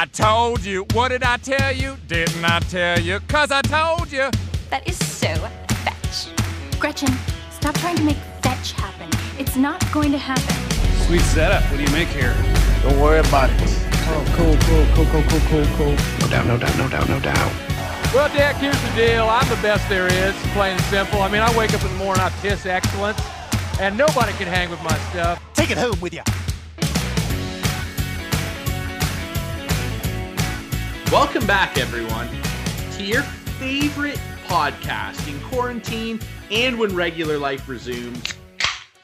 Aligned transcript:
I 0.00 0.06
told 0.06 0.64
you. 0.64 0.86
What 0.94 1.08
did 1.08 1.22
I 1.22 1.36
tell 1.36 1.76
you? 1.76 1.94
Didn't 2.08 2.42
I 2.42 2.60
tell 2.60 2.98
you? 2.98 3.20
Cause 3.28 3.50
I 3.50 3.60
told 3.60 4.10
you. 4.10 4.30
That 4.70 4.88
is 4.88 4.96
so 4.96 5.28
fetch. 5.84 6.28
Gretchen, 6.80 7.12
stop 7.50 7.74
trying 7.74 7.96
to 7.96 8.04
make 8.04 8.16
fetch 8.40 8.72
happen. 8.72 9.10
It's 9.38 9.56
not 9.56 9.78
going 9.92 10.10
to 10.12 10.16
happen. 10.16 10.56
Sweet 11.04 11.20
setup. 11.20 11.62
What 11.64 11.76
do 11.76 11.82
you 11.82 11.92
make 11.92 12.08
here? 12.08 12.34
Don't 12.82 12.98
worry 12.98 13.18
about 13.18 13.50
it. 13.50 13.60
Oh, 14.08 14.24
cool, 14.36 14.56
cool, 14.64 14.86
cool, 14.94 15.04
cool, 15.12 15.22
cool, 15.28 15.40
cool, 15.50 15.76
cool. 15.76 15.96
No 16.20 16.28
doubt, 16.30 16.46
no 16.46 16.56
doubt, 16.56 16.78
no 16.78 16.88
doubt, 16.88 17.08
no 17.10 17.20
doubt. 17.20 17.52
Well, 18.14 18.32
Dick, 18.32 18.56
here's 18.56 18.80
the 18.80 18.96
deal. 18.96 19.28
I'm 19.28 19.46
the 19.50 19.60
best 19.60 19.86
there 19.90 20.06
is, 20.06 20.34
plain 20.54 20.72
and 20.72 20.84
simple. 20.84 21.20
I 21.20 21.28
mean, 21.28 21.42
I 21.42 21.54
wake 21.54 21.74
up 21.74 21.82
in 21.84 21.88
the 21.92 21.98
morning, 22.02 22.22
I 22.22 22.30
piss 22.40 22.64
excellence, 22.64 23.20
and 23.78 23.98
nobody 23.98 24.32
can 24.32 24.48
hang 24.48 24.70
with 24.70 24.82
my 24.82 24.96
stuff. 25.10 25.42
Take 25.52 25.70
it 25.70 25.76
home 25.76 26.00
with 26.00 26.14
you. 26.14 26.22
Welcome 31.12 31.44
back, 31.44 31.76
everyone, 31.76 32.28
to 32.92 33.02
your 33.02 33.22
favorite 33.58 34.20
podcast 34.46 35.26
in 35.28 35.40
quarantine 35.40 36.20
and 36.52 36.78
when 36.78 36.94
regular 36.94 37.36
life 37.36 37.68
resumes. 37.68 38.32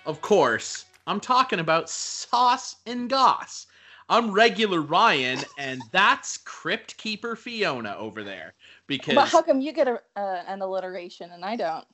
Of 0.05 0.21
course, 0.21 0.85
I'm 1.09 1.19
talking 1.19 1.59
about 1.59 1.91
Sauce 1.91 2.77
and 2.87 3.11
Goss. 3.11 3.66
I'm 4.09 4.30
regular 4.30 4.83
Ryan, 4.83 5.41
and 5.59 5.83
that's 5.91 6.39
Crypt 6.39 6.97
Keeper 6.97 7.35
Fiona 7.35 7.97
over 7.99 8.23
there. 8.23 8.55
Because 8.87 9.16
But 9.16 9.29
how 9.29 9.43
come 9.43 9.61
you 9.61 9.73
get 9.73 9.88
a, 9.88 10.01
uh, 10.15 10.45
an 10.47 10.63
alliteration 10.63 11.33
and 11.33 11.45
I 11.45 11.57
don't? 11.57 11.87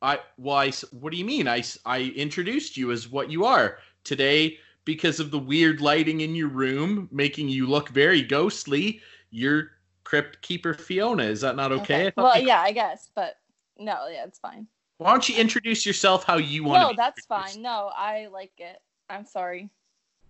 I, 0.00 0.20
well, 0.36 0.58
I, 0.58 0.72
what 0.92 1.10
do 1.10 1.18
you 1.18 1.24
mean? 1.24 1.48
I 1.48 1.64
I 1.84 2.02
introduced 2.14 2.76
you 2.76 2.92
as 2.92 3.08
what 3.08 3.28
you 3.28 3.44
are 3.44 3.78
today 4.04 4.60
because 4.88 5.20
of 5.20 5.30
the 5.30 5.38
weird 5.38 5.82
lighting 5.82 6.22
in 6.22 6.34
your 6.34 6.48
room, 6.48 7.10
making 7.12 7.46
you 7.46 7.66
look 7.66 7.90
very 7.90 8.22
ghostly. 8.22 9.02
You're 9.28 9.72
Crypt 10.02 10.40
Keeper 10.40 10.72
Fiona. 10.72 11.24
Is 11.24 11.42
that 11.42 11.56
not 11.56 11.72
okay? 11.72 12.10
Thought 12.10 12.24
Well, 12.24 12.42
yeah, 12.42 12.62
I 12.62 12.72
guess, 12.72 13.10
but 13.14 13.34
no, 13.78 14.08
yeah, 14.10 14.24
it's 14.24 14.38
fine. 14.38 14.66
Why 14.96 15.10
don't 15.10 15.28
you 15.28 15.36
introduce 15.36 15.84
yourself 15.84 16.24
how 16.24 16.38
you 16.38 16.64
want 16.64 16.80
No, 16.80 16.94
that's 16.96 17.26
fine. 17.26 17.60
No, 17.60 17.90
I 17.94 18.28
like 18.32 18.52
it. 18.56 18.80
I'm 19.10 19.26
sorry. 19.26 19.68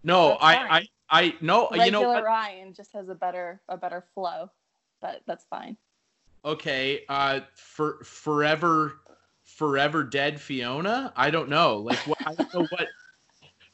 No, 0.03 0.33
I. 0.41 0.57
I, 0.57 0.89
I, 1.09 1.35
no. 1.41 1.69
Regular 1.71 1.85
You 1.85 1.91
know 1.93 2.09
what? 2.09 2.25
Ryan 2.25 2.75
just 2.75 2.93
has 2.95 3.09
a 3.09 3.15
better 3.15 3.61
a 3.69 3.77
better 3.77 4.07
flow, 4.13 4.51
but 5.01 5.23
that's 5.25 5.45
fine. 5.49 5.77
Okay. 6.45 7.05
Uh, 7.09 7.41
for 7.55 8.03
forever, 8.03 8.95
forever 9.45 10.03
dead 10.03 10.41
Fiona. 10.41 11.13
I 11.15 11.31
don't 11.31 11.49
know. 11.49 11.77
Like, 11.77 11.99
what? 12.09 12.19
I 12.27 12.35
don't 12.35 12.53
know 12.53 12.67
what. 12.71 12.89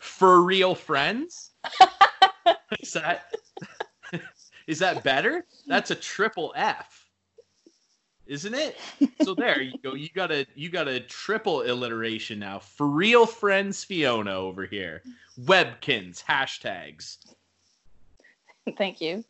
For 0.04 0.42
real 0.42 0.74
friends. 0.74 1.50
is 2.80 2.92
that? 2.92 3.34
is 4.66 4.78
that 4.78 5.02
better? 5.02 5.46
That's 5.66 5.90
a 5.90 5.94
triple 5.94 6.52
F. 6.54 7.08
Isn't 8.26 8.54
it? 8.54 8.78
So 9.22 9.34
there 9.34 9.60
you 9.60 9.78
go. 9.82 9.94
You 9.94 10.08
got 10.14 10.30
a 10.30 10.46
you 10.54 10.68
got 10.68 10.88
a 10.88 11.00
triple 11.00 11.62
alliteration 11.62 12.38
now. 12.38 12.58
For 12.58 12.86
real 12.86 13.26
friends 13.26 13.82
Fiona 13.82 14.32
over 14.34 14.66
here. 14.66 15.02
Webkinz 15.40 16.22
hashtags. 16.22 17.16
Thank 18.76 19.00
you. 19.00 19.24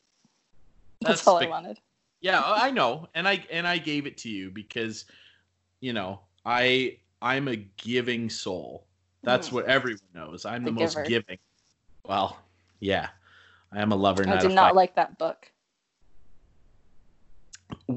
That's 1.01 1.21
That's, 1.21 1.27
all 1.27 1.39
I 1.39 1.47
wanted. 1.47 1.79
Yeah, 2.21 2.43
I 2.45 2.71
know, 2.71 3.09
and 3.15 3.29
I 3.29 3.45
and 3.51 3.67
I 3.67 3.79
gave 3.79 4.07
it 4.07 4.19
to 4.19 4.29
you 4.29 4.51
because, 4.51 5.05
you 5.81 5.93
know, 5.93 6.21
I 6.45 6.99
I'm 7.23 7.49
a 7.49 7.57
giving 7.57 8.29
soul. 8.29 8.87
That's 9.25 9.49
Mm. 9.49 9.53
what 9.53 9.65
everyone 9.67 10.01
knows. 10.15 10.45
I'm 10.45 10.65
the, 10.65 10.71
The 10.71 10.75
most 10.75 10.95
giver. 10.97 11.09
giving. 11.09 11.39
Well, 12.07 12.39
yeah, 12.81 13.09
I 13.73 13.81
am 13.81 13.93
a 13.93 13.97
lover. 13.97 14.25
I 14.29 14.37
did 14.37 14.53
not 14.53 14.67
fighter. 14.67 14.77
like 14.77 14.95
that 14.97 15.19
book. 15.19 15.51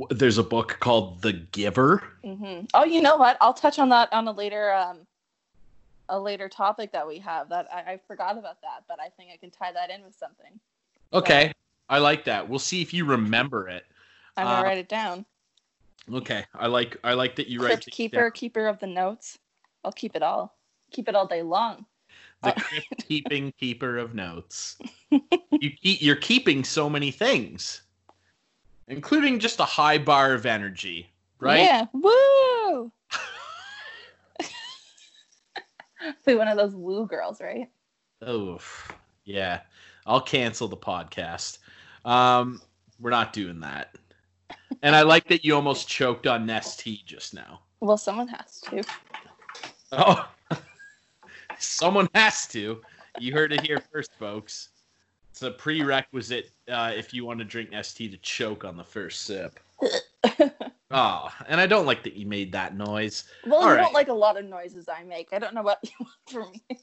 There's 0.10 0.38
a 0.38 0.44
book 0.44 0.78
called 0.80 1.22
The 1.22 1.34
Giver. 1.34 2.04
hmm 2.24 2.62
Oh, 2.74 2.86
you 2.86 3.02
know 3.02 3.18
what? 3.18 3.38
I'll 3.42 3.54
touch 3.54 3.80
on 3.80 3.90
that 3.90 4.12
on 4.14 4.28
a 4.28 4.32
later 4.32 4.74
um 4.74 5.06
a 6.10 6.20
later 6.20 6.48
topic 6.48 6.94
that 6.94 7.06
we 7.06 7.20
have. 7.20 7.50
That 7.50 7.68
I, 7.72 7.94
I 7.94 8.00
forgot 8.08 8.38
about 8.38 8.62
that, 8.62 8.84
but 8.88 9.00
I 9.02 9.10
think 9.10 9.32
I 9.34 9.38
can 9.38 9.52
tie 9.52 9.72
that 9.74 9.90
in 9.90 10.04
with 10.04 10.16
something. 10.16 10.60
Okay, 11.14 11.54
I 11.90 12.00
like 12.00 12.24
that. 12.26 12.48
We'll 12.48 12.60
see 12.60 12.82
if 12.82 12.94
you 12.94 13.06
remember 13.06 13.68
it. 13.68 13.86
I'm 14.38 14.46
gonna 14.48 14.62
Uh, 14.62 14.64
write 14.64 14.78
it 14.78 14.90
down. 14.90 15.26
Okay, 16.12 16.46
I 16.56 16.68
like 16.68 16.98
I 17.04 17.14
like 17.14 17.36
that 17.36 17.48
you 17.48 17.60
write 17.60 17.68
Crypt 17.70 17.86
things 17.86 17.96
keeper, 17.96 18.24
down. 18.24 18.32
keeper 18.32 18.68
of 18.68 18.80
the 18.80 18.88
notes. 18.88 19.38
I'll 19.84 19.92
keep 19.92 20.16
it 20.16 20.24
all. 20.24 20.57
Keep 20.92 21.10
it 21.10 21.16
all 21.16 21.28
day 21.28 21.42
long. 21.42 21.86
the 22.44 22.50
Uh, 22.50 22.54
crypt 22.58 23.08
keeping 23.08 23.52
keeper 23.60 23.98
of 23.98 24.14
notes. 24.14 24.78
you 25.12 25.72
keep, 25.82 26.02
you're 26.02 26.16
keeping 26.16 26.64
so 26.64 26.90
many 26.90 27.12
things, 27.12 27.82
including 28.88 29.40
just 29.40 29.60
a 29.60 29.66
high 29.66 29.98
bar 29.98 30.34
of 30.34 30.46
energy, 30.46 31.10
right? 31.40 31.62
Yeah. 31.62 31.86
Woo! 31.94 32.92
Be 36.26 36.36
one 36.36 36.48
of 36.48 36.58
those 36.58 36.76
woo 36.76 37.08
girls, 37.08 37.42
right? 37.42 37.70
Oh, 38.22 38.60
yeah. 39.26 39.62
I'll 40.06 40.22
cancel 40.22 40.68
the 40.68 40.78
podcast. 40.78 41.58
Um, 42.06 42.62
we're 43.00 43.10
not 43.10 43.34
doing 43.34 43.60
that. 43.60 43.96
And 44.82 44.96
I 44.96 45.02
like 45.02 45.28
that 45.28 45.44
you 45.44 45.56
almost 45.56 45.88
choked 45.88 46.28
on 46.28 46.48
Nestea 46.48 47.04
just 47.06 47.34
now. 47.34 47.62
Well, 47.80 47.98
someone 47.98 48.28
has 48.30 48.62
to. 48.62 48.84
Oh, 49.92 50.28
someone 51.64 52.08
has 52.14 52.48
to. 52.48 52.82
You 53.20 53.34
heard 53.34 53.52
it 53.54 53.62
here 53.66 53.82
first, 53.92 54.12
folks. 54.20 54.70
It's 55.32 55.42
a 55.44 55.52
prerequisite 55.52 56.52
uh, 56.70 56.92
if 56.96 57.14
you 57.14 57.26
want 57.26 57.40
to 57.40 57.46
drink 57.46 57.70
ST 57.82 58.12
to 58.12 58.18
choke 58.18 58.64
on 58.66 58.78
the 58.78 58.84
first 58.84 59.22
sip. 59.22 59.60
Oh, 60.90 61.30
and 61.50 61.60
I 61.60 61.68
don't 61.68 61.86
like 61.86 62.02
that 62.04 62.14
you 62.14 62.26
made 62.26 62.54
that 62.54 62.78
noise. 62.78 63.26
Well, 63.46 63.58
All 63.60 63.64
you 63.66 63.72
right. 63.76 63.82
don't 63.82 63.94
like 63.94 64.08
a 64.08 64.14
lot 64.14 64.40
of 64.40 64.46
noises 64.46 64.88
I 64.88 65.04
make. 65.04 65.28
I 65.34 65.40
don't 65.40 65.54
know 65.54 65.62
what 65.62 65.80
you 65.84 65.92
want 66.00 66.14
from 66.30 66.52
me. 66.70 66.80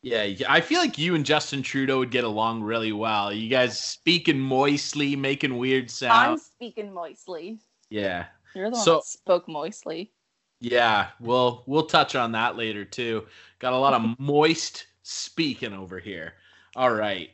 Yeah, 0.00 0.28
I 0.48 0.60
feel 0.60 0.78
like 0.78 0.96
you 0.96 1.16
and 1.16 1.26
Justin 1.26 1.60
Trudeau 1.62 1.98
would 1.98 2.12
get 2.12 2.22
along 2.22 2.62
really 2.62 2.92
well. 2.92 3.32
You 3.32 3.48
guys 3.48 3.76
speaking 3.80 4.38
moistly, 4.38 5.16
making 5.16 5.58
weird 5.58 5.90
sounds. 5.90 6.14
I'm 6.14 6.38
speaking 6.38 6.92
moistly. 6.94 7.58
Yeah, 7.90 8.26
You're 8.54 8.70
the 8.70 8.76
one 8.76 8.84
So- 8.84 8.94
that 8.98 9.04
spoke 9.06 9.48
moistly. 9.48 10.12
Yeah. 10.60 11.08
Well, 11.20 11.62
we'll 11.66 11.86
touch 11.86 12.14
on 12.14 12.32
that 12.32 12.56
later 12.56 12.84
too. 12.84 13.26
Got 13.58 13.72
a 13.72 13.78
lot 13.78 13.94
of 13.94 14.18
moist 14.18 14.86
speaking 15.02 15.72
over 15.72 15.98
here. 15.98 16.34
All 16.76 16.92
right, 16.92 17.30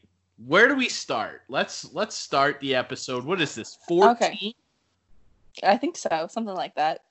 where 0.46 0.68
do 0.68 0.74
we 0.74 0.88
start? 0.88 1.42
Let's 1.48 1.92
let's 1.92 2.14
start 2.14 2.60
the 2.60 2.74
episode. 2.74 3.24
What 3.24 3.40
is 3.40 3.54
this? 3.54 3.78
Fourteen. 3.86 4.54
I 5.62 5.76
think 5.76 5.96
so, 5.96 6.26
something 6.28 6.54
like 6.54 6.74
that. 6.74 7.02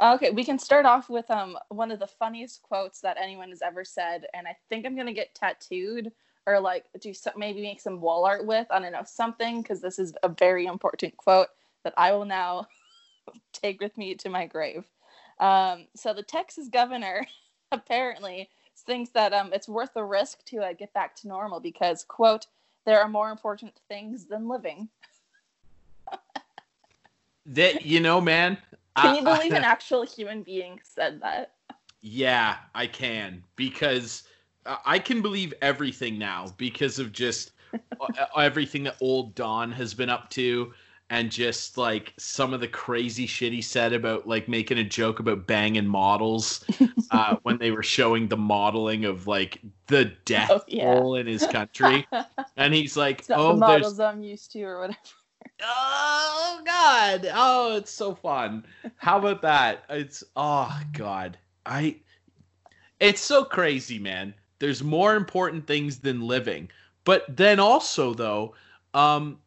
Okay, 0.00 0.30
we 0.30 0.44
can 0.44 0.58
start 0.58 0.84
off 0.84 1.08
with 1.08 1.30
um 1.30 1.56
one 1.68 1.90
of 1.90 1.98
the 1.98 2.06
funniest 2.06 2.62
quotes 2.62 3.00
that 3.00 3.16
anyone 3.20 3.48
has 3.50 3.62
ever 3.62 3.84
said, 3.84 4.26
and 4.34 4.46
I 4.46 4.56
think 4.68 4.86
I'm 4.86 4.96
gonna 4.96 5.12
get 5.12 5.34
tattooed 5.34 6.12
or 6.46 6.60
like 6.60 6.84
do 7.00 7.12
some, 7.12 7.32
maybe 7.36 7.62
make 7.62 7.80
some 7.80 8.00
wall 8.00 8.24
art 8.24 8.46
with. 8.46 8.66
I 8.70 8.78
don't 8.78 8.92
know 8.92 9.02
something 9.04 9.62
because 9.62 9.80
this 9.80 9.98
is 9.98 10.14
a 10.22 10.28
very 10.28 10.66
important 10.66 11.16
quote 11.16 11.48
that 11.82 11.94
I 11.96 12.12
will 12.12 12.24
now 12.24 12.68
take 13.52 13.80
with 13.80 13.96
me 13.98 14.14
to 14.16 14.28
my 14.28 14.46
grave. 14.46 14.84
Um, 15.38 15.86
so 15.94 16.12
the 16.14 16.22
Texas 16.22 16.68
governor 16.68 17.26
apparently 17.72 18.48
thinks 18.86 19.10
that 19.10 19.32
um 19.32 19.50
it's 19.52 19.68
worth 19.68 19.94
the 19.94 20.04
risk 20.04 20.44
to 20.44 20.58
uh, 20.58 20.72
get 20.72 20.92
back 20.92 21.16
to 21.16 21.26
normal 21.28 21.58
because 21.60 22.04
quote 22.04 22.46
there 22.84 23.00
are 23.00 23.08
more 23.08 23.30
important 23.30 23.72
things 23.88 24.26
than 24.26 24.48
living. 24.48 24.88
That 27.46 27.84
you 27.86 28.00
know, 28.00 28.20
man. 28.20 28.58
Can 28.96 29.14
I- 29.14 29.18
you 29.18 29.24
believe 29.24 29.52
an 29.52 29.64
actual 29.64 30.04
human 30.04 30.42
being 30.42 30.80
said 30.82 31.20
that? 31.22 31.52
Yeah, 32.00 32.56
I 32.74 32.86
can 32.86 33.42
because 33.56 34.24
I 34.64 34.98
can 34.98 35.22
believe 35.22 35.52
everything 35.60 36.18
now 36.18 36.46
because 36.56 36.98
of 36.98 37.12
just 37.12 37.52
uh, 38.00 38.26
everything 38.36 38.84
that 38.84 38.96
old 39.00 39.34
Don 39.34 39.72
has 39.72 39.92
been 39.92 40.08
up 40.08 40.30
to 40.30 40.72
and 41.10 41.30
just 41.30 41.78
like 41.78 42.12
some 42.18 42.52
of 42.52 42.60
the 42.60 42.68
crazy 42.68 43.26
shit 43.26 43.52
he 43.52 43.62
said 43.62 43.92
about 43.92 44.26
like 44.26 44.48
making 44.48 44.78
a 44.78 44.84
joke 44.84 45.20
about 45.20 45.46
banging 45.46 45.86
models 45.86 46.64
uh, 47.10 47.36
when 47.42 47.58
they 47.58 47.70
were 47.70 47.82
showing 47.82 48.26
the 48.28 48.36
modeling 48.36 49.04
of 49.04 49.26
like 49.26 49.60
the 49.86 50.06
death 50.24 50.50
Oh, 50.50 50.60
yeah. 50.66 50.94
toll 50.94 51.14
in 51.16 51.26
his 51.26 51.46
country 51.46 52.06
and 52.56 52.74
he's 52.74 52.96
like 52.96 53.24
oh 53.30 53.52
the 53.54 53.60
there's 53.60 53.60
models 53.60 54.00
I'm 54.00 54.22
used 54.22 54.50
to 54.52 54.62
or 54.62 54.80
whatever. 54.80 54.98
Oh 55.62 56.60
God! 56.66 57.30
Oh, 57.32 57.76
it's 57.76 57.90
so 57.90 58.14
fun. 58.14 58.64
How 58.96 59.18
about 59.18 59.40
that? 59.42 59.84
It's 59.88 60.22
oh 60.34 60.78
God. 60.92 61.38
I. 61.64 61.96
It's 63.00 63.20
so 63.20 63.44
crazy, 63.44 63.98
man. 63.98 64.34
There's 64.58 64.82
more 64.82 65.16
important 65.16 65.66
things 65.66 65.98
than 65.98 66.20
living, 66.20 66.68
but 67.04 67.24
then 67.34 67.58
also 67.60 68.12
though, 68.12 68.54
um, 68.92 69.38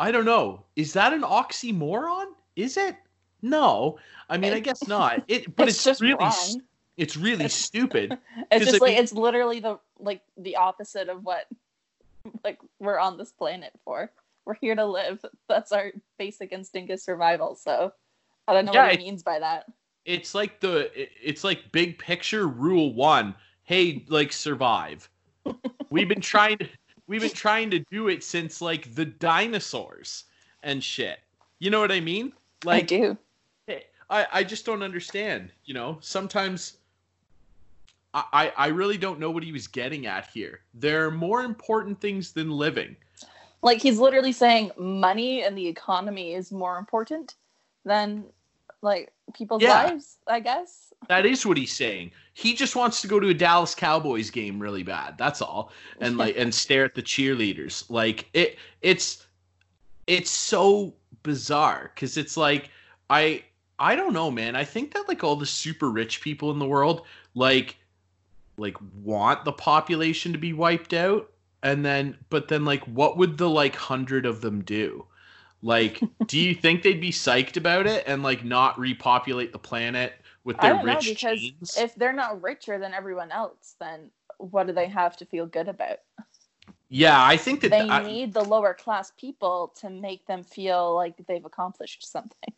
I 0.00 0.10
don't 0.10 0.24
know. 0.24 0.64
Is 0.76 0.94
that 0.94 1.12
an 1.12 1.22
oxymoron? 1.22 2.26
Is 2.56 2.76
it? 2.78 2.96
No. 3.42 3.98
I 4.30 4.38
mean, 4.38 4.52
I 4.54 4.60
guess 4.60 4.88
not. 4.88 5.22
It, 5.28 5.54
but 5.56 5.68
It's 5.68 5.76
it's, 5.76 5.84
just 5.84 6.00
really, 6.00 6.14
wrong. 6.14 6.62
it's 6.96 7.16
really 7.16 7.48
stupid. 7.48 8.16
It's 8.50 8.64
just 8.64 8.82
I 8.82 8.84
like 8.86 8.94
mean- 8.94 9.02
it's 9.02 9.12
literally 9.12 9.60
the 9.60 9.78
like 9.98 10.22
the 10.38 10.56
opposite 10.56 11.08
of 11.10 11.22
what 11.24 11.46
like 12.44 12.58
we're 12.78 12.98
on 12.98 13.18
this 13.18 13.30
planet 13.32 13.72
for. 13.84 14.10
We're 14.46 14.54
here 14.54 14.74
to 14.74 14.86
live. 14.86 15.22
That's 15.48 15.70
our 15.72 15.92
basic 16.18 16.52
instinct 16.52 16.90
is 16.90 17.04
survival. 17.04 17.54
So 17.54 17.92
I 18.48 18.54
don't 18.54 18.64
know 18.64 18.72
Yeah, 18.72 18.84
what 18.86 18.92
he 18.92 18.98
it- 18.98 19.04
means 19.06 19.22
by 19.22 19.38
that. 19.38 19.66
It's 20.06 20.34
like 20.34 20.60
the 20.60 20.90
it's 20.96 21.44
like 21.44 21.70
big 21.72 21.98
picture 21.98 22.48
rule 22.48 22.94
one. 22.94 23.34
Hey, 23.64 24.04
like 24.08 24.32
survive. 24.32 25.08
we've 25.90 26.08
been 26.08 26.22
trying 26.22 26.56
to 26.58 26.68
we've 27.10 27.20
been 27.20 27.30
trying 27.30 27.70
to 27.70 27.80
do 27.90 28.08
it 28.08 28.22
since 28.22 28.62
like 28.62 28.94
the 28.94 29.04
dinosaurs 29.04 30.24
and 30.62 30.82
shit. 30.82 31.18
You 31.58 31.68
know 31.68 31.80
what 31.80 31.90
I 31.90 31.98
mean? 32.00 32.32
Like 32.64 32.84
I 32.84 32.86
do. 32.86 33.18
I, 34.08 34.26
I 34.32 34.44
just 34.44 34.64
don't 34.64 34.82
understand. 34.82 35.50
You 35.64 35.74
know, 35.74 35.98
sometimes 36.00 36.78
I, 38.14 38.24
I 38.32 38.52
I 38.56 38.66
really 38.68 38.96
don't 38.96 39.18
know 39.18 39.30
what 39.30 39.42
he 39.42 39.52
was 39.52 39.66
getting 39.66 40.06
at 40.06 40.28
here. 40.28 40.60
There 40.72 41.06
are 41.06 41.10
more 41.10 41.42
important 41.42 42.00
things 42.00 42.32
than 42.32 42.50
living. 42.50 42.96
Like 43.62 43.82
he's 43.82 43.98
literally 43.98 44.32
saying 44.32 44.70
money 44.78 45.42
and 45.42 45.58
the 45.58 45.66
economy 45.66 46.34
is 46.34 46.50
more 46.52 46.78
important 46.78 47.34
than 47.84 48.24
like 48.82 49.12
people's 49.32 49.62
Yeah. 49.62 49.84
lives, 49.84 50.18
I 50.26 50.40
guess. 50.40 50.92
That 51.08 51.26
is 51.26 51.46
what 51.46 51.56
he's 51.56 51.72
saying. 51.72 52.12
He 52.34 52.54
just 52.54 52.76
wants 52.76 53.00
to 53.02 53.08
go 53.08 53.18
to 53.20 53.28
a 53.28 53.34
Dallas 53.34 53.74
Cowboys 53.74 54.30
game 54.30 54.58
really 54.58 54.82
bad. 54.82 55.16
That's 55.18 55.42
all. 55.42 55.72
And 56.00 56.16
like 56.16 56.36
and 56.36 56.54
stare 56.64 56.84
at 56.84 56.94
the 56.94 57.02
cheerleaders. 57.02 57.88
Like 57.90 58.28
it 58.34 58.58
it's 58.82 59.26
it's 60.06 60.30
so 60.30 60.94
bizarre 61.22 61.92
cuz 61.96 62.16
it's 62.16 62.36
like 62.36 62.70
I 63.08 63.44
I 63.78 63.96
don't 63.96 64.12
know, 64.12 64.30
man. 64.30 64.56
I 64.56 64.64
think 64.64 64.92
that 64.94 65.08
like 65.08 65.24
all 65.24 65.36
the 65.36 65.46
super 65.46 65.90
rich 65.90 66.20
people 66.20 66.50
in 66.50 66.58
the 66.58 66.66
world 66.66 67.06
like 67.34 67.76
like 68.56 68.76
want 69.02 69.44
the 69.44 69.52
population 69.52 70.32
to 70.32 70.38
be 70.38 70.52
wiped 70.52 70.92
out 70.92 71.32
and 71.62 71.84
then 71.84 72.16
but 72.28 72.48
then 72.48 72.64
like 72.64 72.84
what 72.84 73.16
would 73.16 73.38
the 73.38 73.48
like 73.48 73.74
100 73.74 74.26
of 74.26 74.40
them 74.42 74.62
do? 74.62 75.06
Like 75.62 76.04
do 76.26 76.38
you 76.38 76.54
think 76.54 76.82
they'd 76.82 77.00
be 77.00 77.10
psyched 77.12 77.56
about 77.56 77.86
it 77.86 78.04
and 78.06 78.22
like 78.22 78.44
not 78.44 78.78
repopulate 78.78 79.52
the 79.52 79.58
planet 79.58 80.14
with 80.44 80.60
I 80.60 80.60
their 80.60 80.74
don't 80.74 80.86
know 80.86 81.02
rich 81.02 81.02
because 81.02 81.52
genes? 81.56 81.74
if 81.74 81.94
they're 81.96 82.12
not 82.12 82.42
richer 82.42 82.78
than 82.78 82.94
everyone 82.94 83.32
else, 83.32 83.74
then 83.80 84.10
what 84.38 84.66
do 84.66 84.72
they 84.72 84.88
have 84.88 85.16
to 85.18 85.26
feel 85.26 85.46
good 85.46 85.68
about? 85.68 85.98
Yeah, 86.88 87.24
I 87.24 87.36
think 87.36 87.60
that 87.60 87.72
They 87.72 87.88
I- 87.88 88.02
need 88.02 88.34
the 88.34 88.44
lower 88.44 88.74
class 88.74 89.12
people 89.12 89.68
to 89.76 89.88
make 89.88 90.26
them 90.26 90.44
feel 90.44 90.94
like 90.94 91.16
they've 91.26 91.44
accomplished 91.44 92.04
something. 92.06 92.52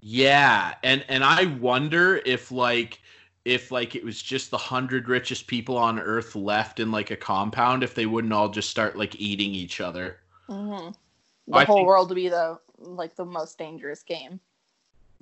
yeah, 0.00 0.74
and 0.82 1.04
and 1.08 1.24
I 1.24 1.46
wonder 1.46 2.16
if 2.26 2.52
like 2.52 3.00
if 3.44 3.70
like 3.70 3.94
it 3.94 4.04
was 4.04 4.20
just 4.22 4.50
the 4.50 4.58
hundred 4.58 5.08
richest 5.08 5.46
people 5.46 5.76
on 5.76 5.98
Earth 5.98 6.34
left 6.36 6.78
in 6.80 6.90
like 6.90 7.10
a 7.10 7.16
compound, 7.16 7.82
if 7.82 7.94
they 7.94 8.06
wouldn't 8.06 8.32
all 8.32 8.48
just 8.50 8.70
start 8.70 8.96
like 8.96 9.18
eating 9.20 9.54
each 9.54 9.80
other. 9.80 10.20
hmm 10.48 10.94
The 11.48 11.56
I 11.58 11.64
whole 11.64 11.84
world 11.84 12.08
to 12.08 12.14
be 12.14 12.28
the 12.28 12.58
like 12.78 13.16
the 13.16 13.24
most 13.24 13.58
dangerous 13.58 14.02
game, 14.02 14.40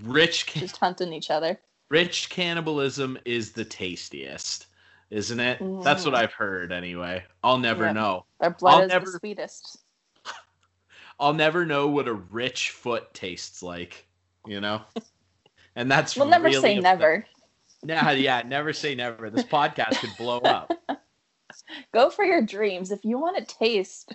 Rich 0.02 0.46
ca- 0.46 0.60
just 0.60 0.76
hunting 0.78 1.12
each 1.12 1.30
other. 1.30 1.60
rich 1.90 2.30
cannibalism 2.30 3.19
is 3.24 3.52
the 3.52 3.64
tastiest, 3.64 4.66
isn't 5.10 5.40
it? 5.40 5.58
That's 5.82 6.04
what 6.04 6.14
Mhm. 6.14 6.19
I've 6.19 6.32
heard 6.32 6.72
anyway. 6.72 7.24
I'll 7.44 7.58
never 7.58 7.86
Yeah. 7.86 7.92
know. 7.92 8.24
Their 8.40 8.50
blood 8.50 8.74
I'll 8.74 8.82
is 8.82 8.88
never- 8.88 9.06
the 9.10 9.19
sweetest. 9.19 9.78
I'll 11.20 11.34
never 11.34 11.66
know 11.66 11.88
what 11.88 12.08
a 12.08 12.14
rich 12.14 12.70
foot 12.70 13.12
tastes 13.14 13.62
like, 13.62 14.06
you 14.46 14.60
know? 14.60 14.82
And 15.75 15.90
that's 15.90 16.16
We'll 16.16 16.26
never 16.26 16.44
really 16.48 16.60
say 16.60 16.76
upset- 16.76 16.82
never. 16.82 17.26
Nah, 17.84 18.10
yeah, 18.10 18.42
never 18.46 18.72
say 18.75 18.94
never. 18.94 19.28
This 19.30 19.42
podcast 19.44 19.96
could 20.00 20.14
blow 20.16 20.38
up. 20.38 20.70
Go 21.92 22.10
for 22.10 22.25
your 22.25 22.42
dreams. 22.42 22.92
If 22.92 23.04
you 23.04 23.18
want 23.18 23.36
to 23.38 23.54
taste 23.56 24.14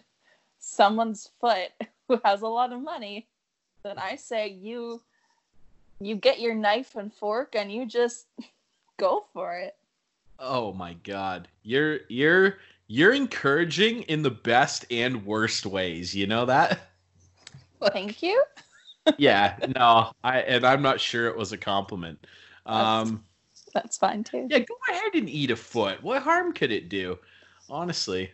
someone's 0.59 1.31
foot 1.41 1.71
who 2.07 2.19
has 2.23 2.41
a 2.41 2.47
lot 2.47 2.73
of 2.73 2.81
money, 2.81 3.27
then 3.83 3.97
I 3.97 4.15
say 4.15 4.47
you 4.49 5.01
you 5.99 6.15
get 6.15 6.39
your 6.39 6.53
knife 6.53 6.95
and 6.95 7.13
fork 7.13 7.55
and 7.55 7.71
you 7.71 7.85
just 7.85 8.27
go 8.97 9.25
for 9.33 9.57
it. 9.57 9.75
Oh 10.39 10.73
my 10.73 10.93
god. 10.93 11.47
You're 11.63 11.99
you're 12.07 12.57
you're 12.87 13.13
encouraging 13.13 14.03
in 14.03 14.21
the 14.21 14.31
best 14.31 14.85
and 14.91 15.25
worst 15.25 15.65
ways, 15.65 16.15
you 16.15 16.27
know 16.27 16.45
that? 16.45 16.79
Thank 17.91 18.23
you. 18.23 18.43
yeah, 19.17 19.57
no. 19.75 20.11
I 20.23 20.39
and 20.41 20.65
I'm 20.65 20.81
not 20.81 20.99
sure 20.99 21.27
it 21.27 21.37
was 21.37 21.51
a 21.51 21.57
compliment. 21.57 22.25
Um 22.65 23.23
That's 23.73 23.97
fine 23.97 24.23
too. 24.23 24.47
yeah, 24.49 24.59
go 24.59 24.75
ahead 24.89 25.15
and 25.15 25.29
eat 25.29 25.51
a 25.51 25.55
foot. 25.55 26.01
What 26.03 26.21
harm 26.23 26.53
could 26.53 26.71
it 26.71 26.89
do? 26.89 27.17
Honestly. 27.69 28.31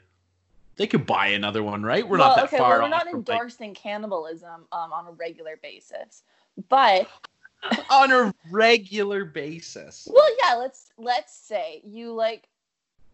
They 0.75 0.87
could 0.87 1.05
buy 1.05 1.27
another 1.27 1.61
one, 1.63 1.83
right? 1.83 2.07
We're 2.07 2.17
well, 2.17 2.29
not 2.29 2.35
that 2.37 2.45
okay, 2.45 2.57
far 2.57 2.79
well, 2.79 2.81
we're 2.83 2.89
not 2.89 3.07
from, 3.07 3.23
like, 3.27 3.29
endorsing 3.29 3.73
cannibalism 3.73 4.65
um, 4.71 4.91
on 4.93 5.07
a 5.07 5.11
regular 5.11 5.57
basis. 5.61 6.23
But 6.69 7.07
on 7.89 8.11
a 8.11 8.33
regular 8.51 9.25
basis. 9.25 10.07
well, 10.11 10.27
yeah, 10.41 10.55
let's 10.55 10.91
let's 10.97 11.35
say 11.35 11.81
you 11.83 12.11
like 12.11 12.47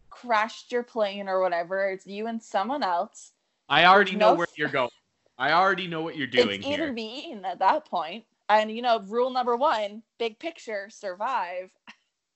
crashed 0.09 0.71
your 0.71 0.83
plane 0.83 1.27
or 1.27 1.41
whatever. 1.41 1.89
It's 1.89 2.07
you 2.07 2.27
and 2.27 2.41
someone 2.41 2.83
else. 2.83 3.31
I 3.67 3.85
already 3.85 4.15
know 4.15 4.31
no 4.31 4.35
where 4.35 4.47
you're 4.55 4.69
going. 4.71 4.89
I 5.37 5.53
already 5.53 5.87
know 5.87 6.01
what 6.01 6.17
you're 6.17 6.27
doing 6.27 6.59
it's 6.59 6.65
here. 6.65 6.91
be 6.91 7.25
eaten 7.27 7.45
at 7.45 7.59
that 7.59 7.85
point. 7.85 8.25
And 8.49 8.71
you 8.71 8.81
know, 8.81 9.01
rule 9.07 9.29
number 9.29 9.55
one, 9.55 10.01
big 10.17 10.39
picture, 10.39 10.89
survive. 10.89 11.71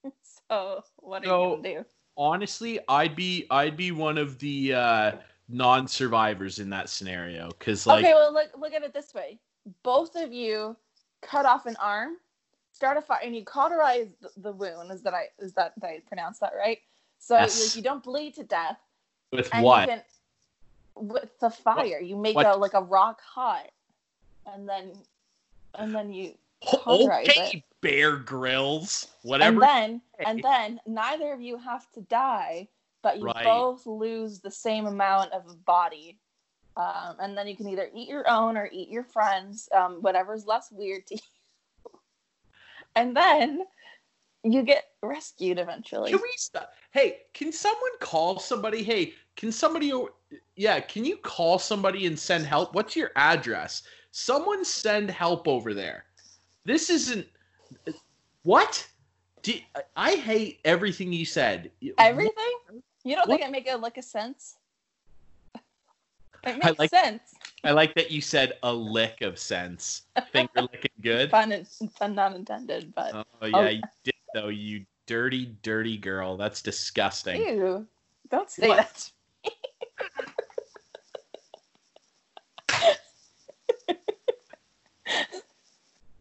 so 0.50 0.84
what 0.98 1.24
are 1.24 1.26
So- 1.26 1.44
you 1.44 1.62
gonna 1.64 1.80
do? 1.80 1.86
Honestly, 2.18 2.80
I'd 2.88 3.16
be 3.16 3.46
I'd 3.50 3.78
be 3.78 3.92
one 3.92 4.18
of 4.18 4.40
the 4.40 4.74
uh 4.74 5.12
non-survivors 5.50 6.60
in 6.60 6.70
that 6.70 6.90
scenario 6.90 7.52
cuz 7.60 7.86
like 7.86 8.04
okay, 8.04 8.14
well 8.14 8.34
look 8.34 8.50
look 8.58 8.74
at 8.74 8.84
it 8.84 8.94
this 8.94 9.14
way. 9.14 9.40
Both 9.84 10.16
of 10.16 10.34
you 10.34 10.76
cut 11.22 11.46
off 11.46 11.66
an 11.66 11.76
arm, 11.80 12.18
start 12.72 12.98
a 12.98 13.02
fire, 13.02 13.20
and 13.24 13.36
you 13.36 13.44
cauterize 13.44 14.10
the, 14.38 14.52
wound. 14.52 14.92
Is 14.92 15.02
that 15.04 15.14
I 15.14 15.28
is 15.40 15.54
that 15.54 15.74
I 15.82 16.02
pronounce 16.08 16.40
that 16.40 16.54
right? 16.58 16.80
So 17.20 17.36
Yes. 17.36 17.60
like, 17.60 17.76
you 17.76 17.82
don't 17.82 18.04
bleed 18.04 18.36
to 18.36 18.44
death. 18.44 18.78
with 19.32 19.50
what? 19.56 19.88
can 19.88 20.04
with 20.96 21.40
the 21.40 21.50
fire, 21.50 22.00
you 22.00 22.16
make 22.16 22.36
what? 22.36 22.46
a 22.46 22.56
like 22.56 22.74
a 22.74 22.82
rock 22.82 23.22
hot, 23.22 23.72
and 24.46 24.68
then 24.68 24.92
and 25.76 25.94
then 25.94 26.12
you 26.12 26.34
cauterize 26.64 27.30
okay, 27.30 27.52
it. 27.58 27.64
Bear 27.84 28.16
Grylls, 28.18 29.10
whatever. 29.22 29.62
And 29.62 29.62
then 29.62 30.02
and 30.26 30.42
then 30.42 30.80
neither 30.88 31.34
of 31.34 31.42
you 31.42 31.58
have 31.58 31.92
to 31.92 32.02
die, 32.02 32.70
but 33.04 33.18
you 33.20 33.26
Right. 33.26 33.44
both 33.44 33.86
lose 33.86 34.40
the 34.40 34.50
same 34.50 34.88
amount 34.88 35.34
of 35.34 35.64
body. 35.66 36.18
Um, 36.76 37.18
and 37.20 37.38
then 37.38 37.48
you 37.48 37.56
can 37.56 37.68
either 37.68 37.90
eat 37.94 38.08
your 38.10 38.28
own 38.28 38.58
or 38.58 38.68
eat 38.72 38.90
your 38.90 39.04
friends, 39.04 39.70
um, 39.76 39.98
whatever's 40.02 40.48
less 40.48 40.72
weird 40.72 41.06
to 41.08 41.16
you. 41.86 42.00
and 42.96 43.16
then 43.16 43.64
you 44.44 44.64
get 44.64 44.86
rescued 45.04 45.60
eventually. 45.60 46.10
Can 46.12 46.20
we 46.22 46.34
stop? 46.36 46.74
Hey, 46.92 47.18
can 47.34 47.52
someone 47.52 47.92
call 48.00 48.40
somebody? 48.40 48.82
Hey, 48.82 49.14
can 49.36 49.52
somebody? 49.52 49.94
Yeah, 50.56 50.80
can 50.80 51.06
you 51.06 51.18
call 51.18 51.60
somebody 51.60 52.08
and 52.08 52.18
send 52.18 52.46
help? 52.46 52.74
What's 52.74 52.96
your 52.96 53.12
address? 53.16 53.84
Someone 54.12 54.66
send 54.66 55.12
help 55.12 55.48
over 55.48 55.74
there. 55.74 56.06
This 56.66 56.90
isn't. 56.90 57.28
What? 58.44 58.88
Do, 59.42 59.54
I- 59.76 59.84
I 59.96 60.16
hate 60.16 60.60
everything 60.66 61.12
you 61.14 61.26
said. 61.26 61.72
Everything? 61.98 62.34
You 63.04 63.16
don't 63.16 63.28
What? 63.28 63.38
think 63.40 63.48
I 63.48 63.52
make 63.52 63.68
it 63.68 63.76
like 63.78 63.98
a 63.98 64.02
sense? 64.02 64.56
It 65.56 65.62
I 66.46 66.54
makes 66.58 66.80
like- 66.80 66.90
sense. 66.90 67.34
I 67.64 67.72
like 67.72 67.94
that 67.96 68.12
you 68.12 68.20
said 68.20 68.54
a 68.64 68.74
lick 68.74 69.22
of 69.22 69.40
sense. 69.40 70.04
Finger 70.32 70.50
licking 70.62 70.92
good. 71.02 71.30
Fun, 71.32 71.66
fun 71.98 72.16
not 72.16 72.36
intended, 72.36 72.94
but 72.94 73.26
Oh 73.42 73.46
yeah, 73.48 73.70
you 73.70 73.82
did 74.04 74.14
though. 74.34 74.50
You 74.50 74.86
dirty, 75.06 75.56
dirty 75.62 75.98
girl. 75.98 76.36
That's 76.36 76.62
disgusting. 76.62 77.42
ew, 77.42 77.88
don't 78.30 78.50
say 78.50 78.68
What? 78.68 78.78
that. 78.78 79.12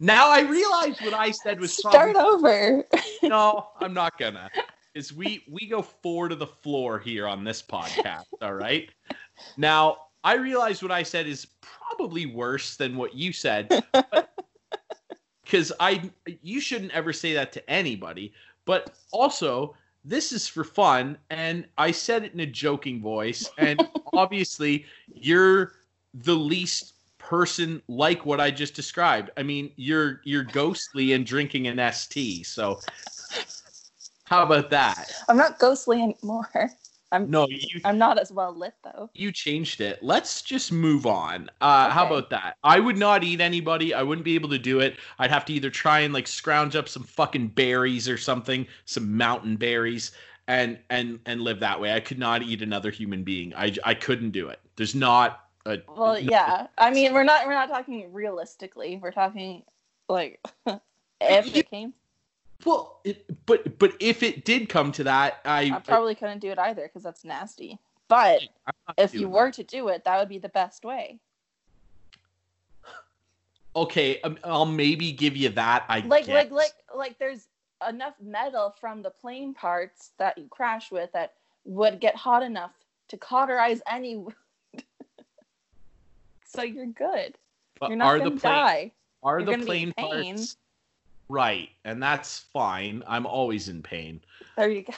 Now 0.02 0.30
I 0.30 0.40
realize 0.40 1.00
what 1.00 1.14
I 1.14 1.30
said 1.30 1.60
was 1.60 1.72
Start 1.72 2.16
over. 2.16 2.84
no, 3.22 3.68
I'm 3.78 3.94
not 3.94 4.18
gonna. 4.18 4.50
Is 4.96 5.12
we 5.12 5.44
we 5.48 5.68
go 5.68 5.80
four 5.80 6.28
to 6.28 6.34
the 6.34 6.46
floor 6.46 6.98
here 6.98 7.28
on 7.28 7.44
this 7.44 7.62
podcast, 7.62 8.24
all 8.42 8.54
right? 8.54 8.90
Now 9.56 9.98
I 10.24 10.34
realize 10.34 10.82
what 10.82 10.90
I 10.90 11.04
said 11.04 11.28
is 11.28 11.46
probably 11.60 12.26
worse 12.26 12.74
than 12.74 12.96
what 12.96 13.14
you 13.14 13.32
said, 13.32 13.84
because 15.44 15.70
I 15.80 16.10
you 16.42 16.60
shouldn't 16.60 16.90
ever 16.90 17.12
say 17.12 17.32
that 17.34 17.52
to 17.52 17.70
anybody. 17.70 18.32
But 18.64 18.94
also, 19.12 19.76
this 20.04 20.32
is 20.32 20.48
for 20.48 20.64
fun, 20.64 21.16
and 21.30 21.64
I 21.78 21.92
said 21.92 22.24
it 22.24 22.34
in 22.34 22.40
a 22.40 22.46
joking 22.46 23.00
voice, 23.00 23.48
and 23.56 23.80
obviously 24.12 24.84
you're 25.14 25.74
the 26.12 26.34
least 26.34 26.94
person 27.32 27.80
like 27.88 28.26
what 28.26 28.40
I 28.42 28.50
just 28.50 28.74
described. 28.74 29.30
I 29.38 29.42
mean, 29.42 29.72
you're 29.76 30.20
you're 30.24 30.44
ghostly 30.44 31.14
and 31.14 31.24
drinking 31.24 31.66
an 31.66 31.80
ST, 31.92 32.46
so 32.46 32.78
how 34.24 34.42
about 34.42 34.68
that? 34.68 35.10
I'm 35.30 35.38
not 35.38 35.58
ghostly 35.58 36.02
anymore. 36.02 36.50
I'm 37.10 37.30
No, 37.30 37.46
you 37.48 37.80
I'm 37.86 37.96
not 37.96 38.18
as 38.18 38.30
well 38.32 38.54
lit 38.54 38.74
though. 38.84 39.08
you 39.14 39.32
changed 39.32 39.80
it. 39.80 40.02
Let's 40.02 40.42
just 40.42 40.72
move 40.72 41.06
on. 41.06 41.50
Uh, 41.62 41.88
How 41.88 42.06
about 42.06 42.28
that? 42.30 42.56
I 42.64 42.80
would 42.80 42.98
not 42.98 43.24
eat 43.24 43.40
anybody. 43.40 43.94
I 43.94 44.02
wouldn't 44.02 44.24
be 44.26 44.34
able 44.34 44.48
to 44.50 44.58
do 44.58 44.80
it. 44.80 44.98
I'd 45.18 45.30
have 45.30 45.46
to 45.46 45.54
either 45.54 45.70
try 45.70 46.00
and 46.00 46.12
like 46.12 46.26
scrounge 46.26 46.76
up 46.76 46.86
some 46.88 47.02
fucking 47.04 47.48
berries 47.48 48.08
or 48.10 48.18
something, 48.18 48.66
some 48.84 49.16
mountain 49.16 49.56
berries, 49.56 50.12
and 50.48 50.78
and 50.90 51.18
and 51.24 51.40
live 51.40 51.60
that 51.60 51.80
way. 51.80 51.94
I 51.94 52.00
could 52.00 52.18
not 52.18 52.42
eat 52.42 52.60
another 52.60 52.90
human 52.90 53.24
being. 53.24 53.54
I 53.54 53.74
I 53.84 53.94
couldn't 53.94 54.32
do 54.32 54.48
it. 54.48 54.60
There's 54.76 54.94
not 54.94 55.38
a 55.66 55.78
Well, 55.88 56.18
yeah. 56.18 56.66
I 56.78 56.90
mean, 56.90 57.12
we're 57.12 57.24
not 57.24 57.46
we're 57.46 57.54
not 57.54 57.68
talking 57.68 58.12
realistically. 58.12 58.98
We're 59.02 59.12
talking 59.12 59.62
like 60.08 60.40
if 61.20 61.56
it 61.56 61.70
came. 61.70 61.94
well, 62.64 63.00
it, 63.04 63.24
but 63.46 63.78
but 63.78 63.92
if 64.00 64.22
it 64.22 64.44
did 64.44 64.68
come 64.68 64.92
to 64.92 65.04
that, 65.04 65.40
I, 65.44 65.72
I 65.74 65.78
probably 65.80 66.14
couldn't 66.14 66.40
do 66.40 66.50
it 66.50 66.58
either 66.58 66.82
because 66.82 67.02
that's 67.02 67.24
nasty. 67.24 67.78
But 68.08 68.42
if 68.98 69.14
you 69.14 69.28
were 69.28 69.50
to 69.52 69.62
do 69.64 69.88
it, 69.88 70.04
that 70.04 70.18
would 70.18 70.28
be 70.28 70.38
the 70.38 70.48
best 70.50 70.84
way. 70.84 71.18
okay, 73.74 74.20
um, 74.22 74.38
I'll 74.44 74.66
maybe 74.66 75.12
give 75.12 75.36
you 75.36 75.48
that. 75.50 75.84
I 75.88 76.00
Like 76.00 76.26
guess. 76.26 76.34
like 76.34 76.50
like 76.50 76.72
like 76.94 77.18
there's 77.18 77.48
enough 77.88 78.14
metal 78.20 78.74
from 78.80 79.02
the 79.02 79.10
plane 79.10 79.54
parts 79.54 80.12
that 80.18 80.36
you 80.38 80.46
crash 80.50 80.90
with 80.90 81.10
that 81.12 81.34
would 81.64 82.00
get 82.00 82.14
hot 82.14 82.42
enough 82.42 82.72
to 83.08 83.16
cauterize 83.16 83.80
any. 83.88 84.24
So 86.54 86.62
you're 86.62 86.86
good. 86.86 87.36
But 87.80 87.90
You're 87.90 87.98
not 87.98 88.06
are 88.06 88.18
gonna 88.18 88.30
the 88.30 88.40
plane, 88.40 88.52
die. 88.52 88.92
Are 89.22 89.40
You're 89.40 89.56
the 89.56 89.64
plane 89.64 89.88
in 89.88 89.94
pain. 89.94 90.36
parts 90.36 90.56
right? 91.32 91.70
And 91.84 92.02
that's 92.02 92.40
fine. 92.52 93.02
I'm 93.06 93.26
always 93.26 93.68
in 93.68 93.82
pain. 93.82 94.20
There 94.56 94.70
you 94.70 94.82
go. 94.82 94.92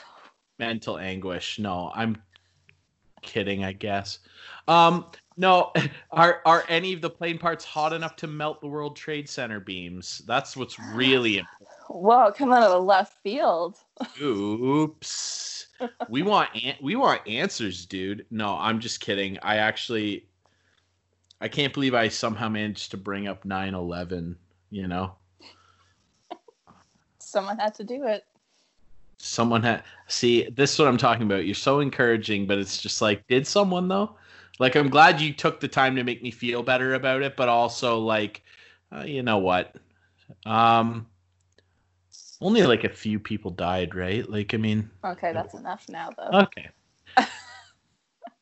Mental 0.59 0.97
anguish. 0.97 1.59
No, 1.59 1.91
I'm 1.95 2.21
kidding. 3.21 3.63
I 3.63 3.71
guess. 3.71 4.19
Um, 4.67 5.05
no, 5.37 5.71
are 6.11 6.41
are 6.45 6.65
any 6.69 6.93
of 6.93 7.01
the 7.01 7.09
plane 7.09 7.37
parts 7.37 7.65
hot 7.65 7.93
enough 7.93 8.15
to 8.17 8.27
melt 8.27 8.61
the 8.61 8.67
World 8.67 8.95
Trade 8.95 9.27
Center 9.29 9.59
beams? 9.59 10.21
That's 10.27 10.55
what's 10.55 10.77
really 10.79 11.37
important. 11.39 11.69
Whoa, 11.87 12.31
come 12.31 12.51
out 12.51 12.63
of 12.63 12.71
the 12.71 12.79
left 12.79 13.21
field. 13.23 13.77
Oops. 14.21 15.61
We 16.07 16.23
want 16.23 16.51
an- 16.55 16.77
we 16.81 16.95
want 16.95 17.27
answers, 17.27 17.85
dude. 17.85 18.25
No, 18.31 18.55
I'm 18.57 18.79
just 18.79 19.01
kidding. 19.01 19.37
I 19.41 19.57
actually 19.57 20.25
I 21.45 21.47
can't 21.47 21.75
believe 21.75 21.93
I 21.93 22.07
somehow 22.07 22.49
managed 22.49 22.89
to 22.89 22.97
bring 22.97 23.27
up 23.27 23.45
9/11, 23.45 24.37
you 24.71 24.87
know. 24.87 25.13
Someone 27.19 27.59
had 27.59 27.75
to 27.75 27.83
do 27.83 28.03
it. 28.05 28.25
Someone 29.19 29.61
had 29.61 29.83
See, 30.07 30.49
this 30.49 30.73
is 30.73 30.79
what 30.79 30.87
I'm 30.87 30.97
talking 30.97 31.21
about. 31.27 31.45
You're 31.45 31.53
so 31.53 31.81
encouraging, 31.81 32.47
but 32.47 32.57
it's 32.57 32.81
just 32.81 32.99
like 32.99 33.27
did 33.27 33.45
someone 33.45 33.87
though? 33.87 34.15
Like 34.57 34.75
I'm 34.75 34.89
glad 34.89 35.21
you 35.21 35.33
took 35.33 35.59
the 35.59 35.67
time 35.67 35.95
to 35.97 36.03
make 36.03 36.23
me 36.23 36.31
feel 36.31 36.63
better 36.63 36.95
about 36.95 37.21
it, 37.21 37.35
but 37.37 37.47
also 37.47 37.99
like 37.99 38.41
uh, 38.91 39.03
you 39.03 39.21
know 39.21 39.37
what? 39.37 39.75
Um 40.47 41.05
only 42.41 42.63
like 42.63 42.83
a 42.83 42.89
few 42.89 43.19
people 43.19 43.51
died, 43.51 43.93
right? 43.93 44.27
Like 44.27 44.55
I 44.55 44.57
mean, 44.57 44.89
Okay, 45.03 45.31
that's 45.31 45.53
enough 45.53 45.87
now 45.89 46.09
though. 46.17 46.39
okay. 46.39 46.69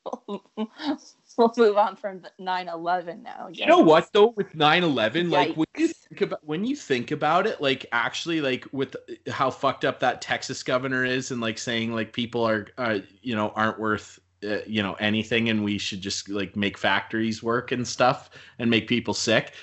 we'll 1.38 1.54
move 1.58 1.78
on 1.78 1.96
from 1.96 2.22
the 2.22 2.32
9/11 2.40 3.24
now. 3.24 3.50
You 3.52 3.66
know 3.66 3.80
what 3.80 4.12
though 4.14 4.34
with 4.36 4.54
9/11 4.54 5.30
like 5.30 5.56
when 5.56 5.68
you 5.78 5.88
think 5.88 6.22
about 6.22 6.46
when 6.46 6.66
you 6.66 6.76
think 6.76 7.12
about 7.12 7.48
it 7.48 7.62
like 7.62 7.86
actually 7.92 8.42
like 8.42 8.66
with 8.72 8.96
how 9.30 9.50
fucked 9.50 9.86
up 9.86 10.00
that 10.00 10.22
Texas 10.22 10.64
governor 10.64 11.04
is 11.06 11.32
and 11.32 11.42
like 11.42 11.58
saying 11.58 11.94
like 11.94 12.14
people 12.14 12.48
are 12.48 12.68
uh, 12.78 13.00
you 13.22 13.36
know 13.36 13.50
aren't 13.56 13.80
worth 13.80 14.20
uh, 14.44 14.60
you 14.68 14.84
know 14.84 14.94
anything 14.96 15.50
and 15.50 15.64
we 15.64 15.78
should 15.78 16.02
just 16.02 16.30
like 16.30 16.56
make 16.56 16.78
factories 16.78 17.42
work 17.42 17.72
and 17.72 17.88
stuff 17.88 18.30
and 18.60 18.70
make 18.70 18.88
people 18.88 19.14
sick. 19.14 19.54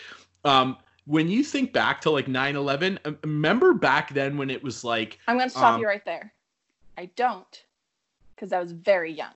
Um 0.44 0.76
when 1.06 1.28
you 1.28 1.42
think 1.42 1.72
back 1.72 2.00
to 2.02 2.10
like 2.10 2.26
9/11 2.26 2.98
uh, 3.04 3.12
remember 3.24 3.74
back 3.74 4.14
then 4.14 4.36
when 4.36 4.50
it 4.50 4.62
was 4.62 4.84
like 4.84 5.18
I'm 5.26 5.36
going 5.36 5.48
to 5.48 5.56
stop 5.56 5.74
um, 5.74 5.80
you 5.80 5.86
right 5.86 6.04
there. 6.04 6.32
I 6.96 7.06
don't, 7.16 7.64
because 8.34 8.52
I 8.52 8.60
was 8.60 8.72
very 8.72 9.10
young. 9.10 9.32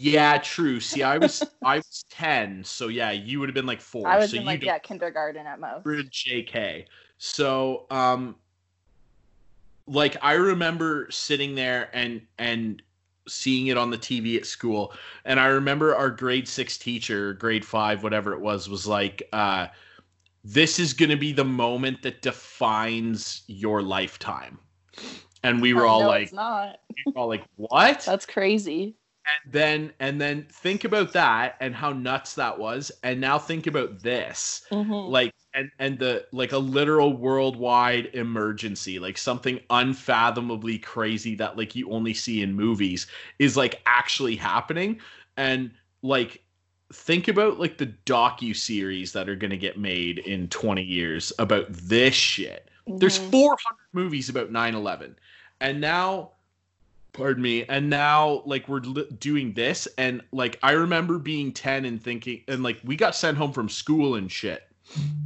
Yeah 0.00 0.38
true 0.38 0.78
see 0.78 1.02
I 1.02 1.18
was 1.18 1.42
I 1.64 1.76
was 1.78 2.04
10 2.10 2.62
so 2.62 2.86
yeah 2.86 3.10
you 3.10 3.40
would 3.40 3.48
have 3.48 3.54
been 3.54 3.66
like 3.66 3.80
4 3.80 4.06
I 4.08 4.16
was 4.18 4.30
so 4.30 4.36
in 4.36 4.42
you 4.42 4.46
like 4.46 4.62
yeah 4.62 4.78
kindergarten 4.78 5.44
at 5.46 5.58
most. 5.58 5.84
JK. 5.84 6.84
So, 7.18 7.86
um, 7.90 8.36
like 9.88 10.16
I 10.22 10.34
remember 10.34 11.08
sitting 11.10 11.54
there 11.56 11.90
and 11.92 12.22
and 12.38 12.80
seeing 13.26 13.66
it 13.66 13.76
on 13.76 13.90
the 13.90 13.98
TV 13.98 14.36
at 14.36 14.46
school, 14.46 14.92
and 15.24 15.40
I 15.40 15.46
remember 15.46 15.94
our 15.96 16.10
grade 16.10 16.46
six 16.46 16.78
teacher, 16.78 17.34
grade 17.34 17.64
five, 17.64 18.02
whatever 18.02 18.32
it 18.32 18.40
was, 18.40 18.68
was 18.68 18.86
like, 18.86 19.22
uh, 19.32 19.66
"This 20.44 20.78
is 20.78 20.92
going 20.92 21.10
to 21.10 21.16
be 21.16 21.32
the 21.32 21.44
moment 21.44 22.02
that 22.02 22.22
defines 22.22 23.42
your 23.48 23.82
lifetime." 23.82 24.58
And 25.42 25.60
we 25.60 25.74
were 25.74 25.86
Oh, 25.86 25.90
all 25.90 26.00
no, 26.00 26.08
like, 26.08 26.22
it's 26.24 26.32
not. 26.32 26.76
we 26.96 27.12
were 27.14 27.20
all 27.20 27.28
like, 27.28 27.44
"What?" 27.56 28.02
That's 28.06 28.26
crazy. 28.26 28.97
And 29.44 29.52
then 29.52 29.92
and 30.00 30.20
then 30.20 30.46
think 30.50 30.84
about 30.84 31.12
that 31.12 31.56
and 31.60 31.74
how 31.74 31.92
nuts 31.92 32.34
that 32.34 32.58
was, 32.58 32.90
and 33.02 33.20
now 33.20 33.38
think 33.38 33.66
about 33.66 34.00
this. 34.00 34.64
Mhm. 34.70 35.10
like 35.10 35.32
and 35.54 35.70
and 35.78 35.98
the 35.98 36.26
like 36.32 36.52
a 36.52 36.58
literal 36.58 37.16
worldwide 37.16 38.06
emergency 38.14 38.98
like 38.98 39.16
something 39.16 39.58
unfathomably 39.70 40.78
crazy 40.78 41.34
that 41.34 41.56
like 41.56 41.74
you 41.74 41.90
only 41.90 42.12
see 42.14 42.42
in 42.42 42.52
movies 42.52 43.06
is 43.38 43.56
like 43.56 43.80
actually 43.86 44.36
happening. 44.36 45.00
And 45.36 45.72
like 46.02 46.42
think 46.92 47.28
about 47.28 47.58
like 47.58 47.78
the 47.78 47.92
docu 48.06 48.54
series 48.56 49.12
that 49.12 49.28
are 49.28 49.36
going 49.36 49.50
to 49.50 49.56
get 49.58 49.78
made 49.78 50.18
in 50.20 50.48
20 50.48 50.82
years 50.82 51.32
about 51.38 51.66
this 51.70 52.14
shit. 52.14 52.70
There's 52.86 53.18
Mhm. 53.18 53.30
400 53.30 53.58
movies 53.92 54.28
about 54.28 54.50
9-11 54.52 55.16
and 55.60 55.80
now 55.80 56.32
pardon 57.12 57.42
me. 57.42 57.64
And 57.64 57.90
now 57.90 58.42
like 58.44 58.68
we're 58.68 58.80
li- 58.80 59.08
doing 59.18 59.52
this 59.52 59.88
and 59.98 60.22
like 60.32 60.58
i 60.62 60.72
remember 60.72 61.18
being 61.18 61.52
10 61.52 61.84
and 61.84 62.02
thinking 62.02 62.42
and 62.48 62.62
like 62.62 62.78
we 62.84 62.96
got 62.96 63.14
sent 63.14 63.36
home 63.36 63.52
from 63.52 63.68
school 63.68 64.14
and 64.14 64.30
shit. 64.30 64.68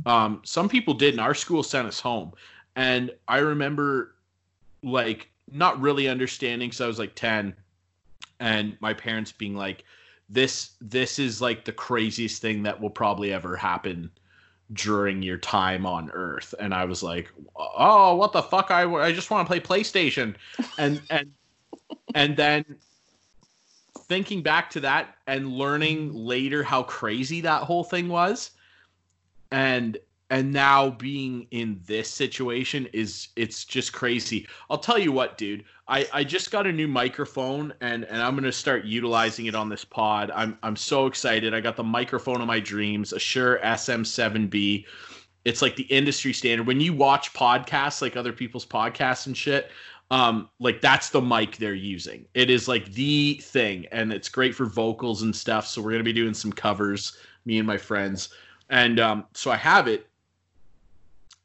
Um 0.06 0.40
some 0.44 0.68
people 0.68 0.94
did 0.94 1.14
and 1.14 1.20
our 1.20 1.34
school 1.34 1.62
sent 1.62 1.86
us 1.86 2.00
home. 2.00 2.32
And 2.76 3.10
i 3.28 3.38
remember 3.38 4.14
like 4.82 5.28
not 5.52 5.80
really 5.80 6.08
understanding 6.08 6.72
so 6.72 6.84
i 6.84 6.88
was 6.88 6.98
like 6.98 7.14
10 7.14 7.54
and 8.40 8.76
my 8.80 8.94
parents 8.94 9.30
being 9.30 9.54
like 9.54 9.84
this 10.28 10.72
this 10.80 11.18
is 11.18 11.40
like 11.40 11.64
the 11.64 11.72
craziest 11.72 12.40
thing 12.40 12.62
that 12.62 12.80
will 12.80 12.90
probably 12.90 13.32
ever 13.32 13.54
happen 13.54 14.10
during 14.72 15.22
your 15.22 15.36
time 15.36 15.84
on 15.84 16.10
earth. 16.12 16.54
And 16.58 16.72
i 16.72 16.84
was 16.84 17.02
like 17.02 17.30
oh 17.54 18.16
what 18.16 18.32
the 18.32 18.42
fuck? 18.42 18.70
I, 18.70 18.84
I 18.84 19.12
just 19.12 19.30
want 19.30 19.46
to 19.46 19.50
play 19.50 19.60
playstation. 19.60 20.34
And 20.78 21.02
and 21.10 21.30
and 22.14 22.36
then 22.36 22.64
thinking 24.08 24.42
back 24.42 24.70
to 24.70 24.80
that 24.80 25.16
and 25.26 25.52
learning 25.52 26.12
later 26.12 26.62
how 26.62 26.82
crazy 26.82 27.40
that 27.40 27.62
whole 27.62 27.84
thing 27.84 28.08
was 28.08 28.50
and 29.50 29.98
and 30.32 30.50
now 30.50 30.88
being 30.88 31.46
in 31.50 31.78
this 31.86 32.08
situation 32.08 32.88
is 32.94 33.28
it's 33.36 33.66
just 33.66 33.92
crazy. 33.92 34.48
I'll 34.70 34.78
tell 34.78 34.98
you 34.98 35.12
what 35.12 35.36
dude 35.36 35.64
i 35.88 36.08
i 36.12 36.24
just 36.24 36.50
got 36.50 36.66
a 36.66 36.72
new 36.72 36.88
microphone 36.88 37.72
and 37.80 38.04
and 38.04 38.22
i'm 38.22 38.34
gonna 38.34 38.50
start 38.50 38.84
utilizing 38.84 39.46
it 39.46 39.54
on 39.54 39.68
this 39.68 39.84
pod. 39.84 40.30
I'm 40.34 40.58
i'm 40.62 40.76
so 40.76 41.06
excited. 41.06 41.52
I 41.54 41.60
got 41.60 41.76
the 41.76 41.84
microphone 41.84 42.40
of 42.40 42.46
my 42.46 42.60
dreams 42.60 43.12
a 43.12 43.18
Shure 43.18 43.60
SM7B 43.62 44.86
it's 45.44 45.60
like 45.60 45.74
the 45.74 45.82
industry 45.84 46.32
standard. 46.32 46.66
When 46.66 46.80
you 46.80 46.92
watch 46.92 47.32
podcasts 47.32 48.00
like 48.00 48.16
other 48.16 48.32
people's 48.32 48.64
podcasts 48.64 49.26
and 49.26 49.36
shit 49.36 49.70
um 50.12 50.50
like 50.60 50.82
that's 50.82 51.08
the 51.08 51.22
mic 51.22 51.56
they're 51.56 51.74
using. 51.74 52.26
It 52.34 52.50
is 52.50 52.68
like 52.68 52.92
the 52.92 53.40
thing 53.42 53.86
and 53.90 54.12
it's 54.12 54.28
great 54.28 54.54
for 54.54 54.66
vocals 54.66 55.22
and 55.22 55.34
stuff 55.34 55.66
so 55.66 55.80
we're 55.80 55.90
gonna 55.90 56.04
be 56.04 56.12
doing 56.12 56.34
some 56.34 56.52
covers 56.52 57.16
me 57.46 57.58
and 57.58 57.66
my 57.66 57.78
friends. 57.78 58.28
And 58.68 59.00
um 59.00 59.24
so 59.32 59.50
i 59.50 59.56
have 59.56 59.88
it 59.88 60.06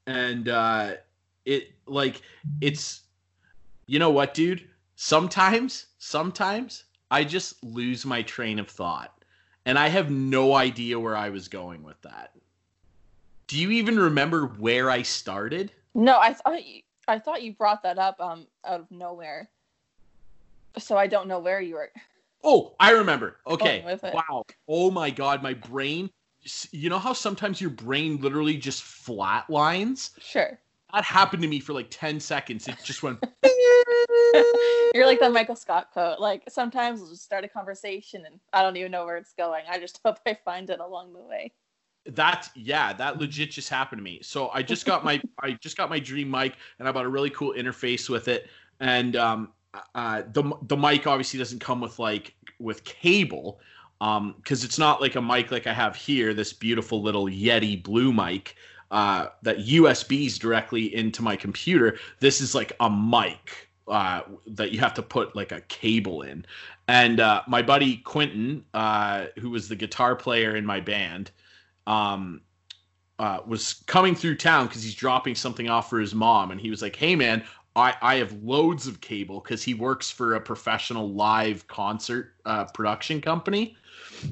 and 0.06 0.50
uh 0.50 0.96
it 1.46 1.72
like 1.88 2.22
it's 2.60 3.04
you 3.88 4.00
know 4.00 4.12
what 4.12 4.34
dude? 4.34 4.68
Sometimes 4.98 5.88
sometimes 5.98 6.84
i 7.10 7.24
just 7.24 7.64
lose 7.64 8.06
my 8.06 8.22
train 8.22 8.60
of 8.60 8.68
thought 8.70 9.24
and 9.66 9.80
i 9.80 9.88
have 9.88 10.12
no 10.12 10.56
idea 10.56 11.00
where 11.00 11.16
i 11.16 11.30
was 11.30 11.48
going 11.48 11.84
with 11.84 12.02
that. 12.02 12.32
Do 13.48 13.58
you 13.58 13.72
even 13.72 13.98
remember 13.98 14.48
where 14.48 14.90
i 14.90 15.04
started? 15.04 15.72
No, 15.96 16.20
I 16.20 16.34
thought 16.34 16.60
I 17.08 17.20
thought 17.20 17.44
you 17.44 17.54
brought 17.54 17.84
that 17.84 17.98
up 17.98 18.20
um 18.20 18.48
out 18.66 18.82
of 18.82 18.92
nowhere. 18.92 19.50
So 20.78 20.98
I 20.98 21.08
don't 21.08 21.28
know 21.28 21.40
where 21.40 21.62
you 21.62 21.76
were. 21.76 21.92
Oh, 22.44 22.76
I 22.80 22.92
remember. 22.92 23.38
Okay. 23.48 23.84
Wow. 24.04 24.44
Oh 24.68 24.92
my 24.92 25.10
god, 25.10 25.42
my 25.42 25.54
brain. 25.54 26.10
You 26.72 26.90
know 26.90 27.00
how 27.00 27.14
sometimes 27.14 27.60
your 27.60 27.72
brain 27.72 28.18
literally 28.22 28.58
just 28.58 28.84
flatlines? 28.84 30.12
Sure. 30.20 30.60
That 30.94 31.04
happened 31.04 31.42
to 31.42 31.48
me 31.48 31.60
for 31.60 31.74
like 31.74 31.88
10 31.90 32.20
seconds. 32.20 32.68
It 32.68 32.78
just 32.84 33.04
went 33.04 33.20
You're 34.96 35.06
like 35.06 35.20
the 35.20 35.30
Michael 35.30 35.56
Scott 35.56 35.90
quote. 35.92 36.20
Like 36.20 36.44
sometimes 36.50 37.00
we'll 37.00 37.10
just 37.10 37.24
start 37.24 37.44
a 37.44 37.48
conversation 37.48 38.26
and 38.26 38.40
I 38.54 38.62
don't 38.62 38.78
even 38.78 38.92
know 38.92 39.06
where 39.06 39.18
it's 39.18 39.34
going. 39.34 39.64
I 39.70 39.80
just 39.80 40.00
hope 40.06 40.20
I 40.26 40.38
find 40.46 40.70
it 40.70 40.80
along 40.80 41.14
the 41.14 41.20
way. 41.20 41.52
That 42.10 42.50
yeah, 42.56 42.94
that 42.94 43.18
legit 43.18 43.52
just 43.52 43.70
happened 43.70 44.00
to 44.00 44.04
me. 44.04 44.20
So 44.22 44.50
I 44.50 44.62
just 44.62 44.86
got 44.86 45.04
my 45.04 45.22
I 45.42 45.52
just 45.54 45.78
got 45.78 45.90
my 45.90 46.00
dream 46.00 46.30
mic 46.32 46.56
and 46.80 46.88
I 46.88 46.92
bought 46.92 47.06
a 47.06 47.10
really 47.10 47.30
cool 47.30 47.54
interface 47.54 48.10
with 48.10 48.28
it. 48.28 48.50
And 48.80 49.16
um 49.16 49.50
uh 49.96 50.24
the 50.32 50.54
the 50.64 50.78
mic 50.78 51.06
obviously 51.08 51.38
doesn't 51.38 51.60
come 51.60 51.82
with 51.82 52.00
like 52.00 52.36
with 52.60 52.84
cable 52.84 53.60
um 54.02 54.36
because 54.38 54.64
it's 54.64 54.78
not 54.78 55.02
like 55.02 55.16
a 55.16 55.22
mic 55.22 55.52
like 55.52 55.68
I 55.68 55.74
have 55.74 55.96
here, 55.96 56.34
this 56.34 56.54
beautiful 56.54 57.02
little 57.02 57.26
Yeti 57.26 57.82
blue 57.82 58.14
mic 58.14 58.56
uh 58.92 59.28
that 59.44 59.58
USBs 59.60 60.40
directly 60.40 60.96
into 60.96 61.22
my 61.22 61.36
computer. 61.36 61.98
This 62.20 62.40
is 62.40 62.56
like 62.56 62.72
a 62.80 62.90
mic 62.90 63.70
uh 63.88 64.22
that 64.48 64.72
you 64.72 64.80
have 64.80 64.94
to 64.94 65.02
put 65.02 65.36
like 65.36 65.52
a 65.52 65.62
cable 65.62 66.22
in. 66.22 66.46
And 66.88 67.20
uh 67.20 67.42
my 67.48 67.62
buddy 67.62 67.98
Quentin, 67.98 68.64
uh 68.74 69.26
who 69.40 69.50
was 69.50 69.68
the 69.68 69.76
guitar 69.76 70.16
player 70.16 70.56
in 70.56 70.66
my 70.66 70.80
band, 70.80 71.32
um, 71.88 72.42
uh, 73.18 73.40
was 73.48 73.82
coming 73.88 74.14
through 74.14 74.36
town 74.36 74.68
because 74.68 74.84
he's 74.84 74.94
dropping 74.94 75.34
something 75.34 75.68
off 75.70 75.90
for 75.90 76.00
his 76.00 76.14
mom, 76.14 76.52
and 76.52 76.62
he 76.62 76.70
was 76.70 76.82
like, 76.84 76.96
"Hey, 76.96 77.16
man." 77.16 77.44
I, 77.76 77.94
I 78.02 78.16
have 78.16 78.34
loads 78.42 78.88
of 78.88 79.02
cable 79.02 79.40
because 79.40 79.62
he 79.62 79.76
works 79.76 80.10
for 80.10 80.34
a 80.34 80.42
professional 80.42 81.12
live 81.12 81.68
concert 81.68 82.34
uh, 82.44 82.66
production 82.66 83.22
company. 83.22 83.78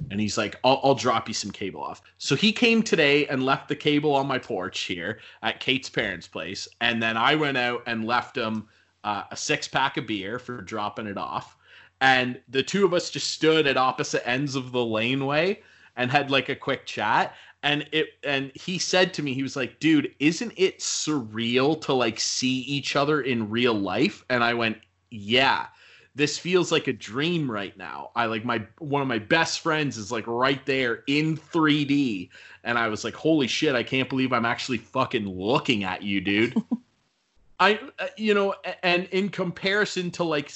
And 0.10 0.20
he's 0.20 0.36
like, 0.36 0.56
I'll, 0.64 0.82
I'll 0.84 0.96
drop 0.96 1.28
you 1.28 1.36
some 1.36 1.52
cable 1.52 1.84
off. 1.84 2.02
So 2.18 2.36
he 2.36 2.52
came 2.52 2.82
today 2.82 3.28
and 3.28 3.44
left 3.44 3.68
the 3.68 3.76
cable 3.76 4.16
on 4.16 4.26
my 4.26 4.40
porch 4.40 4.80
here 4.82 5.20
at 5.44 5.60
Kate's 5.60 5.90
parents' 5.90 6.28
place. 6.28 6.68
And 6.82 7.02
then 7.02 7.18
I 7.18 7.36
went 7.36 7.56
out 7.56 7.84
and 7.86 8.06
left 8.06 8.36
him 8.36 8.68
uh, 9.04 9.26
a 9.30 9.38
six 9.38 9.68
pack 9.68 9.98
of 9.98 10.08
beer 10.08 10.40
for 10.40 10.62
dropping 10.62 11.06
it 11.06 11.18
off. 11.18 11.56
And 12.02 12.42
the 12.50 12.64
two 12.64 12.84
of 12.84 12.96
us 12.96 13.12
just 13.12 13.30
stood 13.30 13.68
at 13.68 13.78
opposite 13.78 14.28
ends 14.28 14.56
of 14.56 14.72
the 14.72 14.84
laneway 14.84 15.62
and 15.96 16.12
had 16.12 16.32
like 16.32 16.50
a 16.50 16.56
quick 16.56 16.86
chat 16.86 17.36
and 17.64 17.88
it 17.92 18.10
and 18.24 18.52
he 18.54 18.78
said 18.78 19.14
to 19.14 19.24
me 19.24 19.34
he 19.34 19.44
was 19.44 19.56
like 19.56 19.80
dude 19.80 20.14
isn't 20.20 20.54
it 20.56 20.80
surreal 20.80 21.80
to 21.82 21.94
like 21.94 22.20
see 22.20 22.60
each 22.62 22.96
other 22.96 23.22
in 23.22 23.50
real 23.50 23.74
life? 23.74 24.24
And 24.30 24.44
i 24.44 24.54
went 24.54 24.78
yeah. 25.12 25.68
This 26.14 26.38
feels 26.38 26.72
like 26.72 26.88
a 26.88 26.94
dream 26.94 27.52
right 27.52 27.76
now. 27.78 28.12
I 28.16 28.26
like 28.28 28.46
my 28.46 28.66
one 28.80 29.02
of 29.02 29.08
my 29.08 29.20
best 29.20 29.60
friends 29.60 29.98
is 29.98 30.12
like 30.12 30.26
right 30.28 30.66
there 30.66 31.04
in 31.08 31.36
3d 31.36 32.30
and 32.64 32.78
i 32.78 32.88
was 32.88 33.04
like 33.04 33.16
holy 33.16 33.48
shit 33.48 33.76
i 33.76 33.84
can't 33.84 34.10
believe 34.10 34.34
i'm 34.34 34.46
actually 34.46 34.78
fucking 34.78 35.28
looking 35.28 35.84
at 35.84 36.04
you 36.04 36.22
dude. 36.22 36.56
I 37.60 37.80
uh, 38.00 38.08
you 38.18 38.34
know 38.34 38.56
and 38.84 39.06
in 39.12 39.30
comparison 39.30 40.12
to 40.12 40.24
like 40.24 40.52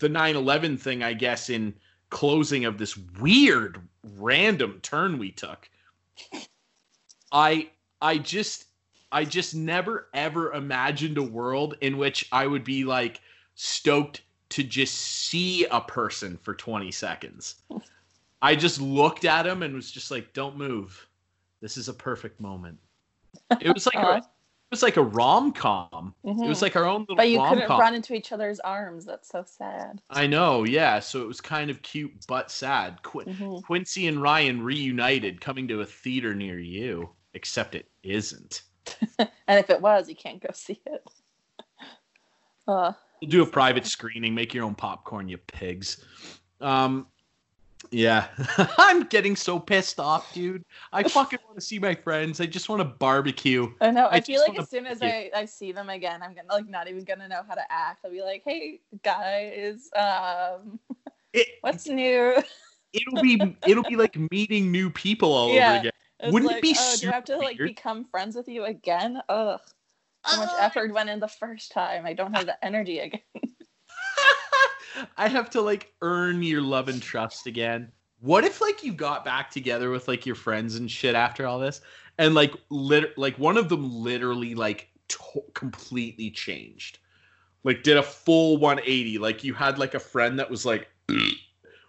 the 0.00 0.08
9-11 0.08 0.78
thing 0.78 1.02
i 1.02 1.12
guess 1.12 1.50
in 1.50 1.74
closing 2.10 2.64
of 2.64 2.78
this 2.78 2.96
weird 2.96 3.80
random 4.16 4.78
turn 4.82 5.18
we 5.18 5.30
took 5.30 5.68
i 7.32 7.68
i 8.00 8.16
just 8.16 8.66
i 9.10 9.24
just 9.24 9.54
never 9.54 10.08
ever 10.14 10.52
imagined 10.52 11.18
a 11.18 11.22
world 11.22 11.76
in 11.80 11.98
which 11.98 12.28
i 12.32 12.46
would 12.46 12.64
be 12.64 12.84
like 12.84 13.20
stoked 13.56 14.22
to 14.50 14.62
just 14.62 14.94
see 14.94 15.64
a 15.66 15.80
person 15.80 16.38
for 16.42 16.54
20 16.54 16.90
seconds. 16.90 17.56
I 18.42 18.54
just 18.54 18.80
looked 18.80 19.24
at 19.24 19.46
him 19.46 19.62
and 19.62 19.74
was 19.74 19.90
just 19.90 20.10
like 20.10 20.32
don't 20.32 20.56
move. 20.56 21.06
This 21.60 21.76
is 21.76 21.88
a 21.88 21.94
perfect 21.94 22.40
moment. 22.40 22.78
It 23.60 23.72
was 23.72 23.86
like 23.86 24.22
was 24.70 24.82
like 24.82 24.96
a 24.96 25.02
rom-com 25.02 26.14
it 26.24 26.34
was 26.36 26.58
Mhm. 26.58 26.62
like 26.62 26.76
our 26.76 26.84
own 26.84 27.02
little 27.02 27.16
But 27.16 27.30
you 27.30 27.40
couldn't 27.48 27.68
run 27.68 27.94
into 27.94 28.14
each 28.14 28.32
other's 28.32 28.58
arms. 28.60 29.04
That's 29.04 29.28
so 29.28 29.44
sad. 29.46 30.02
I 30.10 30.26
know, 30.26 30.64
yeah. 30.64 30.98
So 30.98 31.22
it 31.22 31.28
was 31.28 31.40
kind 31.40 31.70
of 31.70 31.82
cute 31.82 32.12
but 32.26 32.50
sad. 32.50 33.00
Qu- 33.02 33.24
Mhm. 33.24 33.62
Quincy 33.64 34.06
and 34.08 34.20
Ryan 34.20 34.62
reunited, 34.62 35.40
coming 35.40 35.68
to 35.68 35.80
a 35.82 35.86
theater 35.86 36.34
near 36.34 36.58
you, 36.58 37.10
except 37.34 37.74
it 37.74 37.88
isn't. 38.02 38.62
And 39.48 39.58
if 39.60 39.70
it 39.70 39.80
was, 39.80 40.08
you 40.08 40.16
can't 40.16 40.40
go 40.42 40.50
see 40.52 40.80
it. 40.86 41.04
Uh, 42.68 42.92
We'll 43.22 43.30
do 43.30 43.42
a 43.42 43.46
private 43.46 43.86
screening. 43.86 44.34
Make 44.34 44.52
your 44.52 44.64
own 44.64 44.74
popcorn, 44.74 45.28
you 45.28 45.38
pigs. 45.38 46.04
Um, 46.60 47.06
yeah, 47.90 48.28
I'm 48.78 49.04
getting 49.04 49.36
so 49.36 49.58
pissed 49.58 50.00
off, 50.00 50.32
dude. 50.32 50.64
I 50.92 51.02
fucking 51.08 51.38
want 51.46 51.58
to 51.58 51.64
see 51.64 51.78
my 51.78 51.94
friends. 51.94 52.40
I 52.40 52.46
just 52.46 52.68
want 52.68 52.80
to 52.80 52.84
barbecue. 52.84 53.70
I 53.80 53.90
know. 53.90 54.06
I, 54.06 54.16
I 54.16 54.20
feel 54.20 54.40
like 54.40 54.58
as 54.58 54.68
soon 54.68 54.86
as 54.86 55.02
I, 55.02 55.30
I 55.34 55.44
see 55.44 55.72
them 55.72 55.88
again, 55.90 56.22
I'm 56.22 56.34
gonna 56.34 56.48
like 56.52 56.68
not 56.68 56.88
even 56.88 57.04
gonna 57.04 57.28
know 57.28 57.42
how 57.46 57.54
to 57.54 57.72
act. 57.72 58.04
I'll 58.04 58.10
be 58.10 58.22
like, 58.22 58.42
"Hey 58.44 58.80
guys, 59.02 59.88
um, 59.96 60.78
It, 61.32 61.48
what's 61.60 61.86
new?" 61.86 62.36
it'll 62.92 63.20
be 63.20 63.56
it'll 63.66 63.84
be 63.84 63.96
like 63.96 64.16
meeting 64.30 64.70
new 64.70 64.90
people 64.90 65.32
all 65.32 65.50
Yeah. 65.50 65.68
over 65.68 65.76
again. 65.80 65.92
It's 66.20 66.32
Wouldn't 66.32 66.52
it 66.52 66.62
be 66.62 66.74
oh, 66.78 66.96
do 66.96 67.08
I 67.08 67.12
have 67.12 67.24
to 67.24 67.32
super 67.32 67.44
like 67.44 67.58
weird? 67.58 67.70
become 67.70 68.04
friends 68.06 68.36
with 68.36 68.48
you 68.48 68.64
again? 68.64 69.20
Ugh. 69.28 69.60
So 70.24 70.36
much 70.38 70.54
effort 70.58 70.92
went 70.92 71.08
in 71.10 71.20
the 71.20 71.28
first 71.28 71.70
time. 71.72 72.04
I 72.06 72.12
don't 72.14 72.34
have 72.34 72.46
the 72.46 72.64
energy 72.64 72.98
again. 73.00 73.20
I 75.16 75.28
have 75.28 75.50
to 75.50 75.60
like 75.60 75.92
earn 76.02 76.42
your 76.42 76.62
love 76.62 76.88
and 76.88 77.02
trust 77.02 77.46
again. 77.46 77.90
What 78.20 78.44
if 78.44 78.60
like 78.60 78.82
you 78.82 78.92
got 78.92 79.24
back 79.24 79.50
together 79.50 79.90
with 79.90 80.08
like 80.08 80.26
your 80.26 80.34
friends 80.34 80.76
and 80.76 80.90
shit 80.90 81.14
after 81.14 81.46
all 81.46 81.58
this, 81.58 81.80
and 82.18 82.34
like 82.34 82.54
lit 82.70 83.16
like 83.18 83.38
one 83.38 83.56
of 83.56 83.68
them 83.68 84.02
literally 84.02 84.54
like 84.54 84.88
to- 85.08 85.44
completely 85.54 86.30
changed, 86.30 86.98
like 87.64 87.82
did 87.82 87.96
a 87.96 88.02
full 88.02 88.56
180. 88.56 89.18
Like 89.18 89.44
you 89.44 89.54
had 89.54 89.78
like 89.78 89.94
a 89.94 90.00
friend 90.00 90.38
that 90.38 90.50
was 90.50 90.64
like 90.64 90.88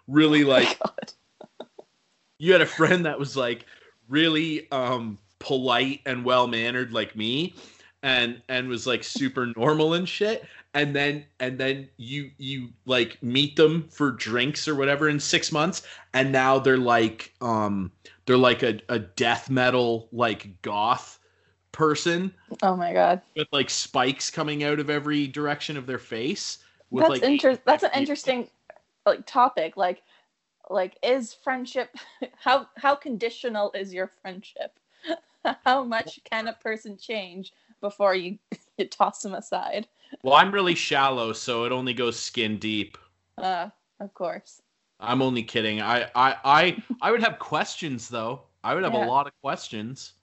really 0.08 0.44
like 0.44 0.78
God. 0.78 1.12
you 2.38 2.52
had 2.52 2.62
a 2.62 2.66
friend 2.66 3.06
that 3.06 3.18
was 3.18 3.36
like 3.36 3.64
really 4.08 4.70
um 4.70 5.18
polite 5.38 6.00
and 6.04 6.24
well 6.24 6.46
mannered 6.46 6.92
like 6.92 7.14
me 7.14 7.54
and 8.02 8.40
and 8.48 8.68
was 8.68 8.86
like 8.86 9.04
super 9.04 9.52
normal 9.56 9.94
and 9.94 10.08
shit 10.08 10.44
and 10.74 10.94
then 10.94 11.24
and 11.40 11.58
then 11.58 11.88
you 11.96 12.30
you 12.38 12.68
like 12.86 13.22
meet 13.22 13.56
them 13.56 13.88
for 13.90 14.10
drinks 14.10 14.68
or 14.68 14.74
whatever 14.74 15.08
in 15.08 15.18
six 15.18 15.50
months 15.50 15.82
and 16.14 16.30
now 16.30 16.58
they're 16.58 16.76
like 16.76 17.32
um 17.40 17.90
they're 18.26 18.36
like 18.36 18.62
a, 18.62 18.80
a 18.88 18.98
death 18.98 19.50
metal 19.50 20.08
like 20.12 20.60
goth 20.62 21.18
person 21.72 22.32
Oh 22.62 22.76
my 22.76 22.92
god. 22.92 23.22
with 23.36 23.48
like 23.52 23.70
spikes 23.70 24.30
coming 24.30 24.64
out 24.64 24.80
of 24.80 24.90
every 24.90 25.26
direction 25.26 25.76
of 25.76 25.86
their 25.86 25.98
face 25.98 26.58
with 26.90 27.02
That's 27.02 27.22
like 27.22 27.22
inter- 27.22 27.58
that's 27.64 27.84
an 27.84 27.90
interesting 27.94 28.48
like 29.06 29.26
topic. 29.26 29.76
Like 29.76 30.02
like 30.70 30.98
is 31.02 31.34
friendship 31.34 31.94
how 32.36 32.68
how 32.76 32.94
conditional 32.94 33.72
is 33.72 33.92
your 33.92 34.10
friendship? 34.22 34.78
how 35.64 35.84
much 35.84 36.20
can 36.24 36.48
a 36.48 36.52
person 36.52 36.96
change 36.96 37.52
before 37.80 38.14
you, 38.14 38.38
you 38.82 38.86
toss 38.88 39.22
them 39.22 39.34
aside? 39.34 39.86
well 40.22 40.34
i'm 40.34 40.50
really 40.52 40.74
shallow 40.74 41.32
so 41.32 41.64
it 41.64 41.72
only 41.72 41.92
goes 41.92 42.18
skin 42.18 42.56
deep 42.58 42.96
Uh, 43.36 43.68
of 44.00 44.12
course. 44.14 44.62
I'm 45.00 45.22
only 45.22 45.42
kidding. 45.44 45.80
I 45.80 46.10
I 46.14 46.34
I 46.44 46.82
I 47.02 47.10
would 47.12 47.22
have 47.22 47.38
questions 47.38 48.08
though. 48.08 48.42
I 48.64 48.74
would 48.74 48.82
have 48.82 48.94
Yeah. 48.94 49.06
a 49.06 49.08
lot 49.08 49.26
of 49.28 49.32
questions. 49.42 50.14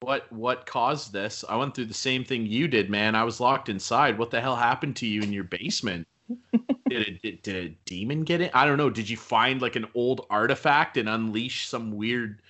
What 0.00 0.32
what 0.32 0.64
caused 0.64 1.12
this? 1.12 1.44
I 1.48 1.56
went 1.56 1.74
through 1.74 1.84
the 1.86 1.94
same 2.08 2.24
thing 2.24 2.46
you 2.46 2.66
did, 2.68 2.88
man. 2.88 3.14
I 3.14 3.24
was 3.24 3.40
locked 3.40 3.68
inside. 3.68 4.16
What 4.18 4.30
the 4.30 4.40
hell 4.40 4.56
happened 4.56 4.96
to 4.96 5.06
you 5.06 5.20
in 5.20 5.32
your 5.34 5.44
basement? 5.44 6.06
did, 6.88 7.08
a, 7.08 7.10
did 7.22 7.42
did 7.42 7.56
a 7.56 7.68
demon 7.84 8.24
get 8.24 8.40
in? 8.40 8.50
I 8.54 8.64
don't 8.64 8.78
know. 8.78 8.88
Did 8.88 9.10
you 9.10 9.18
find 9.18 9.60
like 9.60 9.76
an 9.76 9.86
old 9.94 10.24
artifact 10.30 10.96
and 10.96 11.06
unleash 11.08 11.68
some 11.68 11.90
weird 11.92 12.40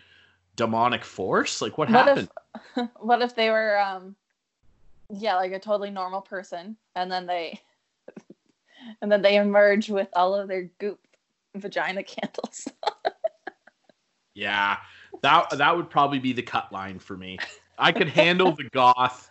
demonic 0.54 1.04
force? 1.04 1.60
Like 1.60 1.78
what, 1.78 1.90
What 1.90 2.06
happened? 2.06 2.28
if 2.76 2.88
what 3.00 3.22
if 3.22 3.34
they 3.34 3.50
were 3.50 3.76
um 3.80 4.14
yeah, 5.12 5.36
like 5.36 5.52
a 5.52 5.58
totally 5.58 5.90
normal 5.90 6.20
person 6.20 6.76
and 6.94 7.10
then 7.10 7.26
they 7.26 7.60
and 9.02 9.10
then 9.10 9.22
they 9.22 9.36
emerge 9.36 9.90
with 9.90 10.08
all 10.14 10.34
of 10.34 10.48
their 10.48 10.70
goop 10.78 10.98
vagina 11.54 12.02
candles. 12.04 12.68
Yeah, 14.34 14.78
that 15.22 15.50
that 15.50 15.76
would 15.76 15.90
probably 15.90 16.18
be 16.18 16.32
the 16.32 16.42
cut 16.42 16.72
line 16.72 16.98
for 16.98 17.16
me. 17.16 17.38
I 17.78 17.92
could 17.92 18.08
handle 18.08 18.52
the 18.52 18.68
goth 18.72 19.30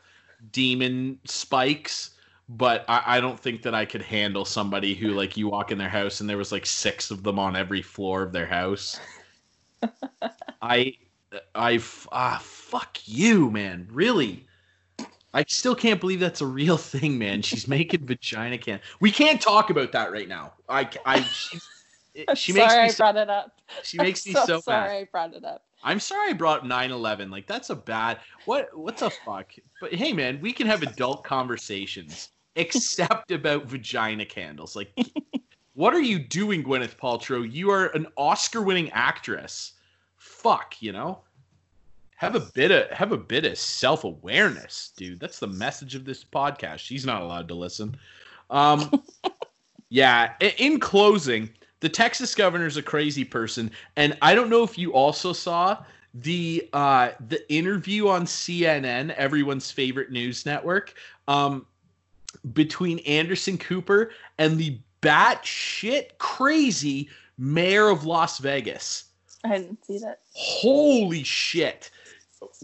demon 0.51 1.19
spikes, 1.25 2.11
but 2.47 2.85
I, 2.87 3.03
I 3.05 3.21
don't 3.21 3.39
think 3.39 3.61
that 3.63 3.75
I 3.75 3.85
could 3.85 4.01
handle 4.01 4.45
somebody 4.45 4.95
who 4.95 5.09
like 5.09 5.37
you 5.37 5.47
walk 5.47 5.71
in 5.71 5.77
their 5.77 5.89
house 5.89 6.19
and 6.19 6.29
there 6.29 6.37
was 6.37 6.51
like 6.51 6.65
six 6.65 7.11
of 7.11 7.23
them 7.23 7.39
on 7.39 7.55
every 7.55 7.81
floor 7.81 8.23
of 8.23 8.31
their 8.31 8.47
house. 8.47 8.99
I 10.61 10.95
I 11.55 11.79
ah 12.11 12.39
fuck 12.43 12.97
you, 13.05 13.49
man. 13.51 13.87
Really. 13.91 14.45
I 15.33 15.45
still 15.47 15.75
can't 15.75 15.99
believe 15.99 16.19
that's 16.19 16.41
a 16.41 16.45
real 16.47 16.77
thing, 16.77 17.17
man. 17.17 17.41
She's 17.41 17.67
making 17.67 18.05
vagina 18.07 18.57
can. 18.57 18.79
We 18.99 19.11
can't 19.11 19.41
talk 19.41 19.69
about 19.69 19.91
that 19.93 20.11
right 20.11 20.27
now. 20.27 20.53
I 20.67 20.89
I 21.05 21.21
she, 21.23 21.59
she 22.35 22.53
makes 22.53 22.73
sorry 22.73 22.83
me 22.83 22.87
I 22.87 22.87
so, 22.89 22.97
brought 22.97 23.17
it 23.17 23.29
up. 23.29 23.61
she 23.83 23.99
makes 23.99 24.25
me 24.25 24.35
I'm 24.35 24.45
so, 24.45 24.59
sorry 24.61 24.87
mad. 24.87 25.01
I 25.01 25.03
brought 25.11 25.33
it 25.35 25.45
up. 25.45 25.65
I'm 25.83 25.99
sorry 25.99 26.31
I 26.31 26.33
brought 26.33 26.63
9/11. 26.65 27.31
Like 27.31 27.47
that's 27.47 27.69
a 27.69 27.75
bad. 27.75 28.19
What 28.45 28.75
what 28.77 28.97
the 28.97 29.09
fuck? 29.11 29.53
But 29.79 29.93
hey 29.93 30.13
man, 30.13 30.41
we 30.41 30.53
can 30.53 30.67
have 30.67 30.83
adult 30.83 31.23
conversations. 31.23 32.29
except 32.55 33.31
about 33.31 33.65
vagina 33.65 34.25
candles. 34.25 34.75
Like, 34.75 34.91
what 35.73 35.93
are 35.93 36.01
you 36.01 36.19
doing, 36.19 36.63
Gwyneth 36.63 36.97
Paltrow? 36.97 37.49
You 37.49 37.71
are 37.71 37.87
an 37.95 38.07
Oscar-winning 38.17 38.89
actress. 38.91 39.73
Fuck, 40.17 40.81
you 40.81 40.91
know. 40.91 41.21
Have 42.19 42.35
a 42.35 42.41
bit 42.41 42.69
of 42.69 42.89
have 42.91 43.13
a 43.13 43.17
bit 43.17 43.45
of 43.45 43.57
self-awareness, 43.57 44.91
dude. 44.97 45.21
That's 45.21 45.39
the 45.39 45.47
message 45.47 45.95
of 45.95 46.03
this 46.03 46.21
podcast. 46.21 46.79
She's 46.79 47.05
not 47.05 47.21
allowed 47.21 47.47
to 47.47 47.53
listen. 47.53 47.95
Um, 48.49 48.91
yeah. 49.89 50.33
In 50.57 50.81
closing, 50.81 51.49
the 51.79 51.87
Texas 51.87 52.35
governor's 52.35 52.75
a 52.75 52.81
crazy 52.81 53.23
person, 53.23 53.71
and 53.95 54.17
I 54.21 54.35
don't 54.35 54.49
know 54.49 54.63
if 54.63 54.77
you 54.77 54.91
also 54.91 55.31
saw 55.31 55.77
the 56.13 56.67
uh 56.73 57.11
the 57.29 57.49
interview 57.49 58.09
on 58.09 58.25
CNN, 58.25 59.11
everyone's 59.11 59.71
favorite 59.71 60.11
news 60.11 60.45
network, 60.45 60.95
um, 61.29 61.65
between 62.51 62.99
Anderson 62.99 63.57
Cooper 63.57 64.11
and 64.37 64.57
the 64.57 64.77
batshit 65.01 66.17
crazy 66.17 67.07
mayor 67.37 67.87
of 67.87 68.03
Las 68.03 68.39
Vegas. 68.39 69.05
I 69.45 69.59
didn't 69.59 69.85
see 69.85 69.99
that. 69.99 70.19
Holy 70.33 71.23
shit. 71.23 71.91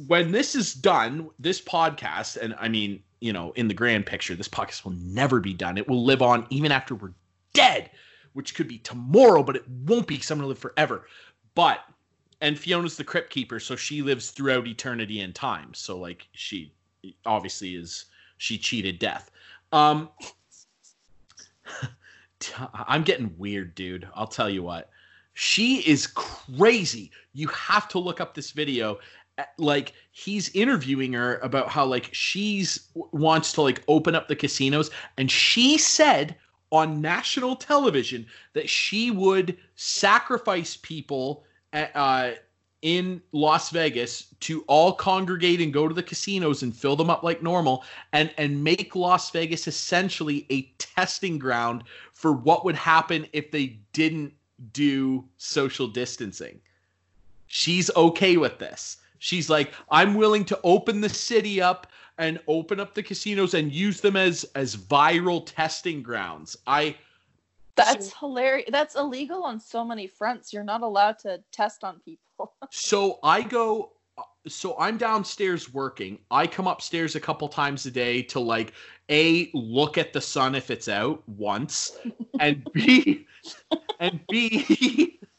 When 0.08 0.32
this 0.32 0.56
is 0.56 0.74
done, 0.74 1.30
this 1.40 1.62
podcast, 1.62 2.38
and 2.38 2.56
I 2.60 2.70
mean, 2.70 3.04
you 3.20 3.34
know, 3.34 3.52
in 3.54 3.68
the 3.68 3.74
grand 3.74 4.06
picture, 4.06 4.36
this 4.36 4.48
podcast 4.48 4.84
will 4.86 4.94
never 4.94 5.40
be 5.40 5.54
done. 5.54 5.78
It 5.78 5.88
will 5.88 6.04
live 6.04 6.22
on 6.22 6.46
even 6.50 6.72
after 6.72 6.96
we're 6.96 7.14
dead, 7.54 7.92
which 8.34 8.56
could 8.56 8.68
be 8.68 8.78
tomorrow, 8.80 9.44
but 9.44 9.56
it 9.56 9.68
won't 9.68 10.08
be 10.08 10.16
because 10.16 10.32
I'm 10.32 10.38
going 10.38 10.46
to 10.46 10.50
live 10.50 10.60
forever. 10.60 11.08
But, 11.56 11.80
and 12.42 12.58
Fiona's 12.58 12.98
the 12.98 13.04
crypt 13.04 13.30
keeper, 13.30 13.60
so 13.60 13.76
she 13.76 14.02
lives 14.02 14.32
throughout 14.32 14.68
eternity 14.68 15.22
and 15.22 15.34
time. 15.34 15.74
So, 15.74 15.98
like, 15.98 16.28
she 16.34 16.72
obviously 17.26 17.76
is, 17.76 18.06
she 18.38 18.58
cheated 18.58 19.00
death. 19.00 19.32
Um, 19.72 20.10
I'm 22.88 23.04
getting 23.04 23.34
weird, 23.38 23.76
dude. 23.76 24.08
I'll 24.14 24.28
tell 24.28 24.50
you 24.50 24.64
what. 24.64 24.90
She 25.34 25.78
is 25.80 26.08
crazy. 26.08 27.12
You 27.34 27.48
have 27.50 27.88
to 27.90 28.00
look 28.00 28.22
up 28.22 28.34
this 28.34 28.52
video. 28.52 29.00
Like 29.58 29.94
he's 30.12 30.50
interviewing 30.56 31.14
her 31.14 31.38
about 31.38 31.70
how 31.70 31.86
like 31.86 32.10
she's 32.14 32.90
wants 32.94 33.52
to 33.54 33.62
like 33.62 33.84
open 33.88 34.16
up 34.16 34.28
the 34.28 34.36
casinos 34.36 34.92
and 35.18 35.30
she 35.30 35.78
said 35.78 36.36
on 36.72 37.02
national 37.02 37.56
television 37.56 38.26
that 38.54 38.70
she 38.70 39.12
would 39.12 39.58
sacrifice 39.76 40.78
people 40.82 41.44
uh, 41.74 41.86
uh, 41.96 42.32
in 42.82 43.22
Las 43.32 43.72
Vegas 43.72 44.28
to 44.42 44.64
all 44.68 44.94
congregate 44.94 45.60
and 45.60 45.74
go 45.74 45.88
to 45.88 45.94
the 45.94 46.04
casinos 46.04 46.62
and 46.64 46.76
fill 46.76 46.96
them 46.96 47.10
up 47.10 47.24
like 47.24 47.42
normal 47.42 47.84
and 48.14 48.32
and 48.38 48.64
make 48.64 48.96
Las 48.96 49.32
Vegas 49.32 49.68
essentially 49.68 50.46
a 50.50 50.64
testing 50.78 51.38
ground 51.38 51.84
for 52.14 52.32
what 52.32 52.64
would 52.64 52.76
happen 52.76 53.28
if 53.34 53.52
they 53.52 53.80
didn't 53.92 54.34
do 54.72 55.26
social 55.38 55.88
distancing. 55.88 56.62
She's 57.48 57.90
okay 57.96 58.38
with 58.38 58.60
this. 58.60 58.98
She's 59.26 59.50
like, 59.50 59.74
I'm 59.90 60.14
willing 60.14 60.46
to 60.46 60.60
open 60.64 61.02
the 61.02 61.10
city 61.10 61.60
up 61.60 61.88
and 62.20 62.40
open 62.48 62.80
up 62.80 62.94
the 62.94 63.02
casinos 63.02 63.56
and 63.56 63.72
use 63.72 64.00
them 64.00 64.16
as 64.16 64.44
as 64.54 64.76
viral 64.76 65.44
testing 65.44 66.04
grounds. 66.04 66.56
I 66.68 66.96
That's 67.76 68.14
hilarious. 68.14 68.70
That's 68.72 68.94
illegal 68.94 69.42
on 69.44 69.60
so 69.60 69.84
many 69.84 70.06
fronts. 70.06 70.54
You're 70.54 70.64
not 70.64 70.84
allowed 70.84 71.18
to 71.20 71.44
test 71.52 71.84
on 71.84 72.02
people. 72.06 72.54
so 72.70 73.18
I 73.24 73.42
go 73.42 73.94
uh, 74.16 74.22
so 74.48 74.76
I'm 74.78 74.96
downstairs 74.96 75.74
working. 75.74 76.20
I 76.30 76.46
come 76.46 76.68
upstairs 76.68 77.16
a 77.16 77.20
couple 77.20 77.48
times 77.48 77.88
a 77.88 77.92
day 77.92 78.22
to 78.22 78.40
like 78.40 78.74
a 79.10 79.50
look 79.56 79.98
at 79.98 80.14
the 80.14 80.22
sun 80.22 80.54
if 80.54 80.70
it's 80.70 80.88
out 80.88 81.28
once 81.28 81.98
and 82.40 82.64
b 82.74 83.26
and 84.00 84.20
b 84.30 85.20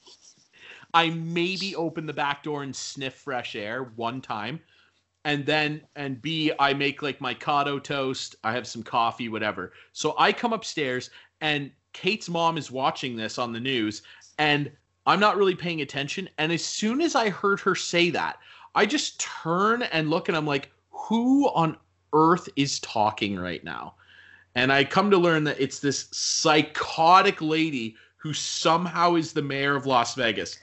I 0.96 1.10
maybe 1.10 1.76
open 1.76 2.06
the 2.06 2.14
back 2.14 2.42
door 2.42 2.62
and 2.62 2.74
sniff 2.74 3.12
fresh 3.12 3.54
air 3.54 3.92
one 3.96 4.22
time. 4.22 4.60
And 5.26 5.44
then 5.44 5.82
and 5.94 6.22
B, 6.22 6.52
I 6.58 6.72
make 6.72 7.02
like 7.02 7.20
my 7.20 7.34
cotto 7.34 7.78
toast. 7.78 8.36
I 8.42 8.52
have 8.52 8.66
some 8.66 8.82
coffee, 8.82 9.28
whatever. 9.28 9.74
So 9.92 10.14
I 10.16 10.32
come 10.32 10.54
upstairs 10.54 11.10
and 11.42 11.70
Kate's 11.92 12.30
mom 12.30 12.56
is 12.56 12.70
watching 12.70 13.14
this 13.14 13.36
on 13.36 13.52
the 13.52 13.60
news 13.60 14.00
and 14.38 14.72
I'm 15.04 15.20
not 15.20 15.36
really 15.36 15.54
paying 15.54 15.82
attention. 15.82 16.30
And 16.38 16.50
as 16.50 16.64
soon 16.64 17.02
as 17.02 17.14
I 17.14 17.28
heard 17.28 17.60
her 17.60 17.74
say 17.74 18.08
that, 18.10 18.38
I 18.74 18.86
just 18.86 19.20
turn 19.20 19.82
and 19.82 20.08
look 20.08 20.28
and 20.28 20.36
I'm 20.36 20.46
like, 20.46 20.70
who 20.88 21.50
on 21.50 21.76
earth 22.14 22.48
is 22.56 22.80
talking 22.80 23.38
right 23.38 23.62
now? 23.62 23.96
And 24.54 24.72
I 24.72 24.82
come 24.82 25.10
to 25.10 25.18
learn 25.18 25.44
that 25.44 25.60
it's 25.60 25.78
this 25.78 26.08
psychotic 26.12 27.42
lady 27.42 27.96
who 28.16 28.32
somehow 28.32 29.16
is 29.16 29.34
the 29.34 29.42
mayor 29.42 29.76
of 29.76 29.84
Las 29.84 30.14
Vegas. 30.14 30.58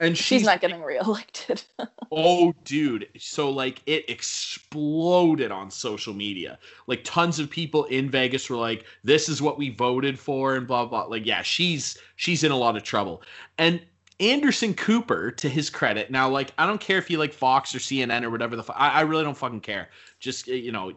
And 0.00 0.16
She's, 0.16 0.40
she's, 0.40 0.42
not 0.46 0.60
getting 0.60 0.82
reelected. 0.82 1.62
Oh, 2.16 2.54
dude. 2.64 3.08
So, 3.18 3.50
like, 3.50 3.82
it 3.86 4.08
exploded 4.08 5.50
on 5.50 5.68
social 5.68 6.14
media. 6.14 6.60
Like, 6.86 7.02
tons 7.02 7.40
of 7.40 7.50
people 7.50 7.86
in 7.86 8.08
Vegas 8.08 8.48
were 8.48 8.56
like, 8.56 8.84
this 9.02 9.28
is 9.28 9.42
what 9.42 9.58
we 9.58 9.70
voted 9.70 10.16
for, 10.16 10.54
and 10.54 10.64
blah, 10.64 10.86
blah. 10.86 11.04
Like, 11.04 11.26
yeah, 11.26 11.42
she's 11.42 11.98
she's 12.14 12.44
in 12.44 12.52
a 12.52 12.56
lot 12.56 12.76
of 12.76 12.84
trouble. 12.84 13.22
And 13.58 13.80
Anderson 14.20 14.74
Cooper, 14.74 15.32
to 15.32 15.48
his 15.48 15.70
credit, 15.70 16.08
now, 16.08 16.28
like, 16.28 16.52
I 16.56 16.66
don't 16.66 16.80
care 16.80 16.98
if 16.98 17.10
you 17.10 17.18
like 17.18 17.32
Fox 17.32 17.74
or 17.74 17.78
CNN 17.78 18.22
or 18.22 18.30
whatever 18.30 18.54
the 18.54 18.62
fuck. 18.62 18.76
I, 18.78 18.90
I 18.90 19.00
really 19.00 19.24
don't 19.24 19.36
fucking 19.36 19.62
care. 19.62 19.88
Just, 20.20 20.46
you 20.46 20.70
know, 20.70 20.92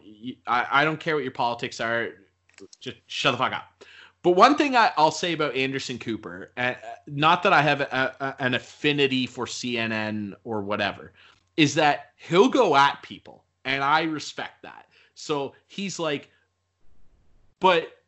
I 0.46 0.66
I 0.70 0.84
don't 0.84 1.00
care 1.00 1.16
what 1.16 1.24
your 1.24 1.32
politics 1.32 1.80
are. 1.80 2.10
Just 2.80 2.98
shut 3.06 3.32
the 3.32 3.38
fuck 3.38 3.52
up. 3.52 3.84
But 4.22 4.32
one 4.32 4.56
thing 4.56 4.76
I, 4.76 4.92
I'll 4.96 5.10
say 5.12 5.32
about 5.32 5.54
Anderson 5.54 5.98
Cooper, 5.98 6.50
uh, 6.56 6.74
not 7.06 7.42
that 7.44 7.52
I 7.52 7.62
have 7.62 7.80
a, 7.80 8.16
a, 8.20 8.42
an 8.42 8.54
affinity 8.54 9.26
for 9.26 9.46
CNN 9.46 10.34
or 10.44 10.60
whatever, 10.62 11.12
is 11.56 11.74
that 11.76 12.12
he'll 12.16 12.48
go 12.48 12.76
at 12.76 13.02
people, 13.02 13.44
and 13.64 13.82
I 13.82 14.02
respect 14.02 14.62
that. 14.62 14.86
So 15.14 15.54
he's 15.66 15.98
like, 15.98 16.30
but 17.60 17.98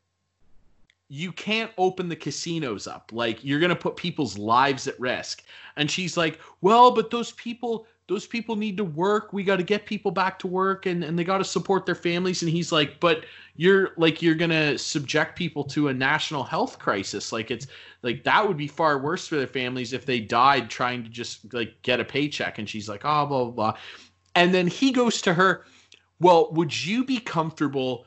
you 1.08 1.32
can't 1.32 1.72
open 1.76 2.08
the 2.08 2.16
casinos 2.16 2.86
up. 2.86 3.10
Like 3.12 3.44
you're 3.44 3.58
gonna 3.58 3.74
put 3.74 3.96
people's 3.96 4.38
lives 4.38 4.86
at 4.86 4.98
risk. 5.00 5.42
And 5.76 5.90
she's 5.90 6.16
like, 6.16 6.38
well, 6.60 6.92
but 6.92 7.10
those 7.10 7.32
people, 7.32 7.86
those 8.10 8.26
people 8.26 8.56
need 8.56 8.76
to 8.76 8.82
work. 8.82 9.32
We 9.32 9.44
got 9.44 9.58
to 9.58 9.62
get 9.62 9.86
people 9.86 10.10
back 10.10 10.36
to 10.40 10.48
work, 10.48 10.84
and 10.86 11.04
and 11.04 11.16
they 11.16 11.22
got 11.22 11.38
to 11.38 11.44
support 11.44 11.86
their 11.86 11.94
families. 11.94 12.42
And 12.42 12.50
he's 12.50 12.72
like, 12.72 12.98
but 12.98 13.24
you're 13.54 13.90
like 13.96 14.20
you're 14.20 14.34
gonna 14.34 14.76
subject 14.76 15.36
people 15.36 15.62
to 15.66 15.86
a 15.88 15.94
national 15.94 16.42
health 16.42 16.80
crisis. 16.80 17.30
Like 17.30 17.52
it's 17.52 17.68
like 18.02 18.24
that 18.24 18.46
would 18.46 18.56
be 18.56 18.66
far 18.66 18.98
worse 18.98 19.28
for 19.28 19.36
their 19.36 19.46
families 19.46 19.92
if 19.92 20.06
they 20.06 20.18
died 20.18 20.68
trying 20.68 21.04
to 21.04 21.08
just 21.08 21.54
like 21.54 21.80
get 21.82 22.00
a 22.00 22.04
paycheck. 22.04 22.58
And 22.58 22.68
she's 22.68 22.88
like, 22.88 23.02
oh 23.04 23.26
blah 23.26 23.44
blah 23.44 23.52
blah. 23.52 23.78
And 24.34 24.52
then 24.52 24.66
he 24.66 24.90
goes 24.90 25.22
to 25.22 25.32
her, 25.32 25.64
well, 26.18 26.50
would 26.50 26.84
you 26.84 27.04
be 27.04 27.20
comfortable 27.20 28.06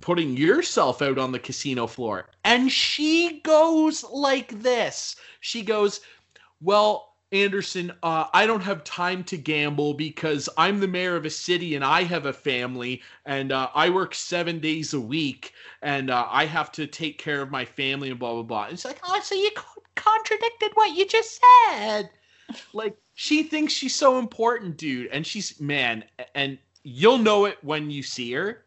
putting 0.00 0.34
yourself 0.34 1.02
out 1.02 1.18
on 1.18 1.30
the 1.30 1.38
casino 1.38 1.86
floor? 1.86 2.30
And 2.44 2.72
she 2.72 3.42
goes 3.44 4.02
like 4.02 4.62
this. 4.62 5.16
She 5.40 5.60
goes, 5.60 6.00
well. 6.62 7.11
Anderson, 7.32 7.92
uh, 8.02 8.26
I 8.34 8.46
don't 8.46 8.60
have 8.60 8.84
time 8.84 9.24
to 9.24 9.38
gamble 9.38 9.94
because 9.94 10.48
I'm 10.58 10.80
the 10.80 10.88
mayor 10.88 11.16
of 11.16 11.24
a 11.24 11.30
city 11.30 11.74
and 11.74 11.84
I 11.84 12.02
have 12.02 12.26
a 12.26 12.32
family 12.32 13.02
and 13.24 13.52
uh, 13.52 13.70
I 13.74 13.88
work 13.88 14.14
seven 14.14 14.58
days 14.60 14.92
a 14.92 15.00
week 15.00 15.54
and 15.80 16.10
uh, 16.10 16.26
I 16.30 16.44
have 16.44 16.70
to 16.72 16.86
take 16.86 17.18
care 17.18 17.40
of 17.40 17.50
my 17.50 17.64
family 17.64 18.10
and 18.10 18.18
blah 18.18 18.34
blah 18.34 18.42
blah. 18.42 18.64
And 18.64 18.74
it's 18.74 18.84
like, 18.84 19.00
oh, 19.04 19.18
so 19.22 19.34
you 19.34 19.50
contradicted 19.94 20.72
what 20.74 20.94
you 20.94 21.06
just 21.06 21.40
said. 21.70 22.10
like 22.74 22.96
she 23.14 23.42
thinks 23.42 23.72
she's 23.72 23.94
so 23.94 24.18
important, 24.18 24.76
dude, 24.76 25.08
and 25.08 25.26
she's 25.26 25.58
man, 25.58 26.04
and 26.34 26.58
you'll 26.82 27.18
know 27.18 27.46
it 27.46 27.58
when 27.62 27.90
you 27.90 28.02
see 28.02 28.32
her, 28.32 28.64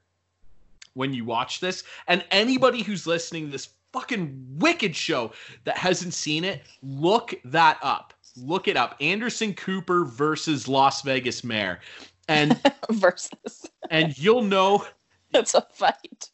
when 0.93 1.13
you 1.13 1.23
watch 1.23 1.60
this, 1.60 1.84
and 2.08 2.25
anybody 2.32 2.82
who's 2.82 3.06
listening 3.06 3.45
to 3.45 3.51
this 3.51 3.69
fucking 3.93 4.58
wicked 4.58 4.95
show 4.95 5.32
that 5.65 5.78
hasn't 5.78 6.13
seen 6.13 6.43
it, 6.43 6.63
look 6.82 7.34
that 7.45 7.78
up. 7.82 8.14
Look 8.38 8.67
it 8.67 8.78
up. 8.78 8.95
Anderson 9.00 9.54
Cooper 9.54 10.06
versus 10.06 10.67
Las 10.67 11.02
Vegas 11.02 11.43
Mayor. 11.43 11.80
And 12.28 12.60
Versus. 12.91 13.69
and 13.89 14.17
you'll 14.17 14.41
know 14.43 14.86
It's 15.34 15.54
a 15.54 15.65
fight. 15.74 16.30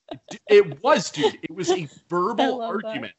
it 0.49 0.83
was, 0.83 1.09
dude. 1.09 1.37
It 1.41 1.51
was 1.51 1.71
a 1.71 1.87
verbal 2.09 2.59
that. 2.59 2.65
argument. 2.65 3.13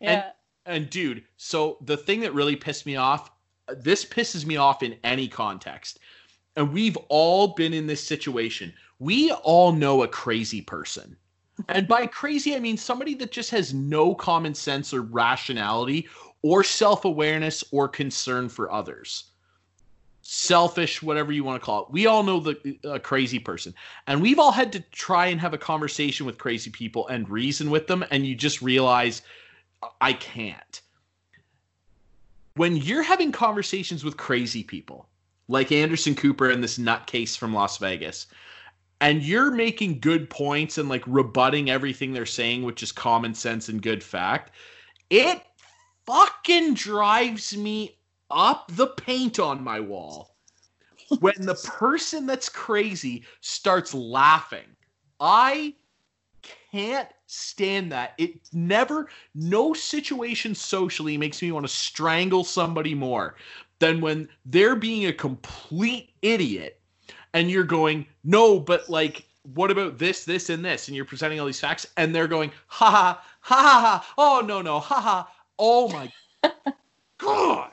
Yeah. 0.00 0.30
And 0.66 0.90
dude, 0.90 1.24
so 1.36 1.78
the 1.82 1.96
thing 1.96 2.20
that 2.20 2.34
really 2.34 2.54
pissed 2.54 2.86
me 2.86 2.96
off, 2.96 3.30
this 3.78 4.04
pisses 4.04 4.44
me 4.44 4.56
off 4.56 4.82
in 4.82 4.96
any 5.04 5.26
context. 5.28 6.00
And 6.56 6.72
we've 6.72 6.96
all 7.08 7.48
been 7.48 7.72
in 7.72 7.86
this 7.86 8.02
situation. 8.06 8.74
We 8.98 9.32
all 9.32 9.72
know 9.72 10.02
a 10.02 10.08
crazy 10.08 10.60
person. 10.60 11.16
And 11.68 11.88
by 11.88 12.06
crazy, 12.06 12.54
I 12.54 12.60
mean 12.60 12.76
somebody 12.76 13.14
that 13.16 13.30
just 13.32 13.50
has 13.50 13.72
no 13.72 14.14
common 14.14 14.54
sense 14.54 14.92
or 14.92 15.02
rationality 15.02 16.08
or 16.42 16.62
self 16.64 17.04
awareness 17.04 17.64
or 17.70 17.88
concern 17.88 18.48
for 18.48 18.70
others. 18.70 19.24
selfish, 20.22 21.02
whatever 21.02 21.32
you 21.32 21.44
want 21.44 21.60
to 21.60 21.64
call 21.64 21.82
it. 21.82 21.90
We 21.90 22.06
all 22.06 22.22
know 22.22 22.40
the 22.40 23.00
crazy 23.02 23.38
person, 23.38 23.74
and 24.06 24.22
we've 24.22 24.38
all 24.38 24.52
had 24.52 24.72
to 24.72 24.80
try 24.92 25.26
and 25.26 25.40
have 25.40 25.52
a 25.52 25.58
conversation 25.58 26.26
with 26.26 26.38
crazy 26.38 26.70
people 26.70 27.08
and 27.08 27.28
reason 27.28 27.70
with 27.70 27.88
them, 27.88 28.04
and 28.10 28.24
you 28.24 28.34
just 28.34 28.62
realize 28.62 29.22
I 30.00 30.12
can't. 30.12 30.80
When 32.54 32.76
you're 32.76 33.02
having 33.02 33.32
conversations 33.32 34.04
with 34.04 34.16
crazy 34.16 34.62
people, 34.62 35.08
like 35.48 35.72
Anderson 35.72 36.14
Cooper 36.14 36.50
and 36.50 36.62
this 36.62 36.78
nutcase 36.78 37.36
from 37.36 37.52
Las 37.52 37.78
Vegas, 37.78 38.26
and 39.00 39.22
you're 39.22 39.50
making 39.50 39.98
good 39.98 40.30
points 40.30 40.78
and 40.78 40.88
like 40.88 41.02
rebutting 41.06 41.68
everything 41.68 42.12
they're 42.12 42.26
saying, 42.26 42.62
which 42.62 42.82
is 42.82 42.92
common 42.92 43.34
sense 43.34 43.68
and 43.68 43.82
good 43.82 44.04
fact, 44.04 44.52
it 45.10 45.42
fucking 46.06 46.74
drives 46.74 47.56
me 47.56 47.96
up 48.30 48.70
the 48.72 48.88
paint 48.88 49.38
on 49.38 49.62
my 49.62 49.80
wall 49.80 50.36
when 51.20 51.34
the 51.38 51.54
person 51.64 52.26
that's 52.26 52.48
crazy 52.48 53.24
starts 53.40 53.94
laughing. 53.94 54.64
I 55.20 55.74
can't 56.72 57.08
stand 57.26 57.92
that. 57.92 58.14
It 58.18 58.40
never, 58.52 59.08
no 59.34 59.72
situation 59.74 60.54
socially 60.54 61.16
makes 61.16 61.40
me 61.42 61.52
want 61.52 61.66
to 61.66 61.72
strangle 61.72 62.44
somebody 62.44 62.94
more 62.94 63.36
than 63.78 64.00
when 64.00 64.28
they're 64.46 64.76
being 64.76 65.06
a 65.06 65.12
complete 65.12 66.10
idiot 66.22 66.80
and 67.34 67.50
you're 67.50 67.64
going, 67.64 68.06
no, 68.24 68.58
but 68.58 68.88
like, 68.88 69.26
what 69.54 69.70
about 69.70 69.98
this, 69.98 70.24
this, 70.24 70.50
and 70.50 70.64
this? 70.64 70.88
And 70.88 70.96
you're 70.96 71.04
presenting 71.04 71.40
all 71.40 71.46
these 71.46 71.60
facts 71.60 71.86
and 71.96 72.14
they're 72.14 72.28
going, 72.28 72.52
ha 72.66 72.90
ha, 72.90 73.24
ha 73.40 73.56
ha, 73.56 73.80
ha. 73.80 74.14
oh, 74.18 74.44
no, 74.44 74.62
no, 74.62 74.78
ha 74.78 75.00
ha. 75.00 75.32
Oh 75.64 75.88
my 75.88 76.10
God. 77.18 77.70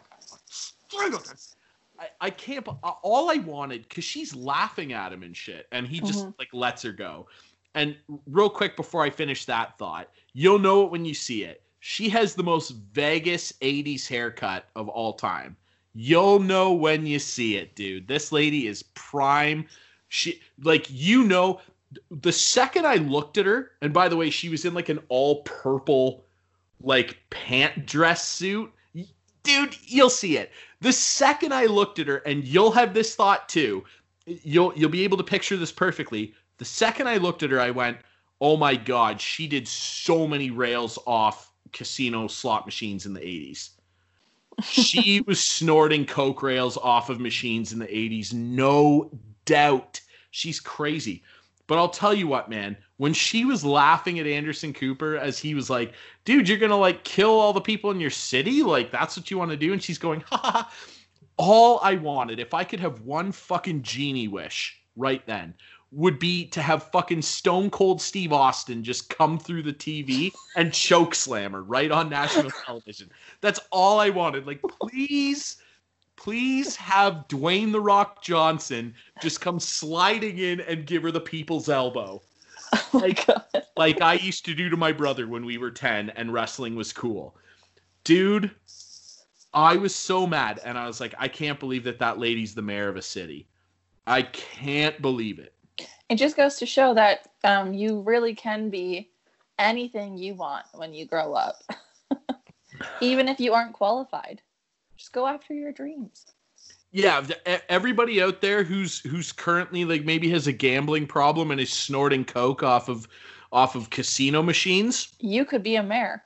I, 1.99 2.07
I 2.21 2.29
can't. 2.29 2.67
All 2.83 3.31
I 3.31 3.37
wanted, 3.37 3.89
because 3.89 4.03
she's 4.03 4.35
laughing 4.35 4.93
at 4.93 5.11
him 5.11 5.23
and 5.23 5.35
shit, 5.35 5.67
and 5.71 5.87
he 5.87 5.99
just 5.99 6.25
Mhm. 6.25 6.35
like 6.37 6.49
lets 6.53 6.83
her 6.83 6.91
go. 6.91 7.27
And 7.73 7.97
real 8.27 8.49
quick 8.49 8.75
before 8.75 9.03
I 9.03 9.09
finish 9.09 9.45
that 9.45 9.75
thought, 9.79 10.11
you'll 10.33 10.59
know 10.59 10.85
it 10.85 10.91
when 10.91 11.03
you 11.03 11.15
see 11.15 11.43
it. 11.43 11.63
She 11.79 12.09
has 12.09 12.35
the 12.35 12.43
most 12.43 12.75
Vegas 12.93 13.53
80s 13.61 14.07
haircut 14.07 14.69
of 14.75 14.87
all 14.87 15.13
time. 15.13 15.57
You'll 15.95 16.39
know 16.39 16.73
when 16.73 17.07
you 17.07 17.17
see 17.17 17.55
it, 17.55 17.75
dude. 17.75 18.07
This 18.07 18.31
lady 18.31 18.67
is 18.67 18.83
prime. 18.93 19.65
She 20.09 20.41
like 20.61 20.85
you 20.89 21.23
know 21.23 21.59
the 22.11 22.31
second 22.31 22.85
I 22.85 22.95
looked 22.97 23.39
at 23.39 23.47
her, 23.47 23.71
and 23.81 23.91
by 23.91 24.09
the 24.09 24.15
way, 24.15 24.29
she 24.29 24.47
was 24.49 24.63
in 24.63 24.75
like 24.75 24.89
an 24.89 24.99
all 25.09 25.41
purple 25.41 26.23
like 26.81 27.17
pant 27.29 27.85
dress 27.85 28.27
suit. 28.27 28.71
Dude, 29.43 29.75
you'll 29.85 30.09
see 30.09 30.37
it. 30.37 30.51
The 30.81 30.93
second 30.93 31.53
I 31.53 31.65
looked 31.65 31.99
at 31.99 32.07
her, 32.07 32.17
and 32.17 32.43
you'll 32.43 32.71
have 32.71 32.93
this 32.93 33.15
thought 33.15 33.49
too. 33.49 33.83
You'll 34.25 34.73
you'll 34.75 34.89
be 34.89 35.03
able 35.03 35.17
to 35.17 35.23
picture 35.23 35.57
this 35.57 35.71
perfectly. 35.71 36.33
The 36.57 36.65
second 36.65 37.07
I 37.07 37.17
looked 37.17 37.43
at 37.43 37.51
her, 37.51 37.59
I 37.59 37.71
went, 37.71 37.97
"Oh 38.41 38.57
my 38.57 38.75
god, 38.75 39.19
she 39.21 39.47
did 39.47 39.67
so 39.67 40.27
many 40.27 40.51
rails 40.51 40.99
off 41.07 41.51
casino 41.71 42.27
slot 42.27 42.65
machines 42.65 43.05
in 43.05 43.13
the 43.13 43.21
80s." 43.21 43.69
she 44.63 45.21
was 45.27 45.39
snorting 45.43 46.05
coke 46.05 46.43
rails 46.43 46.77
off 46.77 47.09
of 47.09 47.19
machines 47.19 47.73
in 47.73 47.79
the 47.79 47.87
80s, 47.87 48.33
no 48.33 49.09
doubt. 49.45 50.01
She's 50.31 50.59
crazy. 50.59 51.23
But 51.69 51.77
I'll 51.77 51.87
tell 51.87 52.15
you 52.15 52.27
what, 52.27 52.49
man, 52.49 52.75
when 52.97 53.13
she 53.13 53.45
was 53.45 53.63
laughing 53.63 54.17
at 54.17 54.25
Anderson 54.25 54.73
Cooper 54.73 55.17
as 55.17 55.37
he 55.37 55.53
was 55.53 55.69
like, 55.69 55.93
dude, 56.25 56.49
you're 56.49 56.57
going 56.57 56.71
to 56.71 56.75
like 56.75 57.03
kill 57.03 57.29
all 57.29 57.53
the 57.53 57.61
people 57.61 57.91
in 57.91 57.99
your 57.99 58.09
city? 58.09 58.63
Like, 58.63 58.91
that's 58.91 59.15
what 59.15 59.29
you 59.29 59.37
want 59.37 59.51
to 59.51 59.57
do? 59.57 59.71
And 59.71 59.81
she's 59.81 59.99
going, 59.99 60.21
ha 60.21 60.37
ha. 60.37 60.73
All 61.37 61.79
I 61.83 61.93
wanted, 61.93 62.39
if 62.39 62.55
I 62.55 62.63
could 62.63 62.79
have 62.79 63.01
one 63.01 63.31
fucking 63.31 63.83
genie 63.83 64.27
wish 64.27 64.81
right 64.95 65.23
then, 65.27 65.53
would 65.91 66.17
be 66.17 66.47
to 66.47 66.61
have 66.61 66.89
fucking 66.91 67.21
Stone 67.21 67.69
Cold 67.69 68.01
Steve 68.01 68.33
Austin 68.33 68.83
just 68.83 69.15
come 69.15 69.37
through 69.37 69.61
the 69.61 69.73
TV 69.73 70.31
and 70.55 70.73
choke 70.73 71.13
slam 71.13 71.51
her 71.51 71.61
right 71.61 71.91
on 71.91 72.09
national 72.09 72.49
television. 72.65 73.11
That's 73.41 73.59
all 73.71 73.99
I 73.99 74.09
wanted. 74.09 74.47
Like, 74.47 74.61
please, 74.81 75.57
please 76.19 76.75
have 76.75 77.25
Dwayne 77.29 77.71
the 77.71 77.79
Rock 77.79 78.21
Johnson 78.21 78.93
just 79.21 79.39
come 79.39 79.59
sliding 79.59 80.37
in 80.37 80.59
and 80.61 80.85
give 80.85 81.01
her 81.03 81.11
the 81.11 81.21
people's 81.21 81.69
elbow. 81.69 82.21
Oh 82.93 82.99
Like- 82.99 83.25
god. 83.25 83.43
Like 83.77 84.01
I 84.01 84.13
used 84.15 84.45
to 84.45 84.53
do 84.53 84.69
to 84.69 84.77
my 84.77 84.91
brother 84.91 85.27
when 85.27 85.43
we 85.45 85.57
were 85.57 85.71
10 85.71 86.11
and 86.11 86.31
wrestling 86.33 86.75
was 86.75 86.91
cool. 86.93 87.35
Dude, 88.03 88.51
I 89.53 89.75
was 89.77 89.95
so 89.95 90.27
mad 90.27 90.59
and 90.63 90.77
I 90.77 90.85
was 90.85 90.99
like, 90.99 91.15
I 91.17 91.27
can't 91.29 91.59
believe 91.59 91.83
that 91.85 91.97
that 91.99 92.19
lady's 92.19 92.53
the 92.53 92.61
mayor 92.61 92.89
of 92.89 92.95
a 92.97 93.01
city. 93.01 93.47
I 94.05 94.21
can't 94.23 95.01
believe 95.01 95.39
it. 95.39 95.53
It 96.09 96.15
just 96.15 96.35
goes 96.35 96.57
to 96.57 96.65
show 96.67 96.93
that 96.93 97.29
um, 97.43 97.73
you 97.73 98.01
really 98.01 98.35
can 98.35 98.69
be 98.69 99.09
anything 99.57 100.17
you 100.17 100.35
want 100.35 100.65
when 100.73 100.93
you 100.93 101.05
grow 101.07 101.33
up, 101.33 101.63
even 103.01 103.27
if 103.27 103.39
you 103.39 103.53
aren't 103.53 103.73
qualified. 103.73 104.41
Just 104.99 105.13
go 105.13 105.25
after 105.25 105.53
your 105.53 105.71
dreams. 105.71 106.25
Yeah, 106.91 107.25
everybody 107.69 108.21
out 108.21 108.41
there 108.41 108.63
who's 108.63 108.99
who's 108.99 109.31
currently 109.31 109.85
like 109.85 110.03
maybe 110.03 110.29
has 110.31 110.47
a 110.47 110.51
gambling 110.51 111.07
problem 111.07 111.51
and 111.51 111.61
is 111.61 111.71
snorting 111.71 112.25
coke 112.25 112.63
off 112.63 112.89
of 112.89 113.07
off 113.53 113.75
of 113.75 113.89
casino 113.91 114.43
machines, 114.43 115.13
You 115.19 115.45
could 115.45 115.63
be 115.63 115.77
a 115.77 115.83
mayor. 115.83 116.23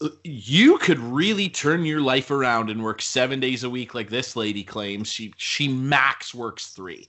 Uh, 0.00 0.08
you 0.24 0.76
could 0.78 0.98
really 0.98 1.48
turn 1.48 1.84
your 1.84 2.00
life 2.00 2.32
around 2.32 2.68
and 2.68 2.82
work 2.82 3.00
7 3.00 3.38
days 3.38 3.62
a 3.62 3.70
week 3.70 3.94
like 3.94 4.10
this 4.10 4.34
lady 4.34 4.64
claims. 4.64 5.06
She 5.08 5.32
she 5.36 5.68
max 5.68 6.34
works 6.34 6.68
3. 6.68 7.08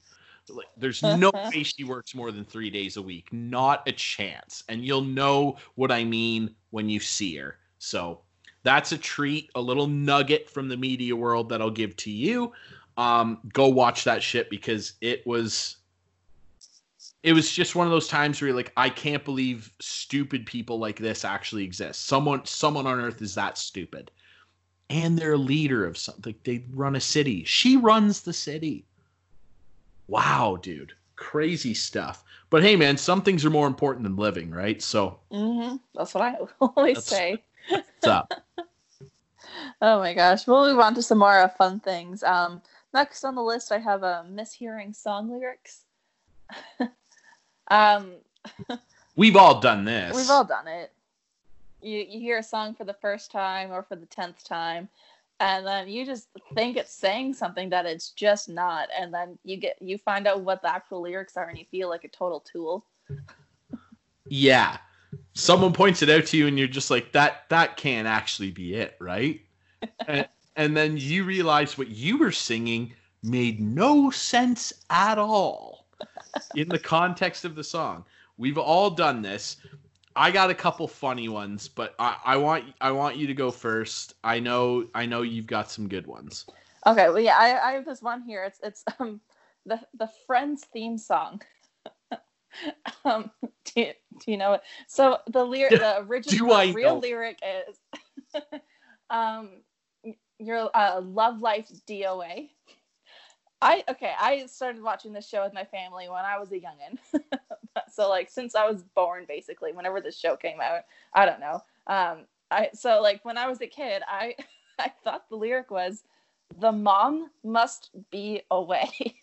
Like, 0.49 0.67
there's 0.77 1.01
no 1.17 1.31
way 1.33 1.63
she 1.63 1.83
works 1.83 2.13
more 2.13 2.31
than 2.31 2.45
3 2.45 2.69
days 2.69 2.97
a 2.97 3.01
week. 3.01 3.33
Not 3.33 3.87
a 3.87 3.91
chance. 3.91 4.63
And 4.69 4.85
you'll 4.85 5.01
know 5.01 5.57
what 5.73 5.91
I 5.91 6.03
mean 6.03 6.53
when 6.69 6.89
you 6.89 6.99
see 6.99 7.35
her. 7.37 7.57
So, 7.79 8.21
that's 8.65 8.91
a 8.91 8.97
treat, 8.97 9.51
a 9.53 9.61
little 9.61 9.85
nugget 9.87 10.49
from 10.49 10.67
the 10.67 10.75
media 10.75 11.15
world 11.15 11.49
that 11.49 11.61
I'll 11.61 11.69
give 11.69 11.95
to 11.97 12.11
you. 12.11 12.51
Um, 12.97 13.39
go 13.53 13.67
watch 13.67 14.03
that 14.05 14.23
shit 14.23 14.49
because 14.49 14.93
it 15.01 15.25
was 15.25 15.77
it 17.21 17.33
was 17.33 17.51
just 17.51 17.75
one 17.75 17.85
of 17.85 17.91
those 17.91 18.07
times 18.07 18.41
where 18.41 18.49
you're 18.49 18.57
like, 18.57 18.73
I 18.75 18.89
can't 18.89 19.23
believe 19.23 19.71
stupid 19.79 20.45
people 20.47 20.79
like 20.79 20.97
this 20.97 21.23
actually 21.23 21.63
exist. 21.63 22.07
Someone 22.07 22.43
someone 22.45 22.87
on 22.87 22.99
earth 22.99 23.21
is 23.21 23.35
that 23.35 23.57
stupid. 23.59 24.09
And 24.89 25.17
they're 25.17 25.33
a 25.33 25.37
leader 25.37 25.85
of 25.85 25.97
something. 25.97 26.35
They 26.43 26.65
run 26.71 26.95
a 26.95 27.01
city. 27.01 27.43
She 27.43 27.77
runs 27.77 28.21
the 28.21 28.33
city. 28.33 28.85
Wow, 30.07 30.57
dude. 30.61 30.93
Crazy 31.15 31.75
stuff. 31.75 32.23
But 32.49 32.63
hey 32.63 32.75
man, 32.75 32.97
some 32.97 33.21
things 33.21 33.45
are 33.45 33.51
more 33.51 33.67
important 33.67 34.03
than 34.03 34.15
living, 34.15 34.49
right? 34.49 34.81
So 34.81 35.19
hmm 35.31 35.75
That's 35.93 36.15
what 36.15 36.23
I 36.23 36.37
always 36.59 37.03
say. 37.03 37.43
What's 37.69 38.07
up? 38.07 38.33
Oh 39.81 39.99
my 39.99 40.13
gosh. 40.13 40.47
We'll 40.47 40.67
move 40.67 40.79
on 40.79 40.95
to 40.95 41.01
some 41.01 41.19
more 41.19 41.39
uh, 41.39 41.47
fun 41.47 41.79
things. 41.79 42.23
Um, 42.23 42.61
next 42.93 43.23
on 43.23 43.35
the 43.35 43.43
list, 43.43 43.71
I 43.71 43.79
have 43.79 44.03
uh, 44.03 44.23
mishearing 44.29 44.95
song 44.95 45.31
lyrics. 45.31 45.85
um, 47.69 48.13
We've 49.15 49.35
all 49.37 49.61
done 49.61 49.85
this. 49.85 50.13
we've 50.13 50.29
all 50.29 50.43
done 50.43 50.67
it. 50.67 50.91
You, 51.81 51.99
you 51.99 52.19
hear 52.19 52.39
a 52.39 52.43
song 52.43 52.75
for 52.75 52.83
the 52.83 52.93
first 52.95 53.31
time 53.31 53.71
or 53.71 53.81
for 53.81 53.95
the 53.95 54.05
tenth 54.07 54.43
time, 54.43 54.89
and 55.39 55.65
then 55.65 55.87
you 55.87 56.05
just 56.05 56.27
think 56.53 56.75
it's 56.75 56.91
saying 56.91 57.35
something 57.35 57.69
that 57.69 57.85
it's 57.85 58.09
just 58.11 58.49
not, 58.49 58.89
and 58.97 59.13
then 59.13 59.37
you 59.45 59.55
get 59.55 59.81
you 59.81 59.97
find 59.97 60.27
out 60.27 60.41
what 60.41 60.61
the 60.61 60.73
actual 60.73 61.01
lyrics 61.01 61.37
are, 61.37 61.47
and 61.47 61.57
you 61.57 61.63
feel 61.71 61.87
like 61.87 62.03
a 62.03 62.09
total 62.09 62.41
tool. 62.41 62.85
Yeah. 64.27 64.77
Someone 65.33 65.73
points 65.73 66.01
it 66.01 66.09
out 66.09 66.25
to 66.27 66.37
you 66.37 66.47
and 66.47 66.57
you're 66.57 66.67
just 66.67 66.91
like 66.91 67.11
that 67.11 67.49
that 67.49 67.77
can't 67.77 68.07
actually 68.07 68.51
be 68.51 68.75
it, 68.75 68.95
right? 68.99 69.41
and, 70.07 70.27
and 70.55 70.75
then 70.75 70.97
you 70.97 71.23
realize 71.23 71.77
what 71.77 71.89
you 71.89 72.17
were 72.17 72.31
singing 72.31 72.93
made 73.23 73.59
no 73.59 74.09
sense 74.09 74.73
at 74.89 75.17
all 75.17 75.87
in 76.55 76.69
the 76.69 76.79
context 76.79 77.45
of 77.45 77.55
the 77.55 77.63
song. 77.63 78.05
We've 78.37 78.57
all 78.57 78.89
done 78.89 79.21
this. 79.21 79.57
I 80.15 80.31
got 80.31 80.49
a 80.49 80.55
couple 80.55 80.87
funny 80.87 81.27
ones, 81.27 81.67
but 81.67 81.93
I, 81.99 82.17
I 82.23 82.37
want 82.37 82.65
I 82.79 82.91
want 82.91 83.17
you 83.17 83.27
to 83.27 83.33
go 83.33 83.51
first. 83.51 84.13
I 84.23 84.39
know 84.39 84.87
I 84.93 85.05
know 85.05 85.23
you've 85.23 85.47
got 85.47 85.69
some 85.69 85.89
good 85.89 86.07
ones. 86.07 86.45
Okay, 86.87 87.09
well, 87.09 87.19
yeah, 87.19 87.37
I, 87.37 87.71
I 87.71 87.73
have 87.73 87.85
this 87.85 88.01
one 88.01 88.21
here. 88.21 88.43
It's 88.45 88.59
it's 88.63 88.83
um 88.99 89.19
the 89.65 89.79
the 89.97 90.09
Friends 90.25 90.65
theme 90.71 90.97
song. 90.97 91.41
um, 93.05 93.31
do 93.41 93.81
you, 93.81 93.91
do 94.23 94.31
you 94.31 94.37
know 94.37 94.53
it? 94.53 94.61
So 94.87 95.17
the 95.27 95.43
lyric, 95.43 95.79
the 95.79 95.99
original, 96.01 96.47
the 96.47 96.73
real 96.73 96.95
know? 96.95 96.99
lyric 96.99 97.39
is, 97.43 98.41
um, 99.09 99.49
your 100.39 100.69
uh, 100.73 101.01
love 101.01 101.39
life 101.39 101.69
DOA. 101.87 102.49
I 103.61 103.83
okay. 103.89 104.11
I 104.19 104.45
started 104.47 104.83
watching 104.83 105.13
this 105.13 105.27
show 105.27 105.43
with 105.43 105.53
my 105.53 105.63
family 105.63 106.09
when 106.09 106.25
I 106.25 106.37
was 106.37 106.51
a 106.51 106.55
youngin. 106.55 106.99
so 107.91 108.09
like 108.09 108.29
since 108.29 108.53
I 108.53 108.69
was 108.69 108.83
born, 108.83 109.25
basically, 109.27 109.71
whenever 109.71 110.01
this 110.01 110.17
show 110.17 110.35
came 110.35 110.59
out, 110.61 110.81
I 111.13 111.25
don't 111.25 111.39
know. 111.39 111.61
Um, 111.87 112.25
I 112.51 112.69
so 112.73 113.01
like 113.01 113.23
when 113.23 113.37
I 113.37 113.47
was 113.47 113.61
a 113.61 113.67
kid, 113.67 114.03
I 114.07 114.35
I 114.79 114.91
thought 115.03 115.29
the 115.29 115.37
lyric 115.37 115.71
was 115.71 116.03
The 116.59 116.71
mom 116.71 117.31
must 117.43 117.89
be 118.11 118.41
away. 118.51 119.17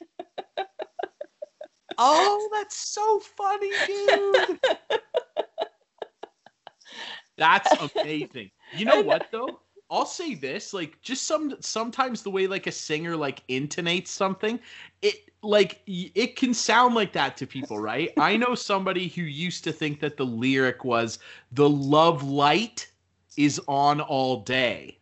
Oh, 1.99 2.49
that's 2.53 2.77
so 2.77 3.21
funny, 3.21 3.73
dude. 3.87 4.61
that's 7.37 7.75
amazing. 7.81 8.51
You 8.71 8.85
know 8.87 9.01
what 9.01 9.29
though? 9.31 9.61
I'll 9.91 10.07
say 10.07 10.35
this, 10.35 10.73
like 10.73 11.01
just 11.03 11.27
some 11.27 11.55
sometimes 11.61 12.23
the 12.23 12.31
way 12.31 12.47
like 12.47 12.67
a 12.67 12.73
singer 12.73 13.15
like 13.15 13.47
intonates 13.49 14.09
something, 14.09 14.59
it 15.03 15.31
like 15.43 15.81
it 15.87 16.37
can 16.37 16.55
sound 16.55 16.95
like 16.95 17.13
that 17.13 17.37
to 17.37 17.47
people, 17.47 17.79
right? 17.79 18.11
I 18.19 18.37
know 18.39 18.55
somebody 18.55 19.09
who 19.09 19.23
used 19.23 19.65
to 19.65 19.73
think 19.73 20.01
that 20.01 20.17
the 20.17 20.25
lyric 20.25 20.85
was 20.85 21.19
the 21.53 21.69
love 21.69 22.23
light 22.23 22.91
is 23.37 23.61
on 23.69 24.01
all 24.01 24.41
day. 24.41 24.99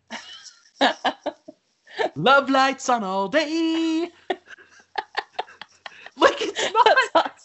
love 2.16 2.50
lights 2.50 2.88
on 2.88 3.04
all 3.04 3.28
day. 3.28 4.08
it's 6.86 7.14
not 7.14 7.40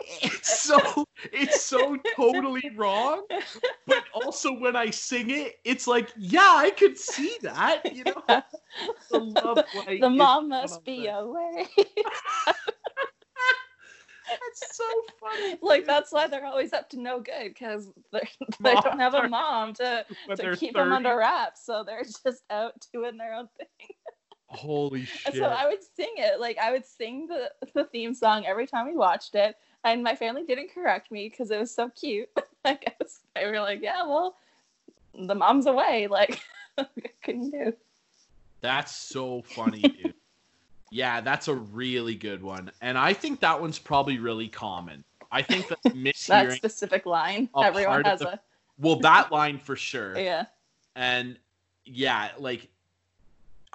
it's 0.00 0.60
so 0.60 1.06
it's 1.32 1.64
so 1.64 1.96
totally 2.14 2.70
wrong 2.76 3.24
but 3.86 4.04
also 4.14 4.52
when 4.52 4.76
i 4.76 4.90
sing 4.90 5.30
it 5.30 5.56
it's 5.64 5.86
like 5.86 6.10
yeah 6.16 6.52
i 6.56 6.70
could 6.70 6.98
see 6.98 7.36
that 7.42 7.94
you 7.94 8.04
know 8.04 8.22
the 9.10 9.18
love 9.18 9.58
the 10.00 10.10
mom 10.10 10.48
must 10.48 10.84
be 10.84 11.02
day. 11.02 11.08
away. 11.08 11.66
that's 14.28 14.76
so 14.76 14.84
funny 15.20 15.56
like 15.62 15.86
that's 15.86 16.12
why 16.12 16.26
they're 16.26 16.44
always 16.46 16.72
up 16.72 16.88
to 16.90 17.00
no 17.00 17.20
good 17.20 17.48
because 17.48 17.92
they 18.12 18.74
don't 18.74 18.98
have 18.98 19.14
a 19.14 19.28
mom 19.28 19.72
to 19.74 20.04
to 20.36 20.56
keep 20.56 20.74
them 20.74 20.92
under 20.92 21.16
wraps, 21.16 21.64
so 21.64 21.84
they're 21.84 22.04
just 22.04 22.42
out 22.50 22.74
doing 22.92 23.16
their 23.16 23.34
own 23.34 23.48
thing. 23.56 23.95
Holy 24.48 25.04
shit 25.04 25.34
so 25.34 25.44
I 25.44 25.66
would 25.66 25.82
sing 25.96 26.12
it, 26.16 26.40
like 26.40 26.58
I 26.58 26.72
would 26.72 26.84
sing 26.86 27.26
the 27.26 27.50
the 27.74 27.84
theme 27.84 28.14
song 28.14 28.46
every 28.46 28.66
time 28.66 28.86
we 28.86 28.96
watched 28.96 29.34
it, 29.34 29.56
and 29.84 30.02
my 30.02 30.14
family 30.14 30.44
didn't 30.44 30.72
correct 30.72 31.10
me 31.10 31.28
because 31.28 31.50
it 31.50 31.58
was 31.58 31.74
so 31.74 31.90
cute. 31.90 32.28
I 32.64 32.74
guess 32.74 33.20
they 33.34 33.46
were 33.46 33.60
like, 33.60 33.80
"Yeah, 33.82 34.06
well, 34.06 34.36
the 35.14 35.34
mom's 35.34 35.66
away. 35.66 36.06
Like, 36.08 36.40
what 36.74 36.90
can 37.22 37.42
you 37.44 37.50
do?" 37.50 37.72
that's 38.60 38.94
so 38.94 39.42
funny 39.42 39.82
dude 39.82 40.14
yeah 40.90 41.20
that's 41.20 41.46
a 41.48 41.54
really 41.54 42.14
good 42.14 42.42
one 42.42 42.70
and 42.80 42.96
i 42.96 43.12
think 43.12 43.40
that 43.40 43.60
one's 43.60 43.78
probably 43.78 44.18
really 44.18 44.48
common 44.48 45.04
i 45.30 45.42
think 45.42 45.68
that 45.68 45.78
That 46.26 46.52
specific 46.52 47.06
line, 47.06 47.48
everyone 47.56 48.04
has 48.04 48.20
the- 48.20 48.34
a 48.34 48.40
well 48.78 48.96
that 49.00 49.30
line 49.30 49.58
for 49.58 49.76
sure 49.76 50.18
yeah. 50.18 50.46
and 50.94 51.38
yeah 51.84 52.30
like 52.38 52.68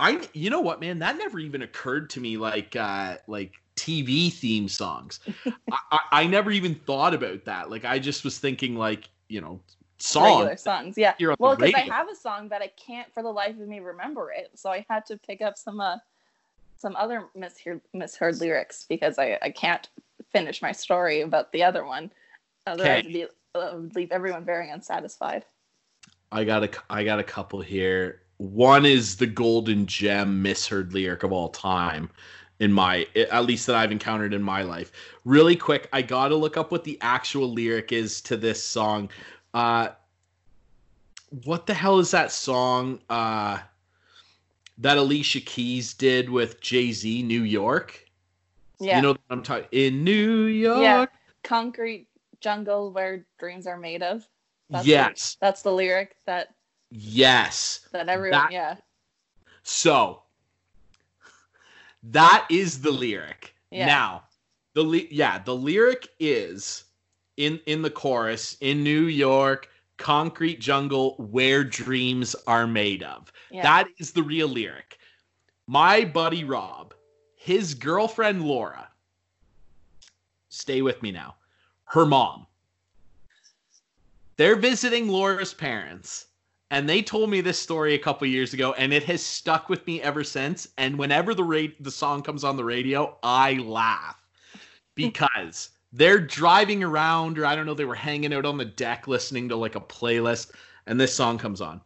i 0.01 0.19
you 0.33 0.49
know 0.49 0.61
what 0.61 0.81
man 0.81 0.99
that 0.99 1.17
never 1.17 1.39
even 1.39 1.61
occurred 1.61 2.09
to 2.09 2.19
me 2.19 2.37
like 2.37 2.75
uh 2.75 3.17
like 3.27 3.53
tv 3.75 4.31
theme 4.31 4.67
songs 4.67 5.19
I, 5.91 5.99
I 6.11 6.27
never 6.27 6.51
even 6.51 6.75
thought 6.75 7.13
about 7.13 7.45
that 7.45 7.69
like 7.69 7.85
i 7.85 7.99
just 7.99 8.23
was 8.23 8.37
thinking 8.37 8.75
like 8.75 9.09
you 9.29 9.39
know 9.39 9.61
regular 10.15 10.57
songs 10.57 10.61
songs. 10.61 10.97
Yeah. 10.97 11.13
Well, 11.39 11.55
because 11.55 11.73
I 11.75 11.81
have 11.81 12.09
a 12.09 12.15
song, 12.15 12.47
but 12.47 12.61
I 12.61 12.67
can't 12.67 13.11
for 13.13 13.23
the 13.23 13.29
life 13.29 13.59
of 13.59 13.67
me 13.67 13.79
remember 13.79 14.31
it, 14.31 14.51
so 14.55 14.71
I 14.71 14.85
had 14.89 15.05
to 15.07 15.17
pick 15.17 15.41
up 15.41 15.57
some 15.57 15.79
uh 15.79 15.97
some 16.77 16.95
other 16.95 17.27
misheard 17.35 17.81
misheard 17.93 18.39
lyrics 18.39 18.85
because 18.87 19.19
I 19.19 19.37
I 19.41 19.49
can't 19.49 19.87
finish 20.31 20.61
my 20.61 20.71
story 20.71 21.21
about 21.21 21.51
the 21.51 21.63
other 21.63 21.85
one. 21.85 22.11
Otherwise, 22.67 22.99
it'd 22.99 23.13
be, 23.13 23.25
uh, 23.55 23.71
would 23.73 23.95
leave 23.95 24.11
everyone 24.11 24.45
very 24.45 24.69
unsatisfied. 24.69 25.45
i 26.31 26.43
got 26.43 26.63
a 26.63 26.69
i 26.89 27.03
got 27.03 27.19
a 27.19 27.23
couple 27.23 27.61
here 27.61 28.21
one 28.41 28.88
is 28.88 29.17
the 29.17 29.27
golden 29.27 29.86
gem 29.86 30.41
misheard 30.41 30.93
lyric 30.95 31.21
of 31.21 31.32
all 31.32 31.49
time 31.49 32.10
in 32.60 32.73
my 32.73 33.06
at 33.15 33.45
least 33.45 33.67
that 33.67 33.75
i've 33.75 33.91
encountered 33.91 34.34
in 34.34 34.41
my 34.41 34.63
life 34.63 34.91
really 35.25 35.56
quick 35.56 35.88
i 35.93 36.01
gotta 36.01 36.36
look 36.36 36.58
up 36.58 36.71
what 36.71 36.84
the 36.84 36.97
actual 37.01 37.54
lyric 37.54 37.91
is 37.91 38.19
to 38.19 38.36
this 38.36 38.63
song 38.63 39.08
uh 39.54 39.89
what 41.43 41.67
the 41.67 41.73
hell 41.73 41.99
is 41.99 42.10
that 42.10 42.32
song 42.32 42.99
uh 43.12 43.60
that 44.80 44.97
alicia 44.97 45.39
keys 45.41 45.93
did 45.93 46.27
with 46.27 46.60
jay-z 46.62 47.21
new 47.21 47.43
york 47.43 48.04
Yeah. 48.80 48.95
you 48.95 49.01
know 49.04 49.10
what 49.10 49.21
i'm 49.30 49.43
talking 49.43 49.67
in 49.71 50.04
new 50.04 50.45
york 50.45 50.82
yeah. 50.82 51.06
Concrete 51.43 52.08
jungle 52.39 52.91
where 52.91 53.25
dreams 53.39 53.65
are 53.67 53.77
made 53.77 54.01
of. 54.04 54.27
That's 54.69 54.84
the- 54.86 54.89
yes 54.91 55.38
That's 55.41 55.62
the 55.62 55.71
lyric 55.71 56.15
that 56.25 56.56
yes 56.91 57.88
that 57.91 58.10
everyone. 58.10 58.41
That- 58.41 58.51
yeah. 58.51 58.75
So 59.63 60.23
that 62.04 62.45
is 62.49 62.82
the 62.82 62.91
lyric. 62.91 63.56
Yeah. 63.69 63.86
Now, 63.86 64.23
the 64.73 64.84
ly- 64.84 65.08
yeah, 65.10 65.39
the 65.39 65.56
lyric 65.56 66.10
is 66.19 66.86
in 67.38 67.60
in 67.65 67.82
the 67.82 67.89
chorus 67.89 68.58
in 68.62 68.84
New 68.84 69.06
York, 69.06 69.69
concrete 69.97 70.60
jungle 70.60 71.15
where 71.17 71.63
dreams 71.63 72.36
are 72.47 72.67
made 72.67 73.04
of. 73.04 73.32
Yeah. 73.49 73.62
That 73.63 73.88
is 73.97 74.12
the 74.12 74.23
real 74.23 74.47
lyric. 74.47 74.97
My 75.67 76.04
buddy 76.04 76.43
Rob, 76.43 76.93
his 77.36 77.73
girlfriend 77.73 78.43
Laura, 78.43 78.89
stay 80.49 80.82
with 80.82 81.01
me 81.01 81.12
now. 81.12 81.36
Her 81.86 82.06
mom. 82.06 82.47
They're 84.38 84.56
visiting 84.56 85.08
Laura's 85.08 85.54
parents 85.54 86.25
and 86.71 86.88
they 86.88 87.01
told 87.01 87.29
me 87.29 87.41
this 87.41 87.60
story 87.60 87.93
a 87.93 87.99
couple 87.99 88.25
years 88.25 88.53
ago 88.53 88.73
and 88.77 88.93
it 88.93 89.03
has 89.03 89.21
stuck 89.21 89.67
with 89.67 89.86
me 89.86 90.01
ever 90.01 90.23
since. 90.23 90.69
And 90.77 90.97
whenever 90.97 91.36
the 91.36 91.43
ra- 91.43 91.75
the 91.81 91.91
song 91.91 92.23
comes 92.23 92.43
on 92.43 92.55
the 92.55 92.63
radio 92.63 93.17
i 93.21 93.53
laugh 93.55 94.23
because 94.95 95.69
they're 95.93 96.19
driving 96.19 96.81
around 96.81 97.38
or 97.38 97.45
i 97.45 97.55
don't 97.55 97.65
know 97.65 97.73
they 97.73 97.86
were 97.86 97.93
hanging 97.93 98.34
out 98.34 98.45
on 98.45 98.57
the 98.57 98.65
deck 98.65 99.07
listening 99.07 99.49
to 99.49 99.55
like 99.55 99.75
a 99.75 99.81
playlist 99.81 100.51
and 100.88 100.99
this 100.99 101.13
song 101.13 101.38
comes 101.38 101.62
on. 101.62 101.79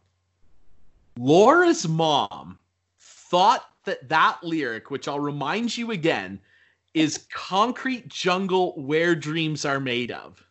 Laura's 1.18 1.86
mom 1.86 2.58
thought 3.00 3.64
that 3.84 4.08
that 4.08 4.38
lyric 4.42 4.90
which 4.90 5.08
i'll 5.08 5.20
remind 5.20 5.76
you 5.76 5.90
again 5.90 6.40
is 6.94 7.26
concrete 7.32 8.08
jungle 8.08 8.72
where 8.80 9.14
dreams 9.14 9.64
are 9.64 9.80
made 9.80 10.12
of. 10.12 10.42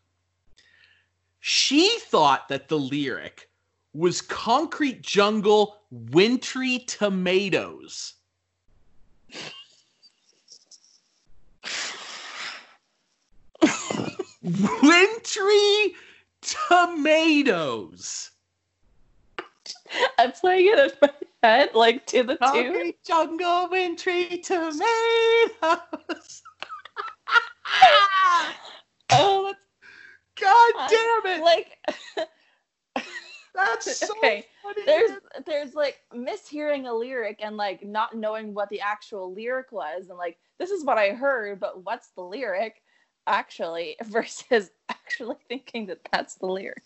She 1.39 1.97
thought 1.99 2.49
that 2.49 2.67
the 2.67 2.77
lyric 2.77 3.49
was 3.95 4.21
concrete 4.21 5.01
jungle 5.01 5.77
wintry 5.89 6.79
tomatoes. 6.79 8.13
wintry 14.83 15.95
tomatoes. 16.41 18.31
I'm 20.19 20.31
playing 20.33 20.67
it 20.67 20.79
in 20.79 20.91
my 21.01 21.09
head, 21.41 21.69
like 21.73 22.05
to 22.07 22.23
the 22.23 22.35
tune. 22.35 22.37
Concrete 22.39 23.03
jungle 23.05 23.69
wintry 23.69 24.41
tomatoes. 24.43 24.81
Oh, 29.11 29.53
God 30.39 30.73
damn 30.89 31.37
it! 31.37 31.43
like 31.43 31.77
That's 33.55 33.97
so 33.99 34.07
okay. 34.17 34.45
funny. 34.61 34.85
there's 34.85 35.11
there's 35.45 35.75
like 35.75 36.01
mishearing 36.13 36.89
a 36.89 36.93
lyric 36.93 37.39
and 37.41 37.57
like 37.57 37.85
not 37.85 38.15
knowing 38.15 38.53
what 38.53 38.69
the 38.69 38.81
actual 38.81 39.33
lyric 39.33 39.71
was 39.71 40.09
and 40.09 40.17
like 40.17 40.37
this 40.57 40.69
is 40.69 40.85
what 40.85 40.97
I 40.97 41.09
heard, 41.09 41.59
but 41.59 41.83
what's 41.83 42.09
the 42.09 42.21
lyric 42.21 42.81
actually 43.27 43.95
versus 44.05 44.71
actually 44.89 45.37
thinking 45.47 45.85
that 45.87 45.99
that's 46.11 46.35
the 46.35 46.45
lyric. 46.45 46.83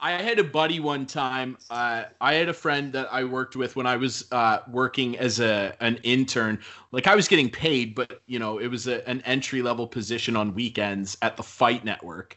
I 0.00 0.12
had 0.12 0.38
a 0.38 0.44
buddy 0.44 0.78
one 0.78 1.06
time. 1.06 1.58
Uh, 1.70 2.04
I 2.20 2.34
had 2.34 2.48
a 2.48 2.52
friend 2.52 2.92
that 2.92 3.12
I 3.12 3.24
worked 3.24 3.56
with 3.56 3.74
when 3.74 3.86
I 3.86 3.96
was 3.96 4.30
uh, 4.30 4.60
working 4.70 5.18
as 5.18 5.40
a 5.40 5.74
an 5.80 5.98
intern. 6.04 6.60
Like 6.92 7.08
I 7.08 7.16
was 7.16 7.26
getting 7.26 7.50
paid, 7.50 7.96
but 7.96 8.22
you 8.26 8.38
know 8.38 8.58
it 8.58 8.68
was 8.68 8.86
a, 8.86 9.06
an 9.08 9.22
entry 9.22 9.60
level 9.60 9.88
position 9.88 10.36
on 10.36 10.54
weekends 10.54 11.18
at 11.22 11.36
the 11.36 11.42
Fight 11.42 11.84
Network, 11.84 12.36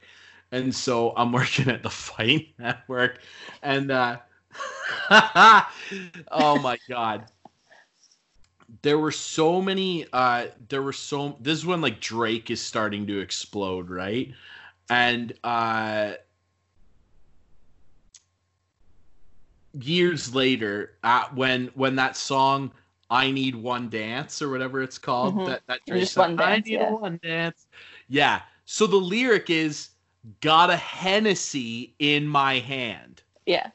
and 0.52 0.74
so 0.74 1.14
I'm 1.16 1.32
working 1.34 1.70
at 1.70 1.84
the 1.84 1.90
Fight 1.90 2.50
Network, 2.60 3.20
and 3.62 3.92
uh, 3.92 4.18
oh 6.32 6.60
my 6.60 6.78
god, 6.90 7.26
there 8.82 8.98
were 9.00 9.12
so 9.12 9.62
many. 9.62 10.06
Uh, 10.12 10.48
there 10.70 10.82
were 10.82 10.94
so. 10.94 11.38
This 11.40 11.60
is 11.60 11.66
when 11.66 11.82
like 11.82 12.00
Drake 12.00 12.50
is 12.50 12.62
starting 12.62 13.08
to 13.08 13.20
explode, 13.20 13.90
right? 13.90 14.34
And 14.90 15.34
uh, 15.44 16.14
years 19.74 20.34
later 20.36 20.98
uh, 21.04 21.26
when 21.34 21.68
when 21.76 21.96
that 21.96 22.16
song 22.18 22.72
I 23.10 23.32
need 23.32 23.56
one 23.56 23.90
dance 23.90 24.42
or 24.42 24.50
whatever 24.50 24.82
it's 24.82 24.98
called 24.98 25.44
Mhm. 25.44 25.46
that 25.46 25.62
that 25.68 25.80
Drake 25.86 26.10
song, 26.10 26.26
one 26.36 26.40
I 26.40 26.60
need 26.60 26.82
yeah. 26.82 26.90
one 26.90 27.20
dance 27.24 27.68
yeah 28.08 28.42
so 28.66 28.88
the 28.88 28.98
lyric 28.98 29.50
is 29.50 29.91
got 30.42 30.70
a 30.70 30.76
Hennessy 30.76 31.96
in 32.00 32.28
my 32.28 32.60
hand 32.60 33.24
Yeah. 33.46 33.72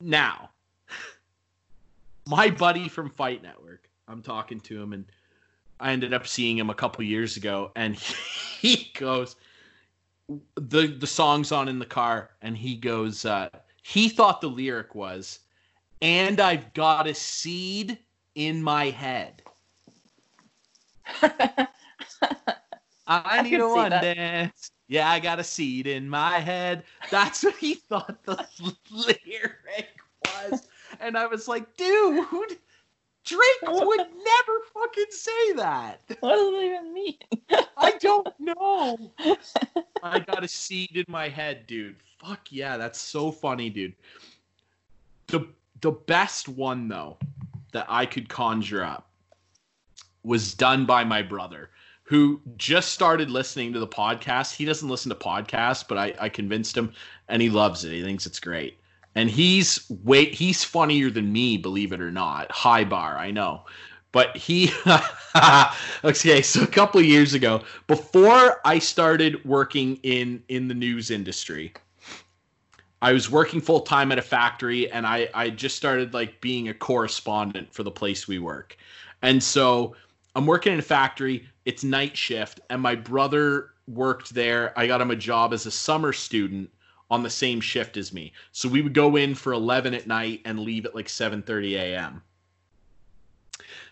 now 0.00 0.50
my 2.26 2.50
buddy 2.50 2.88
from 2.88 3.10
Fight 3.10 3.42
Network. 3.42 3.88
I'm 4.06 4.22
talking 4.22 4.58
to 4.60 4.82
him, 4.82 4.92
and 4.94 5.04
I 5.80 5.92
ended 5.92 6.14
up 6.14 6.26
seeing 6.26 6.56
him 6.56 6.70
a 6.70 6.74
couple 6.74 7.04
years 7.04 7.36
ago, 7.36 7.72
and 7.76 7.94
he 8.60 8.90
goes, 8.94 9.36
the 10.56 10.86
the 10.86 11.06
song's 11.06 11.52
on 11.52 11.68
in 11.68 11.78
the 11.78 11.86
car, 11.86 12.30
and 12.42 12.56
he 12.56 12.74
goes, 12.76 13.24
uh, 13.24 13.48
he 13.82 14.08
thought 14.08 14.40
the 14.40 14.48
lyric 14.48 14.94
was, 14.94 15.40
"And 16.02 16.40
I've 16.40 16.72
got 16.74 17.06
a 17.06 17.14
seed 17.14 17.98
in 18.34 18.62
my 18.62 18.90
head." 18.90 19.42
I, 21.22 21.66
I 23.06 23.42
need 23.42 23.60
a 23.60 23.68
one 23.68 23.90
that. 23.90 24.02
dance. 24.02 24.70
Yeah, 24.88 25.10
I 25.10 25.20
got 25.20 25.38
a 25.38 25.44
seed 25.44 25.86
in 25.86 26.08
my 26.08 26.38
head. 26.38 26.82
That's 27.10 27.44
what 27.44 27.56
he 27.56 27.74
thought 27.74 28.16
the 28.24 28.46
lyric 28.90 30.00
was. 30.24 30.66
And 30.98 31.16
I 31.16 31.26
was 31.26 31.46
like, 31.46 31.76
dude, 31.76 32.26
Drake 33.24 33.62
would 33.62 33.98
never 33.98 34.60
fucking 34.72 35.10
say 35.10 35.52
that. 35.56 36.00
what 36.20 36.36
does 36.36 36.54
it 36.54 36.64
even 36.64 36.94
mean? 36.94 37.18
I 37.76 37.92
don't 38.00 38.28
know. 38.38 39.12
I 40.02 40.20
got 40.20 40.42
a 40.42 40.48
seed 40.48 40.96
in 40.96 41.04
my 41.06 41.28
head, 41.28 41.66
dude. 41.66 41.96
Fuck 42.18 42.50
yeah, 42.50 42.78
that's 42.78 42.98
so 42.98 43.30
funny, 43.30 43.68
dude. 43.68 43.94
The 45.26 45.46
the 45.82 45.92
best 45.92 46.48
one 46.48 46.88
though 46.88 47.18
that 47.72 47.86
I 47.88 48.06
could 48.06 48.28
conjure 48.30 48.82
up 48.82 49.10
was 50.24 50.54
done 50.54 50.86
by 50.86 51.04
my 51.04 51.22
brother 51.22 51.70
who 52.08 52.40
just 52.56 52.94
started 52.94 53.30
listening 53.30 53.70
to 53.70 53.78
the 53.78 53.86
podcast. 53.86 54.54
He 54.54 54.64
doesn't 54.64 54.88
listen 54.88 55.10
to 55.10 55.14
podcasts, 55.14 55.86
but 55.86 55.98
I, 55.98 56.14
I 56.18 56.28
convinced 56.30 56.74
him 56.74 56.94
and 57.28 57.42
he 57.42 57.50
loves 57.50 57.84
it. 57.84 57.92
He 57.92 58.02
thinks 58.02 58.24
it's 58.24 58.40
great. 58.40 58.80
And 59.14 59.28
he's 59.28 59.84
wait 60.04 60.34
he's 60.34 60.64
funnier 60.64 61.10
than 61.10 61.30
me, 61.30 61.58
believe 61.58 61.92
it 61.92 62.00
or 62.00 62.10
not. 62.10 62.50
High 62.50 62.84
bar, 62.84 63.18
I 63.18 63.30
know. 63.30 63.64
But 64.10 64.34
he 64.38 64.72
okay, 66.04 66.40
so 66.40 66.62
a 66.62 66.66
couple 66.66 67.02
years 67.02 67.34
ago, 67.34 67.60
before 67.86 68.62
I 68.64 68.78
started 68.78 69.44
working 69.44 69.96
in 70.02 70.42
in 70.48 70.66
the 70.66 70.74
news 70.74 71.10
industry, 71.10 71.74
I 73.02 73.12
was 73.12 73.30
working 73.30 73.60
full 73.60 73.80
time 73.80 74.12
at 74.12 74.18
a 74.18 74.22
factory 74.22 74.90
and 74.90 75.06
I 75.06 75.28
I 75.34 75.50
just 75.50 75.76
started 75.76 76.14
like 76.14 76.40
being 76.40 76.70
a 76.70 76.74
correspondent 76.74 77.74
for 77.74 77.82
the 77.82 77.90
place 77.90 78.26
we 78.26 78.38
work. 78.38 78.78
And 79.20 79.42
so 79.42 79.94
I'm 80.34 80.46
working 80.46 80.72
in 80.72 80.78
a 80.78 80.82
factory, 80.82 81.48
it's 81.64 81.82
night 81.84 82.16
shift 82.16 82.60
and 82.70 82.80
my 82.80 82.94
brother 82.94 83.70
worked 83.86 84.34
there. 84.34 84.78
I 84.78 84.86
got 84.86 85.00
him 85.00 85.10
a 85.10 85.16
job 85.16 85.52
as 85.52 85.66
a 85.66 85.70
summer 85.70 86.12
student 86.12 86.70
on 87.10 87.22
the 87.22 87.30
same 87.30 87.60
shift 87.60 87.96
as 87.96 88.12
me. 88.12 88.32
So 88.52 88.68
we 88.68 88.82
would 88.82 88.94
go 88.94 89.16
in 89.16 89.34
for 89.34 89.52
11 89.52 89.94
at 89.94 90.06
night 90.06 90.42
and 90.44 90.60
leave 90.60 90.84
at 90.84 90.94
like 90.94 91.08
7:30 91.08 91.74
a.m. 91.74 92.22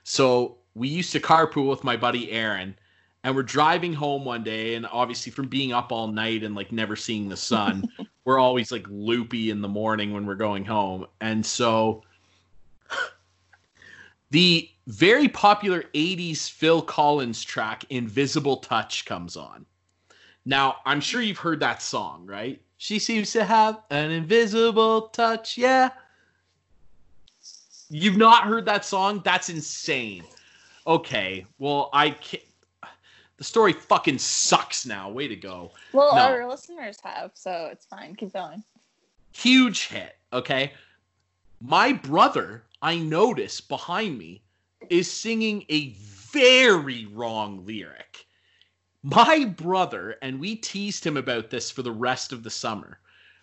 So 0.05 0.59
we 0.75 0.89
used 0.89 1.13
to 1.13 1.21
carpool 1.21 1.69
with 1.69 1.83
my 1.83 1.97
buddy 1.97 2.31
Aaron, 2.31 2.77
and 3.25 3.35
we're 3.35 3.43
driving 3.43 3.93
home 3.93 4.25
one 4.25 4.45
day, 4.45 4.75
and 4.75 4.87
obviously 4.87 5.33
from 5.33 5.49
being 5.49 5.73
up 5.73 5.91
all 5.91 6.09
night 6.09 6.45
and 6.45 6.55
like 6.55 6.71
never 6.73 6.95
seeing 6.95 7.29
the 7.29 7.37
sun, 7.37 7.89
we're 8.25 8.39
always 8.39 8.71
like 8.71 8.87
loopy 8.89 9.51
in 9.51 9.63
the 9.63 9.69
morning 9.69 10.13
when 10.13 10.27
we're 10.27 10.35
going 10.35 10.65
home. 10.65 11.07
And 11.21 11.45
so 11.45 12.03
the 14.31 14.71
very 14.87 15.29
popular 15.29 15.85
80s 15.95 16.49
Phil 16.51 16.81
Collins 16.83 17.43
track 17.43 17.85
Invisible 17.91 18.59
Touch 18.59 19.05
comes 19.05 19.37
on. 19.37 19.67
Now, 20.45 20.77
I'm 20.85 21.01
sure 21.01 21.21
you've 21.21 21.39
heard 21.39 21.61
that 21.61 21.83
song, 21.83 22.25
right? 22.27 22.61
She 22.79 22.99
seems 22.99 23.33
to 23.33 23.45
have 23.45 23.81
an 23.91 24.11
invisible 24.11 25.09
touch, 25.09 25.59
yeah. 25.59 25.91
You've 27.89 28.17
not 28.17 28.45
heard 28.45 28.65
that 28.67 28.85
song? 28.85 29.23
That's 29.25 29.49
insane. 29.49 30.25
Okay, 30.87 31.47
well, 31.59 31.91
I 31.93 32.11
can't. 32.11 32.43
The 33.39 33.45
story 33.45 33.73
fucking 33.75 34.19
sucks 34.19 34.87
now. 34.87 35.11
Way 35.11 35.29
to 35.29 35.37
go. 35.37 35.73
Well, 35.93 36.15
No. 36.15 36.23
our 36.23 36.49
listeners 36.49 36.99
have, 37.03 37.33
so 37.35 37.69
it's 37.71 37.85
fine. 37.85 38.15
Keep 38.15 38.33
going. 38.33 38.63
Huge 39.33 39.89
hit, 39.89 40.17
okay? 40.33 40.73
My 41.61 41.93
brother, 41.93 42.65
I 42.81 42.97
notice 42.97 43.61
behind 43.61 44.17
me, 44.17 44.43
is 44.91 45.11
singing 45.11 45.65
a 45.69 45.91
very 46.33 47.07
wrong 47.07 47.65
lyric. 47.65 48.27
My 49.03 49.45
brother, 49.45 50.17
and 50.23 50.41
we 50.41 50.57
teased 50.57 51.07
him 51.07 51.17
about 51.17 51.51
this 51.51 51.71
for 51.71 51.83
the 51.83 51.93
rest 51.93 52.33
of 52.33 52.43
the 52.43 52.51
summer. 52.51 52.99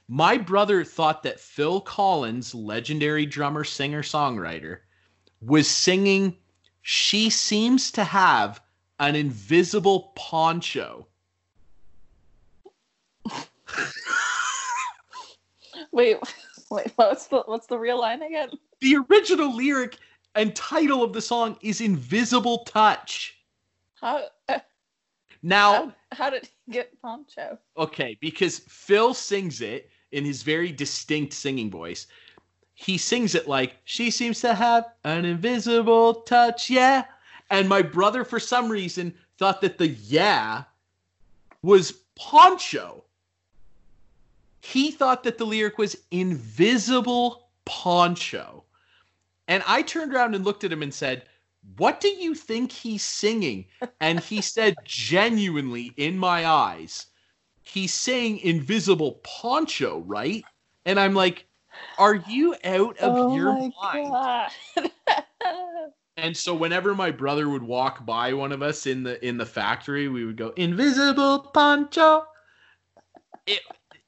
My 0.07 0.37
brother 0.37 0.83
thought 0.83 1.23
that 1.23 1.39
Phil 1.39 1.79
Collins, 1.81 2.53
legendary 2.53 3.25
drummer, 3.25 3.63
singer, 3.63 4.03
songwriter, 4.03 4.79
was 5.41 5.69
singing 5.69 6.35
She 6.81 7.29
Seems 7.29 7.91
to 7.91 8.03
Have 8.03 8.61
an 8.99 9.15
Invisible 9.15 10.11
Poncho. 10.15 11.07
Wait, 15.91 16.17
wait. 16.71 16.91
What's 16.95 17.27
the 17.27 17.43
what's 17.45 17.67
the 17.67 17.77
real 17.77 17.99
line 17.99 18.23
again? 18.23 18.49
The 18.81 18.97
original 19.09 19.55
lyric 19.55 19.97
and 20.35 20.55
title 20.55 21.03
of 21.03 21.13
the 21.13 21.21
song 21.21 21.57
is 21.61 21.81
Invisible 21.81 22.59
Touch. 22.65 23.37
How 23.99 24.25
uh, 24.49 24.59
Now, 25.41 25.73
how, 25.73 25.93
how 26.11 26.29
did 26.29 26.49
he 26.65 26.73
get 26.73 27.01
poncho? 27.01 27.57
okay, 27.77 28.17
because 28.21 28.59
Phil 28.59 29.13
sings 29.13 29.61
it 29.61 29.89
in 30.11 30.25
his 30.25 30.43
very 30.43 30.71
distinct 30.71 31.33
singing 31.33 31.69
voice. 31.69 32.07
He 32.75 32.97
sings 32.97 33.35
it 33.35 33.47
like, 33.47 33.77
she 33.83 34.09
seems 34.11 34.41
to 34.41 34.53
have 34.53 34.85
an 35.03 35.25
invisible 35.25 36.15
touch, 36.21 36.69
yeah. 36.69 37.05
And 37.49 37.69
my 37.69 37.81
brother, 37.81 38.23
for 38.23 38.39
some 38.39 38.69
reason, 38.69 39.13
thought 39.37 39.61
that 39.61 39.77
the 39.77 39.87
yeah 39.89 40.63
was 41.61 41.91
poncho. 42.15 43.03
He 44.61 44.91
thought 44.91 45.23
that 45.23 45.37
the 45.37 45.45
lyric 45.45 45.77
was 45.77 45.97
invisible 46.11 47.49
poncho. 47.65 48.63
And 49.47 49.63
I 49.67 49.81
turned 49.81 50.13
around 50.13 50.35
and 50.35 50.45
looked 50.45 50.63
at 50.63 50.71
him 50.71 50.83
and 50.83 50.93
said, 50.93 51.25
What 51.77 51.99
do 51.99 52.07
you 52.07 52.35
think 52.35 52.71
he's 52.71 53.03
singing? 53.03 53.65
And 53.99 54.19
he 54.19 54.41
said, 54.41 54.75
genuinely, 54.85 55.93
in 55.97 56.17
my 56.17 56.45
eyes, 56.45 57.07
he's 57.61 57.93
saying 57.93 58.39
invisible 58.39 59.21
poncho, 59.23 59.99
right? 59.99 60.43
And 60.85 60.99
I'm 60.99 61.13
like, 61.13 61.45
Are 61.97 62.15
you 62.15 62.55
out 62.63 62.97
of 62.97 63.17
oh 63.17 63.35
your 63.35 63.71
mind? 63.81 64.51
And 66.15 66.37
so 66.37 66.53
whenever 66.53 66.93
my 66.93 67.09
brother 67.09 67.49
would 67.49 67.63
walk 67.63 68.05
by 68.05 68.33
one 68.33 68.51
of 68.51 68.61
us 68.61 68.85
in 68.85 69.03
the 69.03 69.23
in 69.25 69.37
the 69.37 69.45
factory, 69.45 70.07
we 70.07 70.23
would 70.25 70.37
go 70.37 70.49
invisible 70.55 71.39
poncho. 71.39 72.25
It 73.47 73.61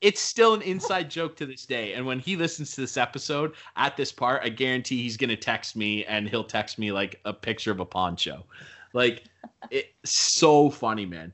it's 0.05 0.21
still 0.21 0.53
an 0.53 0.61
inside 0.61 1.09
joke 1.09 1.35
to 1.35 1.47
this 1.47 1.65
day. 1.65 1.93
And 1.93 2.05
when 2.05 2.19
he 2.19 2.35
listens 2.35 2.75
to 2.75 2.81
this 2.81 2.95
episode 2.95 3.55
at 3.75 3.97
this 3.97 4.11
part, 4.11 4.43
I 4.43 4.49
guarantee 4.49 5.01
he's 5.01 5.17
gonna 5.17 5.35
text 5.35 5.75
me 5.75 6.05
and 6.05 6.29
he'll 6.29 6.43
text 6.43 6.77
me 6.77 6.91
like 6.91 7.19
a 7.25 7.33
picture 7.33 7.71
of 7.71 7.79
a 7.79 7.85
poncho. 7.85 8.45
Like 8.93 9.23
it's 9.71 9.89
so 10.03 10.69
funny, 10.69 11.07
man. 11.07 11.33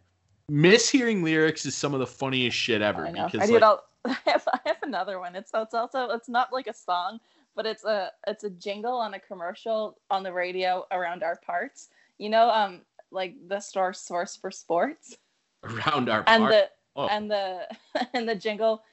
Mishearing 0.50 1.22
lyrics 1.22 1.66
is 1.66 1.76
some 1.76 1.94
of 1.94 2.00
the 2.00 2.08
funniest 2.08 2.56
shit 2.56 2.82
ever 2.82 3.08
I 3.08 3.12
know. 3.12 3.26
because 3.26 3.42
I 3.42 3.46
do 3.48 3.54
like, 3.54 3.62
it 3.62 3.64
all. 3.64 3.84
I 4.06 4.18
have, 4.26 4.48
I 4.54 4.60
have 4.66 4.84
another 4.84 5.20
one. 5.20 5.36
It's 5.36 5.52
it's 5.54 5.74
also 5.74 6.10
it's 6.12 6.30
not 6.30 6.54
like 6.54 6.68
a 6.68 6.74
song, 6.74 7.20
but 7.58 7.66
it's 7.66 7.84
a 7.84 8.12
it's 8.26 8.46
a 8.46 8.50
jingle 8.52 8.96
on 8.96 9.16
a 9.16 9.20
commercial 9.20 9.98
on 10.10 10.24
the 10.24 10.32
radio 10.32 10.88
around 10.92 11.24
our 11.24 11.36
parts. 11.46 11.90
You 12.20 12.30
know, 12.30 12.50
um, 12.50 12.84
like 13.12 13.36
the 13.50 13.60
store 13.60 13.92
Source 13.92 14.38
for 14.38 14.50
Sports, 14.50 15.18
around 15.66 16.08
our 16.08 16.24
and 16.28 16.44
part. 16.44 16.52
the 16.52 16.70
Oh. 16.96 17.08
and 17.08 17.32
the 17.32 17.68
and 18.14 18.28
the 18.28 18.36
jingle, 18.36 18.84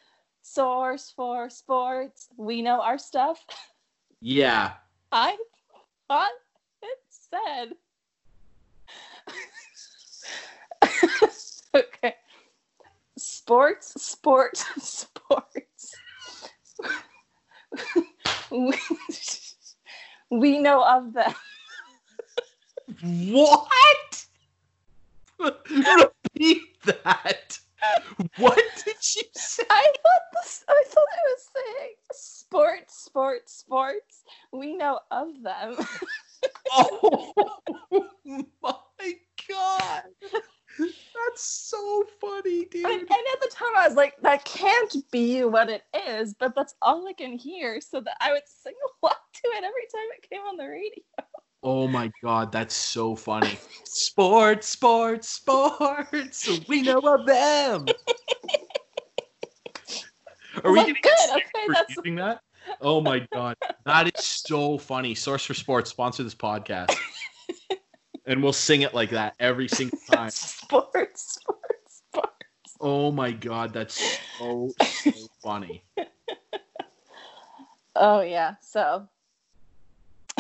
Source 0.42 1.12
for 1.14 1.50
Sports. 1.50 2.28
We 2.36 2.62
know 2.62 2.80
our 2.80 2.98
stuff. 2.98 3.44
yeah. 4.20 4.72
I 5.10 5.36
thought 6.06 6.30
it 6.82 6.98
said. 7.08 7.74
okay. 11.74 12.14
Sports, 13.16 14.00
sports, 14.02 14.64
sports. 14.82 15.96
we, 18.50 18.74
we 20.30 20.58
know 20.58 20.82
of 20.84 21.12
them. 21.12 21.34
What? 23.02 24.26
Repeat 25.38 26.82
that. 26.84 27.58
What 28.38 28.58
did 28.84 28.96
you 29.16 29.22
say? 29.34 29.62
I 29.70 29.92
thought 30.02 30.22
this. 30.34 30.64
I 30.68 30.84
thought 30.86 31.06
I 31.12 31.22
was 31.26 31.48
saying 31.54 31.94
sports, 32.12 33.04
sports, 33.04 33.52
sports. 33.52 34.22
We 34.52 34.76
know 34.76 35.00
of 35.10 35.28
them. 35.42 35.76
Oh 36.72 37.32
my 39.00 39.12
god. 39.48 40.02
That's 40.78 41.42
so 41.42 42.04
funny, 42.20 42.66
dude. 42.66 42.84
And, 42.84 43.00
and 43.00 43.10
at 43.10 43.40
the 43.40 43.50
time, 43.52 43.68
I 43.76 43.88
was 43.88 43.96
like, 43.96 44.14
"That 44.22 44.44
can't 44.44 44.94
be 45.10 45.44
what 45.44 45.68
it 45.70 45.82
is," 46.06 46.34
but 46.34 46.54
that's 46.54 46.74
all 46.82 47.08
I 47.08 47.12
can 47.12 47.32
hear. 47.32 47.80
So 47.80 48.00
that 48.00 48.16
I 48.20 48.32
would 48.32 48.42
sing 48.46 48.74
along 49.02 49.14
to 49.34 49.42
it 49.44 49.64
every 49.64 49.86
time 49.92 50.08
it 50.16 50.28
came 50.30 50.40
on 50.42 50.56
the 50.56 50.68
radio. 50.68 51.02
Oh 51.62 51.88
my 51.88 52.10
god, 52.22 52.52
that's 52.52 52.74
so 52.74 53.16
funny. 53.16 53.58
sports, 53.84 54.68
sports, 54.68 55.28
sports. 55.28 56.48
We 56.68 56.82
know 56.82 56.98
of 57.00 57.26
them. 57.26 57.86
Are 60.64 60.72
we 60.72 60.78
Well, 60.78 60.86
gonna 60.86 60.98
good, 61.02 61.30
okay, 61.36 61.66
for 61.66 61.74
that's- 61.74 61.96
using 61.96 62.16
that? 62.16 62.40
Oh 62.80 63.00
my 63.00 63.26
god, 63.32 63.56
that 63.86 64.06
is 64.18 64.24
so 64.24 64.76
funny. 64.78 65.14
Source 65.14 65.44
for 65.44 65.54
Sports 65.54 65.90
sponsor 65.90 66.22
this 66.22 66.34
podcast, 66.34 66.94
and 68.26 68.42
we'll 68.42 68.52
sing 68.52 68.82
it 68.82 68.92
like 68.94 69.10
that 69.10 69.34
every 69.40 69.68
single 69.68 69.98
time. 70.10 70.30
sports, 70.34 71.34
sports, 71.40 72.02
sports. 72.12 72.76
Oh 72.80 73.10
my 73.10 73.30
god, 73.32 73.72
that's 73.72 73.94
so 74.38 74.70
so 74.78 75.12
funny. 75.42 75.82
Oh 78.00 78.20
yeah, 78.20 78.54
so 78.60 79.08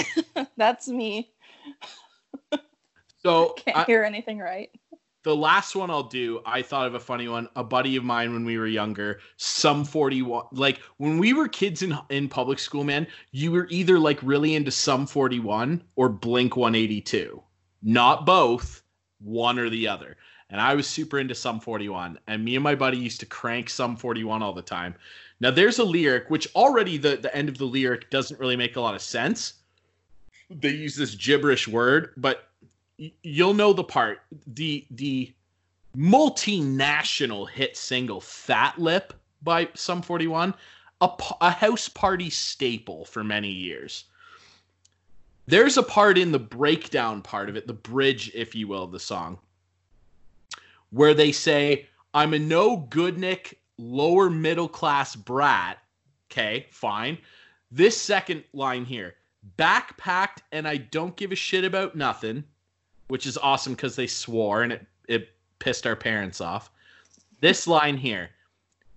that's 0.56 0.88
me. 0.88 1.30
So 3.22 3.48
Can't 3.58 3.76
I- 3.78 3.84
hear 3.84 4.04
anything 4.04 4.38
right. 4.38 4.70
the 5.24 5.34
last 5.34 5.74
one 5.74 5.90
I'll 5.90 6.04
do, 6.04 6.40
I 6.46 6.62
thought 6.62 6.86
of 6.86 6.94
a 6.94 7.00
funny 7.00 7.26
one. 7.26 7.48
A 7.56 7.64
buddy 7.64 7.96
of 7.96 8.04
mine 8.04 8.32
when 8.32 8.44
we 8.44 8.56
were 8.58 8.68
younger, 8.68 9.18
Sum 9.38 9.84
41 9.84 10.46
like 10.52 10.78
when 10.98 11.18
we 11.18 11.32
were 11.32 11.48
kids 11.48 11.82
in 11.82 11.98
in 12.10 12.28
public 12.28 12.60
school, 12.60 12.84
man, 12.84 13.08
you 13.32 13.50
were 13.50 13.66
either 13.70 13.98
like 13.98 14.20
really 14.22 14.54
into 14.54 14.70
Sum 14.70 15.04
41 15.06 15.82
or 15.96 16.08
Blink 16.08 16.56
182. 16.56 17.42
Not 17.82 18.24
both, 18.24 18.82
one 19.18 19.58
or 19.58 19.68
the 19.68 19.88
other. 19.88 20.16
And 20.50 20.60
I 20.60 20.74
was 20.76 20.86
super 20.86 21.18
into 21.18 21.34
Sum 21.34 21.58
41 21.58 22.20
and 22.28 22.44
me 22.44 22.54
and 22.54 22.62
my 22.62 22.76
buddy 22.76 22.98
used 22.98 23.18
to 23.20 23.26
crank 23.26 23.68
Sum 23.68 23.96
41 23.96 24.42
all 24.44 24.52
the 24.54 24.62
time. 24.62 24.94
Now 25.40 25.50
there's 25.50 25.80
a 25.80 25.84
lyric 25.84 26.30
which 26.30 26.46
already 26.54 26.98
the 26.98 27.16
the 27.16 27.34
end 27.34 27.48
of 27.48 27.58
the 27.58 27.64
lyric 27.66 28.10
doesn't 28.10 28.38
really 28.38 28.56
make 28.56 28.76
a 28.76 28.80
lot 28.80 28.94
of 28.94 29.02
sense. 29.02 29.54
They 30.50 30.70
use 30.70 30.96
this 30.96 31.14
gibberish 31.14 31.68
word, 31.68 32.12
but 32.16 32.48
you'll 33.22 33.54
know 33.54 33.72
the 33.72 33.84
part. 33.84 34.20
The 34.46 34.86
the 34.90 35.32
multinational 35.96 37.48
hit 37.48 37.76
single 37.76 38.20
fat 38.20 38.78
lip 38.78 39.12
by 39.42 39.68
Sum 39.74 40.02
41 40.02 40.54
a 41.00 41.50
house 41.50 41.88
party 41.88 42.28
staple 42.28 43.04
for 43.04 43.22
many 43.22 43.50
years. 43.50 44.04
There's 45.46 45.76
a 45.76 45.82
part 45.82 46.18
in 46.18 46.32
the 46.32 46.40
breakdown 46.40 47.22
part 47.22 47.48
of 47.48 47.56
it 47.56 47.66
the 47.66 47.72
bridge 47.72 48.32
if 48.34 48.54
you 48.54 48.66
will 48.68 48.82
of 48.82 48.92
the 48.92 48.98
song 48.98 49.38
where 50.90 51.14
they 51.14 51.32
say 51.32 51.86
i'm 52.14 52.34
a 52.34 52.38
no 52.38 52.76
good 52.76 53.18
nick 53.18 53.60
lower 53.78 54.28
middle 54.28 54.68
class 54.68 55.14
brat. 55.14 55.78
Okay 56.30 56.66
fine. 56.70 57.18
This 57.70 58.00
second 58.00 58.44
line 58.52 58.84
here 58.84 59.14
backpacked 59.56 60.38
and 60.52 60.66
i 60.66 60.76
don't 60.76 61.16
give 61.16 61.32
a 61.32 61.36
shit 61.36 61.64
about 61.64 61.94
nothing 61.94 62.44
which 63.08 63.26
is 63.26 63.36
awesome 63.38 63.74
because 63.74 63.96
they 63.96 64.06
swore 64.06 64.62
and 64.62 64.72
it, 64.72 64.86
it 65.08 65.28
pissed 65.58 65.86
our 65.86 65.96
parents 65.96 66.40
off. 66.40 66.70
This 67.40 67.66
line 67.66 67.96
here. 67.96 68.30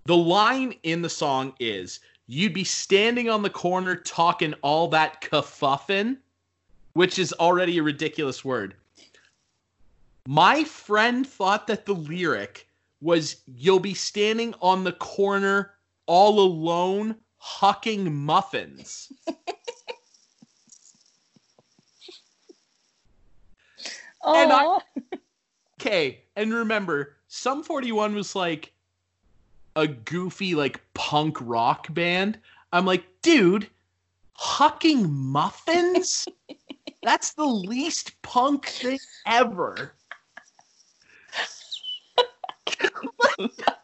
The 0.04 0.16
line 0.16 0.74
in 0.82 1.02
the 1.02 1.08
song 1.08 1.54
is 1.58 2.00
you'd 2.26 2.54
be 2.54 2.64
standing 2.64 3.28
on 3.28 3.42
the 3.42 3.50
corner 3.50 3.96
talking 3.96 4.54
all 4.62 4.88
that 4.88 5.20
kerfuffin, 5.20 6.18
which 6.94 7.18
is 7.18 7.32
already 7.34 7.78
a 7.78 7.82
ridiculous 7.82 8.44
word. 8.44 8.74
My 10.26 10.64
friend 10.64 11.26
thought 11.26 11.66
that 11.66 11.86
the 11.86 11.94
lyric 11.94 12.68
was 13.00 13.42
you'll 13.46 13.80
be 13.80 13.94
standing 13.94 14.54
on 14.60 14.84
the 14.84 14.92
corner 14.92 15.72
all 16.06 16.40
alone 16.40 17.16
hucking 17.40 18.10
muffins. 18.12 19.12
And 24.24 24.52
I- 24.52 24.78
Okay, 25.80 26.20
and 26.36 26.54
remember, 26.54 27.16
Sum 27.26 27.64
41 27.64 28.14
was 28.14 28.36
like 28.36 28.72
a 29.74 29.88
goofy, 29.88 30.54
like 30.54 30.80
punk 30.94 31.38
rock 31.40 31.92
band. 31.92 32.38
I'm 32.72 32.86
like, 32.86 33.04
dude, 33.22 33.68
hucking 34.38 35.10
muffins? 35.10 36.28
That's 37.02 37.32
the 37.32 37.44
least 37.44 38.20
punk 38.22 38.66
thing 38.66 39.00
ever. 39.26 39.94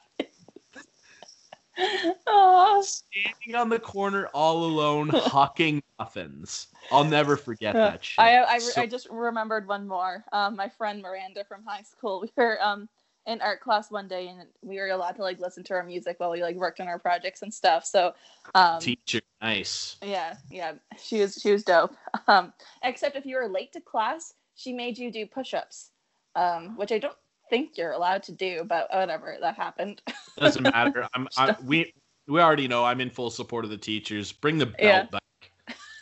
oh. 2.58 2.82
Standing 2.82 3.54
on 3.54 3.68
the 3.68 3.78
corner 3.78 4.26
all 4.34 4.64
alone, 4.64 5.08
hawking 5.12 5.82
muffins. 5.98 6.68
I'll 6.90 7.04
never 7.04 7.36
forget 7.36 7.74
that 7.74 8.04
shit. 8.04 8.18
I, 8.18 8.42
I, 8.44 8.58
So- 8.58 8.82
I 8.82 8.86
just 8.86 9.08
remembered 9.10 9.66
one 9.68 9.86
more. 9.86 10.24
Um, 10.32 10.56
my 10.56 10.68
friend 10.68 11.02
Miranda 11.02 11.44
from 11.44 11.64
high 11.64 11.82
school. 11.82 12.20
We 12.20 12.30
were 12.36 12.62
um 12.62 12.88
in 13.26 13.42
art 13.42 13.60
class 13.60 13.90
one 13.90 14.08
day, 14.08 14.28
and 14.28 14.46
we 14.62 14.78
were 14.78 14.88
allowed 14.88 15.16
to 15.16 15.22
like 15.22 15.38
listen 15.38 15.62
to 15.64 15.74
our 15.74 15.84
music 15.84 16.18
while 16.18 16.30
we 16.30 16.42
like 16.42 16.56
worked 16.56 16.80
on 16.80 16.88
our 16.88 16.98
projects 16.98 17.42
and 17.42 17.52
stuff. 17.52 17.84
So, 17.84 18.14
um, 18.54 18.80
Teacher, 18.80 19.20
nice. 19.42 19.96
yeah, 20.02 20.36
yeah, 20.50 20.72
she 21.00 21.20
was 21.20 21.34
she 21.40 21.52
was 21.52 21.62
dope. 21.62 21.94
Um, 22.26 22.52
except 22.82 23.16
if 23.16 23.24
you 23.24 23.36
were 23.36 23.48
late 23.48 23.72
to 23.72 23.80
class, 23.80 24.34
she 24.54 24.72
made 24.72 24.98
you 24.98 25.10
do 25.10 25.24
push-ups, 25.24 25.92
um, 26.34 26.76
which 26.76 26.92
I 26.92 26.98
don't 26.98 27.16
think 27.48 27.78
you're 27.78 27.92
allowed 27.92 28.22
to 28.24 28.32
do, 28.32 28.64
but 28.64 28.86
whatever, 28.92 29.36
that 29.40 29.54
happened. 29.56 30.02
Doesn't 30.36 30.62
matter. 30.64 31.08
I'm, 31.14 31.26
I, 31.38 31.56
we 31.64 31.94
we 32.28 32.40
already 32.40 32.68
know 32.68 32.84
I'm 32.84 33.00
in 33.00 33.10
full 33.10 33.30
support 33.30 33.64
of 33.64 33.70
the 33.70 33.76
teachers. 33.78 34.32
Bring 34.32 34.58
the 34.58 34.66
belt 34.66 35.08
Yeah. 35.12 35.20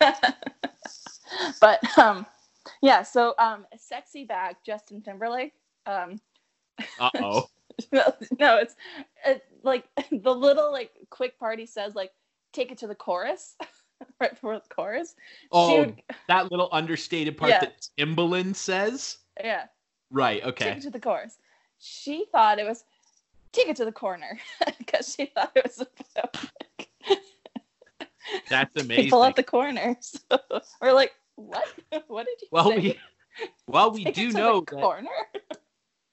back. 0.01 0.35
but 1.61 1.99
um, 1.99 2.27
yeah. 2.83 3.03
So 3.03 3.35
um, 3.39 3.66
SexyBack, 3.77 4.55
Justin 4.64 5.01
Timberlake. 5.03 5.53
Um, 5.87 6.20
Uh 6.99 7.11
oh. 7.16 7.47
no, 7.93 8.03
no, 8.39 8.57
it's 8.59 8.74
it, 9.24 9.45
like 9.62 9.85
the 10.11 10.35
little 10.35 10.72
like 10.72 10.91
quick 11.11 11.39
party 11.39 11.66
says 11.66 11.95
like 11.95 12.11
take 12.53 12.72
it 12.72 12.79
to 12.79 12.87
the 12.87 12.95
chorus, 12.95 13.55
right 14.20 14.31
before 14.31 14.55
the 14.55 14.74
chorus. 14.74 15.14
Oh, 15.53 15.81
would- 15.81 16.03
that 16.29 16.51
little 16.51 16.68
understated 16.72 17.37
part 17.37 17.51
Yeah. 17.51 17.61
that 17.61 17.87
Timbaland 17.99 18.57
says. 18.57 19.18
yeah, 19.43 19.66
Right. 20.11 20.43
Okay. 20.45 20.66
Take 20.66 20.77
it 20.79 20.83
to 20.83 20.91
the 20.91 21.01
chorus. 21.01 21.39
She 21.79 22.24
thought 22.33 22.59
it 22.59 22.64
was 22.66 22.85
take 23.57 23.68
it 23.68 23.76
to 23.76 23.84
the 23.84 23.92
corner 23.92 24.38
because 24.78 25.14
she 25.14 25.26
thought 25.26 25.52
it 25.54 25.64
was 25.64 25.80
a 25.80 26.28
That's 28.48 28.76
amazing. 28.76 29.04
people 29.04 29.24
at 29.24 29.36
the 29.36 29.42
corner. 29.42 29.96
So 30.28 30.38
we're 30.80 30.92
like, 30.92 31.14
what? 31.36 31.66
What 32.09 32.26
did 32.26 32.40
you 32.42 32.48
well, 32.50 32.70
say? 32.70 32.78
we 32.80 32.98
well 33.66 33.90
we 33.90 34.04
Take 34.04 34.18
it 34.18 34.20
do 34.20 34.26
to 34.28 34.32
the 34.32 34.38
know 34.38 34.61
that 34.61 34.80
corner. 34.80 35.11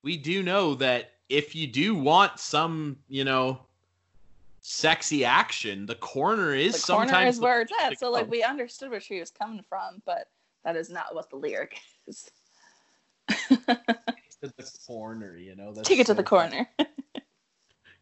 we 0.03 0.17
do 0.17 0.43
know 0.43 0.75
that 0.75 1.11
if 1.29 1.55
you 1.55 1.67
do 1.67 1.95
want 1.95 2.39
some, 2.39 2.97
you 3.07 3.23
know, 3.23 3.59
sexy 4.61 5.25
action, 5.25 5.85
the 5.85 5.95
corner 5.95 6.53
is 6.53 6.73
the 6.73 6.79
sometimes 6.79 7.11
corner 7.11 7.27
is 7.27 7.39
where 7.39 7.61
it's 7.61 7.73
at. 7.81 7.99
So 7.99 8.11
like 8.11 8.29
we 8.29 8.43
understood 8.43 8.91
where 8.91 8.99
she 8.99 9.19
was 9.19 9.31
coming 9.31 9.63
from, 9.67 10.01
but 10.05 10.27
that 10.63 10.75
is 10.75 10.89
not 10.89 11.15
what 11.15 11.29
the 11.29 11.35
lyric 11.37 11.77
is. 12.07 12.29
to 13.39 14.53
the 14.57 14.71
corner, 14.87 15.37
you 15.37 15.55
know. 15.55 15.73
That's 15.73 15.87
Take 15.87 15.99
it 15.99 16.07
to 16.07 16.13
the 16.13 16.23
funny. 16.23 16.67
corner. 16.77 16.87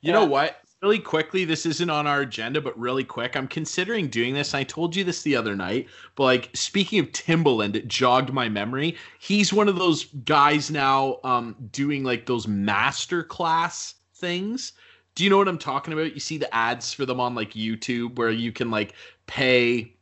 You 0.01 0.11
know 0.11 0.25
what? 0.25 0.57
Really 0.81 0.99
quickly, 0.99 1.45
this 1.45 1.67
isn't 1.67 1.91
on 1.91 2.07
our 2.07 2.21
agenda, 2.21 2.59
but 2.59 2.77
really 2.77 3.03
quick, 3.03 3.37
I'm 3.37 3.47
considering 3.47 4.07
doing 4.07 4.33
this. 4.33 4.55
I 4.55 4.63
told 4.63 4.95
you 4.95 5.03
this 5.03 5.21
the 5.21 5.35
other 5.35 5.55
night, 5.55 5.87
but 6.15 6.23
like 6.23 6.49
speaking 6.55 6.99
of 6.99 7.11
Timbaland, 7.11 7.75
it 7.75 7.87
jogged 7.87 8.33
my 8.33 8.49
memory. 8.49 8.97
He's 9.19 9.53
one 9.53 9.69
of 9.69 9.75
those 9.75 10.05
guys 10.25 10.71
now 10.71 11.19
um, 11.23 11.55
doing 11.71 12.03
like 12.03 12.25
those 12.25 12.47
master 12.47 13.21
class 13.21 13.93
things. 14.15 14.73
Do 15.13 15.23
you 15.23 15.29
know 15.29 15.37
what 15.37 15.47
I'm 15.47 15.59
talking 15.59 15.93
about? 15.93 16.15
You 16.15 16.19
see 16.19 16.39
the 16.39 16.53
ads 16.53 16.93
for 16.93 17.05
them 17.05 17.19
on 17.19 17.35
like 17.35 17.51
YouTube 17.51 18.15
where 18.15 18.31
you 18.31 18.51
can 18.51 18.71
like 18.71 18.95
pay 19.27 19.93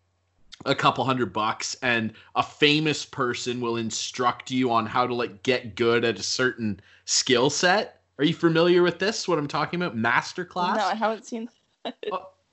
a 0.66 0.76
couple 0.76 1.04
hundred 1.04 1.34
bucks 1.34 1.76
and 1.82 2.14
a 2.36 2.44
famous 2.44 3.06
person 3.06 3.60
will 3.60 3.78
instruct 3.78 4.52
you 4.52 4.72
on 4.72 4.86
how 4.86 5.08
to 5.08 5.14
like 5.14 5.44
get 5.44 5.76
good 5.76 6.06
at 6.06 6.20
a 6.20 6.24
certain 6.24 6.80
skill 7.04 7.50
set. 7.50 7.99
Are 8.20 8.26
you 8.26 8.34
familiar 8.34 8.84
with 8.84 9.00
this? 9.00 9.30
What 9.30 9.40
I'm 9.40 9.48
talking 9.48 9.82
about? 9.82 9.96
Masterclass? 9.96 10.76
No, 10.76 10.84
I 10.84 10.94
haven't 10.94 11.26
seen. 11.26 11.50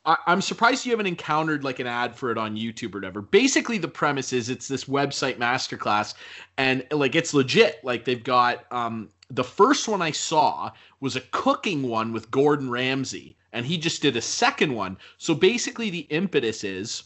I, 0.06 0.16
I'm 0.28 0.40
surprised 0.40 0.86
you 0.86 0.92
haven't 0.92 1.08
encountered 1.08 1.64
like 1.64 1.80
an 1.80 1.88
ad 1.88 2.14
for 2.14 2.30
it 2.30 2.38
on 2.38 2.56
YouTube 2.56 2.94
or 2.94 2.98
whatever. 2.98 3.20
Basically, 3.20 3.76
the 3.76 3.88
premise 3.88 4.32
is 4.32 4.48
it's 4.48 4.68
this 4.68 4.84
website 4.84 5.38
masterclass, 5.38 6.14
and 6.56 6.86
like 6.92 7.16
it's 7.16 7.34
legit. 7.34 7.80
Like 7.82 8.04
they've 8.04 8.22
got 8.22 8.72
um 8.72 9.08
the 9.28 9.42
first 9.42 9.88
one 9.88 10.00
I 10.00 10.12
saw 10.12 10.70
was 11.00 11.16
a 11.16 11.20
cooking 11.32 11.82
one 11.82 12.12
with 12.12 12.30
Gordon 12.30 12.70
Ramsay, 12.70 13.36
and 13.52 13.66
he 13.66 13.76
just 13.76 14.00
did 14.00 14.16
a 14.16 14.22
second 14.22 14.72
one. 14.72 14.96
So 15.18 15.34
basically, 15.34 15.90
the 15.90 16.06
impetus 16.10 16.62
is. 16.62 17.02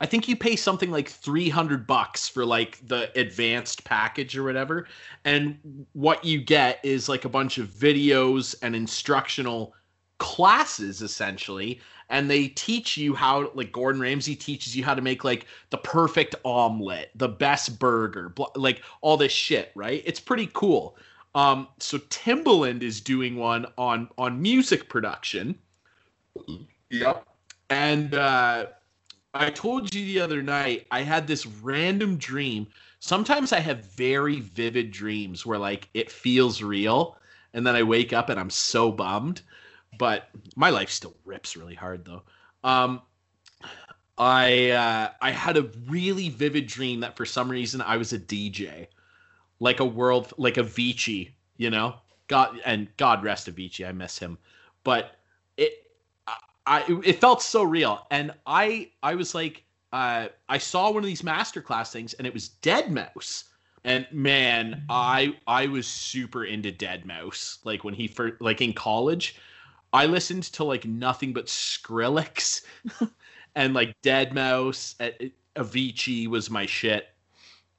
I 0.00 0.06
think 0.06 0.28
you 0.28 0.36
pay 0.36 0.56
something 0.56 0.90
like 0.90 1.08
300 1.08 1.86
bucks 1.86 2.28
for 2.28 2.44
like 2.44 2.78
the 2.86 3.10
advanced 3.18 3.84
package 3.84 4.36
or 4.36 4.44
whatever. 4.44 4.86
And 5.24 5.86
what 5.92 6.24
you 6.24 6.40
get 6.40 6.80
is 6.82 7.08
like 7.08 7.24
a 7.24 7.28
bunch 7.28 7.58
of 7.58 7.68
videos 7.68 8.54
and 8.62 8.74
instructional 8.74 9.74
classes 10.18 11.02
essentially 11.02 11.80
and 12.10 12.28
they 12.28 12.48
teach 12.48 12.96
you 12.96 13.14
how 13.14 13.50
like 13.54 13.72
Gordon 13.72 14.00
Ramsay 14.00 14.36
teaches 14.36 14.76
you 14.76 14.84
how 14.84 14.94
to 14.94 15.00
make 15.00 15.24
like 15.24 15.46
the 15.70 15.78
perfect 15.78 16.34
omelet, 16.44 17.10
the 17.14 17.28
best 17.28 17.78
burger, 17.78 18.28
bl- 18.28 18.44
like 18.56 18.82
all 19.00 19.16
this 19.16 19.32
shit, 19.32 19.70
right? 19.74 20.02
It's 20.04 20.20
pretty 20.20 20.50
cool. 20.52 20.96
Um, 21.36 21.68
so 21.78 21.98
Timbaland 21.98 22.82
is 22.82 23.00
doing 23.00 23.36
one 23.36 23.66
on 23.78 24.08
on 24.18 24.42
music 24.42 24.88
production. 24.88 25.56
Yep. 26.90 27.26
And 27.70 28.14
uh, 28.14 28.66
I 29.32 29.50
told 29.50 29.94
you 29.94 30.04
the 30.04 30.20
other 30.20 30.42
night 30.42 30.86
I 30.90 31.02
had 31.02 31.26
this 31.26 31.46
random 31.46 32.16
dream. 32.16 32.66
Sometimes 32.98 33.52
I 33.52 33.60
have 33.60 33.84
very 33.94 34.40
vivid 34.40 34.90
dreams 34.90 35.46
where 35.46 35.58
like 35.58 35.88
it 35.94 36.10
feels 36.10 36.62
real, 36.62 37.16
and 37.54 37.66
then 37.66 37.76
I 37.76 37.82
wake 37.82 38.12
up 38.12 38.28
and 38.28 38.40
I'm 38.40 38.50
so 38.50 38.90
bummed. 38.90 39.42
But 39.98 40.28
my 40.56 40.70
life 40.70 40.90
still 40.90 41.14
rips 41.24 41.56
really 41.56 41.74
hard 41.74 42.04
though. 42.04 42.22
Um, 42.64 43.02
I 44.18 44.70
uh, 44.70 45.10
I 45.20 45.30
had 45.30 45.56
a 45.56 45.70
really 45.88 46.28
vivid 46.28 46.66
dream 46.66 47.00
that 47.00 47.16
for 47.16 47.24
some 47.24 47.50
reason 47.50 47.80
I 47.80 47.96
was 47.96 48.12
a 48.12 48.18
DJ, 48.18 48.88
like 49.60 49.80
a 49.80 49.84
world 49.84 50.32
like 50.38 50.54
Avicii, 50.54 51.30
you 51.56 51.70
know. 51.70 51.94
God 52.26 52.60
and 52.64 52.88
God 52.96 53.24
rest 53.24 53.48
Avicii, 53.48 53.88
I 53.88 53.92
miss 53.92 54.18
him, 54.18 54.38
but 54.84 55.16
it 55.56 55.89
I 56.70 56.84
it 57.04 57.20
felt 57.20 57.42
so 57.42 57.64
real, 57.64 58.06
and 58.12 58.32
I 58.46 58.90
I 59.02 59.16
was 59.16 59.34
like 59.34 59.64
uh, 59.92 60.28
I 60.48 60.58
saw 60.58 60.90
one 60.90 61.02
of 61.02 61.06
these 61.06 61.22
masterclass 61.22 61.90
things, 61.90 62.14
and 62.14 62.26
it 62.26 62.32
was 62.32 62.50
deadmau5. 62.62 63.44
And 63.82 64.06
man, 64.12 64.84
I 64.88 65.36
I 65.48 65.66
was 65.66 65.88
super 65.88 66.44
into 66.44 66.70
deadmau5. 66.70 67.64
Like 67.64 67.82
when 67.82 67.94
he 67.94 68.06
first, 68.06 68.40
like 68.40 68.60
in 68.60 68.72
college, 68.72 69.34
I 69.92 70.06
listened 70.06 70.44
to 70.44 70.64
like 70.64 70.84
nothing 70.84 71.32
but 71.32 71.46
Skrillex 71.46 72.62
and 73.56 73.74
like 73.74 74.00
Dead 74.02 74.32
Mouse. 74.32 74.94
Avicii 75.56 76.28
was 76.28 76.50
my 76.50 76.66
shit. 76.66 77.08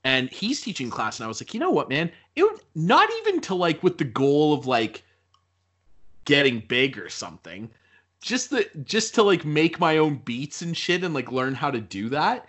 And 0.04 0.30
he's 0.32 0.60
teaching 0.60 0.89
class, 0.89 1.20
and 1.20 1.26
I 1.26 1.28
was 1.30 1.42
like, 1.42 1.54
you 1.54 1.62
know 1.62 1.72
what, 1.72 1.88
man? 1.88 2.12
It 2.36 2.44
would 2.44 2.60
not 2.76 3.08
even 3.20 3.39
to 3.42 3.56
like 3.56 3.84
with 3.84 3.98
the 3.98 4.04
goal 4.04 4.54
of 4.54 4.66
like 4.66 5.04
getting 6.26 6.60
big 6.68 6.98
or 6.98 7.08
something. 7.08 7.70
Just 8.22 8.51
the 8.51 8.69
just 8.84 9.15
to 9.15 9.24
like 9.24 9.43
make 9.45 9.80
my 9.80 9.97
own 9.97 10.17
beats 10.17 10.61
and 10.61 10.78
shit 10.78 11.03
and 11.03 11.13
like 11.13 11.32
learn 11.32 11.55
how 11.55 11.72
to 11.72 11.82
do 11.82 12.07
that 12.09 12.47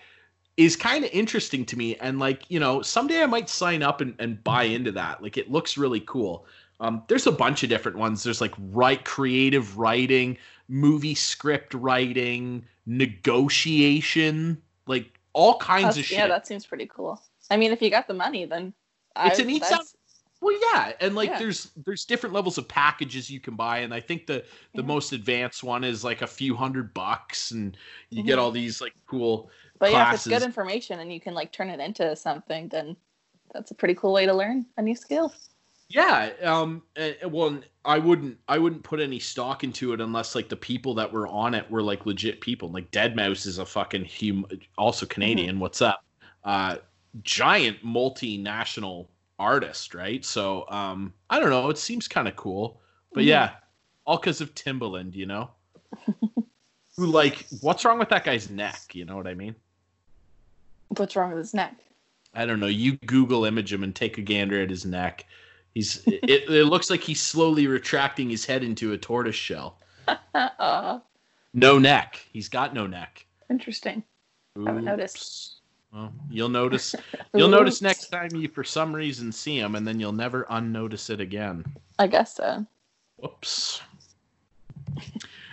is 0.58 0.76
kind 0.76 1.02
of 1.04 1.10
interesting 1.12 1.64
to 1.64 1.78
me. 1.78 1.96
And 1.96 2.18
like, 2.18 2.42
you 2.50 2.60
know, 2.60 2.82
someday 2.82 3.22
I 3.22 3.26
might 3.26 3.48
sign 3.48 3.82
up 3.82 4.02
and, 4.02 4.14
and 4.18 4.42
buy 4.44 4.64
into 4.64 4.92
that. 4.92 5.22
Like 5.22 5.38
it 5.38 5.50
looks 5.50 5.78
really 5.78 6.00
cool. 6.00 6.44
Um, 6.80 7.02
there's 7.08 7.26
a 7.26 7.32
bunch 7.32 7.62
of 7.62 7.70
different 7.70 7.96
ones. 7.96 8.22
There's 8.22 8.40
like 8.42 8.52
write 8.70 9.04
creative 9.06 9.78
writing, 9.78 10.36
movie 10.68 11.14
script 11.14 11.72
writing, 11.72 12.66
negotiation, 12.86 14.60
like 14.86 15.18
all 15.32 15.56
kinds 15.58 15.82
That's- 15.84 15.98
of 15.98 16.04
shit. 16.04 16.18
yeah, 16.18 16.26
that 16.28 16.46
seems 16.46 16.66
pretty 16.66 16.86
cool. 16.86 17.20
I 17.50 17.56
mean, 17.56 17.72
if 17.72 17.80
you 17.80 17.88
got 17.90 18.06
the 18.08 18.14
money, 18.14 18.44
then 18.44 18.74
It's 19.16 19.38
I- 19.40 19.42
a 19.42 19.46
neat 19.46 19.62
that's- 19.62 19.70
sound- 19.78 19.88
Well, 20.43 20.59
yeah, 20.61 20.93
and 21.01 21.14
like 21.14 21.30
Yeah. 21.30 21.38
there's 21.38 21.70
there's 21.86 22.05
different 22.05 22.34
levels 22.34 22.59
of 22.59 22.66
packages 22.66 23.30
you 23.30 23.38
can 23.38 23.55
buy, 23.55 23.78
and 23.78 23.95
I 23.95 24.01
think 24.01 24.26
the 24.26 24.45
the 24.74 24.82
Yeah. 24.82 24.88
most 24.88 25.12
advanced 25.12 25.62
one 25.62 25.84
is 25.84 26.03
like 26.03 26.20
a 26.20 26.26
few 26.26 26.57
hundred 26.57 26.93
bucks, 26.93 27.53
and 27.53 27.76
you 28.11 28.24
get 28.24 28.38
Mhm. 28.38 28.43
all 28.43 28.51
these 28.51 28.80
like 28.80 28.93
cool. 29.07 29.51
But 29.78 29.93
yeah, 29.93 30.09
if 30.09 30.14
it's 30.16 30.26
good 30.26 30.43
information 30.43 30.99
and 30.99 31.12
you 31.12 31.20
can 31.20 31.34
like 31.34 31.53
turn 31.53 31.70
it 31.70 31.78
into 31.78 32.16
something, 32.16 32.68
then 32.68 32.97
that's 33.55 33.70
a 33.70 33.74
pretty 33.76 33.95
cool 33.95 34.12
way 34.12 34.26
to 34.26 34.34
learn 34.34 34.66
a 34.76 34.82
new 34.82 34.97
skill. 34.97 35.32
Yeah, 35.88 36.30
um, 36.43 36.82
well, 37.28 37.61
I 37.84 37.99
wouldn't 37.99 38.38
I 38.49 38.59
wouldn't 38.59 38.82
put 38.82 38.99
any 38.99 39.20
stock 39.20 39.62
into 39.62 39.93
it 39.93 40.01
unless 40.01 40.34
like 40.34 40.49
the 40.49 40.57
people 40.57 40.95
that 40.95 41.12
were 41.12 41.28
on 41.28 41.55
it 41.55 41.70
were 41.70 41.82
like 41.82 42.05
legit 42.07 42.40
people. 42.40 42.70
Like 42.70 42.90
deadmau5 42.90 43.47
is 43.47 43.59
a 43.59 43.66
fucking 43.66 44.07
hum, 44.07 44.47
also 44.76 45.07
Canadian. 45.07 45.61
What's 45.61 45.82
up? 45.82 46.03
Uh, 46.45 46.78
giant 47.22 47.84
multinational 47.84 49.09
artist, 49.47 49.95
right? 49.95 50.24
So 50.24 50.66
um, 50.70 51.12
I 51.28 51.38
don't 51.40 51.51
know. 51.51 51.68
It 51.68 51.78
seems 51.78 52.07
kind 52.09 52.28
of 52.28 52.36
cool, 52.36 52.80
but 53.12 53.24
Mhm. 53.24 53.28
yeah, 53.28 53.51
all 54.07 54.16
because 54.18 54.40
of 54.40 54.55
Timbaland, 54.55 55.14
you 55.14 55.26
know. 55.26 55.51
Who 56.97 57.07
like 57.07 57.47
what's 57.61 57.84
wrong 57.84 57.99
with 57.99 58.09
that 58.11 58.24
guy's 58.24 58.49
neck? 58.51 58.95
You 58.95 59.05
know 59.05 59.16
what 59.16 59.26
I 59.26 59.34
mean? 59.34 59.55
What's 60.97 61.16
wrong 61.16 61.30
with 61.30 61.38
his 61.38 61.55
neck? 61.55 61.74
I 62.34 62.45
don't 62.47 62.61
know. 62.61 62.66
You 62.66 62.97
Google 63.07 63.45
image 63.45 63.72
him 63.72 63.82
and 63.82 63.95
take 63.95 64.18
a 64.18 64.22
gander 64.22 64.61
at 64.62 64.70
his 64.70 64.84
neck. 64.84 65.26
He's 65.74 66.03
it, 66.07 66.49
it 66.51 66.66
looks 66.66 66.90
like 66.90 67.01
he's 67.01 67.20
slowly 67.20 67.66
retracting 67.66 68.28
his 68.30 68.45
head 68.45 68.62
into 68.62 68.93
a 68.93 68.99
tortoise 68.99 69.34
shell. 69.36 69.78
No 71.55 71.78
neck. 71.78 72.18
He's 72.32 72.49
got 72.49 72.72
no 72.72 72.86
neck. 72.86 73.26
interesting. 73.51 74.03
I 74.57 74.68
haven't 74.68 74.84
noticed. 74.86 75.61
Well, 75.93 76.12
you'll 76.30 76.49
notice. 76.49 76.95
You'll 77.34 77.49
notice 77.49 77.82
next 77.82 78.09
time 78.09 78.34
you, 78.34 78.49
for 78.49 78.64
some 78.64 78.95
reason, 78.95 79.30
see 79.32 79.59
him, 79.59 79.74
and 79.74 79.86
then 79.86 79.99
you'll 80.01 80.12
never 80.12 80.47
unnotice 80.51 81.11
it 81.11 81.20
again. 81.20 81.64
I 81.99 82.07
guess 82.07 82.36
so. 82.36 82.66
Whoops. 83.16 83.80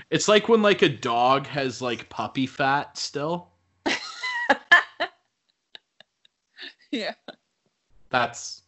It's 0.10 0.28
like 0.28 0.48
when 0.50 0.62
like 0.62 0.82
a 0.82 0.90
dog 0.90 1.46
has 1.48 1.82
like 1.82 2.10
puppy 2.10 2.48
fat 2.48 2.98
still. 2.98 3.50
Yeah. 6.92 7.14
That's 8.10 8.64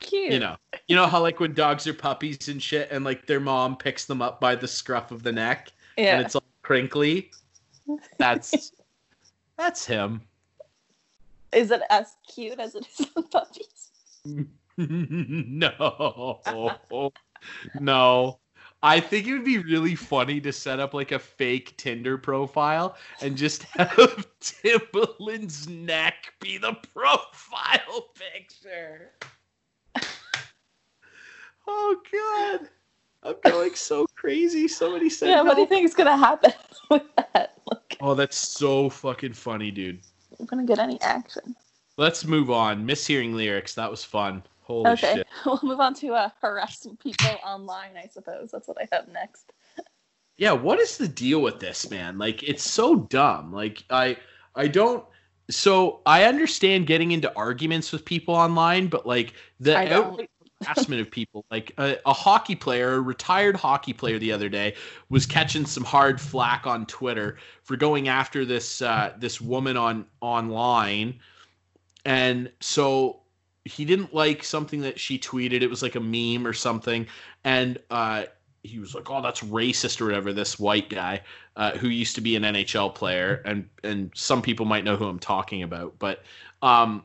Cute. 0.00 0.32
you 0.32 0.40
know 0.40 0.56
you 0.88 0.96
know 0.96 1.06
how 1.06 1.20
like 1.20 1.38
when 1.38 1.52
dogs 1.54 1.86
are 1.86 1.94
puppies 1.94 2.48
and 2.48 2.60
shit 2.60 2.88
and 2.90 3.04
like 3.04 3.26
their 3.26 3.38
mom 3.38 3.76
picks 3.76 4.04
them 4.04 4.20
up 4.20 4.40
by 4.40 4.56
the 4.56 4.66
scruff 4.66 5.12
of 5.12 5.22
the 5.22 5.30
neck 5.30 5.70
Yeah. 5.96 6.16
and 6.16 6.24
it's 6.26 6.34
all 6.34 6.42
crinkly 6.62 7.30
that's 8.18 8.72
that's 9.58 9.84
him 9.86 10.22
Is 11.52 11.70
it 11.70 11.82
as 11.90 12.16
cute 12.26 12.58
as 12.58 12.74
it 12.74 12.86
is 12.98 13.06
with 13.16 13.30
puppies? 13.30 13.90
no. 14.78 16.40
No. 17.78 18.38
I 18.84 18.98
think 18.98 19.26
it 19.26 19.32
would 19.32 19.44
be 19.44 19.58
really 19.58 19.94
funny 19.94 20.40
to 20.40 20.52
set 20.52 20.80
up 20.80 20.92
like 20.92 21.12
a 21.12 21.18
fake 21.18 21.76
tinder 21.76 22.18
profile 22.18 22.96
and 23.20 23.36
just 23.36 23.62
have 23.78 24.26
timbaland's 24.40 25.68
neck 25.68 26.32
be 26.40 26.58
the 26.58 26.74
profile 26.92 28.08
picture. 28.14 29.12
Oh 31.68 31.96
god. 32.12 32.68
I'm 33.22 33.36
going 33.44 33.76
so 33.76 34.06
crazy. 34.16 34.66
Somebody 34.66 35.08
said 35.10 35.28
Yeah, 35.28 35.42
what 35.42 35.54
do 35.54 35.60
you 35.60 35.68
think 35.68 35.84
is 35.84 35.94
gonna 35.94 36.16
happen 36.16 36.52
with 36.90 37.04
that? 37.16 37.58
Like, 37.70 37.98
oh 38.00 38.14
that's 38.14 38.36
so 38.36 38.90
fucking 38.90 39.34
funny 39.34 39.70
dude 39.70 40.00
I'm 40.42 40.46
gonna 40.46 40.66
get 40.66 40.80
any 40.80 41.00
action. 41.00 41.54
let's 41.96 42.24
move 42.24 42.50
on. 42.50 42.84
Mishearing 42.84 43.34
lyrics. 43.34 43.74
That 43.74 43.90
was 43.90 44.04
fun. 44.04 44.42
Holy 44.62 44.90
okay, 44.90 45.14
shit. 45.14 45.26
We'll 45.46 45.60
move 45.62 45.80
on 45.80 45.94
to 45.94 46.14
uh, 46.14 46.30
harassing 46.40 46.96
people 46.96 47.30
online. 47.44 47.96
I 47.96 48.08
suppose. 48.08 48.50
That's 48.50 48.66
what 48.66 48.78
I 48.80 48.88
have 48.92 49.06
next. 49.08 49.52
yeah 50.36 50.52
what 50.52 50.80
is 50.80 50.98
the 50.98 51.06
deal 51.06 51.40
with 51.40 51.60
this 51.60 51.88
man? 51.90 52.18
Like 52.18 52.42
it's 52.42 52.68
so 52.68 52.96
dumb. 52.96 53.52
Like 53.52 53.84
i 53.90 54.16
i 54.54 54.68
don't 54.68 55.04
so 55.50 56.00
i 56.06 56.24
understand 56.24 56.86
getting 56.86 57.12
into 57.12 57.34
arguments 57.36 57.90
with 57.92 58.04
people 58.04 58.34
online 58.34 58.86
but 58.86 59.06
like 59.06 59.34
the 59.60 59.76
I 59.76 59.86
harassment 60.62 61.00
of 61.00 61.10
people 61.10 61.44
like 61.50 61.72
a, 61.78 61.96
a 62.06 62.12
hockey 62.12 62.54
player 62.54 62.94
a 62.94 63.00
retired 63.00 63.56
hockey 63.56 63.92
player 63.92 64.18
the 64.18 64.32
other 64.32 64.48
day 64.48 64.74
was 65.08 65.26
catching 65.26 65.66
some 65.66 65.84
hard 65.84 66.20
flack 66.20 66.66
on 66.66 66.86
twitter 66.86 67.36
for 67.62 67.76
going 67.76 68.08
after 68.08 68.44
this 68.44 68.82
uh 68.82 69.12
this 69.18 69.40
woman 69.40 69.76
on 69.76 70.04
online 70.20 71.18
and 72.04 72.50
so 72.60 73.20
he 73.64 73.84
didn't 73.84 74.12
like 74.12 74.42
something 74.42 74.80
that 74.80 74.98
she 74.98 75.18
tweeted 75.18 75.62
it 75.62 75.70
was 75.70 75.82
like 75.82 75.94
a 75.94 76.00
meme 76.00 76.46
or 76.46 76.52
something 76.52 77.06
and 77.44 77.78
uh 77.90 78.24
he 78.62 78.78
was 78.78 78.94
like, 78.94 79.10
"Oh, 79.10 79.20
that's 79.20 79.40
racist 79.40 80.00
or 80.00 80.06
whatever." 80.06 80.32
This 80.32 80.58
white 80.58 80.88
guy 80.88 81.22
uh, 81.56 81.72
who 81.72 81.88
used 81.88 82.14
to 82.14 82.20
be 82.20 82.36
an 82.36 82.42
NHL 82.42 82.94
player, 82.94 83.42
and 83.44 83.68
and 83.82 84.10
some 84.14 84.42
people 84.42 84.66
might 84.66 84.84
know 84.84 84.96
who 84.96 85.06
I'm 85.06 85.18
talking 85.18 85.62
about, 85.62 85.98
but 85.98 86.22
um, 86.62 87.04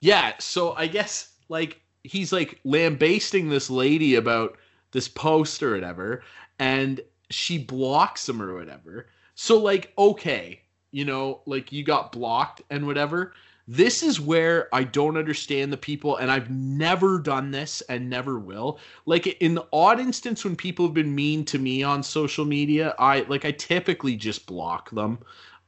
yeah. 0.00 0.34
So 0.38 0.74
I 0.74 0.86
guess 0.86 1.32
like 1.48 1.80
he's 2.08 2.32
like 2.32 2.58
lambasting 2.64 3.48
this 3.48 3.70
lady 3.70 4.14
about 4.14 4.56
this 4.92 5.08
post 5.08 5.62
or 5.62 5.74
whatever, 5.74 6.22
and 6.58 7.00
she 7.30 7.58
blocks 7.58 8.28
him 8.28 8.40
or 8.40 8.54
whatever. 8.54 9.08
So 9.34 9.58
like, 9.58 9.92
okay, 9.98 10.62
you 10.90 11.04
know, 11.04 11.42
like 11.46 11.72
you 11.72 11.84
got 11.84 12.12
blocked 12.12 12.62
and 12.70 12.86
whatever. 12.86 13.34
This 13.70 14.02
is 14.02 14.18
where 14.18 14.74
I 14.74 14.84
don't 14.84 15.18
understand 15.18 15.70
the 15.70 15.76
people, 15.76 16.16
and 16.16 16.30
I've 16.30 16.50
never 16.50 17.18
done 17.18 17.50
this 17.50 17.82
and 17.82 18.08
never 18.08 18.38
will 18.38 18.78
like 19.04 19.26
in 19.26 19.54
the 19.54 19.66
odd 19.72 20.00
instance 20.00 20.44
when 20.44 20.56
people 20.56 20.86
have 20.86 20.94
been 20.94 21.14
mean 21.14 21.44
to 21.44 21.58
me 21.58 21.82
on 21.82 22.02
social 22.02 22.44
media 22.44 22.94
i 22.98 23.20
like 23.22 23.44
i 23.44 23.50
typically 23.50 24.16
just 24.16 24.46
block 24.46 24.90
them 24.90 25.18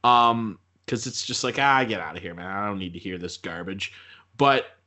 um 0.03 0.57
because 0.85 1.05
it's 1.05 1.25
just 1.25 1.43
like 1.43 1.59
ah 1.59 1.83
get 1.83 1.99
out 1.99 2.15
of 2.15 2.21
here 2.21 2.33
man 2.33 2.47
i 2.47 2.65
don't 2.65 2.79
need 2.79 2.93
to 2.93 2.99
hear 2.99 3.17
this 3.17 3.37
garbage 3.37 3.93
but 4.37 4.77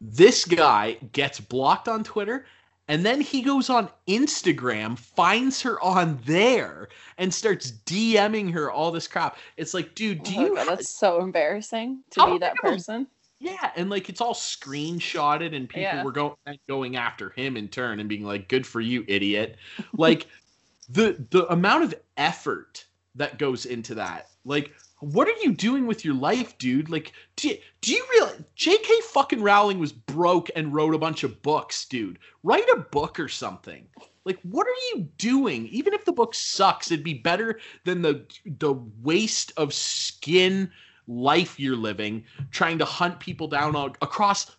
this 0.00 0.44
guy 0.44 0.98
gets 1.12 1.40
blocked 1.40 1.88
on 1.88 2.02
twitter 2.04 2.46
And 2.86 3.02
then 3.02 3.22
he 3.22 3.40
goes 3.40 3.70
on 3.70 3.88
Instagram, 4.06 4.98
finds 4.98 5.62
her 5.62 5.80
on 5.82 6.18
there, 6.26 6.88
and 7.16 7.32
starts 7.32 7.72
DMing 7.86 8.52
her 8.52 8.70
all 8.70 8.92
this 8.92 9.08
crap. 9.08 9.38
It's 9.56 9.72
like, 9.72 9.94
dude, 9.94 10.22
do 10.22 10.34
Oh 10.36 10.40
you 10.42 10.54
God, 10.54 10.68
that's 10.68 10.90
so 10.90 11.22
embarrassing 11.22 12.02
to 12.10 12.20
How 12.20 12.26
be 12.26 12.32
oh, 12.32 12.38
that 12.40 12.52
big 12.52 12.64
of 12.64 12.70
a- 12.70 12.74
person. 12.74 13.06
Yeah, 13.40 13.70
and 13.76 13.88
like 13.88 14.10
it's 14.10 14.20
all 14.20 14.34
screenshotted, 14.34 15.54
and 15.56 15.66
people 15.68 15.82
Yeah. 15.82 16.04
were 16.04 16.12
going 16.12 16.34
going 16.68 16.96
after 16.96 17.30
him 17.30 17.56
in 17.56 17.68
turn 17.68 18.00
and 18.00 18.08
being 18.08 18.24
like, 18.24 18.48
"Good 18.48 18.66
for 18.66 18.80
you, 18.82 19.02
idiot!" 19.08 19.56
like 19.94 20.26
the 20.90 21.24
the 21.30 21.46
amount 21.50 21.84
of 21.84 21.94
effort 22.18 22.84
that 23.14 23.38
goes 23.38 23.64
into 23.66 23.94
that. 23.94 24.28
Like, 24.44 24.72
what 25.04 25.28
are 25.28 25.42
you 25.42 25.52
doing 25.52 25.86
with 25.86 26.04
your 26.04 26.14
life, 26.14 26.56
dude? 26.58 26.90
Like, 26.90 27.12
do 27.36 27.48
you, 27.48 27.58
do 27.80 27.92
you 27.92 28.04
realize 28.12 28.42
J.K. 28.54 28.92
fucking 29.12 29.42
Rowling 29.42 29.78
was 29.78 29.92
broke 29.92 30.50
and 30.56 30.72
wrote 30.72 30.94
a 30.94 30.98
bunch 30.98 31.24
of 31.24 31.42
books, 31.42 31.84
dude? 31.84 32.18
Write 32.42 32.68
a 32.72 32.80
book 32.80 33.20
or 33.20 33.28
something. 33.28 33.86
Like, 34.24 34.38
what 34.42 34.66
are 34.66 34.94
you 34.94 35.08
doing? 35.18 35.66
Even 35.68 35.92
if 35.92 36.04
the 36.04 36.12
book 36.12 36.34
sucks, 36.34 36.90
it'd 36.90 37.04
be 37.04 37.14
better 37.14 37.60
than 37.84 38.02
the 38.02 38.24
the 38.58 38.74
waste 39.02 39.52
of 39.56 39.74
skin 39.74 40.70
life 41.06 41.60
you're 41.60 41.76
living 41.76 42.24
trying 42.50 42.78
to 42.78 42.84
hunt 42.84 43.20
people 43.20 43.46
down 43.46 43.76
across 44.00 44.56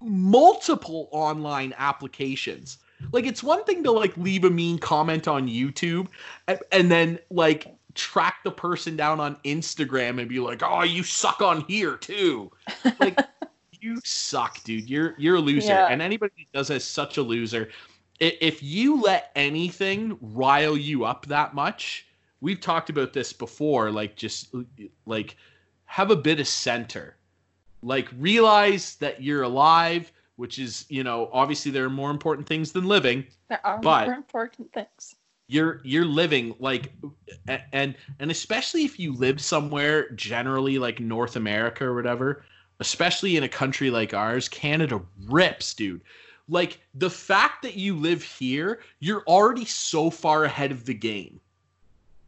multiple 0.00 1.08
online 1.12 1.74
applications. 1.76 2.78
Like 3.12 3.26
it's 3.26 3.42
one 3.42 3.64
thing 3.64 3.82
to 3.84 3.90
like 3.90 4.16
leave 4.16 4.44
a 4.44 4.50
mean 4.50 4.78
comment 4.78 5.28
on 5.28 5.48
YouTube 5.48 6.08
and, 6.46 6.58
and 6.70 6.90
then 6.90 7.18
like 7.30 7.66
track 7.94 8.36
the 8.44 8.50
person 8.50 8.96
down 8.96 9.20
on 9.20 9.36
Instagram 9.44 10.18
and 10.20 10.28
be 10.28 10.40
like, 10.40 10.62
"Oh, 10.64 10.82
you 10.82 11.02
suck 11.02 11.40
on 11.42 11.62
here 11.62 11.96
too." 11.96 12.50
Like 13.00 13.18
you 13.80 13.98
suck, 14.04 14.62
dude. 14.64 14.88
You're 14.88 15.14
you're 15.18 15.36
a 15.36 15.40
loser. 15.40 15.68
Yeah. 15.68 15.88
And 15.90 16.00
anybody 16.00 16.32
who 16.36 16.44
does 16.52 16.68
that 16.68 16.76
is 16.76 16.84
such 16.84 17.16
a 17.16 17.22
loser. 17.22 17.68
If 18.20 18.62
you 18.62 19.00
let 19.00 19.32
anything 19.34 20.16
rile 20.20 20.76
you 20.76 21.04
up 21.04 21.26
that 21.26 21.54
much, 21.54 22.06
we've 22.40 22.60
talked 22.60 22.88
about 22.90 23.12
this 23.12 23.32
before, 23.32 23.90
like 23.90 24.14
just 24.14 24.54
like 25.06 25.36
have 25.86 26.10
a 26.12 26.16
bit 26.16 26.38
of 26.38 26.46
center. 26.46 27.16
Like 27.82 28.08
realize 28.16 28.94
that 28.96 29.20
you're 29.22 29.42
alive, 29.42 30.12
which 30.36 30.60
is, 30.60 30.86
you 30.88 31.02
know, 31.02 31.28
obviously 31.32 31.72
there 31.72 31.84
are 31.84 31.90
more 31.90 32.12
important 32.12 32.46
things 32.46 32.70
than 32.70 32.84
living. 32.84 33.26
There 33.48 33.64
are 33.66 33.78
But- 33.80 34.06
more 34.06 34.14
important 34.14 34.72
things. 34.72 35.16
You're 35.52 35.80
you're 35.84 36.06
living 36.06 36.54
like 36.58 36.92
and 37.72 37.94
and 38.18 38.30
especially 38.30 38.84
if 38.84 38.98
you 38.98 39.12
live 39.12 39.38
somewhere 39.38 40.08
generally 40.10 40.78
like 40.78 40.98
North 40.98 41.36
America 41.36 41.84
or 41.84 41.94
whatever, 41.94 42.44
especially 42.80 43.36
in 43.36 43.42
a 43.42 43.48
country 43.48 43.90
like 43.90 44.14
ours, 44.14 44.48
Canada 44.48 45.02
rips, 45.26 45.74
dude. 45.74 46.00
Like 46.48 46.80
the 46.94 47.10
fact 47.10 47.62
that 47.62 47.74
you 47.74 47.94
live 47.94 48.22
here, 48.22 48.80
you're 49.00 49.24
already 49.26 49.66
so 49.66 50.10
far 50.10 50.44
ahead 50.44 50.72
of 50.72 50.86
the 50.86 50.94
game. 50.94 51.38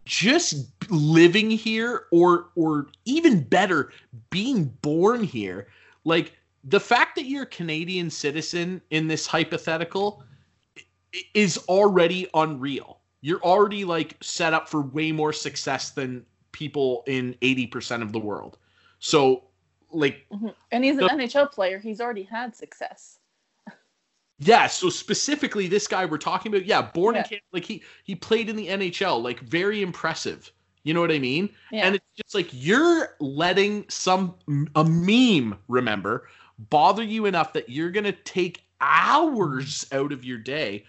Just 0.04 0.66
living 0.90 1.50
here 1.50 2.04
or 2.10 2.50
or 2.56 2.88
even 3.06 3.42
better, 3.42 3.90
being 4.28 4.64
born 4.82 5.24
here, 5.24 5.68
like 6.04 6.36
the 6.64 6.80
fact 6.80 7.16
that 7.16 7.24
you're 7.24 7.44
a 7.44 7.46
Canadian 7.46 8.10
citizen 8.10 8.82
in 8.90 9.08
this 9.08 9.26
hypothetical 9.26 10.22
is 11.32 11.58
already 11.68 12.28
unreal. 12.34 12.93
You're 13.26 13.40
already 13.42 13.86
like 13.86 14.18
set 14.20 14.52
up 14.52 14.68
for 14.68 14.82
way 14.82 15.10
more 15.10 15.32
success 15.32 15.90
than 15.92 16.26
people 16.52 17.02
in 17.06 17.34
80% 17.40 18.02
of 18.02 18.12
the 18.12 18.18
world. 18.18 18.58
So 18.98 19.44
like 19.90 20.26
Mhm. 20.30 20.54
And 20.72 20.84
he's 20.84 20.98
an 20.98 21.04
The- 21.04 21.12
NHL 21.14 21.46
player. 21.50 21.78
He's 21.78 22.02
already 22.02 22.24
had 22.24 22.54
success. 22.54 23.18
Yeah, 24.40 24.66
so 24.66 24.90
specifically 24.90 25.68
this 25.68 25.86
guy 25.86 26.04
we're 26.04 26.18
talking 26.18 26.52
about, 26.52 26.66
yeah, 26.66 26.82
born 26.82 27.14
in 27.14 27.20
Yeah. 27.20 27.28
Canada, 27.28 27.44
like 27.52 27.64
he 27.64 27.82
he 28.02 28.14
played 28.14 28.48
in 28.50 28.56
the 28.56 28.66
NHL, 28.68 29.22
like 29.22 29.40
very 29.40 29.80
impressive. 29.80 30.52
You 30.82 30.92
know 30.92 31.00
what 31.00 31.12
I 31.12 31.18
mean? 31.20 31.48
Yeah. 31.72 31.86
And 31.86 31.94
it's 31.94 32.04
just 32.16 32.34
like 32.34 32.48
you're 32.52 33.16
letting 33.20 33.86
some 33.88 34.34
a 34.74 34.84
meme, 34.84 35.56
remember, 35.68 36.28
bother 36.58 37.02
you 37.04 37.24
enough 37.26 37.52
that 37.54 37.70
you're 37.70 37.90
going 37.90 38.04
to 38.04 38.12
take 38.12 38.64
hours 38.82 39.86
out 39.92 40.12
of 40.12 40.24
your 40.24 40.36
day. 40.38 40.84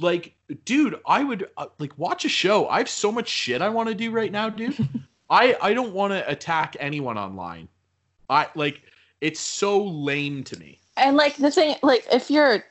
Like, 0.00 0.34
dude, 0.64 0.98
I 1.06 1.24
would 1.24 1.48
uh, 1.56 1.66
like 1.78 1.96
watch 1.98 2.24
a 2.24 2.28
show. 2.28 2.68
I 2.68 2.78
have 2.78 2.88
so 2.88 3.12
much 3.12 3.28
shit 3.28 3.62
I 3.62 3.68
want 3.68 3.88
to 3.88 3.94
do 3.94 4.10
right 4.10 4.32
now, 4.32 4.48
dude. 4.48 4.76
I 5.30 5.56
I 5.60 5.74
don't 5.74 5.92
want 5.92 6.12
to 6.12 6.28
attack 6.28 6.76
anyone 6.80 7.18
online. 7.18 7.68
I 8.28 8.48
like 8.54 8.82
it's 9.20 9.40
so 9.40 9.82
lame 9.82 10.44
to 10.44 10.58
me. 10.58 10.80
And 10.96 11.16
like 11.16 11.36
the 11.36 11.50
thing, 11.50 11.76
like 11.82 12.06
if 12.12 12.30
you're 12.30 12.64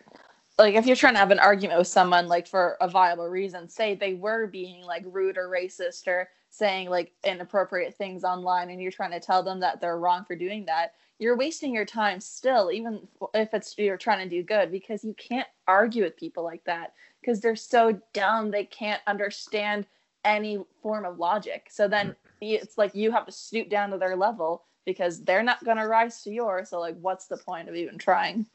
like 0.57 0.75
if 0.75 0.85
you're 0.85 0.95
trying 0.95 1.13
to 1.13 1.19
have 1.19 1.31
an 1.31 1.39
argument 1.39 1.79
with 1.79 1.87
someone 1.87 2.27
like 2.27 2.47
for 2.47 2.77
a 2.79 2.87
viable 2.87 3.27
reason, 3.27 3.67
say 3.67 3.95
they 3.95 4.13
were 4.13 4.47
being 4.47 4.83
like 4.83 5.03
rude 5.07 5.37
or 5.37 5.49
racist 5.49 6.07
or 6.07 6.29
saying 6.49 6.89
like 6.89 7.11
inappropriate 7.23 7.95
things 7.95 8.23
online, 8.23 8.69
and 8.69 8.81
you're 8.81 8.91
trying 8.91 9.11
to 9.11 9.19
tell 9.19 9.41
them 9.41 9.59
that 9.59 9.81
they're 9.81 9.97
wrong 9.97 10.23
for 10.23 10.35
doing 10.35 10.65
that, 10.65 10.93
you're 11.17 11.35
wasting 11.35 11.73
your 11.73 11.85
time 11.85 12.19
still, 12.19 12.71
even 12.71 13.07
if 13.33 13.53
it's 13.53 13.75
you're 13.77 13.97
trying 13.97 14.27
to 14.27 14.35
do 14.35 14.43
good, 14.43 14.71
because 14.71 15.03
you 15.03 15.15
can't 15.15 15.47
argue 15.67 16.03
with 16.03 16.15
people 16.15 16.43
like 16.43 16.63
that 16.65 16.93
because 17.23 17.39
they're 17.39 17.55
so 17.55 17.99
dumb 18.11 18.51
they 18.51 18.65
can't 18.65 19.01
understand 19.07 19.85
any 20.25 20.59
form 20.81 21.05
of 21.05 21.17
logic. 21.19 21.67
So 21.69 21.87
then 21.87 22.09
mm. 22.09 22.15
it's 22.41 22.77
like 22.77 22.93
you 22.93 23.11
have 23.11 23.25
to 23.25 23.31
stoop 23.31 23.69
down 23.69 23.91
to 23.91 23.97
their 23.97 24.15
level 24.15 24.63
because 24.85 25.23
they're 25.23 25.43
not 25.43 25.63
going 25.63 25.77
to 25.77 25.87
rise 25.87 26.21
to 26.23 26.31
yours. 26.31 26.69
So 26.69 26.79
like, 26.79 26.97
what's 26.99 27.27
the 27.27 27.37
point 27.37 27.69
of 27.69 27.75
even 27.75 27.97
trying? 27.97 28.45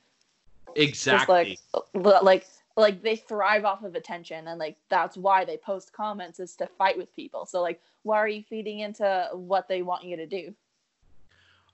Exactly. 0.77 1.59
Like, 1.95 2.23
like, 2.23 2.47
like 2.77 3.03
they 3.03 3.17
thrive 3.17 3.65
off 3.65 3.83
of 3.83 3.95
attention, 3.95 4.47
and 4.47 4.59
like 4.59 4.77
that's 4.89 5.17
why 5.17 5.45
they 5.45 5.57
post 5.57 5.93
comments 5.93 6.39
is 6.39 6.55
to 6.57 6.67
fight 6.67 6.97
with 6.97 7.15
people. 7.17 7.47
So 7.47 7.61
like, 7.63 7.81
why 8.03 8.19
are 8.19 8.29
you 8.29 8.45
feeding 8.49 8.81
into 8.81 9.29
what 9.33 9.67
they 9.67 9.83
want 9.83 10.05
you 10.05 10.17
to 10.17 10.27
do? 10.27 10.55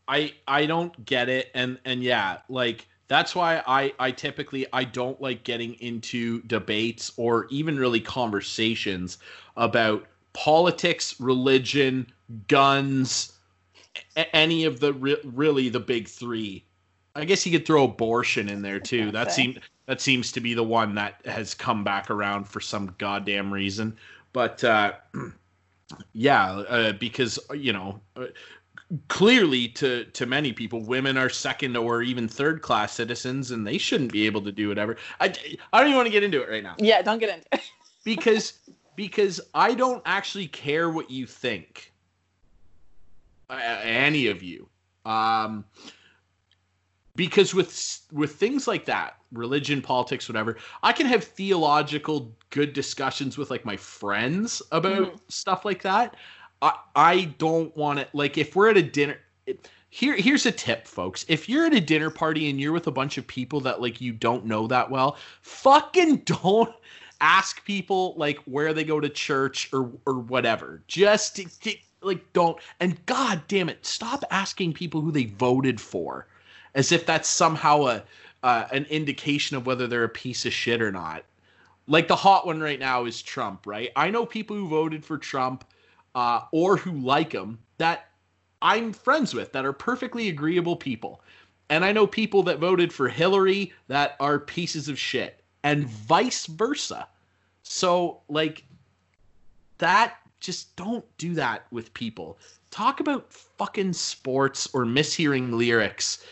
I 0.06 0.34
I 0.46 0.66
don't 0.66 1.04
get 1.04 1.28
it 1.28 1.50
and 1.54 1.78
and 1.84 2.02
yeah, 2.02 2.38
like 2.48 2.86
that's 3.08 3.34
why 3.34 3.62
I 3.66 3.92
I 3.98 4.10
typically 4.10 4.66
I 4.72 4.84
don't 4.84 5.20
like 5.20 5.44
getting 5.44 5.74
into 5.74 6.42
debates 6.42 7.12
or 7.16 7.46
even 7.50 7.78
really 7.78 8.00
conversations 8.00 9.18
about 9.56 10.06
politics, 10.32 11.20
religion, 11.20 12.06
guns, 12.48 13.32
a- 14.16 14.34
any 14.34 14.64
of 14.64 14.80
the 14.80 14.92
re- 14.92 15.20
really 15.24 15.68
the 15.68 15.80
big 15.80 16.08
3. 16.08 16.64
I 17.14 17.24
guess 17.24 17.46
you 17.46 17.52
could 17.52 17.66
throw 17.66 17.84
abortion 17.84 18.48
in 18.48 18.62
there 18.62 18.80
too. 18.80 19.10
That 19.12 19.30
seems 19.32 19.58
that 19.86 20.00
seems 20.00 20.32
to 20.32 20.40
be 20.40 20.54
the 20.54 20.64
one 20.64 20.94
that 20.96 21.20
has 21.26 21.54
come 21.54 21.84
back 21.84 22.10
around 22.10 22.48
for 22.48 22.60
some 22.60 22.94
goddamn 22.98 23.52
reason. 23.52 23.96
But 24.32 24.64
uh 24.64 24.94
yeah, 26.12 26.50
uh, 26.52 26.92
because 26.92 27.38
you 27.54 27.72
know, 27.72 28.00
uh, 28.16 28.26
clearly 29.08 29.68
to 29.68 30.04
to 30.04 30.26
many 30.26 30.52
people 30.52 30.82
women 30.84 31.16
are 31.16 31.28
second 31.28 31.76
or 31.76 32.02
even 32.02 32.28
third 32.28 32.62
class 32.62 32.92
citizens 32.92 33.50
and 33.50 33.66
they 33.66 33.78
shouldn't 33.78 34.12
be 34.12 34.26
able 34.26 34.42
to 34.42 34.52
do 34.52 34.68
whatever. 34.68 34.96
I, 35.20 35.32
I 35.72 35.78
don't 35.78 35.88
even 35.88 35.96
want 35.96 36.06
to 36.06 36.12
get 36.12 36.22
into 36.22 36.42
it 36.42 36.48
right 36.48 36.62
now. 36.62 36.74
Yeah, 36.78 37.02
don't 37.02 37.18
get 37.18 37.30
into 37.30 37.46
it. 37.52 37.60
because 38.04 38.60
because 38.96 39.40
i 39.54 39.74
don't 39.74 40.02
actually 40.04 40.46
care 40.46 40.90
what 40.90 41.10
you 41.10 41.26
think 41.26 41.92
uh, 43.50 43.58
any 43.82 44.28
of 44.28 44.42
you. 44.42 44.68
Um 45.04 45.64
because 47.16 47.54
with 47.54 48.00
with 48.12 48.34
things 48.34 48.66
like 48.66 48.84
that 48.84 49.18
religion 49.32 49.80
politics 49.80 50.28
whatever 50.28 50.56
i 50.82 50.92
can 50.92 51.06
have 51.06 51.22
theological 51.22 52.34
good 52.50 52.72
discussions 52.72 53.38
with 53.38 53.50
like 53.50 53.64
my 53.64 53.76
friends 53.76 54.60
about 54.72 55.20
stuff 55.28 55.64
like 55.64 55.82
that 55.82 56.16
i 56.64 56.72
i 56.96 57.24
don't 57.38 57.74
want 57.76 57.98
to 57.98 58.06
like 58.12 58.36
if 58.36 58.56
we're 58.56 58.70
at 58.70 58.76
a 58.76 58.82
dinner 58.82 59.16
it, 59.46 59.68
here 59.90 60.16
here's 60.16 60.46
a 60.46 60.52
tip 60.52 60.86
folks 60.86 61.24
if 61.28 61.48
you're 61.48 61.66
at 61.66 61.74
a 61.74 61.80
dinner 61.80 62.10
party 62.10 62.50
and 62.50 62.60
you're 62.60 62.72
with 62.72 62.88
a 62.88 62.92
bunch 62.92 63.16
of 63.16 63.26
people 63.26 63.60
that 63.60 63.80
like 63.80 64.00
you 64.00 64.12
don't 64.12 64.44
know 64.44 64.66
that 64.66 64.90
well 64.90 65.16
fucking 65.42 66.16
don't 66.24 66.74
ask 67.20 67.64
people 67.64 68.14
like 68.16 68.38
where 68.46 68.74
they 68.74 68.84
go 68.84 68.98
to 68.98 69.08
church 69.08 69.68
or 69.72 69.92
or 70.06 70.14
whatever 70.14 70.82
just 70.88 71.40
like 72.02 72.32
don't 72.32 72.58
and 72.80 73.06
god 73.06 73.40
damn 73.46 73.68
it 73.68 73.86
stop 73.86 74.24
asking 74.32 74.72
people 74.72 75.00
who 75.00 75.12
they 75.12 75.26
voted 75.26 75.80
for 75.80 76.26
as 76.74 76.90
if 76.90 77.06
that's 77.06 77.28
somehow 77.28 77.84
a 77.84 78.02
uh, 78.44 78.68
an 78.72 78.84
indication 78.90 79.56
of 79.56 79.64
whether 79.64 79.86
they're 79.86 80.04
a 80.04 80.08
piece 80.08 80.44
of 80.44 80.52
shit 80.52 80.82
or 80.82 80.92
not. 80.92 81.24
Like 81.86 82.08
the 82.08 82.16
hot 82.16 82.46
one 82.46 82.60
right 82.60 82.78
now 82.78 83.06
is 83.06 83.22
Trump, 83.22 83.66
right? 83.66 83.90
I 83.96 84.10
know 84.10 84.26
people 84.26 84.54
who 84.54 84.68
voted 84.68 85.02
for 85.02 85.16
Trump 85.16 85.64
uh, 86.14 86.42
or 86.52 86.76
who 86.76 86.92
like 86.92 87.32
him 87.32 87.58
that 87.78 88.08
I'm 88.62 88.92
friends 88.92 89.34
with 89.34 89.52
that 89.52 89.64
are 89.64 89.72
perfectly 89.72 90.28
agreeable 90.28 90.76
people. 90.76 91.20
And 91.70 91.84
I 91.84 91.92
know 91.92 92.06
people 92.06 92.42
that 92.44 92.58
voted 92.58 92.92
for 92.92 93.08
Hillary 93.08 93.72
that 93.88 94.16
are 94.20 94.38
pieces 94.38 94.88
of 94.88 94.98
shit 94.98 95.42
and 95.62 95.86
vice 95.86 96.46
versa. 96.46 97.08
So, 97.62 98.20
like, 98.28 98.64
that 99.78 100.16
just 100.40 100.76
don't 100.76 101.04
do 101.18 101.34
that 101.34 101.66
with 101.70 101.92
people. 101.94 102.38
Talk 102.70 103.00
about 103.00 103.32
fucking 103.32 103.92
sports 103.94 104.68
or 104.74 104.84
mishearing 104.84 105.52
lyrics 105.52 106.24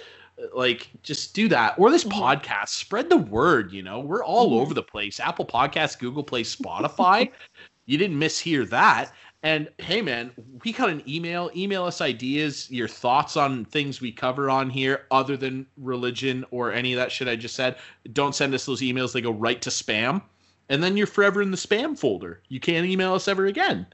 like 0.54 0.88
just 1.02 1.34
do 1.34 1.46
that 1.46 1.74
or 1.78 1.90
this 1.90 2.04
Mhm. 2.04 2.12
podcast 2.12 2.70
spread 2.70 3.08
the 3.10 3.16
word 3.18 3.70
you 3.70 3.82
know 3.82 4.00
we're 4.00 4.24
all 4.24 4.50
Mhm. 4.50 4.62
over 4.62 4.74
the 4.74 4.82
place 4.82 5.20
apple 5.20 5.44
Podcasts, 5.44 5.96
google 5.96 6.24
play 6.24 6.42
spotify 6.42 7.30
you 7.86 7.98
didn't 7.98 8.18
mishear 8.18 8.68
that 8.70 9.12
and 9.42 9.68
hey 9.78 10.00
man 10.02 10.30
we 10.64 10.72
got 10.72 10.88
an 10.88 11.02
email 11.08 11.50
email 11.56 11.84
us 11.84 12.00
ideas 12.00 12.70
your 12.70 12.88
thoughts 12.88 13.36
on 13.36 13.64
things 13.64 14.00
we 14.00 14.12
cover 14.12 14.48
on 14.48 14.70
here 14.70 15.06
other 15.10 15.36
than 15.36 15.66
religion 15.76 16.44
or 16.50 16.72
any 16.72 16.92
of 16.92 16.98
that 16.98 17.10
shit 17.10 17.28
i 17.28 17.34
just 17.36 17.54
said 17.54 17.76
don't 18.12 18.34
send 18.34 18.54
us 18.54 18.66
those 18.66 18.80
emails 18.80 19.12
they 19.12 19.20
go 19.20 19.32
right 19.32 19.60
to 19.62 19.70
spam 19.70 20.22
and 20.68 20.82
then 20.82 20.96
you're 20.96 21.06
forever 21.06 21.42
in 21.42 21.50
the 21.50 21.56
spam 21.56 21.98
folder 21.98 22.40
you 22.48 22.60
can't 22.60 22.86
email 22.86 23.14
us 23.14 23.26
ever 23.28 23.46
again 23.46 23.86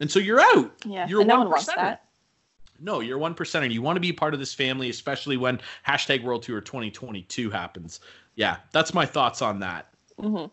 and 0.00 0.10
so 0.10 0.18
you're 0.18 0.40
out 0.40 0.72
Yeah, 0.84 1.06
you're 1.06 1.20
and 1.20 1.28
no 1.28 1.38
one 1.44 1.50
percenter. 1.52 1.76
that. 1.76 2.04
No, 2.82 3.00
you're 3.00 3.18
one 3.18 3.34
percenter. 3.34 3.70
You 3.70 3.82
want 3.82 3.96
to 3.96 4.00
be 4.00 4.10
part 4.14 4.32
of 4.32 4.40
this 4.40 4.54
family, 4.54 4.88
especially 4.88 5.36
when 5.36 5.60
hashtag 5.86 6.22
World 6.22 6.42
Tour 6.42 6.62
2022 6.62 7.50
happens. 7.50 8.00
Yeah, 8.34 8.56
that's 8.72 8.94
my 8.94 9.04
thoughts 9.04 9.42
on 9.42 9.60
that. 9.60 9.88
hmm 10.18 10.46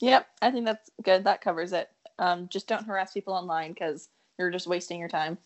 Yep, 0.00 0.26
I 0.42 0.50
think 0.50 0.66
that's 0.66 0.90
good. 1.02 1.24
That 1.24 1.40
covers 1.40 1.72
it. 1.72 1.88
Um, 2.18 2.48
just 2.48 2.66
don't 2.66 2.86
harass 2.86 3.12
people 3.12 3.34
online 3.34 3.72
because 3.72 4.08
you're 4.38 4.50
just 4.50 4.66
wasting 4.66 4.98
your 4.98 5.08
time. 5.08 5.38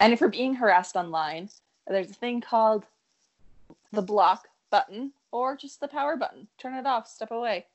And 0.00 0.12
if 0.12 0.20
you're 0.20 0.28
being 0.30 0.54
harassed 0.54 0.96
online, 0.96 1.50
there's 1.86 2.10
a 2.10 2.14
thing 2.14 2.40
called 2.40 2.84
the 3.92 4.02
block 4.02 4.48
button 4.70 5.12
or 5.32 5.56
just 5.56 5.80
the 5.80 5.88
power 5.88 6.16
button. 6.16 6.46
Turn 6.58 6.74
it 6.74 6.86
off. 6.86 7.08
Step 7.08 7.30
away. 7.30 7.66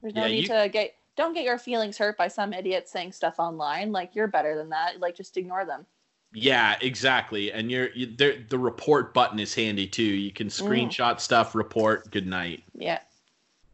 There's 0.00 0.14
no 0.14 0.22
Yeah, 0.26 0.32
need 0.32 0.48
you- 0.48 0.48
to 0.48 0.68
get. 0.68 0.94
Don't 1.14 1.34
get 1.34 1.44
your 1.44 1.58
feelings 1.58 1.98
hurt 1.98 2.16
by 2.16 2.28
some 2.28 2.54
idiot 2.54 2.88
saying 2.88 3.12
stuff 3.12 3.34
online. 3.38 3.92
Like 3.92 4.14
you're 4.14 4.28
better 4.28 4.56
than 4.56 4.70
that. 4.70 4.98
Like 4.98 5.14
just 5.14 5.36
ignore 5.36 5.66
them. 5.66 5.84
Yeah, 6.32 6.78
exactly. 6.80 7.52
And 7.52 7.70
you're 7.70 7.90
you, 7.90 8.06
there, 8.16 8.42
the 8.48 8.58
report 8.58 9.12
button 9.12 9.38
is 9.38 9.54
handy 9.54 9.86
too. 9.86 10.02
You 10.02 10.32
can 10.32 10.48
screenshot 10.48 11.20
stuff, 11.20 11.54
report. 11.54 12.10
Good 12.10 12.26
night. 12.26 12.64
Yeah. 12.74 13.00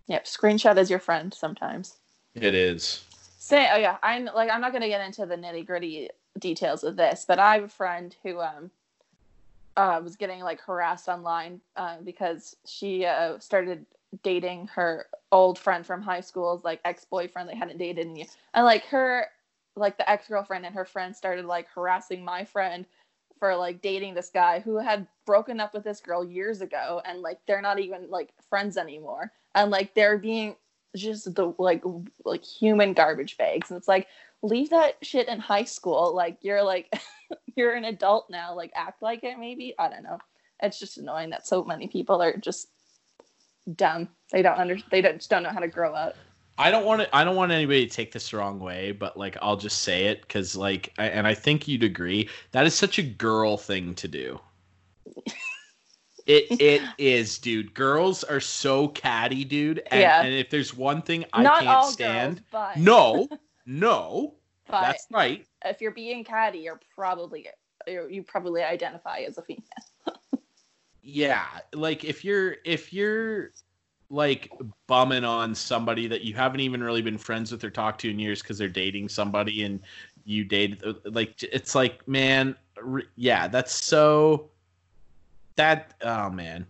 Yep. 0.08 0.24
Screenshot 0.24 0.76
is 0.78 0.90
your 0.90 0.98
friend 0.98 1.32
sometimes. 1.32 1.98
It 2.34 2.54
is. 2.56 3.04
Say, 3.40 3.68
oh 3.72 3.76
yeah, 3.76 3.98
I'm 4.02 4.24
like 4.24 4.50
I'm 4.50 4.60
not 4.60 4.72
gonna 4.72 4.88
get 4.88 5.00
into 5.00 5.24
the 5.24 5.36
nitty 5.36 5.64
gritty 5.64 6.10
details 6.38 6.82
of 6.82 6.96
this, 6.96 7.24
but 7.26 7.38
I 7.38 7.54
have 7.54 7.64
a 7.64 7.68
friend 7.68 8.14
who 8.24 8.40
um 8.40 8.70
uh, 9.76 10.00
was 10.02 10.16
getting 10.16 10.40
like 10.40 10.60
harassed 10.60 11.08
online 11.08 11.60
uh, 11.76 11.98
because 12.04 12.56
she 12.66 13.04
uh, 13.04 13.38
started 13.38 13.86
dating 14.24 14.66
her 14.74 15.06
old 15.30 15.56
friend 15.56 15.86
from 15.86 16.02
high 16.02 16.20
school's 16.20 16.64
like 16.64 16.80
ex 16.84 17.04
boyfriend 17.04 17.48
they 17.48 17.54
hadn't 17.54 17.78
dated 17.78 18.06
in 18.06 18.16
years, 18.16 18.36
and 18.54 18.64
like 18.64 18.84
her 18.86 19.26
like 19.76 19.96
the 19.96 20.10
ex 20.10 20.26
girlfriend 20.26 20.66
and 20.66 20.74
her 20.74 20.84
friend 20.84 21.14
started 21.14 21.44
like 21.44 21.68
harassing 21.68 22.24
my 22.24 22.44
friend 22.44 22.86
for 23.38 23.54
like 23.54 23.80
dating 23.80 24.14
this 24.14 24.30
guy 24.30 24.58
who 24.58 24.78
had 24.78 25.06
broken 25.26 25.60
up 25.60 25.72
with 25.72 25.84
this 25.84 26.00
girl 26.00 26.24
years 26.24 26.60
ago 26.60 27.00
and 27.04 27.20
like 27.20 27.38
they're 27.46 27.62
not 27.62 27.78
even 27.78 28.10
like 28.10 28.30
friends 28.50 28.76
anymore 28.76 29.30
and 29.54 29.70
like 29.70 29.94
they're 29.94 30.18
being 30.18 30.56
just 30.96 31.34
the 31.34 31.54
like 31.58 31.82
like 32.24 32.44
human 32.44 32.92
garbage 32.92 33.36
bags. 33.36 33.70
And 33.70 33.78
it's 33.78 33.88
like 33.88 34.06
leave 34.42 34.70
that 34.70 34.96
shit 35.02 35.28
in 35.28 35.38
high 35.38 35.64
school. 35.64 36.14
Like 36.14 36.38
you're 36.42 36.62
like 36.62 36.92
you're 37.56 37.74
an 37.74 37.84
adult 37.84 38.28
now. 38.30 38.54
Like 38.54 38.72
act 38.74 39.02
like 39.02 39.24
it 39.24 39.38
maybe? 39.38 39.74
I 39.78 39.88
don't 39.88 40.02
know. 40.02 40.18
It's 40.60 40.78
just 40.78 40.98
annoying 40.98 41.30
that 41.30 41.46
so 41.46 41.64
many 41.64 41.88
people 41.88 42.20
are 42.22 42.36
just 42.36 42.68
dumb. 43.76 44.08
They 44.32 44.42
don't 44.42 44.58
under 44.58 44.76
they 44.90 45.00
don't 45.00 45.16
just 45.16 45.30
don't 45.30 45.42
know 45.42 45.50
how 45.50 45.60
to 45.60 45.68
grow 45.68 45.94
up. 45.94 46.16
I 46.58 46.72
don't 46.72 46.84
want 46.84 47.02
to. 47.02 47.16
I 47.16 47.22
don't 47.22 47.36
want 47.36 47.52
anybody 47.52 47.86
to 47.86 47.94
take 47.94 48.10
this 48.10 48.30
the 48.30 48.38
wrong 48.38 48.58
way, 48.58 48.90
but 48.90 49.16
like 49.16 49.36
I'll 49.40 49.56
just 49.56 49.82
say 49.82 50.06
it 50.06 50.22
because 50.22 50.56
like, 50.56 50.92
I, 50.98 51.06
and 51.06 51.24
I 51.26 51.34
think 51.34 51.68
you'd 51.68 51.84
agree. 51.84 52.28
That 52.50 52.66
is 52.66 52.74
such 52.74 52.98
a 52.98 53.02
girl 53.02 53.56
thing 53.56 53.94
to 53.94 54.08
do. 54.08 54.40
It 56.28 56.44
it 56.60 56.82
is, 56.98 57.38
dude. 57.38 57.74
Girls 57.74 58.22
are 58.22 58.40
so 58.40 58.88
catty, 58.88 59.44
dude. 59.44 59.82
And, 59.90 60.00
Yeah. 60.02 60.22
and 60.22 60.32
if 60.32 60.50
there's 60.50 60.76
one 60.76 61.02
thing 61.02 61.24
I 61.32 61.42
not 61.42 61.62
can't 61.62 61.84
stand, 61.84 62.42
girls 62.52 62.76
no, 62.76 63.28
no, 63.66 64.34
but 64.68 64.82
that's 64.82 65.06
right. 65.10 65.44
if 65.64 65.80
you're 65.80 65.90
being 65.90 66.22
catty 66.22 66.58
you're 66.60 66.80
probably 66.94 67.48
you 67.86 68.06
you 68.10 68.22
probably 68.22 68.62
identify 68.62 69.18
as 69.20 69.38
a 69.38 69.42
female 69.42 69.64
Yeah, 71.02 71.46
like 71.74 72.04
if 72.04 72.24
you're 72.24 72.56
if 72.64 72.92
you're 72.92 73.52
like 74.10 74.52
bumming 74.86 75.24
on 75.24 75.54
somebody 75.54 76.06
that 76.06 76.22
you 76.22 76.34
haven't 76.34 76.60
even 76.60 76.82
really 76.82 77.02
been 77.02 77.18
friends 77.18 77.50
with 77.52 77.64
or 77.64 77.70
talked 77.70 78.00
to 78.02 78.10
in 78.10 78.18
years 78.18 78.42
because 78.42 78.58
they're 78.58 78.68
dating 78.68 79.08
somebody 79.08 79.64
and 79.64 79.80
you 80.24 80.44
dated 80.44 80.82
like 81.04 81.42
it's 81.42 81.74
like 81.74 82.06
man 82.08 82.54
re- 82.82 83.06
yeah 83.16 83.48
that's 83.48 83.72
so 83.72 84.50
that 85.58 85.94
oh 86.02 86.30
man. 86.30 86.66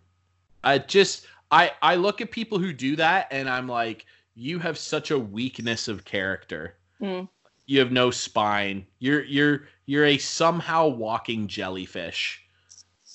I 0.65 0.79
just 0.79 1.27
i 1.51 1.71
i 1.81 1.95
look 1.95 2.21
at 2.21 2.31
people 2.33 2.59
who 2.59 2.73
do 2.73 2.97
that 2.97 3.29
and 3.31 3.49
i'm 3.49 3.69
like 3.69 4.05
you 4.35 4.59
have 4.59 4.79
such 4.79 5.11
a 5.11 5.19
weakness 5.19 5.89
of 5.89 6.05
character. 6.05 6.75
Hmm. 7.01 7.23
you 7.67 7.79
have 7.81 7.93
no 7.93 8.11
spine. 8.11 8.87
You're 8.99 9.25
you're 9.25 9.69
you're 9.87 10.05
a 10.05 10.19
somehow 10.19 10.89
walking 10.89 11.47
jellyfish. 11.47 12.43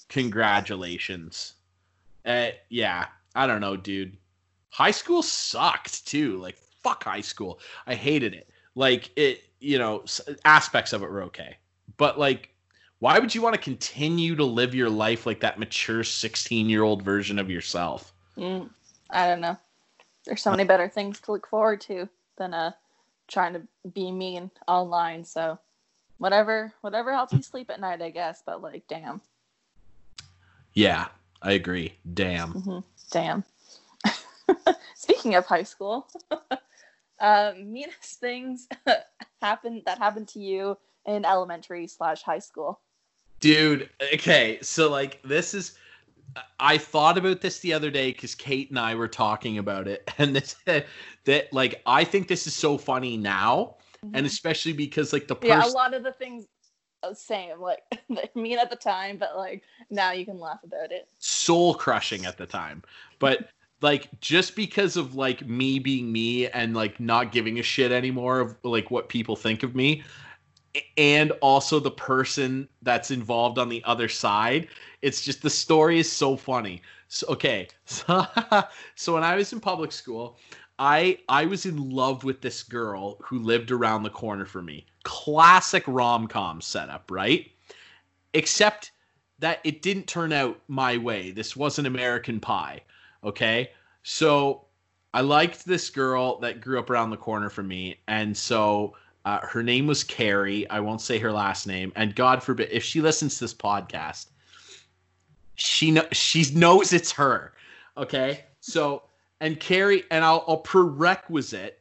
Congratulations. 0.10 1.54
Uh, 2.26 2.50
yeah. 2.70 3.08
I 3.36 3.48
don't 3.48 3.62
know 3.62 3.76
dude. 3.76 4.18
High 4.70 4.92
school 4.92 5.24
sucked 5.24 6.06
too. 6.06 6.38
Like 6.38 6.58
fuck 6.84 7.04
high 7.04 7.22
school. 7.22 7.60
I 7.88 7.96
hated 7.96 8.34
it. 8.34 8.50
Like 8.76 9.12
it 9.16 9.44
you 9.60 9.78
know 9.80 10.04
aspects 10.46 10.94
of 10.94 11.04
it 11.04 11.10
were 11.10 11.24
okay. 11.24 11.58
But 11.98 12.20
like 12.20 12.53
why 13.04 13.20
would 13.20 13.36
you 13.36 13.42
want 13.42 13.54
to 13.54 13.60
continue 13.60 14.34
to 14.34 14.46
live 14.46 14.74
your 14.74 14.90
life 14.90 15.26
like 15.26 15.42
that 15.42 15.60
mature 15.60 16.06
16 16.06 16.70
year 16.70 16.84
old 16.84 17.02
version 17.02 17.38
of 17.38 17.50
yourself 17.50 18.14
Mm, 18.38 18.70
I 19.12 19.28
don't 19.28 19.42
know. 19.42 19.58
There's 20.26 20.42
so 20.42 20.50
many 20.50 20.64
better 20.64 20.90
things 20.90 21.20
to 21.20 21.34
look 21.34 21.48
forward 21.48 21.82
to 21.82 22.10
than 22.38 22.54
uh 22.54 22.72
trying 23.28 23.54
to 23.54 23.62
be 23.94 24.12
mean 24.12 24.50
online. 24.68 25.24
So 25.24 25.60
whatever 26.18 26.74
whatever 26.82 27.14
helps 27.14 27.34
you 27.34 27.44
sleep 27.44 27.70
at 27.70 27.80
night, 27.80 28.02
I 28.02 28.10
guess. 28.10 28.42
But 28.44 28.62
like, 28.62 28.86
damn, 28.88 29.22
yeah 30.74 31.08
i 31.42 31.52
agree 31.52 31.94
damn 32.14 32.54
hmm 32.54 32.80
damn. 33.12 33.44
Speaking 34.96 35.36
of 35.36 35.46
high 35.46 35.64
school, 35.64 36.08
uh, 37.20 37.52
meanest 37.58 38.20
things 38.20 38.68
happened 39.42 39.84
that 39.86 40.00
happened 40.00 40.30
to 40.30 40.40
you 40.40 40.78
in 41.06 41.26
elementary 41.26 41.86
slash 41.88 42.24
high 42.24 42.40
school. 42.40 42.80
Dude, 43.44 43.90
okay, 44.14 44.58
so 44.62 44.90
like 44.90 45.22
this 45.24 45.54
is 45.54 45.78
I 46.62 46.78
thought 46.78 47.18
about 47.18 47.42
this 47.42 47.60
the 47.60 47.74
other 47.74 47.92
day 47.92 48.14
because 48.14 48.36
Kate 48.36 48.70
and 48.70 48.80
I 48.80 48.96
were 48.96 49.10
talking 49.10 49.58
about 49.58 49.86
it, 49.86 50.10
and 50.18 50.34
this 50.34 50.56
that 50.66 51.52
like 51.52 51.82
I 51.86 52.06
think 52.06 52.30
this 52.30 52.48
is 52.48 52.54
so 52.54 52.78
funny 52.78 53.18
now, 53.18 53.76
and 54.14 54.26
especially 54.26 54.72
because 54.72 55.12
like 55.12 55.28
the 55.28 55.36
person 55.36 55.60
yeah, 55.60 55.68
a 55.68 55.76
lot 55.76 55.94
of 55.94 56.04
the 56.04 56.14
things 56.14 56.46
uh, 57.04 57.14
same 57.14 57.60
like 57.60 57.82
mean 58.34 58.60
at 58.60 58.70
the 58.70 58.78
time, 58.78 59.18
but 59.18 59.36
like 59.36 59.64
now 59.90 60.14
you 60.14 60.24
can 60.24 60.40
laugh 60.40 60.64
about 60.64 60.94
it. 60.94 61.10
soul 61.20 61.74
crushing 61.74 62.26
at 62.26 62.38
the 62.38 62.46
time. 62.46 62.82
But 63.20 63.50
like 63.82 64.08
just 64.22 64.56
because 64.56 64.96
of 64.96 65.16
like 65.16 65.46
me 65.46 65.80
being 65.80 66.14
me 66.14 66.48
and 66.48 66.74
like 66.74 66.98
not 66.98 67.34
giving 67.34 67.60
a 67.60 67.64
shit 67.64 67.92
anymore 67.92 68.40
of 68.40 68.56
like 68.64 68.90
what 68.90 69.10
people 69.10 69.36
think 69.36 69.64
of 69.64 69.76
me 69.76 70.02
and 70.98 71.32
also 71.42 71.80
the 71.80 71.92
person 71.92 72.68
that's 72.82 73.12
involved 73.12 73.60
on 73.60 73.70
the 73.70 73.84
other 73.84 74.10
side, 74.10 74.68
it's 75.02 75.22
just 75.22 75.42
the 75.42 75.50
story 75.50 76.00
is 76.00 76.12
so 76.12 76.36
funny. 76.36 76.82
So 77.08 77.28
okay. 77.30 77.68
So, 77.86 78.26
so 78.96 79.14
when 79.14 79.24
I 79.24 79.36
was 79.36 79.54
in 79.54 79.60
public 79.60 79.92
school, 79.92 80.38
I 80.80 81.20
I 81.30 81.46
was 81.46 81.66
in 81.66 81.90
love 81.92 82.24
with 82.24 82.42
this 82.42 82.64
girl 82.64 83.18
who 83.22 83.40
lived 83.40 83.72
around 83.72 84.04
the 84.04 84.10
corner 84.10 84.46
from 84.46 84.66
me. 84.66 84.86
Classic 85.04 85.84
rom-com 85.86 86.62
setup, 86.62 87.12
right? 87.12 87.52
Except 88.34 88.92
that 89.40 89.60
it 89.64 89.82
didn't 89.82 90.08
turn 90.08 90.32
out 90.32 90.60
my 90.68 90.98
way. 90.98 91.32
This 91.32 91.56
wasn't 91.56 91.88
American 91.88 92.40
Pie. 92.40 92.82
Okay. 93.24 93.72
So 94.04 94.66
I 95.14 95.22
liked 95.22 95.66
this 95.66 95.90
girl 95.90 96.40
that 96.40 96.62
grew 96.62 96.80
up 96.80 96.90
around 96.90 97.12
the 97.12 97.18
corner 97.18 97.50
from 97.50 97.68
me. 97.68 98.00
And 98.08 98.36
so 98.36 98.96
uh, 99.26 99.40
her 99.42 99.64
name 99.64 99.88
was 99.88 100.04
Carrie. 100.04 100.70
I 100.70 100.80
won't 100.80 101.02
say 101.02 101.18
her 101.20 101.32
last 101.32 101.68
name. 101.68 101.92
And 101.96 102.16
God 102.16 102.44
forbid, 102.44 102.70
if 102.72 102.84
she 102.84 103.02
listens 103.02 103.38
to 103.38 103.46
this 103.46 103.54
podcast, 103.54 104.28
she 105.56 106.00
she 106.12 106.46
knows 106.54 106.94
it's 106.94 107.12
her. 107.12 107.54
Okay. 107.98 108.46
So 108.60 109.04
and 109.40 109.60
Carrie, 109.60 110.06
and 110.10 110.24
I'll, 110.24 110.46
I'll 110.48 110.58
prerequisite. 110.58 111.80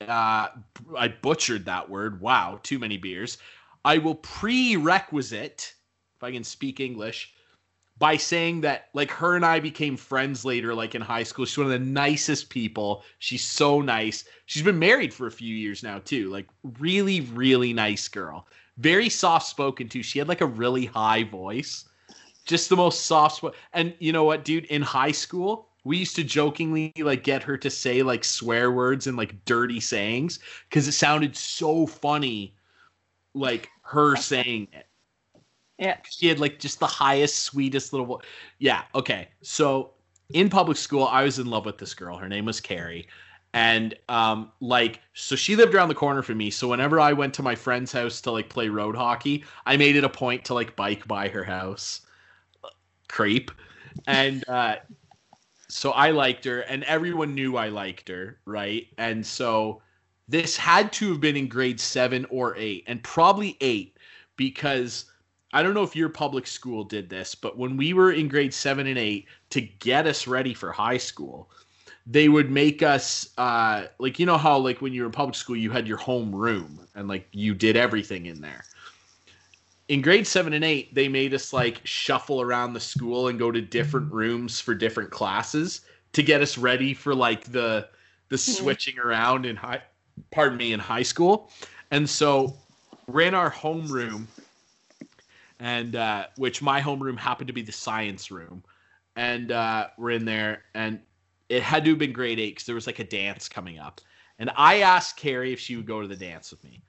Uh, 0.00 0.48
I 0.96 1.08
butchered 1.08 1.64
that 1.64 1.90
word. 1.90 2.20
Wow, 2.20 2.60
too 2.62 2.78
many 2.78 2.96
beers. 2.96 3.38
I 3.84 3.98
will 3.98 4.14
prerequisite, 4.14 5.74
if 6.16 6.22
I 6.22 6.30
can 6.30 6.44
speak 6.44 6.78
English, 6.78 7.34
by 8.00 8.16
saying 8.16 8.62
that 8.62 8.88
like 8.94 9.10
her 9.12 9.36
and 9.36 9.44
I 9.44 9.60
became 9.60 9.96
friends 9.96 10.44
later, 10.44 10.74
like 10.74 10.96
in 10.96 11.02
high 11.02 11.22
school. 11.22 11.44
She's 11.44 11.58
one 11.58 11.66
of 11.66 11.72
the 11.72 11.78
nicest 11.78 12.50
people. 12.50 13.04
She's 13.20 13.44
so 13.44 13.82
nice. 13.82 14.24
She's 14.46 14.62
been 14.64 14.78
married 14.80 15.14
for 15.14 15.28
a 15.28 15.30
few 15.30 15.54
years 15.54 15.84
now 15.84 16.00
too. 16.00 16.30
Like 16.30 16.48
really, 16.80 17.20
really 17.20 17.72
nice 17.74 18.08
girl. 18.08 18.48
Very 18.78 19.10
soft 19.10 19.46
spoken 19.46 19.88
too. 19.88 20.02
She 20.02 20.18
had 20.18 20.28
like 20.28 20.40
a 20.40 20.46
really 20.46 20.86
high 20.86 21.24
voice. 21.24 21.84
just 22.46 22.68
the 22.70 22.76
most 22.76 23.06
soft 23.06 23.36
spot. 23.36 23.54
And 23.72 23.94
you 23.98 24.12
know 24.12 24.24
what, 24.24 24.44
dude? 24.44 24.64
In 24.66 24.82
high 24.82 25.12
school, 25.12 25.68
we 25.84 25.98
used 25.98 26.16
to 26.16 26.24
jokingly 26.24 26.92
like 26.98 27.22
get 27.24 27.42
her 27.42 27.56
to 27.58 27.70
say 27.70 28.02
like 28.02 28.24
swear 28.24 28.72
words 28.72 29.06
and 29.06 29.16
like 29.16 29.44
dirty 29.44 29.80
sayings 29.80 30.40
because 30.68 30.88
it 30.88 30.92
sounded 30.92 31.36
so 31.36 31.86
funny, 31.86 32.56
like 33.34 33.68
her 33.82 34.16
saying 34.16 34.68
it. 34.72 34.86
Yeah. 35.80 35.96
She 36.08 36.28
had 36.28 36.38
like 36.38 36.60
just 36.60 36.78
the 36.78 36.86
highest, 36.86 37.40
sweetest 37.42 37.92
little 37.92 38.06
voice. 38.06 38.24
Yeah. 38.58 38.82
Okay. 38.94 39.28
So 39.42 39.94
in 40.32 40.48
public 40.48 40.76
school, 40.76 41.06
I 41.06 41.24
was 41.24 41.40
in 41.40 41.46
love 41.46 41.66
with 41.66 41.78
this 41.78 41.94
girl. 41.94 42.16
Her 42.16 42.28
name 42.28 42.44
was 42.44 42.60
Carrie. 42.60 43.08
And 43.52 43.96
um, 44.08 44.52
like, 44.60 45.00
so 45.14 45.34
she 45.34 45.56
lived 45.56 45.74
around 45.74 45.88
the 45.88 45.94
corner 45.96 46.22
from 46.22 46.38
me. 46.38 46.50
So 46.50 46.68
whenever 46.68 47.00
I 47.00 47.12
went 47.12 47.34
to 47.34 47.42
my 47.42 47.56
friend's 47.56 47.90
house 47.90 48.20
to 48.20 48.30
like 48.30 48.48
play 48.48 48.68
road 48.68 48.94
hockey, 48.94 49.42
I 49.66 49.76
made 49.76 49.96
it 49.96 50.04
a 50.04 50.08
point 50.08 50.44
to 50.44 50.54
like 50.54 50.76
bike 50.76 51.08
by 51.08 51.26
her 51.28 51.42
house. 51.42 52.02
Creep. 53.08 53.50
And 54.06 54.48
uh, 54.48 54.76
so 55.68 55.90
I 55.90 56.10
liked 56.10 56.44
her, 56.44 56.60
and 56.60 56.84
everyone 56.84 57.34
knew 57.34 57.56
I 57.56 57.68
liked 57.68 58.08
her, 58.08 58.38
right? 58.44 58.86
And 58.98 59.26
so 59.26 59.82
this 60.28 60.56
had 60.56 60.92
to 60.92 61.10
have 61.10 61.20
been 61.20 61.36
in 61.36 61.48
grade 61.48 61.80
seven 61.80 62.24
or 62.30 62.56
eight, 62.56 62.84
and 62.86 63.02
probably 63.02 63.56
eight, 63.60 63.96
because 64.36 65.06
I 65.52 65.62
don't 65.62 65.74
know 65.74 65.82
if 65.82 65.96
your 65.96 66.08
public 66.08 66.46
school 66.46 66.84
did 66.84 67.08
this, 67.08 67.34
but 67.34 67.58
when 67.58 67.76
we 67.76 67.92
were 67.92 68.12
in 68.12 68.28
grade 68.28 68.54
seven 68.54 68.86
and 68.86 68.98
eight, 68.98 69.26
to 69.50 69.60
get 69.60 70.06
us 70.06 70.26
ready 70.26 70.54
for 70.54 70.70
high 70.70 70.98
school, 70.98 71.50
they 72.06 72.28
would 72.28 72.50
make 72.50 72.82
us 72.82 73.30
uh, 73.36 73.86
like 73.98 74.18
you 74.18 74.26
know 74.26 74.38
how 74.38 74.58
like 74.58 74.80
when 74.80 74.92
you 74.92 75.02
were 75.02 75.06
in 75.06 75.12
public 75.12 75.34
school 75.34 75.56
you 75.56 75.70
had 75.70 75.86
your 75.86 75.96
home 75.96 76.34
room 76.34 76.86
and 76.94 77.08
like 77.08 77.26
you 77.32 77.54
did 77.54 77.76
everything 77.76 78.26
in 78.26 78.40
there. 78.40 78.64
In 79.88 80.02
grade 80.02 80.26
seven 80.26 80.52
and 80.52 80.64
eight, 80.64 80.94
they 80.94 81.08
made 81.08 81.34
us 81.34 81.52
like 81.52 81.80
shuffle 81.84 82.40
around 82.40 82.74
the 82.74 82.80
school 82.80 83.26
and 83.26 83.38
go 83.38 83.50
to 83.50 83.60
different 83.60 84.12
rooms 84.12 84.60
for 84.60 84.72
different 84.72 85.10
classes 85.10 85.80
to 86.12 86.22
get 86.22 86.42
us 86.42 86.56
ready 86.56 86.94
for 86.94 87.14
like 87.14 87.44
the 87.52 87.88
the 88.28 88.38
switching 88.38 88.98
around 89.00 89.44
in 89.44 89.56
high 89.56 89.82
pardon 90.30 90.58
me 90.58 90.72
in 90.72 90.78
high 90.78 91.02
school. 91.02 91.50
And 91.90 92.08
so 92.08 92.56
in 93.08 93.34
our 93.34 93.50
homeroom 93.50 94.26
and 95.60 95.94
uh, 95.94 96.26
which 96.36 96.62
my 96.62 96.80
homeroom 96.80 97.18
happened 97.18 97.46
to 97.48 97.52
be 97.52 97.62
the 97.62 97.70
science 97.70 98.30
room, 98.30 98.64
and 99.14 99.52
uh, 99.52 99.88
we're 99.98 100.10
in 100.10 100.24
there, 100.24 100.62
and 100.74 101.00
it 101.48 101.62
had 101.62 101.84
to 101.84 101.90
have 101.90 101.98
been 101.98 102.12
grade 102.12 102.40
eight 102.40 102.54
because 102.54 102.66
there 102.66 102.74
was 102.74 102.86
like 102.86 102.98
a 102.98 103.04
dance 103.04 103.48
coming 103.48 103.78
up, 103.78 104.00
and 104.38 104.50
I 104.56 104.80
asked 104.80 105.16
Carrie 105.16 105.52
if 105.52 105.60
she 105.60 105.76
would 105.76 105.86
go 105.86 106.00
to 106.00 106.08
the 106.08 106.16
dance 106.16 106.50
with 106.50 106.64
me. 106.64 106.82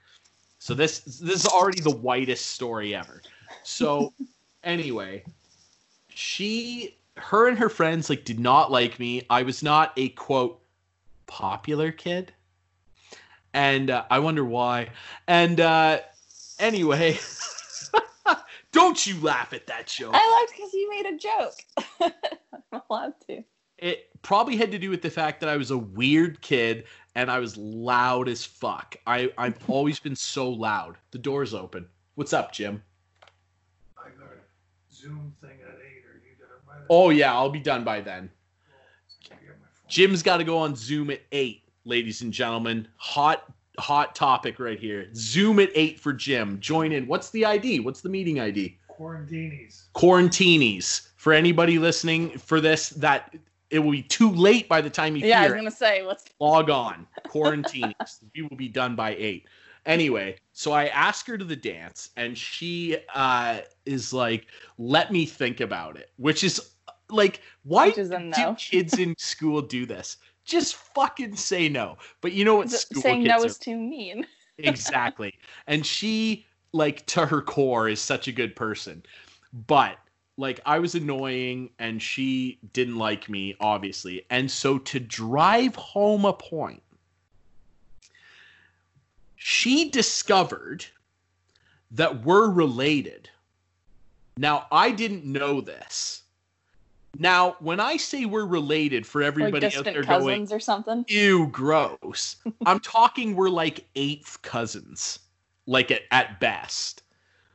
So 0.60 0.74
this 0.74 1.00
this 1.00 1.44
is 1.44 1.48
already 1.48 1.82
the 1.82 1.92
whitest 1.92 2.48
story 2.48 2.96
ever. 2.96 3.22
So 3.64 4.14
anyway, 4.64 5.24
she 6.10 6.98
her 7.18 7.48
and 7.48 7.58
her 7.58 7.70
friends 7.70 8.10
like 8.10 8.24
did 8.24 8.40
not 8.40 8.72
like 8.72 9.00
me. 9.00 9.26
I 9.30 9.44
was 9.44 9.62
not 9.62 9.92
a 9.98 10.10
quote 10.10 10.62
popular 11.28 11.92
kid. 11.92 12.34
And 13.54 13.90
uh, 13.90 14.06
I 14.10 14.20
wonder 14.20 14.46
why. 14.46 14.90
And 15.28 15.60
uh 15.60 16.00
anyway, 16.60 17.20
don't 18.72 19.06
you 19.06 19.20
laugh 19.22 19.54
at 19.54 19.68
that 19.68 19.88
joke. 19.88 20.12
I 20.14 20.40
laughed 20.42 20.54
because 20.56 20.74
you 20.74 20.90
made 20.90 21.06
a 21.06 21.18
joke. 21.18 22.14
I'm 22.74 22.82
allowed 22.90 23.14
to. 23.28 23.44
it 23.78 24.10
probably 24.22 24.56
had 24.56 24.72
to 24.72 24.80
do 24.80 24.90
with 24.90 25.02
the 25.02 25.10
fact 25.10 25.40
that 25.42 25.50
I 25.50 25.58
was 25.58 25.72
a 25.72 25.78
weird 25.78 26.42
kid 26.42 26.86
and 27.16 27.30
I 27.30 27.40
was 27.40 27.58
loud 27.58 28.30
as 28.30 28.46
fuck. 28.46 28.96
I 29.08 29.32
I've 29.38 29.58
always 29.70 30.00
been 30.00 30.16
so 30.16 30.50
loud. 30.50 30.98
The 31.12 31.18
door's 31.18 31.54
open. 31.54 31.88
What's 32.16 32.34
up, 32.34 32.52
Jim? 32.54 32.82
I 33.98 34.10
got 34.10 34.30
a 34.30 34.94
Zoom 34.94 35.34
thing 35.42 35.58
at 35.62 35.76
eight. 35.80 36.06
Are 36.06 36.22
you 36.24 36.36
done 36.40 36.60
by 36.68 36.74
then? 36.76 36.86
Oh 36.90 37.10
yeah, 37.10 37.34
I'll 37.34 37.50
be 37.50 37.60
done 37.60 37.84
by 37.84 38.02
then. 38.02 38.30
Can 39.24 39.38
I 39.38 39.46
get 39.46 39.60
my 39.60 39.68
phone? 39.68 39.90
Jim's 39.90 40.24
got 40.24 40.38
to 40.38 40.44
go 40.44 40.58
on 40.58 40.76
Zoom 40.76 41.10
at 41.10 41.22
8, 41.32 41.62
ladies 41.86 42.22
and 42.22 42.32
gentlemen. 42.32 42.88
Hot 42.98 43.44
hot 43.80 44.16
topic 44.16 44.60
right 44.60 44.80
here. 44.80 45.08
Zoom 45.14 45.60
at 45.60 45.70
8 45.74 46.00
for 46.00 46.14
Jim. 46.14 46.60
Join 46.60 46.92
in. 46.92 47.08
What's 47.08 47.30
the 47.30 47.46
ID? 47.46 47.80
What's 47.80 48.02
the 48.02 48.10
meeting 48.10 48.40
ID? 48.40 48.78
Quarantinis. 48.90 49.86
Quarantinis. 49.96 51.08
For 51.18 51.34
anybody 51.34 51.80
listening 51.80 52.38
for 52.38 52.60
this 52.62 52.90
that 52.90 53.34
it 53.72 53.80
will 53.80 53.92
be 53.92 54.04
too 54.04 54.30
late 54.30 54.68
by 54.68 54.82
the 54.82 54.90
time 54.90 55.16
you 55.16 55.26
Yeah, 55.26 55.40
I 55.40 55.44
hear 55.44 55.54
was 55.54 55.60
gonna 55.60 55.72
say 55.72 56.04
what's 56.04 56.26
log 56.40 56.70
on 56.70 57.08
quarantine 57.30 57.96
we 58.36 58.44
will 58.44 58.58
be 58.58 58.68
done 58.68 58.96
by 58.96 59.16
eight 59.16 59.48
anyway 59.86 60.36
so 60.52 60.72
i 60.74 60.88
ask 60.88 61.26
her 61.26 61.38
to 61.38 61.46
the 61.46 61.56
dance 61.56 62.10
and 62.18 62.38
she 62.38 62.98
uh 63.16 63.60
is 63.86 64.14
like 64.14 64.48
let 64.78 65.12
me 65.12 65.26
think 65.26 65.62
about 65.62 65.98
it 65.98 66.12
which 66.18 66.44
is 66.44 66.74
like 67.10 67.42
why 67.64 67.88
Which 67.88 67.98
is 67.98 68.12
a 68.12 68.20
do 68.20 68.26
no. 68.26 68.56
kids 68.58 68.98
in 69.00 69.16
school 69.18 69.62
do 69.62 69.86
this 69.86 70.18
just 70.52 70.76
fucking 70.76 71.36
say 71.36 71.70
no. 71.70 71.98
But 72.22 72.34
you 72.34 72.46
know 72.46 72.56
what 72.56 72.70
school 72.70 73.02
saying 73.02 73.24
kids 73.24 73.30
no 73.30 73.44
are 73.44 73.48
is 73.48 73.58
too 73.58 73.78
mean. 73.78 74.28
exactly. 74.58 75.34
And 75.68 75.86
she 75.86 76.46
like 76.74 77.06
to 77.08 77.26
her 77.26 77.42
core 77.42 77.90
is 77.90 78.00
such 78.00 78.28
a 78.28 78.32
good 78.32 78.56
person. 78.56 79.04
But 79.68 79.98
like 80.38 80.60
i 80.66 80.80
was 80.80 80.96
annoying 80.96 81.70
and 81.78 82.02
she 82.02 82.58
didn't 82.74 82.98
like 82.98 83.30
me 83.30 83.56
obviously. 83.60 84.26
And 84.30 84.50
so 84.50 84.78
to 84.80 85.00
drive 85.00 85.76
home 85.76 86.26
a 86.26 86.34
point 86.34 86.82
she 89.36 89.90
discovered 89.90 90.86
that 91.92 92.24
we're 92.24 92.50
related. 92.50 93.30
Now 94.38 94.68
i 94.72 94.92
didn't 94.92 95.26
know 95.26 95.62
this 95.62 96.21
now 97.18 97.56
when 97.60 97.80
i 97.80 97.98
say 97.98 98.26
we're 98.26 98.46
related 98.46 99.06
for 99.06 99.22
Like 99.22 99.28
everybody 99.28 99.66
out 99.68 99.72
distant 99.72 99.94
there 99.94 100.04
cousins 100.04 100.50
going 100.50 100.54
or 100.54 100.60
something. 100.60 101.06
ew 101.08 101.48
gross 101.48 102.38
i'm 102.66 102.80
talking 102.80 103.36
we're 103.36 103.50
like 103.50 103.86
eighth 103.96 104.42
cousins 104.42 105.20
like 105.68 105.92
at, 105.92 106.02
at 106.12 106.40
best 106.40 107.04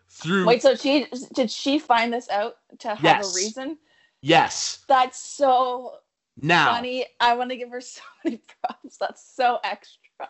through 0.08 0.46
Wait, 0.46 0.62
so 0.62 0.74
she 0.74 1.06
did 1.34 1.50
she 1.50 1.78
find 1.78 2.12
this 2.12 2.28
out 2.30 2.56
to 2.78 2.88
have 2.94 3.02
Yes. 3.02 3.32
a 3.34 3.36
reason? 3.36 3.78
yes 4.22 4.84
That's 4.88 5.18
so 5.18 5.96
now 6.40 6.72
funny. 6.72 7.06
I 7.20 7.34
want 7.34 7.50
to 7.50 7.56
give 7.56 7.70
her 7.70 7.80
so 7.82 8.00
many 8.24 8.40
props. 8.62 8.96
That's 8.98 9.22
so 9.34 9.58
extra 9.64 10.28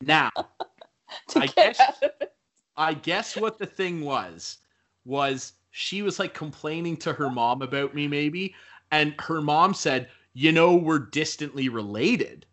now 0.00 0.30
to 1.28 1.38
I 1.40 1.46
get 1.46 1.54
guess- 1.56 1.80
out 1.80 2.02
of 2.02 2.10
it. 2.20 2.32
i 2.76 2.94
guess 2.94 3.36
what 3.36 3.58
the 3.58 3.66
thing 3.66 4.00
was 4.02 4.58
was 5.04 5.52
she 5.70 6.02
was 6.02 6.18
like 6.18 6.34
complaining 6.34 6.96
to 6.96 7.12
her 7.12 7.30
mom 7.30 7.62
about 7.62 7.94
me 7.94 8.08
maybe 8.08 8.54
and 8.90 9.14
her 9.18 9.40
mom 9.40 9.72
said 9.74 10.08
you 10.34 10.52
know 10.52 10.74
we're 10.74 10.98
distantly 10.98 11.68
related 11.68 12.46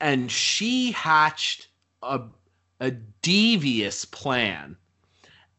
and 0.00 0.30
she 0.30 0.92
hatched 0.92 1.68
a 2.02 2.20
a 2.80 2.90
devious 3.22 4.04
plan 4.04 4.76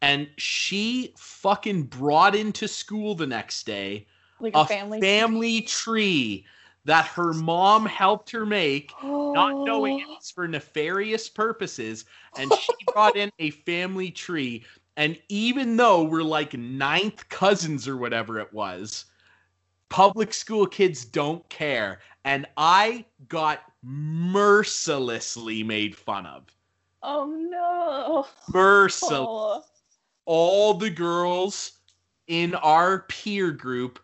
and 0.02 0.28
she 0.36 1.14
fucking 1.16 1.84
brought 1.84 2.34
into 2.34 2.68
school 2.68 3.14
the 3.14 3.26
next 3.26 3.64
day 3.66 4.06
Like 4.40 4.54
a 4.54 4.60
a 4.60 4.66
family. 4.66 5.00
family 5.00 5.60
tree 5.62 6.46
that 6.84 7.06
her 7.06 7.32
mom 7.32 7.84
helped 7.84 8.30
her 8.30 8.46
make, 8.46 8.92
not 9.02 9.64
knowing 9.64 9.98
it 9.98 10.06
was 10.08 10.30
for 10.30 10.46
nefarious 10.46 11.28
purposes. 11.28 12.04
And 12.38 12.52
she 12.52 12.72
brought 12.92 13.16
in 13.16 13.30
a 13.40 13.50
family 13.50 14.10
tree. 14.12 14.64
And 14.96 15.18
even 15.28 15.76
though 15.76 16.04
we're 16.04 16.22
like 16.22 16.54
ninth 16.54 17.28
cousins 17.28 17.86
or 17.86 17.96
whatever 17.96 18.38
it 18.38 18.52
was, 18.52 19.04
public 19.88 20.32
school 20.32 20.66
kids 20.66 21.04
don't 21.04 21.46
care. 21.48 22.00
And 22.24 22.46
I 22.56 23.04
got 23.28 23.60
mercilessly 23.82 25.62
made 25.62 25.94
fun 25.96 26.26
of. 26.26 26.44
Oh 27.02 27.26
no. 27.26 28.26
Mercilessly 28.52 29.16
Oh. 29.28 29.62
all 30.24 30.74
the 30.74 30.90
girls 30.90 31.72
in 32.26 32.54
our 32.56 33.00
peer 33.02 33.52
group 33.52 34.00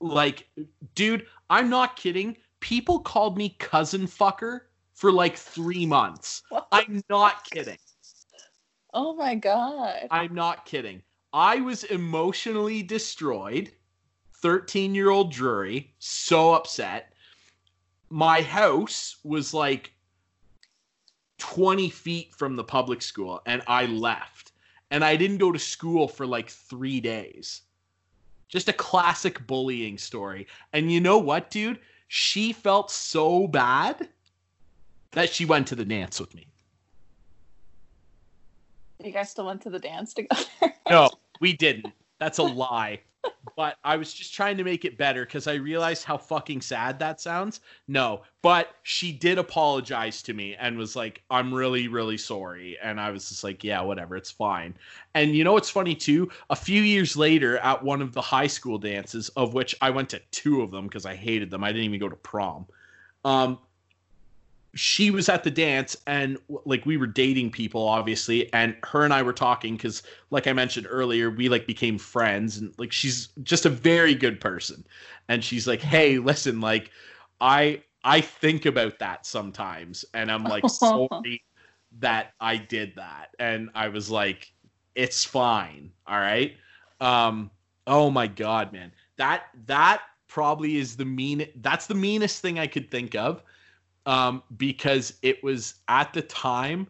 like 0.00 0.46
dude 0.94 1.24
i'm 1.48 1.70
not 1.70 1.96
kidding 1.96 2.36
people 2.60 2.98
called 3.00 3.38
me 3.38 3.56
cousin 3.58 4.06
fucker 4.06 4.60
for 4.92 5.10
like 5.10 5.34
three 5.38 5.86
months 5.86 6.42
What? 6.50 6.68
i'm 6.72 7.02
not 7.08 7.42
kidding 7.44 7.78
Oh 8.94 9.14
my 9.14 9.34
god. 9.34 10.06
i'm 10.10 10.34
not 10.34 10.64
kidding 10.64 11.02
i 11.32 11.60
was 11.60 11.84
emotionally 11.84 12.82
destroyed 12.82 13.72
13 14.40 14.94
year 14.94 15.10
old 15.10 15.32
drury 15.32 15.94
so 15.98 16.54
upset 16.54 17.12
my 18.08 18.40
house 18.40 19.16
was 19.24 19.52
like 19.52 19.92
20 21.38 21.90
feet 21.90 22.34
from 22.34 22.56
the 22.56 22.64
public 22.64 23.02
school 23.02 23.42
and 23.46 23.62
i 23.66 23.86
left 23.86 24.52
and 24.94 25.04
I 25.04 25.16
didn't 25.16 25.38
go 25.38 25.50
to 25.50 25.58
school 25.58 26.06
for 26.06 26.24
like 26.24 26.48
three 26.48 27.00
days. 27.00 27.62
Just 28.48 28.68
a 28.68 28.72
classic 28.72 29.44
bullying 29.44 29.98
story. 29.98 30.46
And 30.72 30.92
you 30.92 31.00
know 31.00 31.18
what, 31.18 31.50
dude? 31.50 31.80
She 32.06 32.52
felt 32.52 32.92
so 32.92 33.48
bad 33.48 34.08
that 35.10 35.30
she 35.30 35.46
went 35.46 35.66
to 35.66 35.74
the 35.74 35.84
dance 35.84 36.20
with 36.20 36.32
me. 36.32 36.46
You 39.02 39.12
guys 39.12 39.30
still 39.30 39.46
went 39.46 39.62
to 39.62 39.70
the 39.70 39.78
dance 39.78 40.14
together? 40.14 40.44
No, 40.88 41.10
we 41.40 41.52
didn't. 41.52 41.92
That's 42.18 42.38
a 42.38 42.42
lie. 42.42 43.00
but 43.56 43.76
I 43.84 43.96
was 43.96 44.12
just 44.12 44.34
trying 44.34 44.56
to 44.58 44.64
make 44.64 44.84
it 44.84 44.98
better 44.98 45.24
because 45.24 45.46
I 45.46 45.54
realized 45.54 46.04
how 46.04 46.18
fucking 46.18 46.60
sad 46.60 46.98
that 46.98 47.20
sounds. 47.20 47.60
No, 47.88 48.22
but 48.42 48.74
she 48.82 49.12
did 49.12 49.38
apologize 49.38 50.22
to 50.22 50.34
me 50.34 50.54
and 50.56 50.76
was 50.76 50.94
like, 50.94 51.22
I'm 51.30 51.52
really, 51.52 51.88
really 51.88 52.18
sorry. 52.18 52.76
And 52.82 53.00
I 53.00 53.10
was 53.10 53.28
just 53.28 53.42
like, 53.42 53.64
yeah, 53.64 53.80
whatever, 53.80 54.16
it's 54.16 54.30
fine. 54.30 54.74
And 55.14 55.34
you 55.34 55.42
know 55.42 55.54
what's 55.54 55.70
funny 55.70 55.94
too? 55.94 56.30
A 56.50 56.56
few 56.56 56.82
years 56.82 57.16
later, 57.16 57.58
at 57.58 57.82
one 57.82 58.02
of 58.02 58.12
the 58.12 58.20
high 58.20 58.46
school 58.46 58.78
dances, 58.78 59.30
of 59.30 59.54
which 59.54 59.74
I 59.80 59.90
went 59.90 60.10
to 60.10 60.20
two 60.30 60.60
of 60.60 60.70
them 60.70 60.86
because 60.86 61.06
I 61.06 61.14
hated 61.14 61.50
them, 61.50 61.64
I 61.64 61.72
didn't 61.72 61.84
even 61.84 62.00
go 62.00 62.08
to 62.10 62.16
prom. 62.16 62.66
Um, 63.24 63.58
she 64.74 65.10
was 65.10 65.28
at 65.28 65.44
the 65.44 65.50
dance 65.50 65.96
and 66.06 66.38
like 66.64 66.84
we 66.84 66.96
were 66.96 67.06
dating 67.06 67.50
people 67.50 67.86
obviously 67.86 68.52
and 68.52 68.76
her 68.82 69.04
and 69.04 69.14
I 69.14 69.22
were 69.22 69.32
talking 69.32 69.78
cuz 69.78 70.02
like 70.30 70.46
I 70.46 70.52
mentioned 70.52 70.86
earlier 70.90 71.30
we 71.30 71.48
like 71.48 71.66
became 71.66 71.96
friends 71.96 72.58
and 72.58 72.74
like 72.78 72.92
she's 72.92 73.28
just 73.42 73.66
a 73.66 73.70
very 73.70 74.14
good 74.14 74.40
person. 74.40 74.84
And 75.28 75.44
she's 75.44 75.66
like 75.66 75.80
hey 75.80 76.18
listen 76.18 76.60
like 76.60 76.90
I 77.40 77.82
I 78.02 78.20
think 78.20 78.66
about 78.66 78.98
that 78.98 79.26
sometimes. 79.26 80.04
And 80.12 80.30
I'm 80.30 80.44
like 80.44 80.68
sorry 80.68 81.42
that 82.00 82.34
I 82.40 82.56
did 82.56 82.96
that. 82.96 83.28
And 83.38 83.70
I 83.74 83.88
was 83.88 84.10
like 84.10 84.52
it's 84.94 85.24
fine. 85.24 85.90
All 86.06 86.18
right? 86.18 86.56
Um 87.00 87.50
oh 87.86 88.10
my 88.10 88.26
god 88.26 88.72
man. 88.72 88.92
That 89.16 89.44
that 89.66 90.02
probably 90.26 90.78
is 90.78 90.96
the 90.96 91.04
mean 91.04 91.46
that's 91.56 91.86
the 91.86 91.94
meanest 91.94 92.42
thing 92.42 92.58
I 92.58 92.66
could 92.66 92.90
think 92.90 93.14
of 93.14 93.42
um, 94.06 94.42
because 94.56 95.14
it 95.22 95.42
was 95.42 95.74
at 95.88 96.12
the 96.12 96.22
time, 96.22 96.86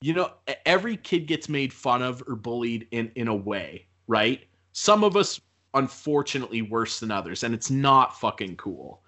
you 0.00 0.12
know, 0.12 0.32
every 0.64 0.96
kid 0.96 1.26
gets 1.26 1.48
made 1.48 1.72
fun 1.72 2.02
of 2.02 2.22
or 2.26 2.36
bullied 2.36 2.86
in 2.90 3.10
in 3.14 3.28
a 3.28 3.34
way, 3.34 3.86
right? 4.06 4.42
Some 4.72 5.04
of 5.04 5.16
us, 5.16 5.40
unfortunately, 5.74 6.62
worse 6.62 7.00
than 7.00 7.10
others, 7.10 7.44
and 7.44 7.54
it's 7.54 7.70
not 7.70 8.18
fucking 8.18 8.56
cool. 8.56 9.02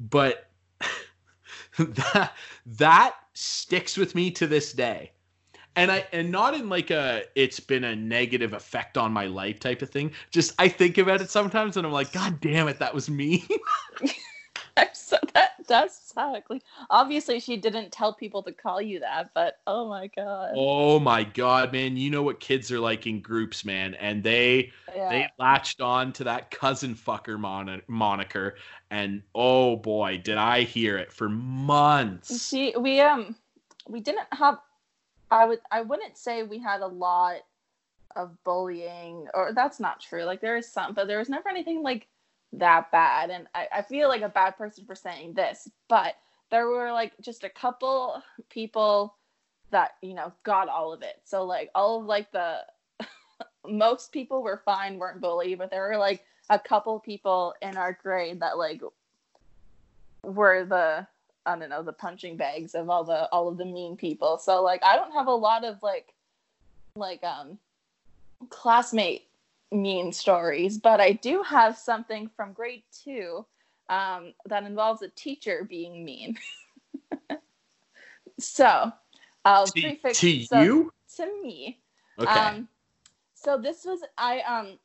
But 0.00 0.50
that 1.78 2.32
that 2.66 3.14
sticks 3.34 3.96
with 3.96 4.14
me 4.14 4.30
to 4.32 4.46
this 4.46 4.72
day. 4.72 5.12
And 5.76 5.92
I 5.92 6.04
and 6.12 6.30
not 6.32 6.54
in 6.54 6.68
like 6.68 6.90
a 6.90 7.22
it's 7.36 7.60
been 7.60 7.84
a 7.84 7.94
negative 7.94 8.52
effect 8.52 8.98
on 8.98 9.12
my 9.12 9.26
life 9.26 9.60
type 9.60 9.80
of 9.80 9.90
thing. 9.90 10.10
Just 10.30 10.54
I 10.58 10.68
think 10.68 10.98
about 10.98 11.20
it 11.20 11.30
sometimes 11.30 11.76
and 11.76 11.86
I'm 11.86 11.92
like, 11.92 12.12
God 12.12 12.40
damn 12.40 12.66
it, 12.68 12.80
that 12.80 12.94
was 12.94 13.08
me. 13.08 13.46
so 14.92 15.16
that 15.34 15.50
that's 15.66 16.10
exactly. 16.10 16.62
Obviously, 16.90 17.40
she 17.40 17.56
didn't 17.56 17.92
tell 17.92 18.14
people 18.14 18.42
to 18.42 18.52
call 18.52 18.80
you 18.80 19.00
that, 19.00 19.30
but 19.34 19.58
oh 19.66 19.88
my 19.88 20.08
god. 20.08 20.52
Oh 20.56 20.98
my 20.98 21.24
god, 21.24 21.72
man! 21.72 21.96
You 21.96 22.10
know 22.10 22.22
what 22.22 22.40
kids 22.40 22.72
are 22.72 22.80
like 22.80 23.06
in 23.06 23.20
groups, 23.20 23.64
man, 23.64 23.94
and 23.94 24.22
they 24.22 24.72
Yeah. 24.94 25.08
they 25.10 25.28
latched 25.38 25.80
on 25.80 26.12
to 26.14 26.24
that 26.24 26.50
cousin 26.50 26.94
fucker 26.94 27.38
mon- 27.38 27.82
moniker, 27.86 28.56
and 28.90 29.22
oh 29.34 29.76
boy, 29.76 30.18
did 30.18 30.36
I 30.36 30.62
hear 30.62 30.96
it 30.96 31.12
for 31.12 31.28
months. 31.28 32.48
She 32.48 32.74
we 32.76 33.00
um 33.00 33.36
we 33.88 34.00
didn't 34.00 34.28
have 34.32 34.58
I 35.30 35.44
would 35.46 35.60
I 35.70 35.82
wouldn't 35.82 36.16
say 36.16 36.42
we 36.42 36.58
had 36.58 36.80
a 36.80 36.86
lot 36.86 37.40
of 38.16 38.42
bullying 38.44 39.26
or 39.34 39.52
that's 39.52 39.78
not 39.80 40.00
true. 40.00 40.24
Like 40.24 40.40
there 40.40 40.56
is 40.56 40.68
some, 40.70 40.94
but 40.94 41.06
there 41.06 41.18
was 41.18 41.28
never 41.28 41.48
anything 41.48 41.82
like 41.82 42.08
that 42.52 42.90
bad. 42.90 43.30
And 43.30 43.46
I, 43.54 43.68
I 43.76 43.82
feel 43.82 44.08
like 44.08 44.22
a 44.22 44.28
bad 44.28 44.56
person 44.56 44.84
for 44.84 44.94
saying 44.94 45.34
this, 45.34 45.68
but 45.88 46.16
there 46.50 46.66
were 46.66 46.92
like 46.92 47.12
just 47.20 47.44
a 47.44 47.50
couple 47.50 48.22
people 48.48 49.14
that, 49.70 49.92
you 50.02 50.14
know, 50.14 50.32
got 50.44 50.68
all 50.68 50.92
of 50.92 51.02
it. 51.02 51.20
So 51.24 51.44
like 51.44 51.70
all 51.74 52.00
of 52.00 52.06
like 52.06 52.32
the 52.32 52.60
most 53.68 54.12
people 54.12 54.42
were 54.42 54.62
fine, 54.64 54.98
weren't 54.98 55.20
bullied, 55.20 55.58
but 55.58 55.70
there 55.70 55.88
were 55.88 55.98
like 55.98 56.24
a 56.50 56.58
couple 56.58 56.98
people 56.98 57.54
in 57.60 57.76
our 57.76 57.98
grade 58.02 58.40
that 58.40 58.58
like 58.58 58.80
were 60.22 60.64
the 60.64 61.06
I 61.46 61.58
don't 61.58 61.70
know 61.70 61.82
the 61.82 61.92
punching 61.92 62.36
bags 62.36 62.74
of 62.74 62.90
all 62.90 63.04
the 63.04 63.28
all 63.30 63.48
of 63.48 63.56
the 63.56 63.64
mean 63.64 63.96
people. 63.96 64.38
So 64.38 64.62
like 64.62 64.82
I 64.84 64.96
don't 64.96 65.12
have 65.12 65.26
a 65.26 65.34
lot 65.34 65.64
of 65.64 65.82
like 65.82 66.14
like 66.94 67.22
um 67.24 67.58
classmate 68.50 69.27
mean 69.72 70.12
stories, 70.12 70.78
but 70.78 71.00
I 71.00 71.12
do 71.12 71.42
have 71.42 71.76
something 71.76 72.30
from 72.36 72.52
grade 72.52 72.84
two 72.92 73.44
um, 73.88 74.34
that 74.46 74.64
involves 74.64 75.02
a 75.02 75.08
teacher 75.08 75.66
being 75.68 76.04
mean. 76.04 76.38
so 78.38 78.92
I'll 79.44 79.66
To, 79.66 79.80
prefix 79.80 80.18
to 80.20 80.30
so- 80.30 80.62
you? 80.62 80.92
to 81.16 81.26
me. 81.42 81.80
Okay. 82.18 82.30
Um, 82.30 82.68
so 83.34 83.56
this 83.56 83.84
was 83.84 84.00
I 84.16 84.40
um 84.40 84.78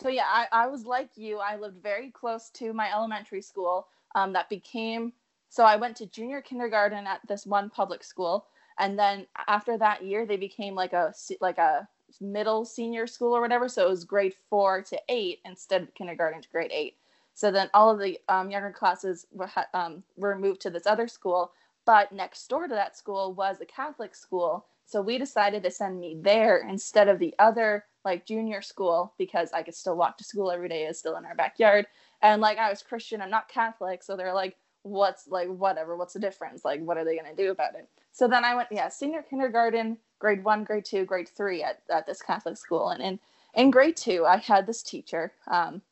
so 0.00 0.08
yeah, 0.08 0.26
I, 0.26 0.46
I 0.52 0.66
was 0.66 0.84
like 0.84 1.10
you. 1.16 1.38
I 1.38 1.56
lived 1.56 1.82
very 1.82 2.10
close 2.10 2.50
to 2.50 2.72
my 2.72 2.92
elementary 2.92 3.42
school. 3.42 3.88
Um, 4.14 4.32
that 4.32 4.48
became 4.48 5.12
so 5.48 5.64
I 5.64 5.76
went 5.76 5.96
to 5.96 6.06
junior 6.06 6.40
kindergarten 6.40 7.06
at 7.06 7.20
this 7.26 7.46
one 7.46 7.70
public 7.70 8.04
school, 8.04 8.46
and 8.78 8.98
then 8.98 9.26
after 9.48 9.76
that 9.78 10.04
year, 10.04 10.24
they 10.26 10.36
became 10.36 10.74
like 10.74 10.92
a 10.92 11.12
like 11.40 11.58
a 11.58 11.88
middle 12.20 12.64
senior 12.64 13.06
school 13.06 13.36
or 13.36 13.40
whatever. 13.40 13.68
So 13.68 13.86
it 13.86 13.90
was 13.90 14.04
grade 14.04 14.34
four 14.48 14.82
to 14.82 15.00
eight 15.08 15.40
instead 15.44 15.82
of 15.82 15.94
kindergarten 15.94 16.42
to 16.42 16.48
grade 16.48 16.72
eight. 16.72 16.96
So 17.34 17.50
then 17.50 17.70
all 17.72 17.90
of 17.90 17.98
the 17.98 18.18
um, 18.28 18.50
younger 18.50 18.70
classes 18.72 19.26
were 19.32 19.50
um, 19.74 20.02
were 20.16 20.36
moved 20.38 20.60
to 20.62 20.70
this 20.70 20.86
other 20.86 21.08
school, 21.08 21.52
but 21.86 22.12
next 22.12 22.46
door 22.48 22.66
to 22.66 22.74
that 22.74 22.96
school 22.96 23.32
was 23.32 23.60
a 23.60 23.66
Catholic 23.66 24.14
school. 24.14 24.66
So 24.84 25.00
we 25.00 25.18
decided 25.18 25.62
to 25.62 25.70
send 25.70 26.00
me 26.00 26.16
there 26.20 26.66
instead 26.68 27.08
of 27.08 27.18
the 27.18 27.34
other 27.38 27.84
like 28.04 28.26
junior 28.26 28.62
school 28.62 29.14
because 29.18 29.52
I 29.52 29.62
could 29.62 29.74
still 29.74 29.96
walk 29.96 30.18
to 30.18 30.24
school 30.24 30.50
every 30.50 30.68
day. 30.68 30.84
It's 30.84 30.98
still 30.98 31.16
in 31.16 31.24
our 31.24 31.34
backyard. 31.34 31.86
And 32.22 32.40
like 32.40 32.58
I 32.58 32.70
was 32.70 32.82
Christian, 32.82 33.22
I'm 33.22 33.30
not 33.30 33.48
Catholic. 33.48 34.02
So 34.02 34.16
they're 34.16 34.34
like, 34.34 34.56
what's 34.82 35.28
like, 35.28 35.48
whatever, 35.48 35.96
what's 35.96 36.14
the 36.14 36.20
difference? 36.20 36.64
Like, 36.64 36.80
what 36.80 36.96
are 36.96 37.04
they 37.04 37.16
going 37.16 37.34
to 37.34 37.42
do 37.42 37.50
about 37.50 37.74
it? 37.74 37.88
So 38.12 38.28
then 38.28 38.44
I 38.44 38.54
went, 38.54 38.68
yeah, 38.70 38.88
senior 38.88 39.22
kindergarten, 39.22 39.98
grade 40.20 40.44
one, 40.44 40.62
grade 40.62 40.84
two, 40.84 41.04
grade 41.04 41.28
three 41.28 41.64
at, 41.64 41.82
at 41.90 42.06
this 42.06 42.22
Catholic 42.22 42.56
school. 42.56 42.90
And 42.90 43.02
in, 43.02 43.18
in 43.54 43.72
grade 43.72 43.96
two, 43.96 44.24
I 44.24 44.36
had 44.36 44.66
this 44.66 44.84
teacher. 44.84 45.32
Um, 45.48 45.82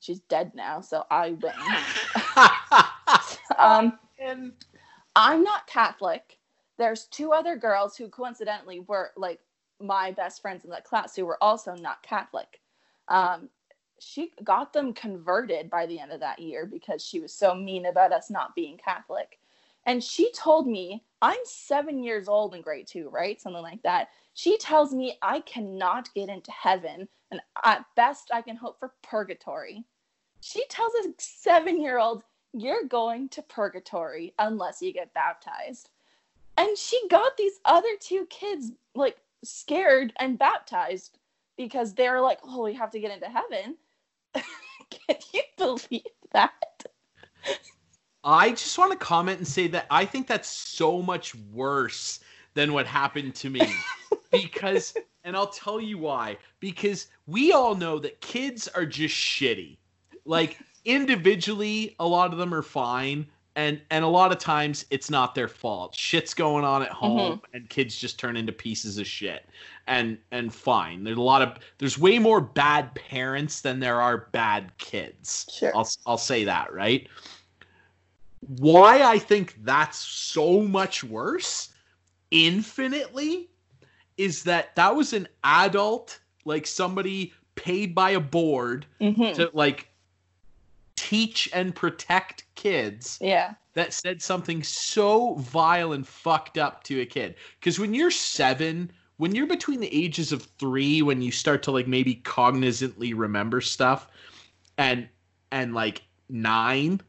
she's 0.00 0.20
dead 0.20 0.52
now. 0.54 0.82
So 0.82 1.04
I 1.10 1.30
win. 1.30 1.52
um, 3.58 3.98
and 4.18 4.52
I'm 5.16 5.42
not 5.42 5.66
Catholic. 5.66 6.38
There's 6.76 7.06
two 7.06 7.32
other 7.32 7.56
girls 7.56 7.96
who 7.96 8.08
coincidentally 8.08 8.80
were 8.80 9.12
like 9.16 9.40
my 9.80 10.10
best 10.10 10.42
friends 10.42 10.64
in 10.64 10.70
that 10.70 10.84
class 10.84 11.16
who 11.16 11.24
were 11.24 11.42
also 11.42 11.74
not 11.74 12.02
Catholic. 12.02 12.60
Um, 13.08 13.48
she 13.98 14.32
got 14.42 14.72
them 14.72 14.92
converted 14.94 15.68
by 15.70 15.86
the 15.86 15.98
end 16.00 16.10
of 16.10 16.20
that 16.20 16.38
year 16.38 16.66
because 16.66 17.04
she 17.04 17.20
was 17.20 17.32
so 17.32 17.54
mean 17.54 17.86
about 17.86 18.12
us 18.12 18.30
not 18.30 18.54
being 18.54 18.78
Catholic. 18.78 19.38
And 19.86 20.02
she 20.02 20.30
told 20.32 20.66
me, 20.66 21.02
I'm 21.22 21.40
seven 21.44 22.02
years 22.02 22.28
old 22.28 22.54
in 22.54 22.62
grade 22.62 22.86
two, 22.86 23.08
right? 23.10 23.40
Something 23.40 23.62
like 23.62 23.82
that. 23.82 24.08
She 24.34 24.56
tells 24.58 24.92
me 24.92 25.18
I 25.22 25.40
cannot 25.40 26.12
get 26.14 26.28
into 26.28 26.50
heaven, 26.50 27.08
and 27.30 27.40
at 27.64 27.84
best, 27.96 28.30
I 28.32 28.42
can 28.42 28.56
hope 28.56 28.78
for 28.78 28.94
purgatory. 29.02 29.84
She 30.40 30.64
tells 30.68 30.92
a 30.94 31.12
seven 31.18 31.80
year 31.80 31.98
old, 31.98 32.24
You're 32.52 32.84
going 32.84 33.28
to 33.30 33.42
purgatory 33.42 34.34
unless 34.38 34.80
you 34.80 34.92
get 34.92 35.14
baptized. 35.14 35.90
And 36.56 36.76
she 36.76 37.00
got 37.08 37.36
these 37.36 37.60
other 37.64 37.96
two 38.00 38.26
kids 38.26 38.72
like 38.94 39.18
scared 39.44 40.12
and 40.18 40.38
baptized 40.38 41.18
because 41.56 41.94
they're 41.94 42.20
like, 42.20 42.38
Oh, 42.42 42.64
we 42.64 42.74
have 42.74 42.90
to 42.90 43.00
get 43.00 43.12
into 43.12 43.28
heaven. 43.28 43.76
Can 44.34 45.16
you 45.32 45.42
believe 45.56 46.02
that? 46.32 46.84
I 48.24 48.50
just 48.50 48.76
want 48.78 48.92
to 48.92 48.98
comment 48.98 49.38
and 49.38 49.46
say 49.48 49.66
that 49.68 49.86
I 49.90 50.04
think 50.04 50.26
that's 50.26 50.48
so 50.48 51.00
much 51.00 51.34
worse 51.52 52.20
than 52.54 52.72
what 52.72 52.86
happened 52.86 53.34
to 53.36 53.50
me. 53.50 53.62
because, 54.30 54.94
and 55.24 55.36
I'll 55.36 55.48
tell 55.48 55.80
you 55.80 55.98
why. 55.98 56.36
Because 56.60 57.08
we 57.26 57.52
all 57.52 57.74
know 57.74 57.98
that 57.98 58.20
kids 58.20 58.68
are 58.68 58.84
just 58.84 59.14
shitty. 59.14 59.78
Like, 60.24 60.58
individually, 60.84 61.96
a 61.98 62.06
lot 62.06 62.32
of 62.32 62.38
them 62.38 62.52
are 62.52 62.62
fine. 62.62 63.26
And, 63.56 63.80
and 63.90 64.04
a 64.04 64.08
lot 64.08 64.30
of 64.30 64.38
times 64.38 64.84
it's 64.90 65.10
not 65.10 65.34
their 65.34 65.48
fault. 65.48 65.94
Shit's 65.94 66.34
going 66.34 66.64
on 66.64 66.82
at 66.82 66.90
home, 66.90 67.38
mm-hmm. 67.38 67.56
and 67.56 67.68
kids 67.68 67.96
just 67.96 68.18
turn 68.18 68.36
into 68.36 68.52
pieces 68.52 68.96
of 68.96 69.06
shit. 69.06 69.44
And 69.88 70.18
and 70.30 70.54
fine. 70.54 71.02
There's 71.02 71.18
a 71.18 71.22
lot 71.22 71.42
of 71.42 71.58
there's 71.78 71.98
way 71.98 72.20
more 72.20 72.40
bad 72.40 72.94
parents 72.94 73.60
than 73.60 73.80
there 73.80 74.00
are 74.00 74.28
bad 74.30 74.70
kids. 74.78 75.46
Sure. 75.52 75.76
I'll 75.76 75.90
I'll 76.06 76.16
say 76.16 76.44
that, 76.44 76.72
right? 76.72 77.08
Why 78.46 79.02
I 79.02 79.18
think 79.18 79.56
that's 79.62 79.98
so 79.98 80.62
much 80.62 81.04
worse 81.04 81.70
infinitely 82.30 83.50
is 84.16 84.42
that 84.44 84.74
that 84.76 84.94
was 84.94 85.12
an 85.12 85.28
adult 85.44 86.20
like 86.44 86.66
somebody 86.66 87.32
paid 87.54 87.94
by 87.94 88.10
a 88.10 88.20
board 88.20 88.86
Mhm. 89.00 89.34
to 89.34 89.50
like 89.52 89.88
teach 90.96 91.48
and 91.52 91.74
protect 91.74 92.44
kids 92.54 93.18
Yeah. 93.20 93.54
that 93.74 93.92
said 93.92 94.22
something 94.22 94.62
so 94.62 95.34
vile 95.34 95.92
and 95.92 96.06
fucked 96.06 96.56
up 96.58 96.82
to 96.84 97.00
a 97.00 97.06
kid 97.06 97.34
because 97.58 97.78
when 97.78 97.94
you're 97.94 98.10
7 98.10 98.90
when 99.16 99.34
you're 99.34 99.46
between 99.46 99.80
the 99.80 99.94
ages 99.94 100.32
of 100.32 100.44
three, 100.58 101.02
when 101.02 101.20
you 101.20 101.30
start 101.30 101.62
to 101.64 101.70
like 101.70 101.86
maybe 101.86 102.14
cognizantly 102.24 103.12
remember 103.12 103.60
stuff, 103.60 104.08
and 104.78 105.06
and 105.52 105.74
like 105.74 106.00
nine, 106.30 107.02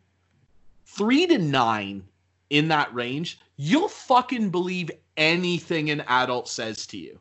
three 0.95 1.25
to 1.27 1.37
nine 1.37 2.03
in 2.49 2.67
that 2.67 2.93
range, 2.93 3.39
you'll 3.55 3.87
fucking 3.87 4.49
believe 4.49 4.91
anything 5.17 5.89
an 5.89 6.01
adult 6.07 6.49
says 6.49 6.85
to 6.87 6.97
you. 6.97 7.19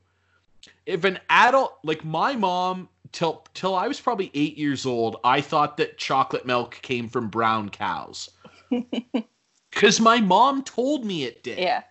If 0.86 1.04
an 1.04 1.18
adult 1.30 1.78
like 1.84 2.04
my 2.04 2.34
mom 2.34 2.88
till 3.12 3.46
till 3.54 3.74
I 3.74 3.86
was 3.86 4.00
probably 4.00 4.30
8 4.34 4.58
years 4.58 4.86
old, 4.86 5.16
I 5.24 5.40
thought 5.40 5.76
that 5.76 5.98
chocolate 5.98 6.46
milk 6.46 6.78
came 6.82 7.08
from 7.08 7.28
brown 7.28 7.68
cows. 7.68 8.30
Cuz 9.72 10.00
my 10.00 10.20
mom 10.20 10.64
told 10.64 11.04
me 11.04 11.24
it 11.24 11.42
did. 11.42 11.58
Yeah. 11.58 11.82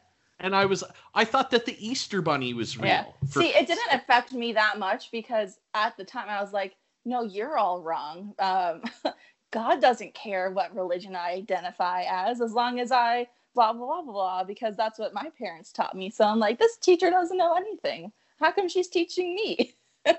And 0.42 0.56
I 0.56 0.66
was 0.66 0.84
I 1.14 1.24
thought 1.26 1.52
that 1.52 1.66
the 1.66 1.78
Easter 1.86 2.22
bunny 2.22 2.54
was 2.54 2.78
real. 2.78 2.88
Yeah. 2.88 3.06
For- 3.30 3.42
See, 3.42 3.50
it 3.50 3.68
didn't 3.68 3.94
affect 3.94 4.34
me 4.34 4.54
that 4.54 4.80
much 4.80 5.12
because 5.12 5.60
at 5.74 5.96
the 5.98 6.04
time 6.04 6.28
I 6.30 6.42
was 6.42 6.52
like, 6.52 6.76
no, 7.06 7.24
you're 7.24 7.58
all 7.58 7.82
wrong. 7.82 8.34
Um, 8.40 8.84
God 9.52 9.82
doesn't 9.82 10.14
care 10.14 10.52
what 10.52 10.76
religion 10.76 11.16
I 11.16 11.32
identify 11.32 12.04
as, 12.04 12.42
as 12.42 12.54
long 12.54 12.80
as 12.80 12.92
I 12.92 13.28
blah, 13.56 13.74
blah, 13.74 14.02
blah, 14.02 14.12
blah, 14.12 14.44
because 14.44 14.76
that's 14.76 15.00
what 15.00 15.14
my 15.14 15.30
parents 15.38 15.72
taught 15.72 15.96
me. 15.96 16.10
So 16.10 16.24
I'm 16.24 16.40
like, 16.40 16.60
this 16.60 16.78
teacher 16.78 17.10
doesn't 17.10 17.38
know 17.38 17.56
anything. 17.56 18.12
How 18.40 18.52
come 18.52 18.70
she's 18.70 18.88
teaching 18.88 19.36
me? 19.36 19.76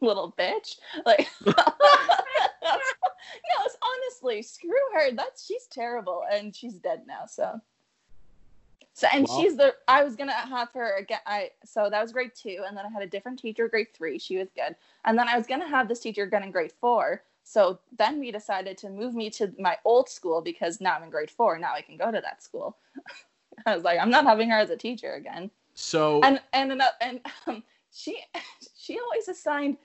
Little 0.00 0.34
bitch. 0.38 0.76
Like, 1.04 1.26
no, 1.46 1.54
it's 3.64 3.76
honestly, 3.82 4.42
screw 4.42 4.72
her. 4.94 5.12
That's 5.12 5.44
she's 5.46 5.66
terrible, 5.70 6.22
and 6.30 6.54
she's 6.54 6.74
dead 6.74 7.02
now. 7.06 7.26
So, 7.26 7.60
so 8.94 9.08
and 9.12 9.28
she's 9.28 9.56
the. 9.56 9.74
I 9.88 10.04
was 10.04 10.14
gonna 10.16 10.32
have 10.32 10.68
her 10.74 10.96
again. 10.96 11.18
I 11.26 11.50
so 11.64 11.90
that 11.90 12.00
was 12.00 12.12
grade 12.12 12.32
two, 12.40 12.62
and 12.66 12.76
then 12.76 12.86
I 12.86 12.90
had 12.90 13.02
a 13.02 13.06
different 13.08 13.38
teacher, 13.38 13.68
grade 13.68 13.88
three. 13.96 14.18
She 14.18 14.38
was 14.38 14.48
good, 14.54 14.76
and 15.04 15.18
then 15.18 15.28
I 15.28 15.36
was 15.36 15.46
gonna 15.46 15.68
have 15.68 15.88
this 15.88 16.00
teacher 16.00 16.22
again 16.22 16.44
in 16.44 16.52
grade 16.52 16.72
four. 16.80 17.22
So 17.48 17.78
then 17.96 18.18
we 18.18 18.32
decided 18.32 18.76
to 18.78 18.90
move 18.90 19.14
me 19.14 19.30
to 19.30 19.52
my 19.58 19.76
old 19.84 20.08
school 20.08 20.42
because 20.42 20.80
now 20.80 20.96
I'm 20.96 21.04
in 21.04 21.10
grade 21.10 21.30
four. 21.30 21.58
Now 21.58 21.74
I 21.74 21.80
can 21.80 21.96
go 21.96 22.10
to 22.10 22.20
that 22.20 22.42
school. 22.42 22.76
I 23.66 23.74
was 23.74 23.84
like, 23.84 24.00
I'm 24.00 24.10
not 24.10 24.24
having 24.24 24.50
her 24.50 24.58
as 24.58 24.70
a 24.70 24.76
teacher 24.76 25.14
again 25.14 25.50
so 25.76 26.22
and 26.22 26.40
and 26.54 26.72
ano- 26.72 26.96
and 27.00 27.20
um, 27.46 27.62
she 27.92 28.18
she 28.76 28.98
always 28.98 29.28
assigned 29.28 29.76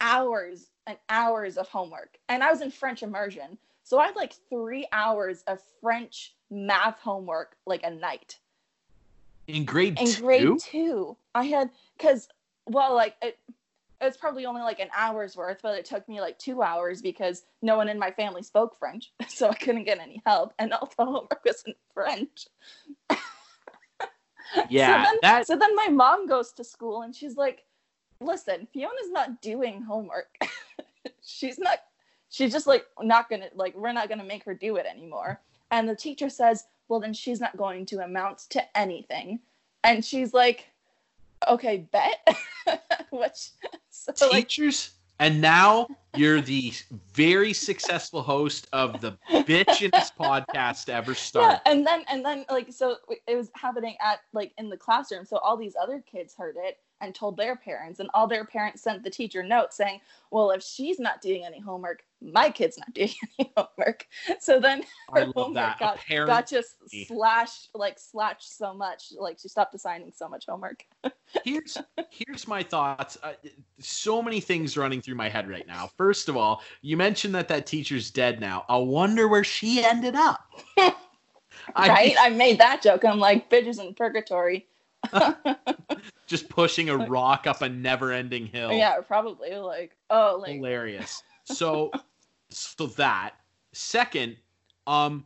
hours 0.00 0.68
and 0.86 0.98
hours 1.08 1.56
of 1.56 1.66
homework 1.68 2.18
and 2.28 2.44
i 2.44 2.50
was 2.50 2.60
in 2.60 2.70
french 2.70 3.02
immersion 3.02 3.56
so 3.82 3.98
i 3.98 4.06
had 4.06 4.16
like 4.16 4.34
three 4.50 4.86
hours 4.92 5.42
of 5.46 5.58
french 5.80 6.34
math 6.50 6.98
homework 7.00 7.56
like 7.66 7.82
a 7.82 7.90
night 7.90 8.38
in 9.46 9.64
grade 9.64 9.98
in 9.98 10.06
2 10.06 10.20
grade 10.20 10.58
two 10.60 11.16
i 11.34 11.44
had 11.44 11.70
because 11.96 12.28
well 12.66 12.94
like 12.94 13.16
it 13.22 13.38
it 14.02 14.06
was 14.06 14.16
probably 14.16 14.46
only 14.46 14.62
like 14.62 14.80
an 14.80 14.90
hour's 14.96 15.36
worth 15.36 15.60
but 15.62 15.78
it 15.78 15.84
took 15.84 16.08
me 16.08 16.20
like 16.20 16.38
two 16.38 16.62
hours 16.62 17.00
because 17.00 17.44
no 17.62 17.76
one 17.76 17.88
in 17.88 17.98
my 17.98 18.10
family 18.10 18.42
spoke 18.42 18.76
french 18.78 19.12
so 19.28 19.48
i 19.48 19.54
couldn't 19.54 19.84
get 19.84 20.00
any 20.00 20.22
help 20.26 20.52
and 20.58 20.72
all 20.72 20.90
the 20.96 21.04
homework 21.04 21.44
was 21.44 21.62
in 21.66 21.74
french 21.94 22.46
yeah, 24.68 25.04
so 25.04 25.10
then, 25.10 25.18
that 25.22 25.46
so 25.46 25.56
then 25.56 25.74
my 25.76 25.88
mom 25.88 26.26
goes 26.26 26.52
to 26.52 26.64
school 26.64 27.02
and 27.02 27.14
she's 27.14 27.36
like, 27.36 27.64
listen, 28.20 28.66
Fiona's 28.72 29.10
not 29.10 29.40
doing 29.40 29.82
homework. 29.82 30.36
she's 31.22 31.58
not, 31.58 31.78
she's 32.28 32.52
just 32.52 32.66
like, 32.66 32.84
not 33.00 33.28
gonna, 33.28 33.48
like, 33.54 33.76
we're 33.76 33.92
not 33.92 34.08
gonna 34.08 34.24
make 34.24 34.44
her 34.44 34.54
do 34.54 34.76
it 34.76 34.86
anymore. 34.86 35.40
And 35.70 35.88
the 35.88 35.96
teacher 35.96 36.28
says, 36.28 36.64
well, 36.88 37.00
then 37.00 37.14
she's 37.14 37.40
not 37.40 37.56
going 37.56 37.86
to 37.86 38.04
amount 38.04 38.38
to 38.50 38.78
anything. 38.78 39.40
And 39.84 40.04
she's 40.04 40.34
like, 40.34 40.68
okay, 41.48 41.88
bet. 41.90 42.26
Which, 43.10 43.50
so 43.90 44.28
like, 44.28 44.48
teachers 44.48 44.92
and 45.22 45.40
now 45.40 45.86
you're 46.16 46.40
the 46.40 46.72
very 47.12 47.52
successful 47.52 48.22
host 48.22 48.66
of 48.72 49.00
the 49.00 49.16
bitchiest 49.30 50.10
podcast 50.18 50.86
to 50.86 50.92
ever 50.92 51.14
yeah 51.34 51.60
and 51.64 51.86
then 51.86 52.04
and 52.08 52.24
then 52.24 52.44
like 52.50 52.72
so 52.72 52.96
it 53.26 53.36
was 53.36 53.50
happening 53.54 53.96
at 54.02 54.20
like 54.32 54.52
in 54.58 54.68
the 54.68 54.76
classroom 54.76 55.24
so 55.24 55.36
all 55.38 55.56
these 55.56 55.76
other 55.80 56.02
kids 56.10 56.34
heard 56.34 56.56
it 56.58 56.78
and 57.00 57.14
told 57.14 57.36
their 57.36 57.54
parents 57.54 58.00
and 58.00 58.10
all 58.14 58.26
their 58.26 58.44
parents 58.44 58.82
sent 58.82 59.02
the 59.04 59.10
teacher 59.10 59.42
notes 59.42 59.76
saying 59.76 60.00
well 60.30 60.50
if 60.50 60.62
she's 60.62 60.98
not 60.98 61.20
doing 61.20 61.44
any 61.44 61.60
homework 61.60 62.02
my 62.22 62.50
kid's 62.50 62.78
not 62.78 62.92
doing 62.94 63.10
any 63.38 63.52
homework. 63.56 64.06
So 64.40 64.60
then 64.60 64.84
her 65.12 65.26
homework 65.34 65.54
that. 65.54 65.78
got, 65.78 65.96
Apparently- 65.96 66.32
got 66.32 66.48
just 66.48 66.76
slashed 67.06 67.68
like 67.74 67.98
slashed 67.98 68.56
so 68.56 68.74
much 68.74 69.12
like 69.18 69.38
she 69.40 69.48
stopped 69.48 69.74
assigning 69.74 70.12
so 70.14 70.28
much 70.28 70.46
homework. 70.48 70.84
Here's 71.44 71.78
here's 72.10 72.46
my 72.46 72.62
thoughts. 72.62 73.16
Uh, 73.22 73.32
so 73.78 74.22
many 74.22 74.38
things 74.38 74.76
running 74.76 75.00
through 75.00 75.14
my 75.14 75.30
head 75.30 75.48
right 75.48 75.66
now. 75.66 75.90
First 75.96 76.28
of 76.28 76.36
all 76.36 76.62
you 76.82 76.96
mentioned 76.96 77.34
that 77.34 77.48
that 77.48 77.66
teacher's 77.66 78.10
dead 78.10 78.38
now. 78.40 78.64
I 78.68 78.76
wonder 78.76 79.28
where 79.28 79.44
she 79.44 79.82
ended 79.82 80.14
up. 80.14 80.40
I 80.76 80.94
right? 81.88 82.16
I 82.18 82.28
made 82.30 82.58
that 82.58 82.82
joke 82.82 83.04
i'm 83.04 83.18
like 83.18 83.48
bitches 83.50 83.80
in 83.80 83.94
purgatory. 83.94 84.66
Just 86.26 86.48
pushing 86.48 86.90
a 86.90 86.96
rock 86.96 87.46
up 87.46 87.62
a 87.62 87.68
never-ending 87.68 88.46
hill. 88.46 88.72
Yeah 88.72 89.00
probably 89.00 89.54
like 89.56 89.96
oh 90.10 90.38
like 90.40 90.52
hilarious. 90.56 91.22
So, 91.44 91.90
so 92.52 92.86
that 92.88 93.32
second, 93.72 94.36
um, 94.86 95.24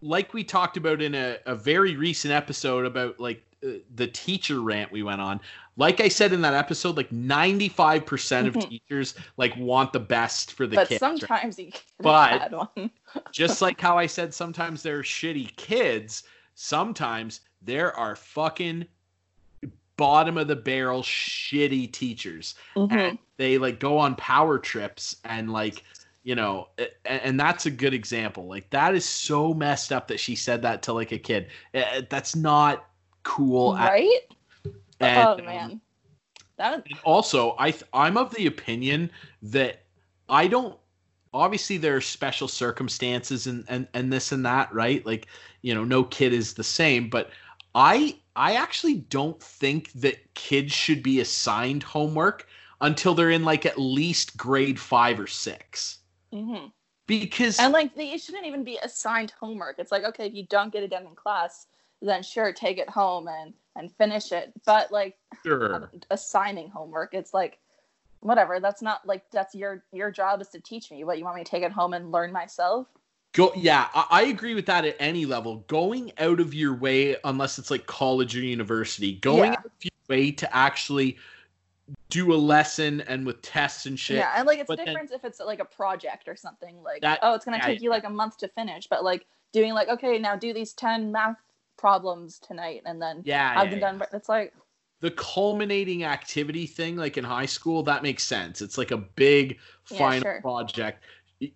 like 0.00 0.34
we 0.34 0.44
talked 0.44 0.76
about 0.76 1.00
in 1.02 1.14
a, 1.14 1.38
a 1.46 1.54
very 1.54 1.96
recent 1.96 2.32
episode 2.32 2.84
about 2.86 3.18
like 3.20 3.42
uh, 3.64 3.70
the 3.94 4.06
teacher 4.08 4.60
rant 4.60 4.92
we 4.92 5.02
went 5.02 5.20
on. 5.20 5.40
Like 5.78 6.00
I 6.00 6.08
said 6.08 6.32
in 6.32 6.40
that 6.42 6.54
episode, 6.54 6.96
like 6.96 7.10
ninety 7.12 7.68
five 7.68 8.04
percent 8.06 8.48
of 8.48 8.54
Mhm. 8.54 8.68
teachers 8.68 9.14
like 9.36 9.56
want 9.56 9.92
the 9.92 10.00
best 10.00 10.52
for 10.52 10.66
the 10.66 10.76
but 10.76 10.88
kids. 10.88 11.02
right? 11.02 11.18
sometimes 11.18 11.58
a 11.58 11.72
But- 12.00 12.52
Just 13.32 13.62
like 13.62 13.80
how 13.80 13.96
I 13.98 14.06
said, 14.06 14.32
sometimes 14.34 14.82
they're 14.82 15.02
shitty 15.02 15.54
kids. 15.56 16.24
Sometimes 16.54 17.40
there 17.62 17.94
are 17.96 18.16
fucking 18.16 18.86
bottom 19.96 20.36
of 20.36 20.46
the 20.48 20.56
barrel 20.56 21.02
shitty 21.02 21.90
teachers 21.92 22.54
Mhm. 22.74 22.92
and 22.92 23.18
they 23.38 23.56
like 23.58 23.80
go 23.80 23.96
on 23.98 24.14
power 24.16 24.58
trips 24.58 25.16
and 25.24 25.50
like 25.52 25.82
you 26.26 26.34
know 26.34 26.66
and, 27.04 27.38
that's 27.38 27.66
a 27.66 27.70
good 27.70 27.94
example. 27.94 28.48
Like 28.48 28.68
that 28.70 28.96
is 28.96 29.04
so 29.04 29.54
messed 29.54 29.92
up 29.92 30.08
that 30.08 30.18
she 30.18 30.34
said 30.34 30.60
that 30.62 30.82
to 30.82 30.92
like 30.92 31.12
a 31.12 31.18
kid. 31.18 31.46
That's 31.72 32.34
not 32.34 32.88
cool 33.22 33.76
at- 33.76 33.92
right? 33.92 34.20
And, 34.98 35.28
oh 35.28 35.38
um, 35.38 35.44
man. 35.44 35.80
That 36.56 36.84
also 37.04 37.54
i 37.58 37.70
th- 37.70 37.84
i'm 37.92 38.16
of 38.16 38.34
the 38.34 38.46
opinion 38.46 39.10
that 39.42 39.84
i 40.28 40.48
don't 40.48 40.76
obviously 41.34 41.76
there 41.76 41.94
are 41.94 42.00
special 42.00 42.48
circumstances 42.48 43.46
and 43.46 43.64
and 43.68 43.86
and 43.94 44.12
this 44.12 44.32
and 44.32 44.44
that 44.46 44.74
right? 44.74 45.06
Like 45.06 45.28
you 45.62 45.74
know 45.74 45.84
no 45.84 46.02
kid 46.02 46.32
is 46.32 46.54
the 46.54 46.64
same 46.64 47.08
but 47.08 47.30
i 47.76 48.16
i 48.34 48.56
actually 48.56 48.94
don't 48.94 49.40
think 49.40 49.92
that 49.92 50.34
kids 50.34 50.72
should 50.72 51.04
be 51.04 51.20
assigned 51.20 51.84
homework 51.84 52.48
until 52.80 53.14
they're 53.14 53.30
in 53.30 53.44
like 53.44 53.64
at 53.64 53.78
least 53.78 54.36
grade 54.36 54.80
5 54.80 55.20
or 55.20 55.26
6 55.28 55.98
mhm. 56.32 56.72
because 57.06 57.58
and 57.58 57.72
like 57.72 57.94
they 57.94 58.16
shouldn't 58.18 58.46
even 58.46 58.64
be 58.64 58.78
assigned 58.82 59.32
homework 59.38 59.78
it's 59.78 59.92
like 59.92 60.04
okay 60.04 60.26
if 60.26 60.34
you 60.34 60.46
don't 60.48 60.72
get 60.72 60.82
it 60.82 60.90
done 60.90 61.06
in 61.06 61.14
class 61.14 61.66
then 62.02 62.22
sure 62.22 62.52
take 62.52 62.78
it 62.78 62.88
home 62.88 63.28
and 63.28 63.54
and 63.76 63.92
finish 63.96 64.32
it 64.32 64.52
but 64.64 64.90
like 64.92 65.16
sure 65.42 65.90
assigning 66.10 66.68
homework 66.68 67.14
it's 67.14 67.32
like 67.32 67.58
whatever 68.20 68.60
that's 68.60 68.82
not 68.82 69.06
like 69.06 69.22
that's 69.30 69.54
your 69.54 69.84
your 69.92 70.10
job 70.10 70.40
is 70.40 70.48
to 70.48 70.60
teach 70.60 70.90
me 70.90 71.04
what 71.04 71.18
you 71.18 71.24
want 71.24 71.36
me 71.36 71.44
to 71.44 71.50
take 71.50 71.62
it 71.62 71.72
home 71.72 71.92
and 71.94 72.12
learn 72.12 72.32
myself 72.32 72.86
Go, 73.36 73.52
yeah, 73.54 73.88
I, 73.94 74.06
I 74.10 74.22
agree 74.22 74.54
with 74.54 74.64
that 74.64 74.86
at 74.86 74.96
any 74.98 75.26
level. 75.26 75.56
Going 75.68 76.10
out 76.16 76.40
of 76.40 76.54
your 76.54 76.74
way, 76.74 77.16
unless 77.22 77.58
it's 77.58 77.70
like 77.70 77.84
college 77.86 78.34
or 78.34 78.40
university, 78.40 79.16
going 79.16 79.52
Yeah. 79.52 79.58
out 79.58 79.66
of 79.66 79.72
your 79.82 79.90
way 80.08 80.30
to 80.32 80.56
actually 80.56 81.18
do 82.08 82.32
a 82.32 82.36
lesson 82.36 83.00
and 83.02 83.26
with 83.26 83.42
tests 83.42 83.86
and 83.86 83.98
shit. 83.98 84.16
yeah 84.18 84.32
and 84.36 84.46
like 84.46 84.58
it's 84.58 84.68
but 84.68 84.74
a 84.74 84.76
then- 84.76 84.86
difference 84.86 85.10
if 85.10 85.24
it's 85.24 85.40
like 85.40 85.58
a 85.60 85.64
project 85.64 86.28
or 86.28 86.36
something 86.36 86.82
like 86.82 87.02
That- 87.02 87.18
oh 87.22 87.34
it's 87.34 87.44
going 87.44 87.58
to 87.58 87.64
yeah, 87.66 87.72
take 87.74 87.82
you 87.82 87.90
like 87.90 88.04
a 88.04 88.10
month 88.10 88.38
to 88.38 88.48
finish 88.48 88.86
but 88.86 89.02
like 89.04 89.26
doing 89.52 89.72
like 89.74 89.88
okay 89.88 90.18
now 90.18 90.36
do 90.36 90.52
these 90.52 90.72
10 90.74 91.10
math 91.10 91.36
problems 91.76 92.38
tonight 92.38 92.82
and 92.86 93.00
then 93.02 93.22
Yeah, 93.24 93.52
i've 93.56 93.72
yeah, 93.72 93.78
done 93.78 93.98
but 93.98 94.10
it's 94.12 94.28
like 94.28 94.54
The 95.00 95.10
culminating 95.10 96.04
activity 96.04 96.66
thing, 96.66 96.96
like 96.96 97.18
in 97.18 97.24
high 97.24 97.44
school, 97.46 97.82
that 97.82 98.02
makes 98.02 98.24
sense. 98.24 98.62
It's 98.62 98.78
like 98.78 98.92
a 98.92 98.96
big 98.96 99.58
final 99.84 100.22
sure. 100.22 100.40
project. 100.40 101.04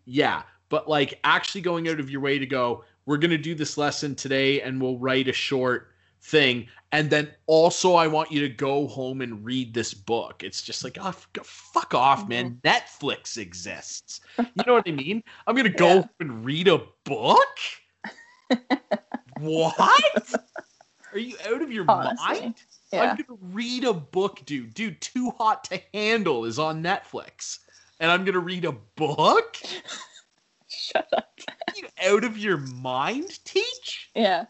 Yeah, 0.05 0.43
but 0.69 0.89
like 0.89 1.19
actually 1.25 1.63
going 1.63 1.89
out 1.89 1.99
of 2.01 2.11
your 2.11 2.21
way 2.21 2.39
to 2.39 2.45
go, 2.45 2.85
we're 3.07 3.17
gonna 3.17 3.39
do 3.39 3.55
this 3.55 3.79
lesson 3.79 4.15
today, 4.15 4.61
and 4.61 4.79
we'll 4.81 4.99
write 4.99 5.27
a 5.27 5.33
short 5.33 5.90
thing, 6.23 6.69
and 6.93 7.09
then 7.11 7.31
also 7.47 7.95
I 7.95 8.07
want 8.07 8.31
you 8.31 8.41
to 8.41 8.49
go 8.49 8.87
home 8.87 9.21
and 9.21 9.45
read 9.45 9.73
this 9.75 9.95
book. 9.95 10.43
It's 10.43 10.63
just 10.63 10.85
like, 10.85 10.99
oh, 11.01 11.13
fuck 11.43 11.95
off, 11.95 12.29
man. 12.29 12.59
Mm-hmm. 12.63 12.69
Netflix 13.07 13.39
exists. 13.39 14.21
You 14.39 14.45
know 14.67 14.75
what 14.75 14.89
I 14.89 14.93
mean? 14.93 15.23
I'm 15.47 15.55
gonna 15.57 15.69
go 15.69 15.97
Yeah. 15.97 16.05
and 16.21 16.45
read 16.45 16.69
a 16.69 16.83
book. 17.05 17.59
what? 19.39 20.35
Are 21.13 21.19
you 21.19 21.37
out 21.49 21.63
of 21.63 21.73
your 21.73 21.85
Honestly, 21.89 22.41
mind? 22.41 22.55
Yeah. 22.93 23.03
I'm 23.03 23.17
gonna 23.17 23.39
read 23.53 23.85
a 23.85 23.93
book, 23.93 24.43
dude. 24.45 24.75
Dude, 24.75 25.01
Too 25.01 25.31
Hot 25.39 25.65
to 25.65 25.81
Handle 25.95 26.45
is 26.45 26.59
on 26.59 26.83
Netflix, 26.83 27.59
and 27.99 28.11
I'm 28.11 28.25
gonna 28.25 28.39
read 28.41 28.65
a 28.65 28.73
book. 28.97 29.57
Shut 30.69 31.09
up. 31.17 31.29
You 31.77 31.89
out 32.05 32.25
of 32.25 32.39
your 32.39 32.59
mind, 32.59 33.45
Teach? 33.45 34.11
Yeah. 34.15 34.47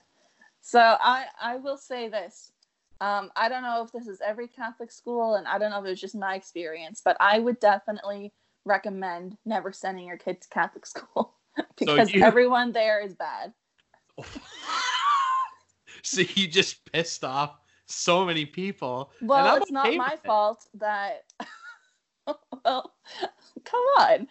So 0.71 0.79
I 0.79 1.25
I 1.43 1.57
will 1.57 1.77
say 1.77 2.09
this. 2.09 2.53
Um, 3.01 3.33
I 3.35 3.49
don't 3.49 3.65
know 3.65 3.83
if 3.83 3.91
this 3.91 4.07
is 4.07 4.21
every 4.25 4.47
Catholic 4.47 4.93
school, 4.93 5.35
and 5.35 5.49
I 5.49 5.59
don't 5.59 5.71
know 5.71 5.81
if 5.81 5.85
it 5.85 5.91
was 5.91 6.01
just 6.01 6.15
my 6.15 6.37
experience, 6.37 7.03
but 7.05 7.17
I 7.19 7.41
would 7.41 7.59
definitely 7.59 8.33
recommend 8.65 9.37
never 9.45 9.73
sending 9.73 10.07
your 10.07 10.17
kid 10.17 10.41
to 10.43 10.49
Catholic 10.49 10.87
school 10.87 11.35
because 11.77 12.15
you- 12.15 12.23
everyone 12.23 12.71
there 12.71 13.01
is 13.05 13.15
bad. 13.15 13.53
so 16.05 16.21
you 16.37 16.47
just 16.47 16.93
pissed 16.93 17.25
off 17.25 17.59
so 17.87 18.25
many 18.25 18.47
people. 18.47 19.11
Well, 19.21 19.57
it's 19.57 19.73
not 19.73 19.97
my 19.97 20.13
it. 20.13 20.21
fault 20.25 20.69
that. 20.75 21.25
well, 22.65 22.95
come 23.65 23.85
on. 23.99 24.29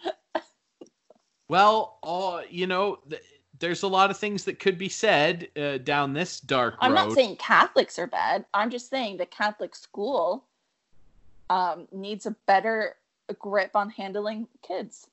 Well, 1.50 2.00
all 2.02 2.44
you 2.50 2.66
know, 2.66 3.00
th- 3.10 3.24
there's 3.60 3.84
a 3.84 3.88
lot 3.88 4.10
of 4.10 4.18
things 4.18 4.46
that 4.46 4.60
could 4.60 4.78
be 4.78 4.90
said 4.90 5.50
uh, 5.58 5.78
down 5.80 6.14
this 6.14 6.40
dark 6.40 6.74
road. 6.76 6.80
I'm 6.82 6.94
not 6.94 7.12
saying 7.14 7.36
Catholics 7.38 8.00
are 8.00 8.08
bad. 8.08 8.46
I'm 8.54 8.70
just 8.70 8.90
saying 8.90 9.18
the 9.18 9.26
Catholic 9.26 9.76
school 9.76 10.46
um, 11.50 11.88
needs 11.92 12.26
a 12.26 12.36
better 12.48 12.96
grip 13.38 13.76
on 13.76 13.90
handling 13.90 14.48
kids. 14.62 15.08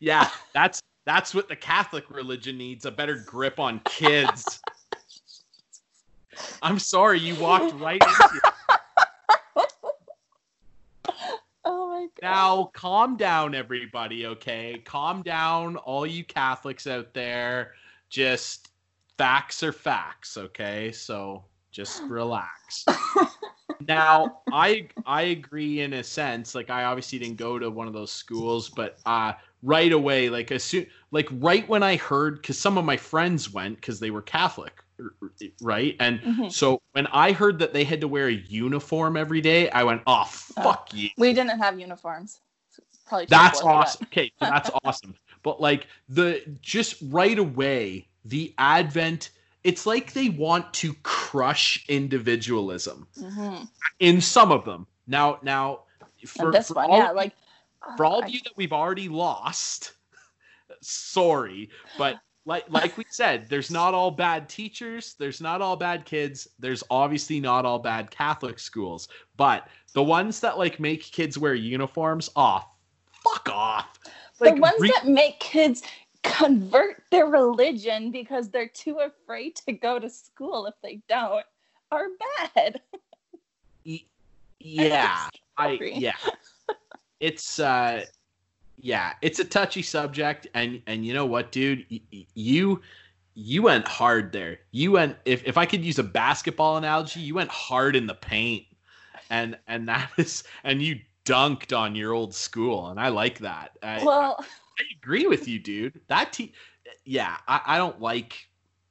Yeah, 0.00 0.30
that's 0.52 0.80
that's 1.06 1.34
what 1.34 1.48
the 1.48 1.56
Catholic 1.56 2.08
religion 2.10 2.56
needs 2.58 2.84
a 2.84 2.90
better 2.90 3.16
grip 3.16 3.58
on 3.58 3.80
kids. 3.80 4.60
I'm 6.62 6.78
sorry, 6.78 7.18
you 7.18 7.34
walked 7.36 7.74
right 7.80 8.00
into 8.00 8.40
it. 8.44 8.52
Oh 11.64 11.88
my 11.88 12.00
god. 12.00 12.06
Now, 12.20 12.70
calm 12.74 13.16
down, 13.16 13.54
everybody, 13.54 14.26
okay? 14.26 14.82
Calm 14.84 15.22
down, 15.22 15.76
all 15.76 16.06
you 16.06 16.24
Catholics 16.24 16.86
out 16.86 17.14
there. 17.14 17.74
Just 18.10 18.70
facts 19.16 19.62
are 19.62 19.72
facts, 19.72 20.36
okay? 20.36 20.90
So 20.90 21.44
just 21.70 22.02
relax. 22.08 22.84
now, 23.88 24.42
I 24.52 24.88
I 25.06 25.22
agree 25.22 25.80
in 25.80 25.92
a 25.92 26.02
sense. 26.02 26.54
Like, 26.54 26.70
I 26.70 26.84
obviously 26.84 27.20
didn't 27.20 27.36
go 27.36 27.58
to 27.58 27.70
one 27.70 27.86
of 27.86 27.92
those 27.92 28.12
schools, 28.12 28.68
but 28.68 28.98
uh, 29.06 29.34
right 29.62 29.92
away, 29.92 30.28
like 30.28 30.50
as 30.50 30.64
soon, 30.64 30.86
like 31.12 31.28
right 31.32 31.68
when 31.68 31.84
I 31.84 31.96
heard, 31.96 32.42
because 32.42 32.58
some 32.58 32.78
of 32.78 32.84
my 32.84 32.96
friends 32.96 33.52
went 33.52 33.76
because 33.76 34.00
they 34.00 34.10
were 34.10 34.22
Catholic, 34.22 34.82
right? 35.60 35.96
And 36.00 36.20
Mhm. 36.20 36.52
so 36.52 36.80
when 36.92 37.06
I 37.08 37.32
heard 37.32 37.58
that 37.60 37.72
they 37.72 37.84
had 37.84 38.00
to 38.00 38.08
wear 38.08 38.28
a 38.28 38.32
uniform 38.32 39.16
every 39.16 39.40
day, 39.40 39.70
I 39.70 39.84
went, 39.84 40.02
"Oh 40.06 40.24
fuck 40.24 40.92
you!" 40.92 41.10
We 41.16 41.32
didn't 41.32 41.58
have 41.58 41.78
uniforms. 41.78 42.40
Probably 43.06 43.26
That's 43.26 43.60
for 43.60 43.66
that. 43.66 43.74
awesome. 43.74 44.06
Okay, 44.06 44.32
that's 44.40 44.70
awesome. 44.84 45.14
But 45.42 45.60
like 45.60 45.86
the 46.08 46.42
just 46.60 46.96
right 47.08 47.38
away, 47.38 48.08
the 48.24 48.54
advent, 48.58 49.30
it's 49.64 49.86
like 49.86 50.12
they 50.12 50.28
want 50.28 50.72
to 50.74 50.94
crush 51.02 51.84
individualism 51.88 53.06
Mhm. 53.16 53.68
in 54.00 54.20
some 54.20 54.52
of 54.52 54.64
them. 54.64 54.86
Now, 55.06 55.38
now 55.42 55.84
for, 56.26 56.52
this 56.52 56.68
for 56.68 56.74
one, 56.74 56.90
all, 56.90 56.98
yeah, 56.98 57.10
like 57.12 57.34
for 57.96 58.04
all 58.04 58.22
I- 58.22 58.26
of 58.26 58.30
you 58.30 58.40
that 58.44 58.52
we've 58.56 58.72
already 58.74 59.08
lost, 59.08 59.92
sorry, 60.82 61.70
but 61.96 62.20
like 62.48 62.64
like 62.70 62.96
we 62.96 63.04
said, 63.10 63.46
there's 63.50 63.70
not 63.70 63.92
all 63.92 64.10
bad 64.10 64.48
teachers, 64.48 65.14
there's 65.18 65.40
not 65.42 65.60
all 65.60 65.76
bad 65.76 66.06
kids, 66.06 66.48
there's 66.58 66.82
obviously 66.90 67.40
not 67.40 67.66
all 67.66 67.78
bad 67.78 68.10
Catholic 68.10 68.58
schools, 68.58 69.08
but 69.36 69.68
the 69.92 70.02
ones 70.02 70.40
that 70.40 70.56
like 70.56 70.80
make 70.80 71.02
kids 71.02 71.36
wear 71.36 71.54
uniforms, 71.54 72.30
off, 72.34 72.74
fuck 73.22 73.50
off. 73.50 73.98
the 74.40 74.54
ones 74.54 74.80
re- 74.80 74.90
that 74.94 75.06
make 75.06 75.38
kids 75.40 75.82
convert 76.22 77.02
their 77.10 77.26
religion 77.26 78.10
because 78.10 78.48
they're 78.48 78.66
too 78.66 79.00
afraid 79.00 79.54
to 79.54 79.72
go 79.72 79.98
to 79.98 80.08
school 80.08 80.64
if 80.64 80.74
they 80.82 81.00
don't 81.06 81.44
are 81.92 82.08
bad. 82.54 82.80
Yeah 84.60 85.28
i 85.58 85.78
yeah 85.82 86.12
it's 87.20 87.58
uh 87.58 88.04
yeah 88.80 89.12
it's 89.22 89.38
a 89.38 89.44
touchy 89.44 89.82
subject 89.82 90.46
and 90.54 90.80
and 90.86 91.04
you 91.04 91.12
know 91.12 91.26
what 91.26 91.50
dude? 91.52 91.84
Y- 91.90 92.00
you 92.34 92.80
you 93.34 93.62
went 93.62 93.86
hard 93.86 94.32
there. 94.32 94.58
You 94.72 94.92
went 94.92 95.16
if, 95.24 95.44
if 95.46 95.56
i 95.58 95.66
could 95.66 95.84
use 95.84 95.98
a 95.98 96.02
basketball 96.04 96.76
analogy 96.76 97.20
you 97.20 97.34
went 97.34 97.50
hard 97.50 97.96
in 97.96 98.06
the 98.06 98.14
paint. 98.14 98.64
And 99.30 99.58
and 99.66 99.88
that 99.88 100.10
is 100.16 100.44
and 100.64 100.80
you 100.82 101.00
dunked 101.24 101.76
on 101.76 101.94
your 101.94 102.12
old 102.12 102.34
school 102.34 102.88
and 102.88 102.98
i 102.98 103.08
like 103.08 103.38
that. 103.40 103.76
I, 103.82 104.02
well, 104.04 104.36
I 104.40 104.82
agree 104.96 105.26
with 105.26 105.46
you 105.46 105.58
dude. 105.58 106.00
That 106.08 106.32
te- 106.32 106.52
yeah 107.04 107.36
I, 107.46 107.60
I 107.66 107.78
don't 107.78 108.00
like 108.00 108.48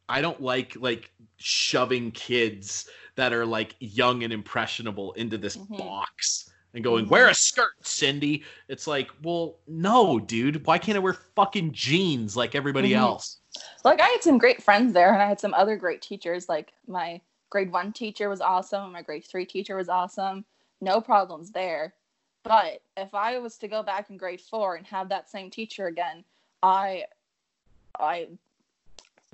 i 0.09 0.21
don't 0.21 0.41
like 0.41 0.75
like 0.79 1.11
shoving 1.37 2.11
kids 2.11 2.87
that 3.15 3.33
are 3.33 3.45
like 3.45 3.75
young 3.79 4.23
and 4.23 4.31
impressionable 4.31 5.13
into 5.13 5.37
this 5.37 5.57
Mhm. 5.57 5.77
box 5.77 6.51
and 6.73 6.83
going 6.83 7.05
Mhm. 7.05 7.09
wear 7.09 7.29
a 7.29 7.33
skirt 7.33 7.73
cindy 7.81 8.43
it's 8.67 8.87
like 8.87 9.09
well 9.23 9.55
no 9.67 10.19
dude 10.19 10.65
why 10.65 10.77
can't 10.77 10.95
i 10.95 10.99
wear 10.99 11.13
fucking 11.35 11.71
jeans 11.71 12.35
like 12.37 12.55
everybody 12.55 12.91
Mhm. 12.91 12.97
else 12.97 13.37
like 13.83 13.99
I 13.99 14.07
had 14.07 14.21
some 14.21 14.37
great 14.37 14.61
friends 14.61 14.93
there, 14.93 15.11
and 15.13 15.19
I 15.21 15.25
had 15.27 15.39
some 15.39 15.55
other 15.55 15.77
great 15.77 15.99
teachers. 15.99 16.47
Like 16.47 16.73
my 16.87 17.19
grade 17.49 17.71
one 17.71 17.91
teacher 17.91 18.29
was 18.29 18.39
awesome. 18.39 18.83
And 18.83 18.93
my 18.93 19.01
grade 19.01 19.25
three 19.25 19.47
teacher 19.47 19.75
was 19.75 19.89
awesome. 19.89 20.45
No 20.79 21.01
problems 21.01 21.49
there. 21.49 21.95
But 22.43 22.83
if 22.97 23.15
I 23.15 23.39
was 23.39 23.57
to 23.57 23.67
go 23.67 23.81
back 23.81 24.11
in 24.11 24.17
grade 24.17 24.41
four 24.41 24.75
and 24.75 24.85
have 24.85 25.09
that 25.09 25.27
same 25.31 25.49
teacher 25.49 25.87
again, 25.87 26.23
I, 26.61 27.05
I, 27.99 28.27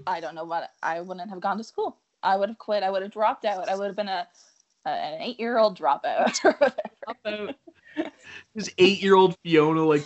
I 0.07 0.22
don't 0.22 0.35
know 0.35 0.45
what 0.45 0.72
I 0.81 1.01
wouldn't 1.01 1.30
have 1.30 1.41
gone 1.41 1.57
to 1.57 1.64
school. 1.64 1.97
I 2.22 2.38
would 2.38 2.47
have 2.47 2.57
quit. 2.60 2.81
I 2.81 2.89
would 2.91 3.01
have 3.01 3.11
dropped 3.11 3.43
out. 3.43 3.68
I 3.68 3.76
would 3.76 3.88
have 3.88 3.95
been 3.97 4.07
a, 4.07 4.26
a 4.85 4.89
an 4.89 5.22
eight 5.22 5.39
year 5.39 5.57
old 5.57 5.77
dropout. 5.77 6.39
this 8.55 8.69
eight-year-old 8.77 9.35
fiona 9.43 9.84
like 9.84 10.03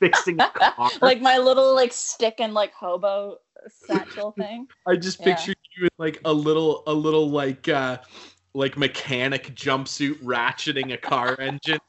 fixing 0.00 0.40
a 0.40 0.48
car. 0.54 0.90
like 1.02 1.20
my 1.20 1.38
little 1.38 1.74
like 1.74 1.92
stick 1.92 2.36
and 2.38 2.54
like 2.54 2.72
hobo 2.72 3.38
satchel 3.68 4.32
thing. 4.32 4.66
I 4.86 4.96
just 4.96 5.18
Yeah. 5.20 5.24
pictured 5.34 5.56
you 5.76 5.84
in 5.84 5.90
like 5.98 6.20
a 6.24 6.32
little 6.32 6.82
a 6.86 6.94
little 6.94 7.28
like 7.28 7.68
uh 7.68 7.98
like 8.54 8.76
mechanic 8.78 9.54
jumpsuit 9.54 10.14
ratcheting 10.22 10.92
a 10.92 10.96
car 10.96 11.36
engine. 11.40 11.78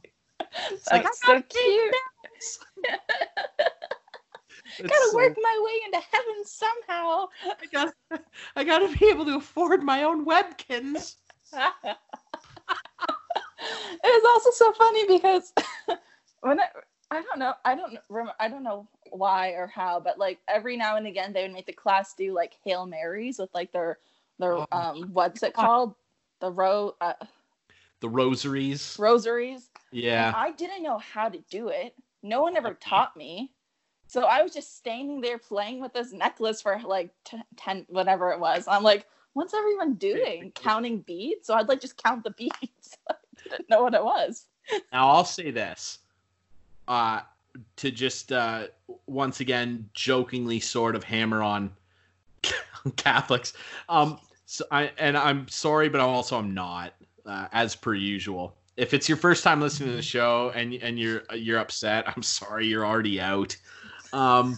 It's 0.71 0.89
like, 0.91 1.03
so 1.13 1.27
gotta 1.27 1.41
cute. 1.43 1.95
It's 2.35 2.59
Gotta 4.81 5.09
so- 5.11 5.15
work 5.15 5.37
my 5.39 5.61
way 5.65 5.73
into 5.85 5.99
heaven 6.11 6.45
somehow. 6.45 7.27
I 7.45 7.65
gotta 7.71 7.93
I 8.55 8.63
gotta 8.63 8.87
be 8.97 9.09
able 9.09 9.25
to 9.25 9.35
afford 9.35 9.83
my 9.83 10.03
own 10.03 10.25
Webkinz. 10.25 11.15
It 14.03 14.23
was 14.23 14.23
also 14.33 14.51
so 14.51 14.71
funny 14.73 15.05
because 15.07 15.53
when 16.41 16.59
I, 16.59 16.65
I 17.11 17.21
don't 17.21 17.39
know, 17.39 17.53
I 17.65 17.75
don't 17.75 17.97
rem- 18.09 18.31
I 18.39 18.47
don't 18.47 18.63
know 18.63 18.87
why 19.11 19.49
or 19.51 19.67
how, 19.67 19.99
but 19.99 20.17
like 20.19 20.39
every 20.47 20.77
now 20.77 20.95
and 20.97 21.07
again 21.07 21.33
they 21.33 21.41
would 21.43 21.53
make 21.53 21.65
the 21.65 21.73
class 21.73 22.13
do 22.13 22.33
like 22.33 22.53
hail 22.63 22.85
marys 22.85 23.39
with 23.39 23.49
like 23.53 23.71
their 23.71 23.97
their 24.37 24.53
Oh. 24.57 24.67
um 24.71 25.09
what's 25.13 25.43
it 25.43 25.53
called 25.53 25.95
the 26.39 26.51
ro 26.51 26.95
uh, 27.01 27.13
The 27.99 28.09
rosaries. 28.09 28.95
rosaries. 28.99 29.69
Yeah. 29.91 30.27
And 30.27 30.35
I 30.35 30.51
didn't 30.51 30.83
know 30.83 30.99
how 30.99 31.29
to 31.29 31.39
do 31.49 31.69
it. 31.69 31.95
No 32.23 32.41
one 32.41 32.55
ever 32.55 32.73
taught 32.79 33.17
me. 33.17 33.51
So 34.07 34.23
I 34.23 34.41
was 34.41 34.53
just 34.53 34.77
standing 34.77 35.21
there 35.21 35.37
playing 35.37 35.81
with 35.81 35.93
this 35.93 36.13
necklace 36.13 36.61
for 36.61 36.79
like 36.85 37.11
t- 37.25 37.41
10, 37.57 37.85
whatever 37.89 38.31
it 38.31 38.39
was. 38.39 38.67
I'm 38.67 38.81
like, 38.83 39.05
what's 39.33 39.53
everyone 39.53 39.95
doing? 39.95 40.51
Counting 40.55 40.99
beads? 41.01 41.45
So 41.45 41.53
I'd 41.53 41.67
like 41.67 41.81
just 41.81 42.01
count 42.01 42.23
the 42.23 42.31
beads. 42.37 42.97
Didn't 43.49 43.69
know 43.69 43.83
what 43.83 43.93
it 43.93 44.03
was. 44.03 44.45
Now 44.91 45.09
I'll 45.09 45.25
say 45.25 45.51
this. 45.51 45.99
Uh 46.87 47.21
to 47.77 47.91
just 47.91 48.31
uh 48.31 48.67
once 49.07 49.39
again 49.39 49.89
jokingly 49.93 50.59
sort 50.59 50.95
of 50.95 51.03
hammer 51.03 51.41
on 51.41 51.71
Catholics. 52.95 53.53
Um 53.87 54.19
so 54.45 54.65
I 54.71 54.91
and 54.97 55.17
I'm 55.17 55.47
sorry 55.47 55.89
but 55.89 56.01
I'm 56.01 56.09
also 56.09 56.37
I'm 56.37 56.53
not 56.53 56.93
uh, 57.25 57.47
as 57.51 57.75
per 57.75 57.93
usual. 57.93 58.55
If 58.77 58.93
it's 58.93 59.09
your 59.09 59.17
first 59.17 59.43
time 59.43 59.59
listening 59.61 59.89
to 59.89 59.95
the 59.95 60.01
show 60.01 60.51
and 60.55 60.73
and 60.75 60.97
you're 60.99 61.23
you're 61.33 61.59
upset, 61.59 62.05
I'm 62.07 62.23
sorry 62.23 62.67
you're 62.67 62.85
already 62.85 63.19
out. 63.19 63.55
Um 64.13 64.57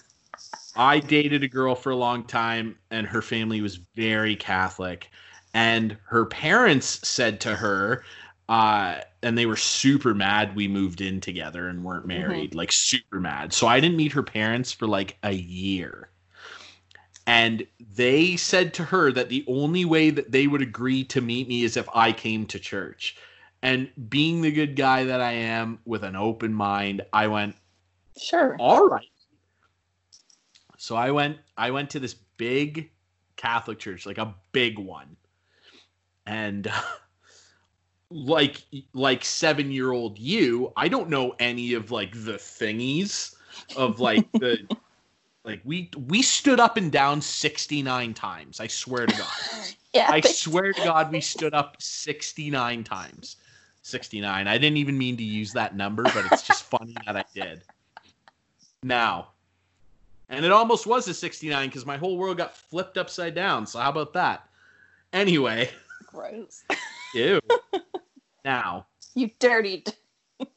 I 0.75 0.99
dated 0.99 1.43
a 1.43 1.47
girl 1.47 1.75
for 1.75 1.91
a 1.91 1.95
long 1.95 2.23
time 2.23 2.77
and 2.91 3.05
her 3.07 3.21
family 3.21 3.61
was 3.61 3.79
very 3.95 4.35
Catholic 4.35 5.09
and 5.53 5.97
her 6.05 6.25
parents 6.25 7.07
said 7.07 7.41
to 7.41 7.55
her 7.55 8.03
uh 8.51 8.99
and 9.23 9.37
they 9.37 9.45
were 9.45 9.55
super 9.55 10.13
mad 10.13 10.55
we 10.55 10.67
moved 10.67 11.01
in 11.01 11.21
together 11.21 11.67
and 11.69 11.83
weren't 11.83 12.05
married 12.05 12.53
like 12.53 12.71
super 12.71 13.19
mad 13.19 13.53
so 13.53 13.65
i 13.65 13.79
didn't 13.79 13.97
meet 13.97 14.11
her 14.11 14.23
parents 14.23 14.71
for 14.71 14.87
like 14.87 15.17
a 15.23 15.31
year 15.31 16.11
and 17.27 17.65
they 17.79 18.35
said 18.35 18.73
to 18.75 18.83
her 18.83 19.11
that 19.11 19.29
the 19.29 19.45
only 19.47 19.85
way 19.85 20.09
that 20.09 20.31
they 20.31 20.47
would 20.47 20.61
agree 20.61 21.03
to 21.05 21.21
meet 21.21 21.47
me 21.47 21.63
is 21.63 21.77
if 21.77 21.87
I 21.93 22.11
came 22.11 22.45
to 22.47 22.59
church. 22.59 23.15
And 23.61 23.89
being 24.09 24.41
the 24.41 24.51
good 24.51 24.75
guy 24.75 25.03
that 25.05 25.21
I 25.21 25.33
am 25.33 25.79
with 25.85 26.03
an 26.03 26.15
open 26.15 26.53
mind, 26.53 27.03
I 27.13 27.27
went, 27.27 27.55
Sure. 28.17 28.55
all 28.59 28.87
right. 28.87 29.07
So 30.77 30.95
I 30.95 31.11
went 31.11 31.37
I 31.57 31.69
went 31.69 31.91
to 31.91 31.99
this 31.99 32.15
big 32.37 32.89
Catholic 33.35 33.77
church, 33.77 34.05
like 34.07 34.17
a 34.17 34.35
big 34.51 34.79
one. 34.79 35.15
And 36.25 36.71
like 38.11 38.63
like 38.93 39.21
7-year-old 39.21 40.19
you, 40.19 40.73
I 40.75 40.87
don't 40.87 41.09
know 41.09 41.35
any 41.39 41.73
of 41.73 41.91
like 41.91 42.11
the 42.13 42.33
thingies 42.33 43.35
of 43.75 43.99
like 43.99 44.31
the 44.33 44.59
like 45.43 45.61
we 45.63 45.89
we 46.07 46.21
stood 46.21 46.59
up 46.59 46.77
and 46.77 46.91
down 46.91 47.21
69 47.21 48.13
times. 48.13 48.59
I 48.59 48.67
swear 48.67 49.05
to 49.05 49.17
God. 49.17 49.27
Yeah. 49.93 50.07
I 50.09 50.21
swear 50.21 50.71
to 50.71 50.83
God, 50.85 51.11
we 51.11 51.19
stood 51.19 51.53
up 51.53 51.75
69 51.81 52.85
times. 52.85 53.35
69. 53.81 54.47
I 54.47 54.57
didn't 54.57 54.77
even 54.77 54.97
mean 54.97 55.17
to 55.17 55.23
use 55.23 55.51
that 55.51 55.75
number, 55.75 56.03
but 56.03 56.23
it's 56.31 56.43
just 56.43 56.63
funny 56.63 56.95
that 57.05 57.17
I 57.17 57.25
did. 57.35 57.63
Now, 58.83 59.31
and 60.29 60.45
it 60.45 60.51
almost 60.53 60.87
was 60.87 61.09
a 61.09 61.13
69 61.13 61.67
because 61.67 61.85
my 61.85 61.97
whole 61.97 62.17
world 62.17 62.37
got 62.37 62.55
flipped 62.55 62.97
upside 62.97 63.35
down. 63.35 63.67
So, 63.67 63.79
how 63.79 63.89
about 63.89 64.13
that? 64.13 64.47
Anyway, 65.11 65.69
Gross. 66.07 66.63
ew. 67.13 67.39
now, 68.45 68.87
You 69.15 69.29
dirty. 69.39 69.83
d- 69.85 69.91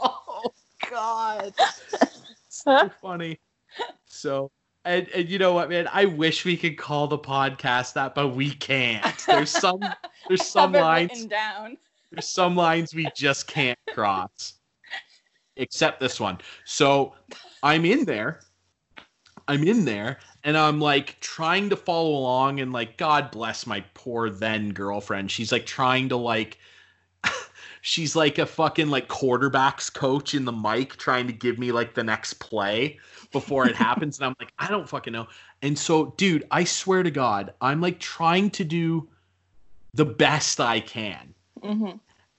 oh, 0.00 0.42
God. 0.90 1.52
so 2.48 2.90
funny. 3.00 3.38
So, 4.06 4.50
and, 4.84 5.08
and 5.10 5.28
you 5.28 5.38
know 5.38 5.52
what, 5.52 5.68
man? 5.68 5.88
I 5.92 6.04
wish 6.06 6.44
we 6.44 6.56
could 6.56 6.78
call 6.78 7.06
the 7.08 7.18
podcast 7.18 7.94
that, 7.94 8.14
but 8.14 8.28
we 8.28 8.50
can't. 8.50 9.04
There's 9.26 9.50
some 9.50 9.80
there's 10.28 10.46
some 10.46 10.72
lines 10.72 11.26
down. 11.26 11.76
there's 12.10 12.28
some 12.28 12.56
lines 12.56 12.94
we 12.94 13.08
just 13.14 13.46
can't 13.46 13.78
cross. 13.92 14.54
Except 15.56 16.00
this 16.00 16.20
one. 16.20 16.38
So 16.64 17.14
I'm 17.62 17.84
in 17.84 18.04
there. 18.04 18.40
I'm 19.48 19.64
in 19.64 19.84
there 19.84 20.18
and 20.46 20.56
I'm 20.56 20.80
like 20.80 21.18
trying 21.20 21.68
to 21.70 21.76
follow 21.76 22.10
along 22.16 22.60
and 22.60 22.72
like 22.72 22.96
God 22.96 23.30
bless 23.30 23.66
my 23.66 23.84
poor 23.94 24.30
then 24.30 24.70
girlfriend. 24.70 25.30
She's 25.30 25.52
like 25.52 25.66
trying 25.66 26.08
to 26.10 26.16
like 26.16 26.56
she's 27.82 28.16
like 28.16 28.38
a 28.38 28.46
fucking 28.46 28.88
like 28.88 29.08
quarterbacks 29.08 29.92
coach 29.92 30.34
in 30.34 30.44
the 30.44 30.52
mic 30.52 30.96
trying 30.96 31.26
to 31.26 31.32
give 31.32 31.58
me 31.58 31.72
like 31.72 31.94
the 31.94 32.04
next 32.04 32.34
play 32.34 32.98
before 33.32 33.68
it 33.68 33.74
happens 33.86 34.18
and 34.18 34.26
I'm 34.26 34.36
like 34.38 34.52
I 34.58 34.68
don't 34.68 34.88
fucking 34.88 35.12
know. 35.12 35.26
And 35.62 35.78
so 35.78 36.14
dude, 36.16 36.46
I 36.50 36.64
swear 36.64 37.02
to 37.02 37.10
God, 37.10 37.52
I'm 37.60 37.80
like 37.80 37.98
trying 37.98 38.50
to 38.50 38.64
do 38.64 39.08
the 39.94 40.04
best 40.04 40.60
I 40.60 40.80
can. 40.80 41.34
hmm 41.62 41.90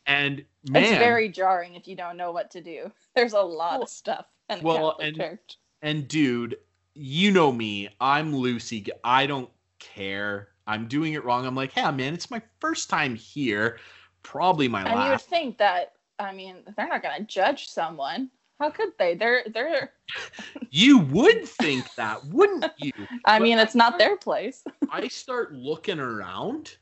And 0.05 0.45
man, 0.69 0.83
It's 0.83 0.91
very 0.97 1.27
jarring 1.27 1.75
if 1.75 1.87
you 1.87 1.95
don't 1.95 2.15
know 2.15 2.31
what 2.31 2.51
to 2.51 2.61
do. 2.61 2.91
There's 3.15 3.33
a 3.33 3.41
lot 3.41 3.81
of 3.81 3.89
stuff. 3.89 4.27
Well, 4.61 4.91
Catholic 4.91 5.07
and- 5.07 5.17
church. 5.17 5.57
and 5.81 6.07
dude, 6.07 6.57
you 6.97 7.31
know 7.31 7.51
me. 7.51 7.89
I'm 7.99 8.35
Lucy. 8.35 8.85
I 9.03 9.25
don't 9.27 9.49
care. 9.79 10.49
I'm 10.65 10.87
doing 10.87 11.13
it 11.13 11.23
wrong. 11.23 11.45
I'm 11.45 11.55
like, 11.55 11.71
hey, 11.71 11.89
man, 11.91 12.13
it's 12.13 12.31
my 12.31 12.41
first 12.59 12.89
time 12.89 13.15
here. 13.15 13.77
Probably 14.23 14.67
my 14.67 14.83
And 14.85 15.03
you 15.03 15.11
would 15.11 15.21
think 15.21 15.57
that 15.59 15.93
I 16.19 16.33
mean 16.33 16.57
they're 16.75 16.87
not 16.87 17.03
gonna 17.03 17.23
judge 17.23 17.67
someone. 17.69 18.29
How 18.59 18.69
could 18.71 18.89
they? 18.97 19.15
They're 19.15 19.43
they're. 19.53 19.91
You 20.69 20.99
would 20.99 21.45
think 21.45 21.95
that, 21.95 22.25
wouldn't 22.25 22.65
you? 22.77 22.91
I 23.25 23.39
But 23.39 23.43
mean, 23.43 23.57
it's 23.59 23.75
not 23.75 23.97
their 23.97 24.17
place. 24.17 24.63
I 24.91 25.07
start 25.07 25.53
looking 25.53 25.99
around, 25.99 26.77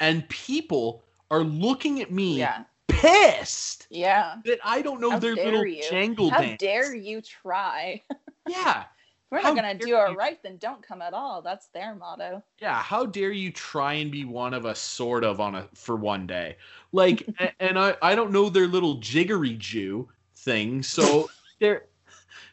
and 0.00 0.28
people 0.28 1.02
are 1.30 1.42
looking 1.42 2.00
at 2.00 2.10
me 2.10 2.38
Yeah, 2.38 2.64
pissed 2.88 3.88
yeah. 3.90 4.36
that 4.44 4.58
I 4.64 4.82
don't 4.82 5.00
know 5.00 5.10
How 5.10 5.18
their 5.18 5.36
little 5.36 5.64
you? 5.64 5.82
jangle 5.82 6.30
How 6.30 6.40
dance. 6.40 6.60
dare 6.60 6.94
you 6.94 7.20
try? 7.20 8.02
Yeah, 8.46 8.84
we're 9.32 9.42
not 9.42 9.56
gonna 9.56 9.74
do 9.74 9.96
it 9.96 10.10
you. 10.10 10.16
right, 10.16 10.40
then 10.42 10.58
don't 10.58 10.82
come 10.82 11.00
at 11.02 11.14
all. 11.14 11.40
That's 11.42 11.66
their 11.68 11.94
motto. 11.94 12.42
yeah 12.60 12.80
how 12.82 13.06
dare 13.06 13.32
you 13.32 13.50
try 13.50 13.94
and 13.94 14.10
be 14.12 14.24
one 14.24 14.52
of 14.54 14.66
us 14.66 14.78
sort 14.78 15.24
of 15.24 15.40
on 15.40 15.54
a 15.54 15.66
for 15.74 15.96
one 15.96 16.26
day 16.26 16.56
like 16.92 17.26
and 17.60 17.78
i 17.78 17.96
i 18.02 18.14
don't 18.14 18.30
know 18.30 18.48
their 18.48 18.66
little 18.68 18.96
jiggery 18.96 19.54
jew 19.58 20.08
thing 20.36 20.82
so 20.82 21.28
they're 21.60 21.86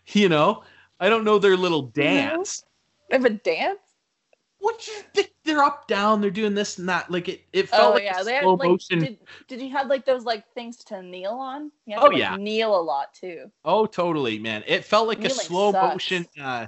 you 0.07 0.29
know 0.29 0.63
i 0.99 1.09
don't 1.09 1.23
know 1.25 1.37
their 1.37 1.57
little 1.57 1.81
dance 1.83 2.63
They 3.09 3.17
have 3.17 3.25
a 3.25 3.29
dance. 3.31 3.79
What 4.59 4.87
you 4.87 4.93
think 5.13 5.33
they're 5.43 5.63
up 5.63 5.87
down 5.87 6.21
they're 6.21 6.29
doing 6.29 6.53
this 6.53 6.77
and 6.77 6.87
that 6.89 7.09
like 7.09 7.27
it 7.27 7.41
it 7.53 7.69
felt 7.69 7.91
Oh 7.91 7.93
like 7.95 8.03
yeah, 8.03 8.23
they 8.23 8.33
had 8.35 8.43
slow 8.43 8.55
like. 8.57 8.69
motion 8.69 8.99
Did, 8.99 9.17
did 9.47 9.61
you 9.61 9.69
have 9.71 9.87
like 9.87 10.05
those 10.05 10.23
like 10.25 10.45
things 10.53 10.77
to 10.85 11.01
kneel 11.01 11.31
on? 11.31 11.71
You 11.85 11.95
Oh, 11.97 12.01
to, 12.09 12.09
like, 12.09 12.19
yeah. 12.19 12.35
kneel 12.37 12.77
a 12.79 12.81
lot 12.81 13.13
too. 13.13 13.49
oh 13.65 13.85
totally 13.85 14.37
man 14.39 14.63
it 14.67 14.85
felt 14.85 15.07
like 15.07 15.23
a 15.25 15.29
slow 15.29 15.71
sucks. 15.71 15.93
motion 15.93 16.25
uh 16.41 16.67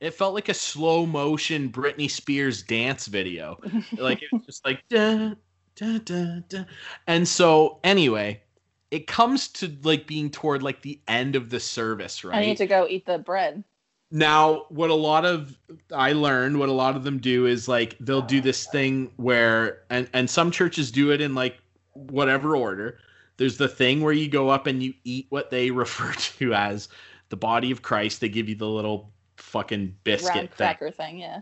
it 0.00 0.12
felt 0.12 0.34
like 0.34 0.48
a 0.50 0.54
slow 0.54 1.06
motion 1.06 1.70
Britney 1.70 2.10
Spears 2.10 2.62
dance 2.62 3.06
video. 3.06 3.58
like 3.98 4.22
it 4.22 4.28
was 4.32 4.44
just 4.46 4.64
like 4.64 4.86
da, 4.88 5.34
da, 5.76 5.98
da, 5.98 6.40
da. 6.48 6.64
and 7.06 7.26
so 7.26 7.80
anyway 7.84 8.42
it 8.90 9.06
comes 9.06 9.48
to 9.48 9.74
like 9.82 10.06
being 10.06 10.30
toward 10.30 10.62
like 10.62 10.80
the 10.82 11.00
end 11.08 11.36
of 11.36 11.50
the 11.50 11.60
service 11.60 12.24
right 12.24 12.36
I 12.36 12.40
need 12.40 12.56
to 12.58 12.66
go 12.66 12.86
eat 12.88 13.06
the 13.06 13.18
bread. 13.18 13.62
Now 14.10 14.64
what 14.68 14.90
a 14.90 14.94
lot 14.94 15.24
of 15.24 15.58
i 15.92 16.12
learned 16.12 16.58
what 16.58 16.68
a 16.68 16.72
lot 16.72 16.94
of 16.94 17.02
them 17.04 17.18
do 17.18 17.46
is 17.46 17.66
like 17.66 17.96
they'll 18.00 18.22
do 18.22 18.40
this 18.40 18.66
thing 18.68 19.10
where 19.16 19.82
and 19.90 20.08
and 20.12 20.30
some 20.30 20.50
churches 20.50 20.90
do 20.90 21.10
it 21.10 21.20
in 21.20 21.34
like 21.34 21.58
whatever 21.92 22.56
order 22.56 22.98
there's 23.36 23.56
the 23.56 23.68
thing 23.68 24.00
where 24.00 24.12
you 24.12 24.28
go 24.28 24.48
up 24.48 24.66
and 24.66 24.82
you 24.82 24.94
eat 25.04 25.26
what 25.30 25.50
they 25.50 25.70
refer 25.82 26.12
to 26.12 26.54
as 26.54 26.88
the 27.30 27.36
body 27.36 27.70
of 27.70 27.82
christ 27.82 28.20
they 28.20 28.28
give 28.28 28.48
you 28.48 28.54
the 28.54 28.68
little 28.68 29.10
fucking 29.36 29.94
biscuit 30.04 30.34
Round 30.34 30.50
thing 30.50 30.56
cracker 30.56 30.90
thing, 30.90 31.18
yeah. 31.18 31.40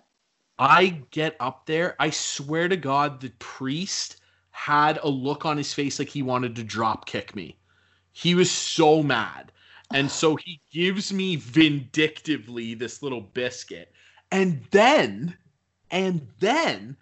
I 0.58 1.02
get 1.10 1.36
up 1.40 1.66
there, 1.66 1.96
I 1.98 2.10
swear 2.10 2.68
to 2.68 2.76
God, 2.76 3.20
the 3.20 3.30
priest 3.38 4.18
had 4.50 4.98
a 5.02 5.08
look 5.08 5.44
on 5.44 5.56
his 5.56 5.74
face 5.74 5.98
like 5.98 6.08
he 6.08 6.22
wanted 6.22 6.54
to 6.56 6.64
drop 6.64 7.06
kick 7.06 7.34
me. 7.34 7.58
He 8.12 8.34
was 8.34 8.50
so 8.50 9.02
mad. 9.02 9.50
And 9.92 10.10
so 10.10 10.36
he 10.36 10.60
gives 10.72 11.12
me 11.12 11.36
vindictively 11.36 12.74
this 12.74 13.02
little 13.02 13.20
biscuit. 13.20 13.92
And 14.32 14.62
then, 14.70 15.36
and 15.90 16.26
then, 16.40 16.96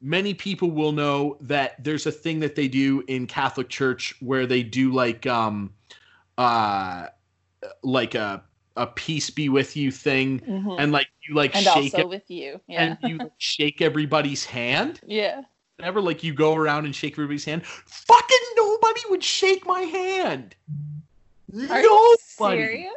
many 0.00 0.34
people 0.34 0.70
will 0.70 0.92
know 0.92 1.38
that 1.40 1.82
there's 1.82 2.06
a 2.06 2.12
thing 2.12 2.38
that 2.40 2.54
they 2.54 2.68
do 2.68 3.02
in 3.08 3.26
Catholic 3.26 3.68
Church 3.68 4.14
where 4.20 4.46
they 4.46 4.62
do 4.62 4.92
like, 4.92 5.26
um, 5.26 5.72
uh, 6.38 7.06
like 7.82 8.14
a, 8.14 8.44
a 8.76 8.86
peace 8.86 9.30
be 9.30 9.48
with 9.48 9.74
you 9.76 9.90
thing. 9.90 10.40
Mhm. 10.40 10.76
And 10.78 10.92
like 10.92 11.08
you 11.26 11.34
like 11.34 11.56
And 11.56 11.64
shake 11.64 11.94
also 11.94 11.98
it 12.00 12.08
with 12.08 12.30
you, 12.30 12.60
yeah, 12.68 12.96
and 13.02 13.10
you 13.10 13.30
shake 13.38 13.80
everybody's 13.80 14.44
hand. 14.44 15.00
yeah. 15.06 15.42
never 15.78 16.00
like 16.00 16.22
you 16.22 16.32
go 16.32 16.54
around 16.54 16.84
and 16.84 16.94
shake 16.94 17.14
everybody's 17.14 17.44
hand, 17.44 17.66
fucking 17.66 18.38
nobody 18.56 19.00
would 19.10 19.24
shake 19.24 19.66
my 19.66 19.80
hand. 19.82 20.54
Are 21.52 21.80
you 21.80 22.16
Nobody. 22.38 22.62
serious? 22.62 22.92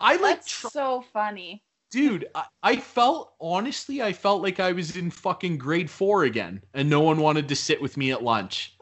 I 0.00 0.16
like, 0.16 0.36
That's 0.36 0.50
tr- 0.50 0.68
so 0.68 1.04
funny. 1.12 1.62
dude. 1.90 2.26
I, 2.34 2.44
I 2.62 2.76
felt 2.76 3.34
honestly, 3.40 4.02
I 4.02 4.12
felt 4.12 4.42
like 4.42 4.60
I 4.60 4.72
was 4.72 4.96
in 4.96 5.10
fucking 5.10 5.58
grade 5.58 5.90
four 5.90 6.24
again, 6.24 6.62
and 6.74 6.90
no 6.90 7.00
one 7.00 7.18
wanted 7.20 7.48
to 7.48 7.56
sit 7.56 7.80
with 7.80 7.96
me 7.96 8.12
at 8.12 8.22
lunch. 8.22 8.76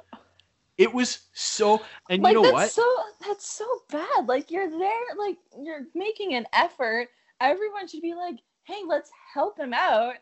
It 0.76 0.92
was 0.92 1.20
so, 1.34 1.82
and 2.10 2.22
like 2.22 2.34
you 2.34 2.42
know 2.42 2.48
that's 2.50 2.52
what? 2.52 2.70
so 2.70 2.96
that's 3.26 3.48
so 3.48 3.66
bad. 3.90 4.26
Like 4.26 4.50
you're 4.50 4.70
there, 4.70 5.16
like 5.16 5.36
you're 5.62 5.86
making 5.94 6.34
an 6.34 6.46
effort. 6.52 7.08
Everyone 7.40 7.86
should 7.86 8.02
be 8.02 8.14
like, 8.14 8.40
"Hey, 8.64 8.80
let's 8.86 9.10
help 9.32 9.58
him 9.58 9.72
out." 9.72 10.14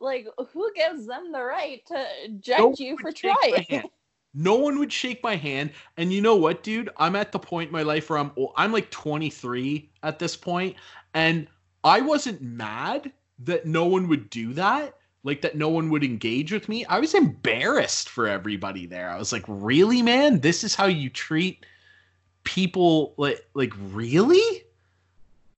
Like, 0.00 0.28
who 0.52 0.72
gives 0.74 1.06
them 1.06 1.32
the 1.32 1.42
right 1.42 1.84
to 1.86 2.06
judge 2.40 2.58
No 2.58 2.74
you 2.78 2.96
for 2.96 3.04
would 3.08 3.18
shake 3.18 3.34
my 3.50 3.64
trying? 3.68 3.90
No 4.34 4.54
one 4.56 4.78
would 4.78 4.92
shake 4.92 5.22
my 5.22 5.36
hand. 5.36 5.70
And 5.96 6.12
you 6.12 6.20
know 6.20 6.36
what, 6.36 6.62
dude? 6.62 6.90
I'm 6.96 7.16
at 7.16 7.32
the 7.32 7.38
point 7.38 7.68
in 7.68 7.72
my 7.72 7.82
life 7.82 8.10
where 8.10 8.18
I'm 8.18 8.32
I'm 8.56 8.72
like 8.72 8.90
23 8.90 9.90
at 10.02 10.18
this 10.18 10.36
point, 10.36 10.76
and 11.14 11.48
I 11.84 12.00
wasn't 12.00 12.42
mad 12.42 13.12
that 13.40 13.66
no 13.66 13.84
one 13.86 14.08
would 14.08 14.30
do 14.30 14.52
that, 14.54 14.96
like 15.22 15.40
that 15.42 15.56
no 15.56 15.68
one 15.68 15.90
would 15.90 16.04
engage 16.04 16.52
with 16.52 16.68
me. 16.68 16.84
I 16.86 16.98
was 16.98 17.14
embarrassed 17.14 18.08
for 18.08 18.26
everybody 18.26 18.86
there. 18.86 19.10
I 19.10 19.18
was 19.18 19.32
like, 19.32 19.44
"Really, 19.48 20.02
man? 20.02 20.40
This 20.40 20.64
is 20.64 20.74
how 20.74 20.86
you 20.86 21.08
treat 21.10 21.64
people 22.44 23.14
like 23.16 23.46
like 23.54 23.72
really?" 23.92 24.57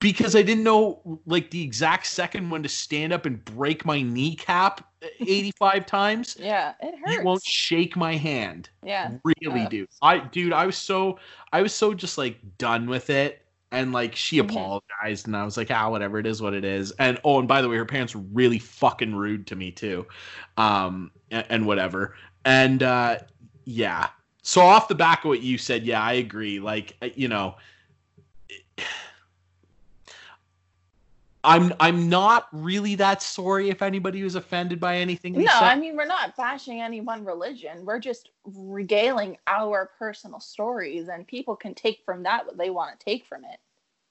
Because 0.01 0.35
I 0.35 0.41
didn't 0.41 0.63
know 0.65 0.99
like 1.25 1.51
the 1.51 1.61
exact 1.63 2.07
second 2.07 2.49
when 2.49 2.63
to 2.63 2.69
stand 2.69 3.13
up 3.13 3.25
and 3.25 3.43
break 3.45 3.85
my 3.85 4.01
kneecap 4.01 4.85
85 5.21 5.85
times 5.85 6.35
Yeah, 6.39 6.73
it 6.81 6.95
hurts. 6.99 7.17
you 7.17 7.23
won't 7.23 7.43
shake 7.43 7.95
my 7.95 8.15
hand 8.15 8.69
yeah, 8.83 9.11
really 9.23 9.65
dude 9.67 9.87
i 10.01 10.19
dude 10.19 10.53
i 10.53 10.65
was 10.65 10.77
so 10.77 11.17
i 11.53 11.61
was 11.61 11.73
so 11.73 11.93
just 11.93 12.17
like 12.17 12.37
done 12.57 12.87
with 12.87 13.09
it 13.09 13.45
and 13.71 13.93
like 13.93 14.15
she 14.15 14.37
Mhm. 14.37 14.49
apologized 14.49 15.27
and 15.27 15.35
I 15.37 15.45
was 15.45 15.55
like, 15.55 15.71
ah, 15.71 15.89
whatever, 15.89 16.19
it 16.19 16.27
is 16.27 16.41
what 16.41 16.53
it 16.53 16.65
is. 16.65 16.91
And 16.99 17.17
oh, 17.23 17.39
and 17.39 17.47
by 17.47 17.61
the 17.61 17.69
way, 17.69 17.77
her 17.77 17.85
parents 17.85 18.13
were 18.13 18.21
really 18.33 18.59
fucking 18.59 19.15
rude 19.15 19.47
to 19.47 19.55
me 19.55 19.71
too. 19.71 20.05
Um 20.57 21.11
and, 21.31 21.45
and 21.49 21.65
whatever. 21.65 22.15
And 22.43 22.83
uh 22.83 23.19
yeah. 23.63 24.09
So 24.43 24.59
off 24.61 24.89
the 24.89 24.95
back 24.95 25.23
of 25.23 25.29
what 25.29 25.41
you 25.41 25.57
said, 25.57 25.85
yeah, 25.85 26.01
I 26.03 26.13
agree. 26.13 26.59
Like 26.59 26.97
uh, 27.01 27.09
you 27.15 27.29
know, 27.29 27.55
I'm 31.43 31.73
I'm 31.79 32.09
not 32.09 32.47
really 32.51 32.95
that 32.95 33.21
sorry 33.21 33.69
if 33.69 33.81
anybody 33.81 34.23
was 34.23 34.35
offended 34.35 34.79
by 34.79 34.97
anything. 34.97 35.33
we 35.33 35.43
No, 35.43 35.51
said. 35.51 35.63
I 35.63 35.75
mean 35.75 35.95
we're 35.95 36.05
not 36.05 36.35
bashing 36.35 36.81
any 36.81 37.01
one 37.01 37.25
religion. 37.25 37.85
We're 37.85 37.99
just 37.99 38.29
regaling 38.45 39.37
our 39.47 39.91
personal 39.97 40.39
stories, 40.39 41.07
and 41.07 41.25
people 41.25 41.55
can 41.55 41.73
take 41.73 42.01
from 42.05 42.23
that 42.23 42.45
what 42.45 42.57
they 42.57 42.69
want 42.69 42.99
to 42.99 43.03
take 43.03 43.25
from 43.25 43.43
it. 43.45 43.59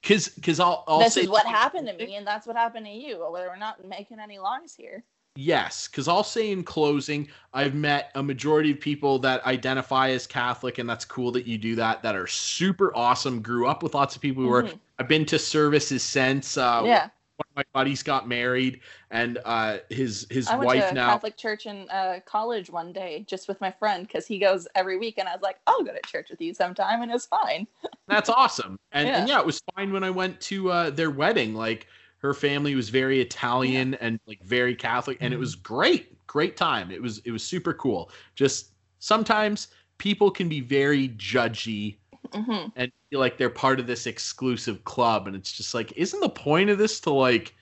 Cause, 0.03 0.31
cause 0.43 0.59
I'll, 0.59 0.83
I'll 0.87 0.99
this 0.99 1.13
say 1.13 1.21
is 1.21 1.29
what 1.29 1.45
happened 1.45 1.87
to 1.87 1.93
me, 1.93 2.15
and 2.15 2.25
that's 2.25 2.47
what 2.47 2.55
happened 2.55 2.87
to 2.87 2.91
you. 2.91 3.23
We're 3.31 3.55
not 3.55 3.87
making 3.87 4.19
any 4.19 4.39
lies 4.39 4.73
here. 4.75 5.03
Yes, 5.35 5.87
because 5.87 6.07
I'll 6.07 6.25
say 6.25 6.51
in 6.51 6.63
closing, 6.63 7.29
I've 7.53 7.73
met 7.73 8.11
a 8.15 8.23
majority 8.23 8.71
of 8.71 8.81
people 8.81 9.19
that 9.19 9.45
identify 9.45 10.09
as 10.09 10.27
Catholic, 10.27 10.77
and 10.79 10.89
that's 10.89 11.05
cool 11.05 11.31
that 11.33 11.45
you 11.45 11.57
do 11.57 11.75
that. 11.75 12.01
That 12.03 12.15
are 12.15 12.27
super 12.27 12.93
awesome. 12.95 13.41
Grew 13.41 13.67
up 13.67 13.81
with 13.81 13.93
lots 13.93 14.15
of 14.15 14.21
people 14.21 14.43
who 14.43 14.51
are. 14.51 14.63
Mhm. 14.63 14.79
I've 14.99 15.07
been 15.07 15.25
to 15.27 15.39
services 15.39 16.03
since. 16.03 16.57
Uh, 16.57 16.83
yeah, 16.85 17.09
One 17.41 17.63
of 17.63 17.67
my 17.73 17.79
buddies 17.79 18.03
got 18.03 18.27
married, 18.27 18.81
and 19.09 19.39
uh, 19.43 19.79
his 19.89 20.27
his 20.29 20.47
I 20.47 20.55
went 20.57 20.67
wife 20.67 20.89
to 20.89 20.93
now. 20.93 21.07
Catholic 21.07 21.37
church 21.37 21.65
in 21.65 21.89
uh, 21.89 22.19
college 22.25 22.69
one 22.69 22.93
day 22.93 23.25
just 23.27 23.47
with 23.47 23.59
my 23.59 23.71
friend 23.71 24.05
because 24.05 24.27
he 24.27 24.37
goes 24.37 24.67
every 24.75 24.97
week, 24.97 25.17
and 25.17 25.27
I 25.27 25.33
was 25.33 25.41
like, 25.41 25.57
"I'll 25.65 25.83
go 25.83 25.91
to 25.91 25.99
church 26.05 26.29
with 26.29 26.39
you 26.39 26.53
sometime," 26.53 27.01
and 27.01 27.09
it 27.09 27.13
was 27.15 27.25
fine. 27.25 27.65
That's 28.07 28.29
awesome. 28.29 28.77
And 28.91 29.07
yeah. 29.07 29.19
and 29.19 29.27
Yeah. 29.27 29.35
yeah, 29.35 29.39
it 29.39 29.45
was 29.45 29.59
fine 29.75 29.91
when 29.91 30.03
I 30.03 30.11
went 30.11 30.39
to 30.41 30.71
uh, 30.71 30.89
their 30.91 31.09
wedding. 31.09 31.55
Like 31.55 31.87
her 32.17 32.35
family 32.35 32.75
was 32.75 32.89
very 32.89 33.19
Italian 33.19 33.95
and 33.95 34.19
like 34.27 34.43
very 34.43 34.75
Catholic, 34.75 35.17
and 35.21 35.33
it 35.33 35.37
was 35.37 35.55
great, 35.55 36.25
great 36.27 36.55
time. 36.55 36.91
It 36.91 37.01
was 37.01 37.19
it 37.25 37.31
was 37.31 37.43
super 37.43 37.73
cool. 37.73 38.11
Just 38.35 38.73
sometimes 38.99 39.69
people 39.97 40.29
can 40.29 40.47
be 40.47 40.61
very 40.61 41.09
judgy 41.09 41.97
hmm 42.33 42.67
and 42.75 42.91
feel 43.09 43.19
like 43.19 43.37
they're 43.37 43.49
part 43.49 43.79
of 43.79 43.87
this 43.87 44.05
exclusive 44.07 44.83
club, 44.83 45.27
and 45.27 45.35
it's 45.35 45.51
just 45.51 45.73
like, 45.73 45.91
isn't 45.97 46.19
the 46.19 46.29
point 46.29 46.69
of 46.69 46.77
this 46.77 46.99
to 47.01 47.11
like 47.11 47.55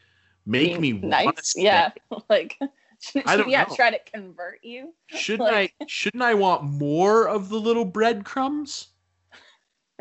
make 0.46 0.80
me 0.80 0.94
nice. 0.94 1.54
Yeah, 1.56 1.92
like 2.30 2.58
should, 3.02 3.24
I 3.26 3.38
don't 3.38 3.48
we 3.48 3.54
yeah 3.54 3.64
know. 3.64 3.76
try 3.76 3.92
to 3.92 4.00
convert 4.12 4.64
you? 4.64 4.94
Shouldn't 5.08 5.50
Like- 5.50 5.74
I 5.80 5.86
shouldn't 5.88 6.24
I 6.24 6.34
want 6.34 6.64
more 6.64 7.28
of 7.28 7.50
the 7.50 7.60
little 7.60 7.86
breadcrumbs 7.86 8.90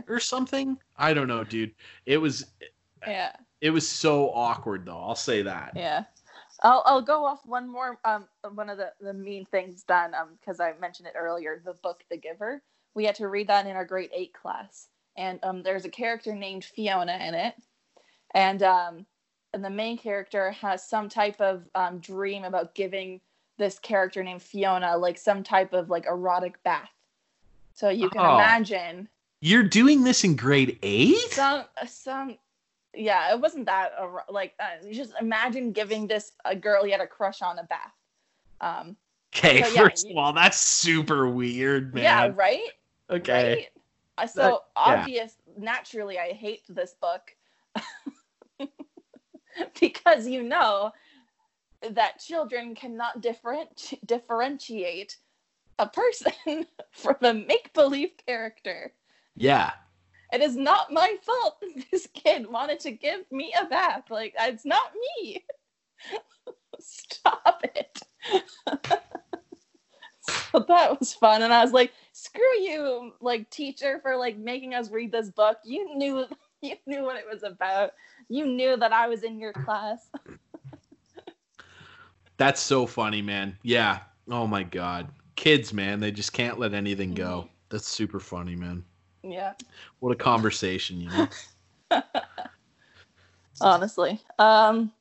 or 0.08 0.20
something? 0.20 0.76
I 0.96 1.14
don't 1.14 1.28
know, 1.28 1.44
dude. 1.44 1.74
It 2.06 2.18
was 2.18 2.46
Yeah. 3.06 3.32
it 3.60 3.70
was 3.70 3.88
so 3.88 4.30
awkward 4.30 4.84
though. 4.86 4.98
I'll 4.98 5.14
say 5.14 5.42
that. 5.42 5.72
Yeah. 5.76 6.04
I'll, 6.64 6.82
I'll 6.86 7.02
go 7.02 7.24
off 7.24 7.46
one 7.46 7.68
more 7.70 7.98
um 8.04 8.26
one 8.54 8.68
of 8.68 8.78
the, 8.78 8.92
the 9.00 9.12
mean 9.14 9.46
things 9.46 9.84
done 9.84 10.12
um 10.14 10.30
because 10.40 10.58
I 10.58 10.72
mentioned 10.80 11.06
it 11.08 11.14
earlier 11.16 11.62
the 11.64 11.74
book 11.74 12.02
The 12.10 12.16
Giver 12.16 12.62
we 12.94 13.04
had 13.04 13.14
to 13.16 13.28
read 13.28 13.48
that 13.48 13.66
in 13.66 13.76
our 13.76 13.84
grade 13.84 14.10
eight 14.12 14.32
class. 14.32 14.88
And 15.16 15.38
um 15.42 15.62
there's 15.62 15.84
a 15.84 15.90
character 15.90 16.34
named 16.34 16.64
Fiona 16.64 17.18
in 17.26 17.34
it. 17.34 17.54
And 18.34 18.62
um 18.62 19.06
and 19.54 19.64
the 19.64 19.70
main 19.70 19.96
character 19.98 20.50
has 20.52 20.86
some 20.86 21.08
type 21.08 21.40
of 21.40 21.62
um, 21.74 22.00
dream 22.00 22.44
about 22.44 22.74
giving 22.74 23.20
this 23.56 23.78
character 23.78 24.22
named 24.22 24.42
Fiona 24.42 24.96
like 24.96 25.16
some 25.16 25.42
type 25.42 25.72
of 25.72 25.88
like 25.88 26.04
erotic 26.06 26.62
bath. 26.64 26.90
So 27.72 27.88
you 27.88 28.10
can 28.10 28.20
Oh. 28.20 28.34
imagine. 28.34 29.08
You're 29.40 29.62
doing 29.62 30.04
this 30.04 30.24
in 30.24 30.36
grade 30.36 30.78
eight? 30.82 31.16
some 31.30 31.64
some 31.86 32.36
yeah 32.94 33.32
it 33.32 33.40
wasn't 33.40 33.66
that 33.66 33.92
like 34.28 34.54
uh, 34.60 34.86
just 34.90 35.12
imagine 35.20 35.72
giving 35.72 36.06
this 36.06 36.32
a 36.44 36.54
girl 36.56 36.84
you 36.84 36.92
had 36.92 37.00
a 37.00 37.06
crush 37.06 37.40
on 37.42 37.58
a 37.58 37.64
bath. 37.64 37.94
Um 38.60 38.96
Okay, 39.34 39.62
So, 39.62 39.68
yeah, 39.68 39.80
first 39.82 40.06
you- 40.06 40.12
of 40.12 40.16
all, 40.18 40.32
that's 40.32 40.58
super 40.58 41.28
weird, 41.28 41.94
man. 41.94 42.02
yeah 42.04 42.32
right 42.34 42.60
Okay. 43.10 43.52
right 43.54 43.66
Uh, 44.18 44.26
so 44.26 44.62
obvious 44.76 45.36
naturally 45.56 46.18
i 46.18 46.32
hate 46.32 46.62
this 46.68 46.94
book 47.00 47.34
because 49.80 50.26
you 50.26 50.42
know 50.42 50.90
that 51.90 52.18
children 52.18 52.74
cannot 52.74 53.20
different 53.20 53.94
differentiate 54.04 55.16
a 55.78 55.86
person 55.88 56.32
from 56.90 57.16
a 57.22 57.32
make-believe 57.32 58.10
character 58.26 58.92
Yeah. 59.36 59.70
it 60.32 60.40
is 60.40 60.56
not 60.56 60.92
my 60.92 61.14
fault 61.22 61.60
that 61.60 61.84
this 61.92 62.08
kid 62.12 62.46
wanted 62.50 62.80
to 62.80 62.90
give 62.90 63.20
me 63.30 63.54
a 63.60 63.64
bath. 63.66 64.10
Like, 64.10 64.34
it's 64.40 64.64
not 64.66 64.92
me. 65.18 65.44
Stop 66.80 67.62
it. 67.74 68.02
so 70.20 70.64
that 70.68 70.98
was 70.98 71.14
fun. 71.14 71.42
And 71.42 71.52
I 71.52 71.62
was 71.62 71.72
like, 71.72 71.92
screw 72.12 72.58
you, 72.60 73.12
like, 73.20 73.48
teacher, 73.50 73.98
for 74.02 74.16
like 74.16 74.38
making 74.38 74.74
us 74.74 74.90
read 74.90 75.12
this 75.12 75.30
book. 75.30 75.58
You 75.64 75.96
knew 75.96 76.26
you 76.62 76.74
knew 76.86 77.02
what 77.02 77.16
it 77.16 77.24
was 77.30 77.42
about. 77.42 77.92
You 78.28 78.46
knew 78.46 78.76
that 78.76 78.92
I 78.92 79.08
was 79.08 79.22
in 79.22 79.38
your 79.38 79.52
class. 79.52 80.08
That's 82.36 82.60
so 82.60 82.86
funny, 82.86 83.22
man. 83.22 83.56
Yeah. 83.62 84.00
Oh 84.30 84.46
my 84.46 84.62
god. 84.62 85.08
Kids, 85.36 85.72
man, 85.72 86.00
they 86.00 86.10
just 86.10 86.32
can't 86.32 86.58
let 86.58 86.74
anything 86.74 87.14
go. 87.14 87.42
Mm-hmm. 87.42 87.52
That's 87.70 87.88
super 87.88 88.20
funny, 88.20 88.56
man. 88.56 88.84
Yeah, 89.22 89.54
What 89.98 90.12
a 90.12 90.16
conversation, 90.16 91.00
you 91.00 91.10
know. 91.10 91.28
honestly. 93.60 94.20
Um 94.38 94.92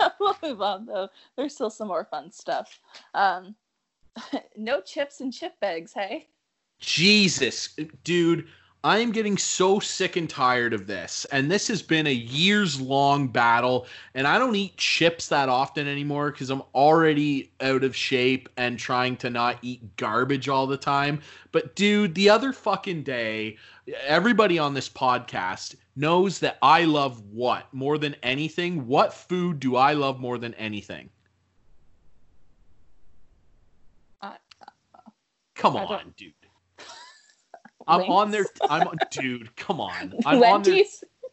we'll 0.20 0.36
move 0.42 0.62
on 0.62 0.86
though. 0.86 1.08
There's 1.36 1.54
still 1.54 1.70
some 1.70 1.88
more 1.88 2.04
fun 2.04 2.32
stuff. 2.32 2.80
Um 3.14 3.54
no 4.56 4.80
chips 4.80 5.20
and 5.20 5.32
chip 5.32 5.58
bags, 5.60 5.92
hey? 5.94 6.28
Jesus, 6.80 7.76
dude, 8.04 8.46
I 8.82 8.98
am 9.00 9.12
getting 9.12 9.36
so 9.36 9.78
sick 9.78 10.16
and 10.16 10.28
tired 10.28 10.72
of 10.72 10.86
this. 10.86 11.26
And 11.30 11.50
this 11.50 11.68
has 11.68 11.82
been 11.82 12.06
a 12.06 12.14
years 12.14 12.80
long 12.80 13.28
battle. 13.28 13.86
And 14.14 14.26
I 14.26 14.38
don't 14.38 14.56
eat 14.56 14.78
chips 14.78 15.28
that 15.28 15.50
often 15.50 15.86
anymore 15.86 16.30
because 16.30 16.48
I'm 16.48 16.62
already 16.74 17.52
out 17.60 17.84
of 17.84 17.94
shape 17.94 18.48
and 18.56 18.78
trying 18.78 19.16
to 19.18 19.28
not 19.28 19.58
eat 19.60 19.96
garbage 19.96 20.48
all 20.48 20.66
the 20.66 20.78
time. 20.78 21.20
But, 21.52 21.76
dude, 21.76 22.14
the 22.14 22.30
other 22.30 22.54
fucking 22.54 23.02
day, 23.02 23.58
everybody 24.06 24.58
on 24.58 24.72
this 24.72 24.88
podcast 24.88 25.74
knows 26.00 26.38
that 26.40 26.58
I 26.62 26.84
love 26.84 27.20
what 27.30 27.72
more 27.72 27.98
than 27.98 28.16
anything? 28.22 28.86
What 28.86 29.12
food 29.12 29.60
do 29.60 29.76
I 29.76 29.92
love 29.92 30.18
more 30.18 30.38
than 30.38 30.54
anything? 30.54 31.10
I- 34.22 34.36
Come 35.54 35.76
I 35.76 35.80
don't- 35.80 35.92
on, 35.92 36.14
dude. 36.16 36.32
I'm 37.86 38.02
on 38.10 38.30
their. 38.30 38.46
I'm 38.68 38.88
on, 38.88 38.96
dude. 39.10 39.54
Come 39.56 39.80
on. 39.80 40.14
I'm 40.26 40.42
on 40.42 40.62
their. 40.62 40.82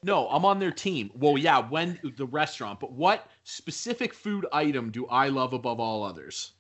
No, 0.04 0.28
I'm 0.30 0.46
on 0.46 0.60
their 0.60 0.72
team. 0.72 1.12
Well, 1.16 1.38
yeah, 1.38 1.60
when 1.60 2.00
the 2.18 2.26
restaurant. 2.26 2.80
But 2.80 2.92
what 2.92 3.28
specific 3.44 4.14
food 4.14 4.46
item 4.54 4.92
do 4.92 5.08
I 5.08 5.30
love 5.30 5.54
above 5.54 5.80
all 5.80 6.04
others? 6.04 6.54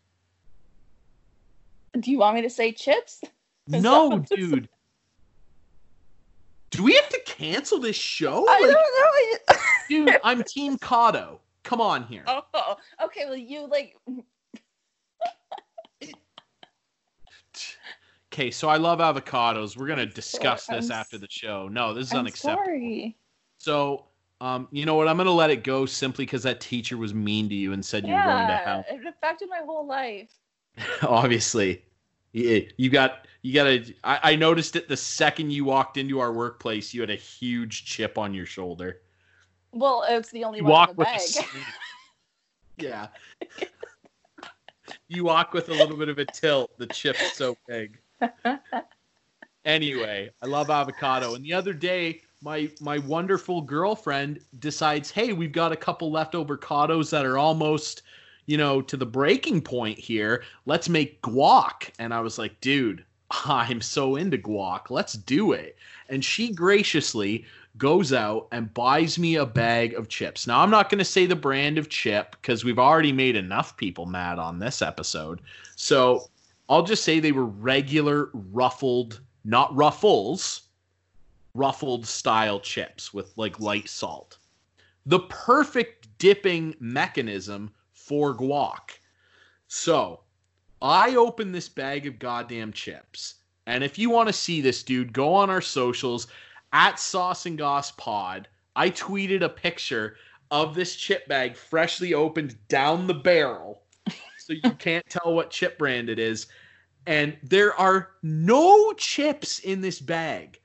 Do 1.99 2.11
you 2.11 2.19
want 2.19 2.35
me 2.35 2.41
to 2.43 2.49
say 2.49 2.71
chips? 2.71 3.21
Is 3.71 3.83
No, 3.83 4.19
dude. 4.19 4.69
Do 6.77 6.83
we 6.83 6.93
have 6.93 7.09
to 7.09 7.19
cancel 7.25 7.79
this 7.79 7.95
show? 7.95 8.45
I 8.47 8.59
Like, 8.61 8.71
don't 8.71 9.49
know. 9.49 9.65
dude, 10.11 10.19
I'm 10.23 10.43
Team 10.43 10.77
Cotto. 10.77 11.39
Come 11.63 11.81
on 11.81 12.03
here. 12.03 12.23
oh, 12.27 12.75
okay. 13.03 13.25
Well, 13.25 13.35
you 13.35 13.67
like. 13.67 13.95
Okay, 18.31 18.51
so 18.51 18.69
I 18.69 18.77
love 18.77 18.99
avocados. 18.99 19.75
We're 19.75 19.87
gonna 19.87 20.05
discuss 20.05 20.69
I'm 20.69 20.75
this 20.75 20.91
s- 20.91 20.97
after 20.97 21.17
the 21.17 21.27
show. 21.31 21.67
No, 21.67 21.95
this 21.95 22.09
is 22.09 22.13
I'm 22.13 22.19
unacceptable. 22.19 22.63
sorry. 22.65 23.17
So, 23.57 24.05
um, 24.39 24.67
you 24.71 24.85
know 24.85 24.93
what? 24.93 25.07
I'm 25.07 25.17
gonna 25.17 25.31
let 25.31 25.49
it 25.49 25.63
go 25.63 25.87
simply 25.87 26.25
because 26.25 26.43
that 26.43 26.61
teacher 26.61 26.95
was 26.95 27.11
mean 27.11 27.49
to 27.49 27.55
you 27.55 27.73
and 27.73 27.83
said 27.83 28.05
you 28.05 28.13
were 28.13 28.21
going 28.21 28.45
to 28.47 28.53
Yeah, 28.53 28.59
hell. 28.63 28.85
it 28.87 29.03
affected 29.07 29.49
my 29.49 29.61
whole 29.65 29.87
life. 29.87 30.29
Obviously, 31.01 31.81
you, 32.77 32.89
got 32.89 33.27
you 33.41 33.53
got 33.53 33.67
a. 33.67 33.95
I, 34.03 34.31
I 34.31 34.35
noticed 34.35 34.75
it 34.75 34.87
the 34.87 34.97
second 34.97 35.51
you 35.51 35.65
walked 35.65 35.97
into 35.97 36.19
our 36.19 36.31
workplace. 36.33 36.93
You 36.93 37.01
had 37.01 37.09
a 37.09 37.15
huge 37.15 37.85
chip 37.85 38.17
on 38.17 38.33
your 38.33 38.45
shoulder. 38.45 39.01
Well, 39.71 40.05
it's 40.07 40.31
the 40.31 40.43
only 40.43 40.59
You 40.59 40.65
one 40.65 40.71
walk 40.71 40.89
in 40.89 40.95
the 40.95 40.99
with. 40.99 41.07
bag. 41.07 41.45
A, 42.79 42.83
yeah. 42.83 43.07
you 45.07 45.23
walk 45.23 45.53
with 45.53 45.69
a 45.69 45.73
little 45.73 45.97
bit 45.97 46.09
of 46.09 46.19
a 46.19 46.25
tilt. 46.25 46.77
The 46.77 46.87
chip's 46.87 47.33
so 47.33 47.55
big. 47.67 47.99
anyway, 49.65 50.29
I 50.41 50.45
love 50.45 50.69
avocado. 50.69 51.35
And 51.35 51.43
the 51.43 51.53
other 51.53 51.73
day, 51.73 52.21
my 52.41 52.69
my 52.79 52.99
wonderful 52.99 53.61
girlfriend 53.61 54.39
decides, 54.59 55.11
hey, 55.11 55.33
we've 55.33 55.51
got 55.51 55.71
a 55.71 55.75
couple 55.75 56.11
leftover 56.11 56.57
avocados 56.57 57.09
that 57.11 57.25
are 57.25 57.37
almost, 57.37 58.03
you 58.47 58.57
know, 58.57 58.81
to 58.81 58.97
the 58.97 59.05
breaking 59.05 59.61
point 59.61 59.99
here. 59.99 60.43
Let's 60.65 60.89
make 60.89 61.21
guac. 61.21 61.91
And 61.99 62.13
I 62.13 62.21
was 62.21 62.39
like, 62.39 62.59
dude, 62.61 63.05
I'm 63.45 63.81
so 63.81 64.15
into 64.15 64.37
guac. 64.37 64.89
Let's 64.89 65.13
do 65.13 65.51
it. 65.51 65.77
And 66.09 66.25
she 66.25 66.51
graciously 66.51 67.45
goes 67.77 68.11
out 68.11 68.47
and 68.51 68.73
buys 68.73 69.19
me 69.19 69.35
a 69.35 69.45
bag 69.45 69.93
of 69.93 70.07
chips. 70.07 70.47
Now, 70.47 70.61
I'm 70.61 70.71
not 70.71 70.89
going 70.89 70.97
to 70.97 71.05
say 71.05 71.25
the 71.25 71.35
brand 71.35 71.77
of 71.77 71.89
chip 71.89 72.35
because 72.41 72.63
we've 72.63 72.79
already 72.79 73.11
made 73.11 73.35
enough 73.35 73.77
people 73.77 74.05
mad 74.05 74.39
on 74.39 74.57
this 74.57 74.81
episode. 74.81 75.41
So 75.75 76.29
I'll 76.69 76.83
just 76.83 77.03
say 77.03 77.19
they 77.19 77.33
were 77.33 77.45
regular 77.45 78.29
ruffled, 78.33 79.19
not 79.43 79.75
ruffles, 79.75 80.63
ruffled 81.53 82.07
style 82.07 82.59
chips 82.59 83.13
with 83.13 83.31
like 83.35 83.59
light 83.59 83.89
salt. 83.89 84.37
The 85.05 85.19
perfect 85.19 86.07
dipping 86.17 86.75
mechanism 86.79 87.71
for 88.07 88.33
guac. 88.33 88.99
So 89.67 90.21
I 90.81 91.15
open 91.15 91.51
this 91.51 91.67
bag 91.67 92.07
of 92.07 92.19
goddamn 92.19 92.71
chips. 92.71 93.35
And 93.65 93.83
if 93.83 93.99
you 93.99 94.09
want 94.09 94.29
to 94.29 94.33
see 94.33 94.61
this, 94.61 94.81
dude, 94.81 95.11
go 95.11 95.33
on 95.33 95.49
our 95.49 95.61
socials 95.61 96.27
at 96.71 96.99
Sauce 96.99 97.45
and 97.45 97.57
Goss 97.57 97.91
Pod. 97.91 98.47
I 98.77 98.91
tweeted 98.91 99.41
a 99.41 99.49
picture 99.49 100.15
of 100.51 100.73
this 100.73 100.95
chip 100.95 101.27
bag 101.27 101.57
freshly 101.57 102.13
opened 102.13 102.55
down 102.69 103.07
the 103.07 103.13
barrel. 103.13 103.81
So 104.39 104.53
you 104.53 104.71
can't 104.79 105.05
tell 105.09 105.33
what 105.33 105.51
chip 105.51 105.77
brand 105.77 106.09
it 106.09 106.19
is. 106.19 106.47
And 107.05 107.35
there 107.43 107.73
are 107.73 108.11
no 108.23 108.93
chips 108.93 109.59
in 109.59 109.81
this 109.81 109.99
bag. 109.99 110.61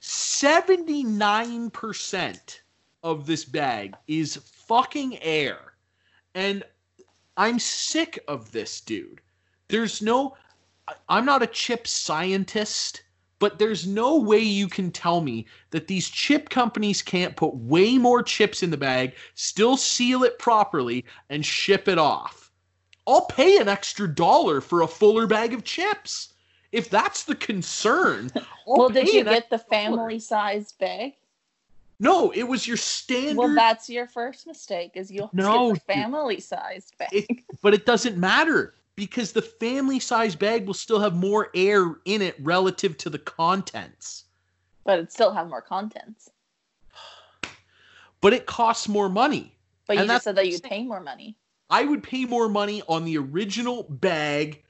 79% 0.00 2.60
of 3.02 3.26
this 3.26 3.44
bag 3.44 3.94
is 4.08 4.36
fucking 4.36 5.22
air. 5.22 5.71
And 6.34 6.64
I'm 7.36 7.58
sick 7.58 8.22
of 8.28 8.52
this, 8.52 8.80
dude. 8.80 9.20
There's 9.68 10.02
no 10.02 10.36
I'm 11.08 11.24
not 11.24 11.42
a 11.42 11.46
chip 11.46 11.86
scientist, 11.86 13.02
but 13.38 13.58
there's 13.58 13.86
no 13.86 14.18
way 14.18 14.38
you 14.38 14.68
can 14.68 14.90
tell 14.90 15.20
me 15.20 15.46
that 15.70 15.86
these 15.86 16.08
chip 16.08 16.48
companies 16.48 17.02
can't 17.02 17.36
put 17.36 17.54
way 17.54 17.98
more 17.98 18.22
chips 18.22 18.62
in 18.62 18.70
the 18.70 18.76
bag, 18.76 19.14
still 19.34 19.76
seal 19.76 20.22
it 20.24 20.38
properly, 20.38 21.04
and 21.30 21.44
ship 21.44 21.88
it 21.88 21.98
off. 21.98 22.50
I'll 23.06 23.26
pay 23.26 23.58
an 23.58 23.68
extra 23.68 24.12
dollar 24.12 24.60
for 24.60 24.82
a 24.82 24.86
fuller 24.86 25.26
bag 25.26 25.54
of 25.54 25.64
chips. 25.64 26.34
If 26.70 26.88
that's 26.88 27.24
the 27.24 27.34
concern, 27.34 28.30
well, 28.66 28.88
did 28.88 29.12
you 29.12 29.24
get 29.24 29.50
the 29.50 29.58
family 29.58 30.18
sized 30.18 30.78
bag? 30.78 31.14
No, 32.02 32.32
it 32.32 32.42
was 32.42 32.66
your 32.66 32.76
standard. 32.76 33.36
Well, 33.36 33.54
that's 33.54 33.88
your 33.88 34.08
first 34.08 34.44
mistake. 34.48 34.90
Is 34.94 35.08
you'll 35.08 35.30
No, 35.32 35.76
family 35.76 36.40
sized 36.40 36.98
bag. 36.98 37.08
it, 37.12 37.28
but 37.62 37.74
it 37.74 37.86
doesn't 37.86 38.16
matter 38.18 38.74
because 38.96 39.30
the 39.30 39.40
family 39.40 40.00
size 40.00 40.34
bag 40.34 40.66
will 40.66 40.74
still 40.74 40.98
have 40.98 41.14
more 41.14 41.48
air 41.54 41.94
in 42.04 42.20
it 42.20 42.34
relative 42.40 42.98
to 42.98 43.08
the 43.08 43.20
contents. 43.20 44.24
but 44.84 44.98
it 44.98 45.12
still 45.12 45.32
have 45.32 45.48
more 45.48 45.62
contents. 45.62 46.28
But 48.20 48.32
it 48.32 48.46
costs 48.46 48.88
more 48.88 49.08
money. 49.08 49.54
But 49.86 49.94
you 49.94 50.02
And 50.02 50.10
just 50.10 50.24
said 50.24 50.34
that 50.36 50.48
you'd 50.48 50.62
pay 50.64 50.82
more 50.82 51.00
money. 51.00 51.36
I 51.70 51.84
would 51.84 52.02
pay 52.02 52.24
more 52.24 52.48
money 52.48 52.82
on 52.88 53.04
the 53.04 53.16
original 53.16 53.84
bag 53.84 54.62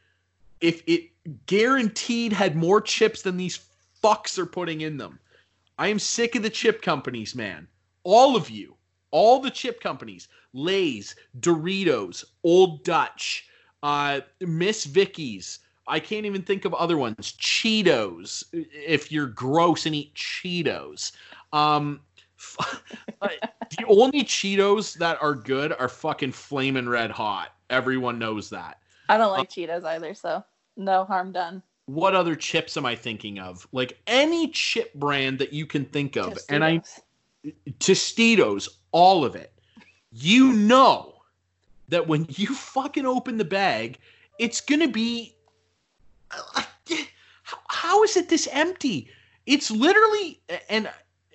if 0.61 0.83
it 0.87 1.09
guaranteed 1.47 2.33
had 2.35 2.57
more 2.57 2.81
chips 2.83 3.23
than 3.23 3.39
these 3.39 3.59
fucks 4.05 4.39
are 4.39 4.47
putting 4.47 4.83
in 4.83 4.99
them. 4.99 5.19
I 5.79 5.89
am 5.89 5.99
sick 5.99 6.35
of 6.35 6.43
the 6.43 6.51
chip 6.51 6.83
companies, 6.83 7.35
man. 7.35 7.69
All 8.05 8.37
of 8.37 8.51
you. 8.51 8.77
All 9.11 9.41
the 9.41 9.51
chip 9.51 9.81
companies. 9.81 10.29
Lay's, 10.53 11.15
Doritos, 11.41 12.25
Old 12.45 12.85
Dutch, 12.85 13.49
uh, 13.83 14.21
Miss 14.41 14.85
Vickie's. 14.85 15.61
I 15.89 15.99
can't 15.99 16.27
even 16.27 16.43
think 16.43 16.65
of 16.65 16.75
other 16.75 16.97
ones. 16.97 17.17
Cheetos, 17.39 18.45
if 18.53 19.11
you're 19.11 19.27
gross 19.27 19.87
and 19.87 19.95
eat 19.95 20.15
Cheetos. 20.15 21.13
Um, 21.53 22.01
uh, 23.21 23.29
the 23.71 23.85
only 23.89 24.23
Cheetos 24.23 24.95
that 24.99 25.21
are 25.21 25.35
good 25.35 25.73
are 25.73 25.89
fucking 25.89 26.33
flaming 26.33 26.89
red 26.89 27.11
hot. 27.11 27.55
Everyone 27.71 28.19
knows 28.19 28.51
that. 28.51 28.79
I 29.09 29.19
don't 29.19 29.33
like 29.33 29.51
Cheetos 29.51 29.85
either, 29.85 30.15
so 30.15 30.45
no 30.77 31.05
harm 31.05 31.33
done. 31.33 31.63
What 31.93 32.15
other 32.15 32.35
chips 32.35 32.79
am 32.79 32.87
I 32.87 32.97
thinking 32.97 33.39
of? 33.39 33.69
Like 33.73 34.01
any 34.07 34.49
chip 34.49 34.95
brand 34.95 35.39
that 35.41 35.53
you 35.53 35.67
can 35.67 35.85
think 35.85 36.17
of. 36.17 36.39
And 36.49 36.65
I 36.65 36.79
Tostitos. 36.79 37.03
Tostitos, 37.81 38.69
all 38.93 39.27
of 39.27 39.37
it. 39.37 39.53
You 40.11 40.55
know 40.55 41.17
that 41.89 42.09
when 42.09 42.25
you 42.31 42.55
fucking 42.55 43.05
open 43.05 43.37
the 43.37 43.45
bag, 43.45 43.99
it's 44.39 44.63
gonna 44.63 44.89
be. 44.89 45.37
How 47.69 48.03
is 48.05 48.17
it 48.17 48.31
this 48.31 48.49
empty? 48.51 49.11
It's 49.45 49.71
literally, 49.71 50.41
and 50.71 50.91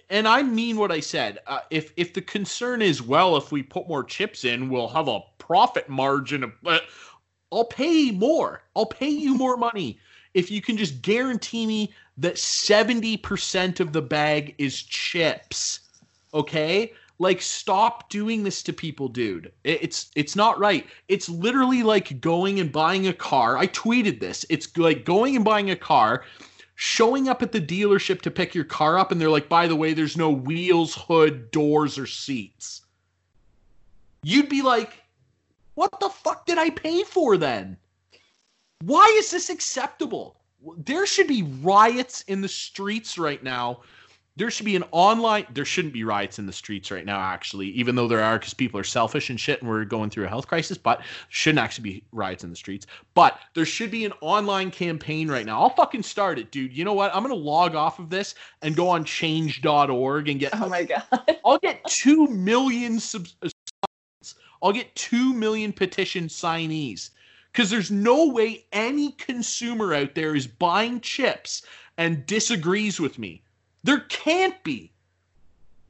and 0.09 0.27
I 0.27 0.41
mean 0.41 0.77
what 0.77 0.91
I 0.91 1.01
said. 1.01 1.37
Uh, 1.45 1.59
if 1.69 1.93
if 1.97 2.15
the 2.15 2.21
concern 2.23 2.81
is 2.81 2.99
well, 2.99 3.37
if 3.37 3.51
we 3.51 3.61
put 3.61 3.87
more 3.87 4.03
chips 4.03 4.43
in, 4.43 4.69
we'll 4.69 4.87
have 4.87 5.07
a 5.07 5.19
profit 5.37 5.87
margin. 5.87 6.43
Of, 6.43 6.53
but 6.63 6.85
I'll 7.51 7.65
pay 7.65 8.09
more. 8.09 8.63
I'll 8.75 8.87
pay 8.87 9.09
you 9.09 9.35
more 9.35 9.55
money 9.55 9.99
if 10.33 10.51
you 10.51 10.61
can 10.61 10.77
just 10.77 11.01
guarantee 11.01 11.65
me 11.65 11.93
that 12.17 12.37
seventy 12.37 13.17
percent 13.17 13.79
of 13.79 13.93
the 13.93 14.01
bag 14.01 14.55
is 14.57 14.81
chips 14.83 15.81
okay? 16.33 16.93
Like 17.19 17.41
stop 17.41 18.09
doing 18.09 18.43
this 18.43 18.61
to 18.63 18.73
people 18.73 19.07
dude. 19.07 19.51
It's 19.63 20.11
it's 20.15 20.35
not 20.35 20.59
right. 20.59 20.85
It's 21.07 21.27
literally 21.27 21.81
like 21.81 22.21
going 22.21 22.59
and 22.59 22.71
buying 22.71 23.07
a 23.07 23.13
car. 23.13 23.57
I 23.57 23.67
tweeted 23.67 24.19
this. 24.19 24.45
It's 24.49 24.75
like 24.77 25.03
going 25.03 25.35
and 25.35 25.43
buying 25.43 25.71
a 25.71 25.75
car 25.75 26.25
showing 26.75 27.27
up 27.27 27.41
at 27.41 27.51
the 27.51 27.61
dealership 27.61 28.21
to 28.21 28.29
pick 28.29 28.53
your 28.53 28.63
car 28.63 28.99
up 28.99 29.11
and 29.11 29.19
they're 29.19 29.31
like 29.31 29.49
by 29.49 29.65
the 29.65 29.75
way 29.75 29.93
there's 29.93 30.15
no 30.15 30.29
wheels 30.29 30.93
hood 30.93 31.49
doors 31.49 31.97
or 31.97 32.05
seats. 32.05 32.83
You'd 34.21 34.49
be 34.49 34.61
like 34.61 35.01
what 35.73 35.99
the 35.99 36.09
fuck 36.09 36.45
did 36.47 36.57
i 36.57 36.71
pay 36.71 37.03
for 37.03 37.37
then 37.37 37.77
why 38.83 39.05
is 39.17 39.31
this 39.31 39.49
acceptable? 39.49 40.35
There 40.77 41.05
should 41.05 41.27
be 41.27 41.43
riots 41.61 42.21
in 42.23 42.41
the 42.41 42.47
streets 42.47 43.17
right 43.17 43.41
now. 43.43 43.81
There 44.35 44.51
should 44.51 44.67
be 44.67 44.75
an 44.75 44.83
online 44.91 45.47
there 45.51 45.65
shouldn't 45.65 45.95
be 45.95 46.03
riots 46.03 46.37
in 46.37 46.45
the 46.45 46.53
streets 46.53 46.91
right 46.91 47.05
now 47.05 47.19
actually 47.19 47.69
even 47.69 47.95
though 47.95 48.07
there 48.07 48.21
are 48.21 48.37
because 48.37 48.53
people 48.53 48.79
are 48.79 48.83
selfish 48.83 49.31
and 49.31 49.39
shit 49.39 49.61
and 49.61 49.69
we're 49.69 49.83
going 49.83 50.11
through 50.11 50.25
a 50.25 50.27
health 50.27 50.45
crisis 50.47 50.77
but 50.77 51.01
shouldn't 51.29 51.57
actually 51.57 51.89
be 51.89 52.03
riots 52.11 52.43
in 52.43 52.51
the 52.51 52.55
streets. 52.55 52.85
But 53.15 53.39
there 53.55 53.65
should 53.65 53.89
be 53.89 54.05
an 54.05 54.13
online 54.21 54.69
campaign 54.69 55.27
right 55.27 55.45
now. 55.45 55.59
I'll 55.59 55.71
fucking 55.71 56.03
start 56.03 56.37
it 56.37 56.51
dude. 56.51 56.77
You 56.77 56.85
know 56.85 56.93
what? 56.93 57.15
I'm 57.15 57.23
gonna 57.23 57.33
log 57.33 57.73
off 57.73 57.97
of 57.97 58.11
this 58.11 58.35
and 58.61 58.75
go 58.75 58.87
on 58.89 59.03
change.org 59.05 60.29
and 60.29 60.39
get 60.39 60.51
Oh 60.53 60.69
my 60.69 60.83
god. 60.83 61.03
i'll 61.45 61.57
get 61.57 61.83
2 61.85 62.27
million 62.27 62.99
subs- 62.99 63.35
uh, 63.41 63.49
i'll 64.61 64.71
get 64.71 64.93
2 64.95 65.33
million 65.33 65.73
petition 65.73 66.25
signees 66.25 67.09
because 67.57 67.71
there's 67.71 67.89
no 67.89 68.27
way 68.27 68.63
any 68.71 69.13
consumer 69.13 69.91
out 69.91 70.13
there 70.13 70.35
is 70.35 70.45
buying 70.45 71.01
chips 71.01 71.63
and 71.97 72.23
disagrees 72.27 72.99
with 72.99 73.17
me 73.17 73.41
there 73.83 74.01
can't 74.09 74.61
be. 74.63 74.91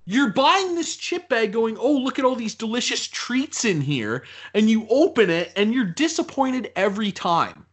You're 0.06 0.32
buying 0.32 0.76
this 0.76 0.96
chip 0.96 1.28
bag 1.30 1.52
going, 1.52 1.78
oh, 1.78 1.98
look 1.98 2.20
at 2.20 2.26
all 2.26 2.36
these 2.36 2.54
delicious 2.54 3.08
treats 3.08 3.66
in 3.66 3.82
here. 3.82 4.24
And 4.54 4.70
you 4.70 4.86
open 4.90 5.32
it 5.32 5.52
and 5.56 5.74
you're 5.74 5.84
disappointed 5.84 6.72
every 6.76 7.12
time. 7.12 7.66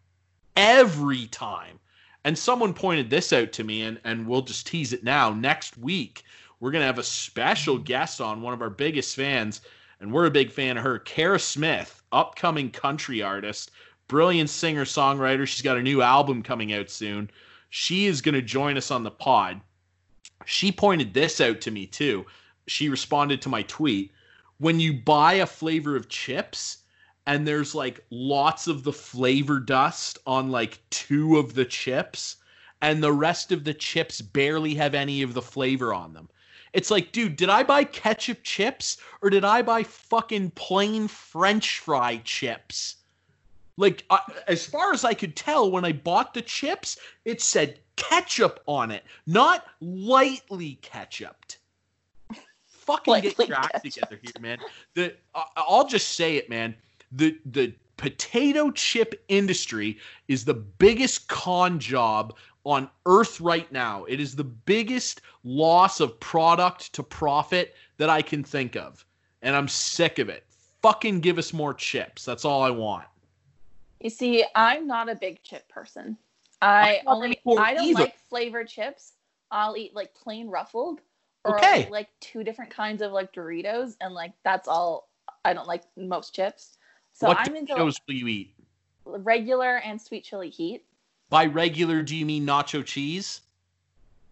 Every 0.56 1.26
time. 1.26 1.78
And 2.24 2.38
someone 2.38 2.72
pointed 2.72 3.10
this 3.10 3.34
out 3.34 3.52
to 3.52 3.64
me, 3.64 3.82
and, 3.82 4.00
and 4.02 4.26
we'll 4.26 4.40
just 4.42 4.66
tease 4.66 4.94
it 4.94 5.04
now. 5.04 5.30
Next 5.30 5.76
week, 5.76 6.24
we're 6.58 6.70
going 6.70 6.80
to 6.80 6.86
have 6.86 6.98
a 6.98 7.04
special 7.04 7.76
guest 7.76 8.18
on, 8.20 8.40
one 8.40 8.54
of 8.54 8.62
our 8.62 8.70
biggest 8.70 9.14
fans. 9.14 9.60
And 10.00 10.10
we're 10.10 10.24
a 10.24 10.30
big 10.30 10.50
fan 10.50 10.78
of 10.78 10.84
her, 10.84 10.98
Kara 10.98 11.38
Smith, 11.38 12.02
upcoming 12.12 12.70
country 12.70 13.20
artist, 13.20 13.72
brilliant 14.08 14.50
singer 14.50 14.84
songwriter. 14.84 15.46
She's 15.46 15.62
got 15.62 15.78
a 15.78 15.82
new 15.82 16.02
album 16.02 16.42
coming 16.42 16.72
out 16.72 16.90
soon. 16.90 17.30
She 17.70 18.06
is 18.06 18.22
going 18.22 18.34
to 18.34 18.42
join 18.42 18.76
us 18.76 18.90
on 18.90 19.02
the 19.02 19.10
pod 19.10 19.60
she 20.46 20.70
pointed 20.70 21.14
this 21.14 21.40
out 21.40 21.60
to 21.62 21.70
me 21.70 21.86
too. 21.86 22.26
She 22.66 22.88
responded 22.88 23.40
to 23.42 23.48
my 23.48 23.62
tweet. 23.62 24.12
When 24.58 24.78
you 24.80 24.92
buy 24.92 25.34
a 25.34 25.46
flavor 25.46 25.96
of 25.96 26.08
chips 26.08 26.78
and 27.26 27.46
there's 27.46 27.74
like 27.74 28.04
lots 28.10 28.66
of 28.66 28.84
the 28.84 28.92
flavor 28.92 29.58
dust 29.58 30.18
on 30.26 30.50
like 30.50 30.80
two 30.90 31.38
of 31.38 31.54
the 31.54 31.64
chips 31.64 32.36
and 32.82 33.02
the 33.02 33.12
rest 33.12 33.52
of 33.52 33.64
the 33.64 33.74
chips 33.74 34.20
barely 34.20 34.74
have 34.74 34.94
any 34.94 35.22
of 35.22 35.34
the 35.34 35.42
flavor 35.42 35.94
on 35.94 36.12
them. 36.12 36.28
It's 36.72 36.90
like, 36.90 37.12
dude, 37.12 37.36
did 37.36 37.48
I 37.48 37.62
buy 37.62 37.84
ketchup 37.84 38.42
chips 38.42 38.98
or 39.22 39.30
did 39.30 39.44
I 39.44 39.62
buy 39.62 39.82
fucking 39.84 40.50
plain 40.50 41.08
french 41.08 41.78
fry 41.78 42.18
chips? 42.18 42.96
Like, 43.76 44.04
uh, 44.10 44.18
as 44.46 44.64
far 44.64 44.92
as 44.92 45.04
I 45.04 45.14
could 45.14 45.34
tell, 45.34 45.70
when 45.70 45.84
I 45.84 45.92
bought 45.92 46.32
the 46.32 46.42
chips, 46.42 46.96
it 47.24 47.40
said 47.40 47.80
ketchup 47.96 48.60
on 48.66 48.90
it, 48.90 49.04
not 49.26 49.66
lightly 49.80 50.78
ketchuped. 50.82 51.58
Fucking 52.66 53.20
get 53.22 53.38
Lightly 53.38 53.46
your 53.46 53.56
act 53.56 53.82
together 53.82 54.20
here, 54.22 54.32
man. 54.40 54.58
The 54.94 55.14
I 55.34 55.44
I'll 55.56 55.88
just 55.88 56.10
say 56.10 56.36
it, 56.36 56.50
man. 56.50 56.74
The 57.12 57.38
the 57.46 57.74
potato 57.96 58.70
chip 58.70 59.24
industry 59.28 59.98
is 60.28 60.44
the 60.44 60.54
biggest 60.54 61.28
con 61.28 61.78
job 61.78 62.36
on 62.64 62.90
earth 63.06 63.40
right 63.40 63.70
now. 63.72 64.04
It 64.04 64.20
is 64.20 64.36
the 64.36 64.44
biggest 64.44 65.22
loss 65.44 66.00
of 66.00 66.18
product 66.20 66.92
to 66.94 67.02
profit 67.02 67.74
that 67.96 68.10
I 68.10 68.22
can 68.22 68.44
think 68.44 68.76
of. 68.76 69.04
And 69.42 69.54
I'm 69.54 69.68
sick 69.68 70.18
of 70.18 70.28
it. 70.28 70.44
Fucking 70.82 71.20
give 71.20 71.38
us 71.38 71.52
more 71.52 71.74
chips. 71.74 72.24
That's 72.24 72.44
all 72.44 72.62
I 72.62 72.70
want. 72.70 73.04
You 74.04 74.10
see, 74.10 74.44
I'm 74.54 74.86
not 74.86 75.08
a 75.08 75.14
big 75.14 75.42
chip 75.42 75.66
person. 75.70 76.18
I 76.60 77.00
only 77.06 77.40
I 77.58 77.72
don't 77.72 77.86
either. 77.86 78.00
like 78.00 78.18
flavored 78.28 78.68
chips. 78.68 79.14
I'll 79.50 79.78
eat 79.78 79.94
like 79.94 80.14
plain 80.14 80.48
ruffled 80.48 81.00
or 81.44 81.56
Okay. 81.56 81.88
Like 81.90 82.08
two 82.20 82.44
different 82.44 82.70
kinds 82.70 83.00
of 83.00 83.12
like 83.12 83.32
Doritos 83.32 83.96
and 84.02 84.12
like 84.12 84.32
that's 84.44 84.68
all 84.68 85.08
I 85.42 85.54
don't 85.54 85.66
like 85.66 85.84
most 85.96 86.34
chips. 86.34 86.76
So 87.14 87.28
what 87.28 87.38
I'm 87.40 87.56
into 87.56 87.72
Doritos 87.72 87.96
will 88.06 88.14
you 88.14 88.28
eat? 88.28 88.54
regular 89.06 89.78
and 89.78 90.00
sweet 90.00 90.24
chili 90.24 90.50
heat. 90.50 90.84
By 91.30 91.46
regular, 91.46 92.02
do 92.02 92.14
you 92.14 92.26
mean 92.26 92.46
nacho 92.46 92.84
cheese? 92.84 93.40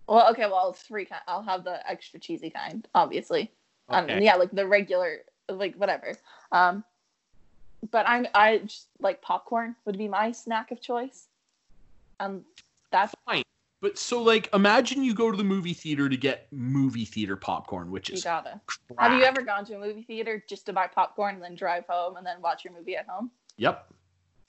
Well, 0.07 0.31
okay, 0.33 0.47
well, 0.47 0.75
three 0.75 1.07
kind. 1.07 1.23
I'll 1.27 1.43
have 1.43 1.65
the 1.65 1.89
extra 1.91 2.21
cheesy 2.21 2.51
kind, 2.51 2.87
obviously. 2.95 3.51
Um, 3.89 4.05
Okay. 4.05 4.23
yeah, 4.25 4.35
like 4.35 4.51
the 4.51 4.67
regular, 4.67 5.21
like 5.49 5.77
whatever. 5.77 6.15
Um, 6.51 6.85
but 7.91 8.09
I'm 8.09 8.27
I 8.35 8.59
just 8.59 8.89
like 9.01 9.21
popcorn 9.23 9.77
would 9.85 9.99
be 9.99 10.09
my 10.09 10.33
snack 10.33 10.71
of 10.71 10.81
choice. 10.81 11.29
Um, 12.21 12.45
that's 12.91 13.15
Fine. 13.27 13.43
But 13.81 13.99
so, 13.99 14.23
like, 14.23 14.49
imagine 14.55 15.03
you 15.03 15.13
go 15.13 15.33
to 15.33 15.37
the 15.37 15.43
movie 15.43 15.75
theater 15.75 16.09
to 16.09 16.17
get 16.17 16.47
movie 16.53 17.05
theater 17.05 17.35
popcorn, 17.37 17.91
which 17.91 18.11
you 18.11 18.15
is 18.15 18.23
gotta. 18.23 18.61
crap. 18.67 19.11
Have 19.11 19.19
you 19.19 19.25
ever 19.25 19.43
gone 19.43 19.65
to 19.65 19.75
a 19.75 19.79
movie 19.79 20.03
theater 20.03 20.43
just 20.49 20.67
to 20.67 20.73
buy 20.73 20.87
popcorn 20.87 21.35
and 21.35 21.43
then 21.43 21.57
drive 21.57 21.85
home 21.89 22.17
and 22.17 22.25
then 22.25 22.41
watch 22.41 22.65
your 22.65 22.73
movie 22.75 22.97
at 22.97 23.09
home? 23.09 23.33
Yep. 23.57 23.93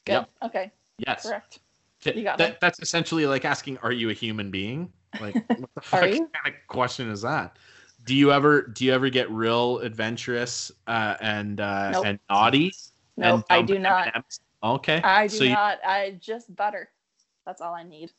Good. 0.05 0.11
Yep. 0.13 0.29
Okay. 0.43 0.71
Yes. 0.99 1.23
Correct. 1.23 1.59
Th- 2.01 2.15
You 2.15 2.23
got 2.23 2.37
that, 2.37 2.49
it. 2.51 2.61
That's 2.61 2.79
essentially 2.79 3.25
like 3.25 3.43
asking, 3.43 3.79
"Are 3.79 3.91
you 3.91 4.11
a 4.11 4.13
human 4.13 4.51
being?" 4.51 4.93
Like, 5.19 5.33
what 5.57 5.69
the 5.73 5.81
fuck 5.81 6.09
you? 6.09 6.29
kind 6.31 6.53
of 6.53 6.67
question 6.67 7.09
is 7.09 7.23
that? 7.23 7.57
Do 8.03 8.13
you 8.13 8.31
ever 8.31 8.61
do 8.61 8.85
you 8.85 8.93
ever 8.93 9.09
get 9.09 9.31
real 9.31 9.79
adventurous 9.79 10.71
uh, 10.85 11.15
and 11.21 11.59
uh, 11.59 11.89
Nope. 11.93 12.05
and 12.05 12.19
naughty? 12.29 12.73
No, 13.17 13.35
and 13.35 13.43
I 13.49 13.61
do 13.61 13.77
not. 13.79 14.07
M&Ms? 14.15 14.39
Okay. 14.63 15.01
I 15.03 15.27
do 15.27 15.37
so 15.37 15.43
you- 15.43 15.51
not. 15.53 15.79
I 15.85 16.17
just 16.21 16.55
butter. 16.55 16.89
That's 17.45 17.61
all 17.61 17.73
I 17.73 17.83
need. 17.83 18.11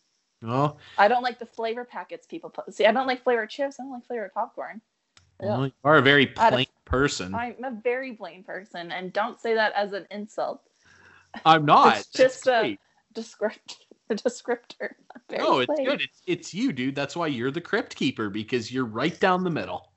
well, 0.42 0.78
I 0.98 1.08
don't 1.08 1.22
like 1.22 1.38
the 1.38 1.46
flavor 1.46 1.84
packets 1.84 2.26
people 2.26 2.50
put. 2.50 2.72
See, 2.74 2.84
I 2.86 2.92
don't 2.92 3.06
like 3.06 3.22
flavored 3.22 3.48
chips. 3.50 3.80
I 3.80 3.84
don't 3.84 3.92
like 3.92 4.06
flavored 4.06 4.32
popcorn. 4.34 4.80
Well, 5.40 5.66
you 5.66 5.72
are 5.82 5.96
a 5.96 6.02
very 6.02 6.26
plain 6.26 6.66
person. 6.84 7.34
I'm 7.34 7.56
a 7.64 7.70
very 7.72 8.12
plain 8.12 8.44
person, 8.44 8.92
and 8.92 9.12
don't 9.12 9.40
say 9.40 9.54
that 9.54 9.72
as 9.74 9.92
an 9.94 10.06
insult. 10.10 10.62
I'm 11.44 11.64
not. 11.66 11.96
It's 11.98 12.08
just 12.08 12.46
a 12.46 12.78
a 13.16 14.14
descriptor. 14.14 14.90
I'm 15.30 15.38
No, 15.38 15.58
it's 15.60 15.72
plain. 15.74 15.86
good. 15.88 16.02
It's 16.02 16.22
it's 16.26 16.54
you, 16.54 16.72
dude. 16.72 16.94
That's 16.94 17.16
why 17.16 17.26
you're 17.28 17.50
the 17.50 17.60
crypt 17.60 17.96
keeper 17.96 18.28
because 18.30 18.70
you're 18.70 18.84
right 18.84 19.18
down 19.18 19.42
the 19.44 19.50
middle. 19.50 19.90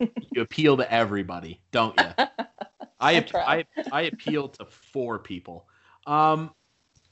you 0.00 0.40
appeal 0.42 0.76
to 0.78 0.90
everybody, 0.92 1.60
don't 1.70 1.94
you? 2.00 2.26
I 3.02 3.26
I. 3.44 3.64
I 3.90 4.08
to 4.10 4.64
four 4.64 5.18
people. 5.18 5.68
Um, 6.06 6.52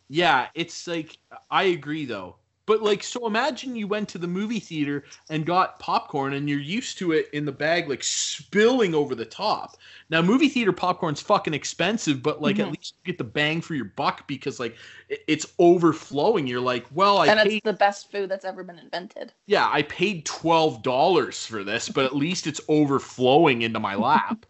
yeah, 0.08 0.48
it's 0.54 0.86
like 0.86 1.18
I 1.50 1.64
agree 1.64 2.04
though. 2.04 2.36
But 2.66 2.82
like, 2.82 3.02
so 3.02 3.26
imagine 3.26 3.74
you 3.74 3.88
went 3.88 4.08
to 4.10 4.18
the 4.18 4.28
movie 4.28 4.60
theater 4.60 5.04
and 5.28 5.44
got 5.44 5.80
popcorn, 5.80 6.34
and 6.34 6.48
you're 6.48 6.60
used 6.60 6.98
to 6.98 7.12
it 7.12 7.28
in 7.32 7.44
the 7.44 7.52
bag, 7.52 7.88
like 7.88 8.02
spilling 8.04 8.94
over 8.94 9.14
the 9.16 9.24
top. 9.24 9.76
Now, 10.08 10.22
movie 10.22 10.48
theater 10.48 10.72
popcorn's 10.72 11.20
fucking 11.20 11.54
expensive, 11.54 12.22
but 12.22 12.40
like 12.40 12.60
at 12.60 12.68
Mhm. 12.68 12.72
least 12.72 12.94
you 13.04 13.12
get 13.12 13.18
the 13.18 13.24
bang 13.24 13.60
for 13.60 13.74
your 13.74 13.86
buck 13.86 14.28
because 14.28 14.60
like 14.60 14.76
it's 15.08 15.46
overflowing. 15.58 16.46
You're 16.46 16.60
like, 16.60 16.86
well, 16.92 17.18
I 17.18 17.30
and 17.30 17.38
paid 17.42 17.62
it's 17.62 17.64
the 17.64 17.72
best 17.72 18.10
food 18.10 18.28
that's 18.30 18.44
ever 18.44 18.62
been 18.62 18.78
invented. 18.78 19.32
yeah, 19.46 19.68
I 19.70 19.82
paid 19.82 20.24
twelve 20.24 20.82
dollars 20.82 21.44
for 21.44 21.64
this, 21.64 21.88
but 21.88 22.04
at 22.04 22.14
least 22.14 22.46
it's 22.46 22.60
overflowing 22.68 23.62
into 23.62 23.80
my 23.80 23.94
lap. 23.96 24.46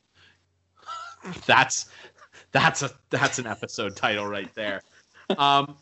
That's 1.46 1.90
that's 2.52 2.82
a 2.82 2.90
that's 3.10 3.38
an 3.38 3.46
episode 3.46 3.96
title 3.96 4.26
right 4.26 4.52
there. 4.54 4.82
Um, 5.38 5.76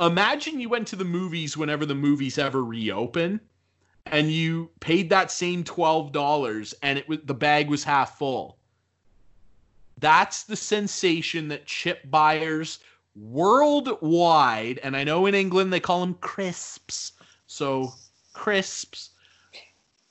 imagine 0.00 0.60
you 0.60 0.68
went 0.68 0.86
to 0.88 0.96
the 0.96 1.04
movies 1.04 1.56
whenever 1.56 1.84
the 1.86 1.94
movies 1.94 2.38
ever 2.38 2.64
reopen, 2.64 3.40
and 4.06 4.30
you 4.30 4.70
paid 4.80 5.10
that 5.10 5.30
same 5.30 5.64
twelve 5.64 6.12
dollars, 6.12 6.74
and 6.82 6.98
it 6.98 7.08
was 7.08 7.18
the 7.24 7.34
bag 7.34 7.68
was 7.68 7.84
half 7.84 8.18
full. 8.18 8.58
That's 9.98 10.44
the 10.44 10.56
sensation 10.56 11.48
that 11.48 11.66
chip 11.66 12.10
buyers 12.10 12.80
worldwide, 13.16 14.78
and 14.82 14.96
I 14.96 15.04
know 15.04 15.26
in 15.26 15.34
England 15.34 15.72
they 15.72 15.80
call 15.80 16.00
them 16.00 16.14
crisps. 16.14 17.12
So 17.46 17.92
crisps. 18.32 19.10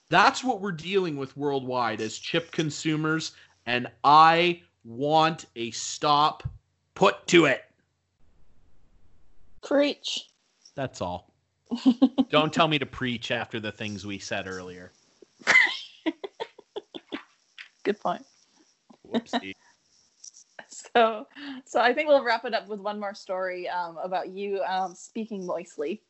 That's 0.09 0.43
what 0.43 0.61
we're 0.61 0.71
dealing 0.71 1.17
with 1.17 1.35
worldwide 1.35 1.99
as 1.99 2.17
chip 2.17 2.51
consumers, 2.51 3.31
and 3.65 3.87
I 4.03 4.61
want 4.83 5.45
a 5.55 5.71
stop 5.71 6.43
put 6.95 7.25
to 7.27 7.45
it. 7.45 7.63
Preach. 9.61 10.29
That's 10.75 11.01
all. 11.01 11.31
Don't 12.29 12.53
tell 12.53 12.67
me 12.67 12.77
to 12.79 12.85
preach 12.85 13.31
after 13.31 13.59
the 13.59 13.71
things 13.71 14.05
we 14.05 14.19
said 14.19 14.47
earlier. 14.47 14.91
Good 17.83 17.99
point. 17.99 18.25
Whoopsie. 19.07 19.53
So, 20.95 21.27
so 21.65 21.79
I 21.81 21.93
think 21.93 22.07
we'll 22.07 22.23
wrap 22.23 22.45
it 22.45 22.53
up 22.53 22.67
with 22.67 22.79
one 22.79 22.99
more 22.99 23.13
story 23.13 23.69
um, 23.69 23.97
about 23.97 24.29
you 24.29 24.61
um, 24.63 24.95
speaking 24.95 25.45
moistly. 25.45 26.01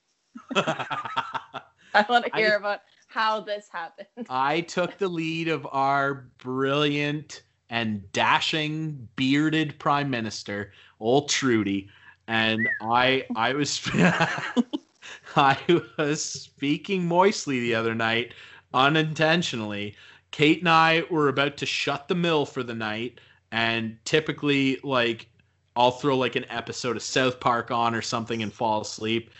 I 0.55 1.61
want 2.07 2.25
to 2.25 2.35
I- 2.35 2.39
hear 2.39 2.55
about 2.55 2.80
how 3.14 3.40
this 3.40 3.69
happened. 3.72 4.07
I 4.30 4.61
took 4.61 4.98
the 4.98 5.07
lead 5.07 5.48
of 5.48 5.68
our 5.72 6.26
brilliant 6.40 7.44
and 7.69 8.11
dashing 8.11 9.07
bearded 9.15 9.77
prime 9.80 10.10
minister, 10.10 10.72
old 10.99 11.30
Trudy, 11.30 11.90
and 12.27 12.69
I 12.81 13.26
I 13.35 13.53
was 13.53 13.81
I 15.35 15.57
was 15.98 16.23
speaking 16.23 17.07
moistly 17.07 17.60
the 17.60 17.76
other 17.76 17.95
night 17.95 18.34
unintentionally. 18.73 19.95
Kate 20.31 20.60
and 20.60 20.69
I 20.69 21.03
were 21.11 21.27
about 21.27 21.57
to 21.57 21.65
shut 21.65 22.07
the 22.07 22.15
mill 22.15 22.45
for 22.45 22.64
the 22.64 22.73
night, 22.73 23.19
and 23.52 23.98
typically 24.06 24.80
like 24.84 25.27
I'll 25.76 25.91
throw 25.91 26.18
like 26.18 26.35
an 26.35 26.45
episode 26.49 26.95
of 26.95 27.03
South 27.03 27.40
Park 27.40 27.69
on 27.72 27.94
or 27.94 28.02
something 28.02 28.41
and 28.41 28.52
fall 28.52 28.81
asleep. 28.81 29.31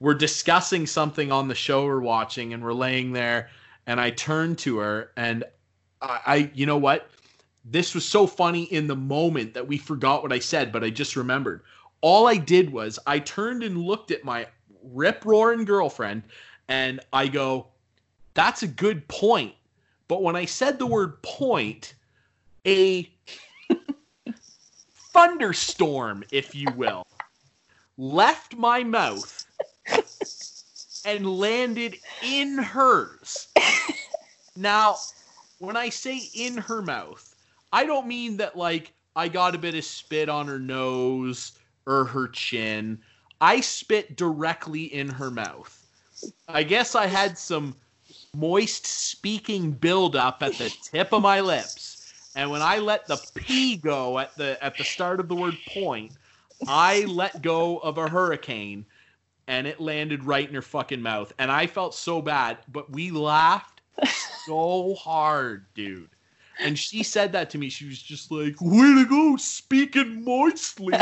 We're 0.00 0.14
discussing 0.14 0.86
something 0.86 1.32
on 1.32 1.48
the 1.48 1.54
show 1.54 1.84
we're 1.84 2.00
watching, 2.00 2.52
and 2.54 2.62
we're 2.62 2.72
laying 2.72 3.12
there 3.12 3.50
and 3.88 3.98
I 3.98 4.10
turned 4.10 4.58
to 4.58 4.78
her 4.78 5.12
and 5.16 5.42
I, 6.00 6.20
I 6.26 6.50
you 6.54 6.66
know 6.66 6.76
what? 6.76 7.10
This 7.64 7.94
was 7.94 8.04
so 8.04 8.26
funny 8.26 8.64
in 8.64 8.86
the 8.86 8.94
moment 8.94 9.54
that 9.54 9.66
we 9.66 9.78
forgot 9.78 10.22
what 10.22 10.32
I 10.32 10.38
said, 10.38 10.70
but 10.70 10.84
I 10.84 10.90
just 10.90 11.16
remembered. 11.16 11.62
All 12.02 12.28
I 12.28 12.36
did 12.36 12.70
was 12.70 12.98
I 13.06 13.18
turned 13.18 13.62
and 13.62 13.82
looked 13.82 14.10
at 14.10 14.24
my 14.24 14.46
rip 14.82 15.24
roaring 15.24 15.64
girlfriend 15.64 16.22
and 16.68 17.00
I 17.12 17.28
go, 17.28 17.68
That's 18.34 18.62
a 18.62 18.68
good 18.68 19.08
point. 19.08 19.54
But 20.06 20.22
when 20.22 20.36
I 20.36 20.44
said 20.44 20.78
the 20.78 20.86
word 20.86 21.22
point, 21.22 21.94
a 22.66 23.10
thunderstorm, 25.12 26.24
if 26.30 26.54
you 26.54 26.66
will, 26.76 27.06
left 27.96 28.54
my 28.54 28.84
mouth 28.84 29.46
and 31.04 31.38
landed 31.38 31.96
in 32.22 32.58
hers. 32.58 33.48
Now, 34.58 34.96
when 35.58 35.76
I 35.76 35.88
say 35.88 36.20
in 36.34 36.56
her 36.56 36.82
mouth, 36.82 37.36
I 37.72 37.84
don't 37.84 38.08
mean 38.08 38.38
that 38.38 38.56
like 38.56 38.92
I 39.14 39.28
got 39.28 39.54
a 39.54 39.58
bit 39.58 39.76
of 39.76 39.84
spit 39.84 40.28
on 40.28 40.48
her 40.48 40.58
nose 40.58 41.52
or 41.86 42.04
her 42.06 42.26
chin. 42.26 42.98
I 43.40 43.60
spit 43.60 44.16
directly 44.16 44.92
in 44.92 45.10
her 45.10 45.30
mouth. 45.30 45.86
I 46.48 46.64
guess 46.64 46.96
I 46.96 47.06
had 47.06 47.38
some 47.38 47.76
moist 48.34 48.84
speaking 48.84 49.70
buildup 49.70 50.42
at 50.42 50.54
the 50.54 50.74
tip 50.82 51.12
of 51.12 51.22
my 51.22 51.40
lips. 51.40 52.12
And 52.34 52.50
when 52.50 52.62
I 52.62 52.78
let 52.78 53.06
the 53.06 53.20
P 53.36 53.76
go 53.76 54.18
at 54.18 54.36
the 54.36 54.62
at 54.62 54.76
the 54.76 54.84
start 54.84 55.20
of 55.20 55.28
the 55.28 55.36
word 55.36 55.56
point, 55.68 56.12
I 56.66 57.04
let 57.04 57.42
go 57.42 57.78
of 57.78 57.96
a 57.96 58.08
hurricane 58.08 58.86
and 59.48 59.66
it 59.66 59.80
landed 59.80 60.22
right 60.22 60.46
in 60.46 60.54
her 60.54 60.62
fucking 60.62 61.02
mouth. 61.02 61.32
And 61.38 61.50
I 61.50 61.66
felt 61.66 61.94
so 61.94 62.22
bad, 62.22 62.58
but 62.70 62.92
we 62.92 63.10
laughed 63.10 63.80
so 64.46 64.94
hard, 64.94 65.64
dude. 65.74 66.10
And 66.60 66.78
she 66.78 67.02
said 67.02 67.32
that 67.32 67.50
to 67.50 67.58
me. 67.58 67.70
She 67.70 67.86
was 67.86 68.00
just 68.00 68.30
like, 68.30 68.56
way 68.60 68.94
to 68.94 69.06
go, 69.08 69.36
speaking 69.36 70.24
moistly. 70.24 70.92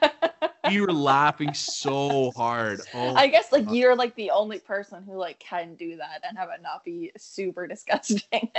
we 0.68 0.80
were 0.80 0.92
laughing 0.92 1.52
so 1.52 2.30
hard. 2.36 2.80
Oh, 2.94 3.14
I 3.14 3.26
guess 3.26 3.50
like 3.50 3.66
you're 3.70 3.96
like 3.96 4.14
the 4.14 4.30
only 4.30 4.60
person 4.60 5.02
who 5.02 5.16
like 5.16 5.38
can 5.40 5.74
do 5.74 5.96
that 5.96 6.22
and 6.26 6.38
have 6.38 6.50
it 6.50 6.62
not 6.62 6.84
be 6.84 7.10
super 7.16 7.66
disgusting. 7.66 8.50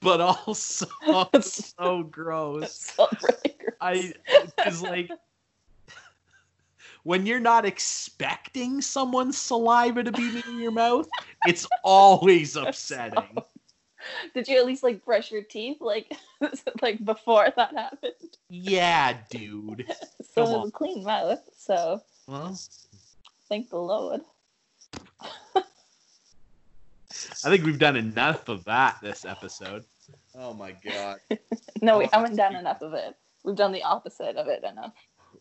but 0.00 0.20
also 0.20 0.86
so 1.40 2.02
gross. 2.04 2.72
So 2.96 3.08
really 3.22 3.56
gross. 3.58 3.76
I 3.80 4.12
is 4.66 4.82
like 4.82 5.10
when 7.04 7.26
you're 7.26 7.40
not 7.40 7.64
expecting 7.64 8.80
someone's 8.80 9.36
saliva 9.38 10.02
to 10.04 10.12
be 10.12 10.42
in 10.46 10.58
your 10.60 10.70
mouth, 10.72 11.08
it's 11.46 11.66
always 11.84 12.56
upsetting. 12.56 13.36
Did 14.34 14.48
you 14.48 14.58
at 14.58 14.66
least 14.66 14.82
like 14.82 15.04
brush 15.04 15.30
your 15.30 15.42
teeth 15.42 15.78
like 15.80 16.12
like 16.82 17.04
before 17.04 17.48
that 17.56 17.72
happened? 17.74 18.36
Yeah, 18.48 19.16
dude. 19.30 19.84
So 20.34 20.44
Come 20.44 20.52
it 20.52 20.56
on. 20.56 20.60
was 20.62 20.68
a 20.70 20.72
clean 20.72 21.04
mouth. 21.04 21.40
So 21.56 22.00
Well, 22.26 22.58
thank 23.48 23.70
the 23.70 23.78
Lord. 23.78 24.22
I 25.54 27.50
think 27.50 27.64
we've 27.64 27.78
done 27.78 27.96
enough 27.96 28.48
of 28.48 28.64
that 28.64 28.96
this 29.02 29.24
episode. 29.24 29.84
Oh 30.34 30.54
my 30.54 30.72
god. 30.84 31.18
No, 31.82 31.98
we 31.98 32.06
Oh, 32.06 32.08
haven't 32.12 32.36
done 32.36 32.56
enough 32.56 32.80
of 32.82 32.94
it. 32.94 33.14
We've 33.44 33.56
done 33.56 33.72
the 33.72 33.82
opposite 33.82 34.36
of 34.36 34.48
it 34.48 34.64
enough. 34.64 34.94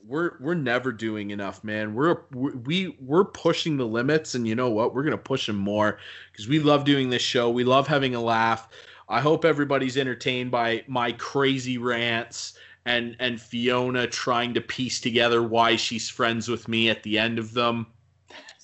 We're 0.05 0.31
we're 0.39 0.55
never 0.55 0.91
doing 0.91 1.31
enough, 1.31 1.63
man. 1.63 1.93
We're 1.93 2.21
we 2.31 2.95
we're 2.99 3.25
pushing 3.25 3.77
the 3.77 3.85
limits 3.85 4.35
and 4.35 4.47
you 4.47 4.55
know 4.55 4.69
what? 4.69 4.93
We're 4.93 5.03
going 5.03 5.11
to 5.11 5.17
push 5.17 5.47
them 5.47 5.57
more 5.57 5.99
cuz 6.33 6.47
we 6.47 6.59
love 6.59 6.83
doing 6.83 7.09
this 7.09 7.21
show. 7.21 7.49
We 7.49 7.63
love 7.63 7.87
having 7.87 8.15
a 8.15 8.21
laugh. 8.21 8.67
I 9.09 9.19
hope 9.21 9.45
everybody's 9.45 9.97
entertained 9.97 10.51
by 10.51 10.83
my 10.87 11.11
crazy 11.13 11.77
rants 11.77 12.53
and 12.85 13.15
and 13.19 13.41
Fiona 13.41 14.07
trying 14.07 14.53
to 14.55 14.61
piece 14.61 14.99
together 14.99 15.43
why 15.43 15.75
she's 15.75 16.09
friends 16.09 16.47
with 16.47 16.67
me 16.67 16.89
at 16.89 17.03
the 17.03 17.17
end 17.17 17.39
of 17.39 17.53
them. 17.53 17.87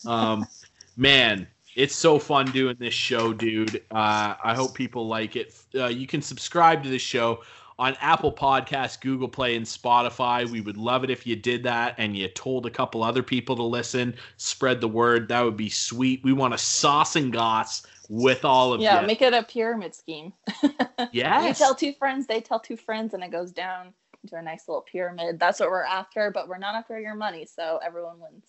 Um 0.05 0.45
man, 0.97 1.47
it's 1.77 1.95
so 1.95 2.17
fun 2.17 2.47
doing 2.47 2.75
this 2.79 2.95
show, 2.95 3.31
dude. 3.31 3.83
Uh, 3.91 4.33
I 4.43 4.55
hope 4.55 4.73
people 4.73 5.07
like 5.07 5.35
it. 5.35 5.53
Uh, 5.75 5.85
you 5.85 6.07
can 6.07 6.23
subscribe 6.23 6.81
to 6.83 6.89
this 6.89 7.03
show 7.03 7.43
on 7.79 7.95
Apple 8.01 8.31
Podcasts, 8.31 8.99
Google 8.99 9.27
Play, 9.27 9.55
and 9.55 9.65
Spotify. 9.65 10.49
We 10.49 10.61
would 10.61 10.77
love 10.77 11.03
it 11.03 11.09
if 11.09 11.27
you 11.27 11.35
did 11.35 11.63
that 11.63 11.95
and 11.97 12.17
you 12.17 12.27
told 12.27 12.65
a 12.65 12.69
couple 12.71 13.03
other 13.03 13.21
people 13.23 13.55
to 13.55 13.63
listen. 13.63 14.15
Spread 14.37 14.81
the 14.81 14.87
word. 14.87 15.27
That 15.27 15.41
would 15.41 15.57
be 15.57 15.69
sweet. 15.69 16.23
We 16.23 16.33
want 16.33 16.53
to 16.53 16.57
sauce 16.57 17.15
and 17.15 17.31
goss 17.31 17.85
with 18.09 18.43
all 18.45 18.73
of 18.73 18.81
Yeah, 18.81 19.01
you. 19.01 19.07
make 19.07 19.21
it 19.21 19.33
a 19.33 19.43
pyramid 19.43 19.93
scheme. 19.95 20.33
Yes. 21.11 21.59
you 21.59 21.65
tell 21.65 21.75
two 21.75 21.93
friends, 21.93 22.25
they 22.25 22.41
tell 22.41 22.59
two 22.59 22.75
friends, 22.75 23.13
and 23.13 23.23
it 23.23 23.29
goes 23.31 23.51
down 23.51 23.93
into 24.23 24.35
a 24.35 24.41
nice 24.41 24.67
little 24.67 24.81
pyramid. 24.81 25.39
That's 25.39 25.59
what 25.59 25.69
we're 25.69 25.83
after, 25.83 26.31
but 26.31 26.47
we're 26.47 26.57
not 26.57 26.73
after 26.75 26.99
your 26.99 27.13
money, 27.15 27.45
so 27.45 27.79
everyone 27.85 28.19
wins. 28.19 28.45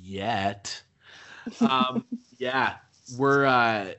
Yet. 0.00 0.80
Um, 1.60 2.04
yeah, 2.38 2.76
we're 3.18 3.44
uh, 3.46 3.94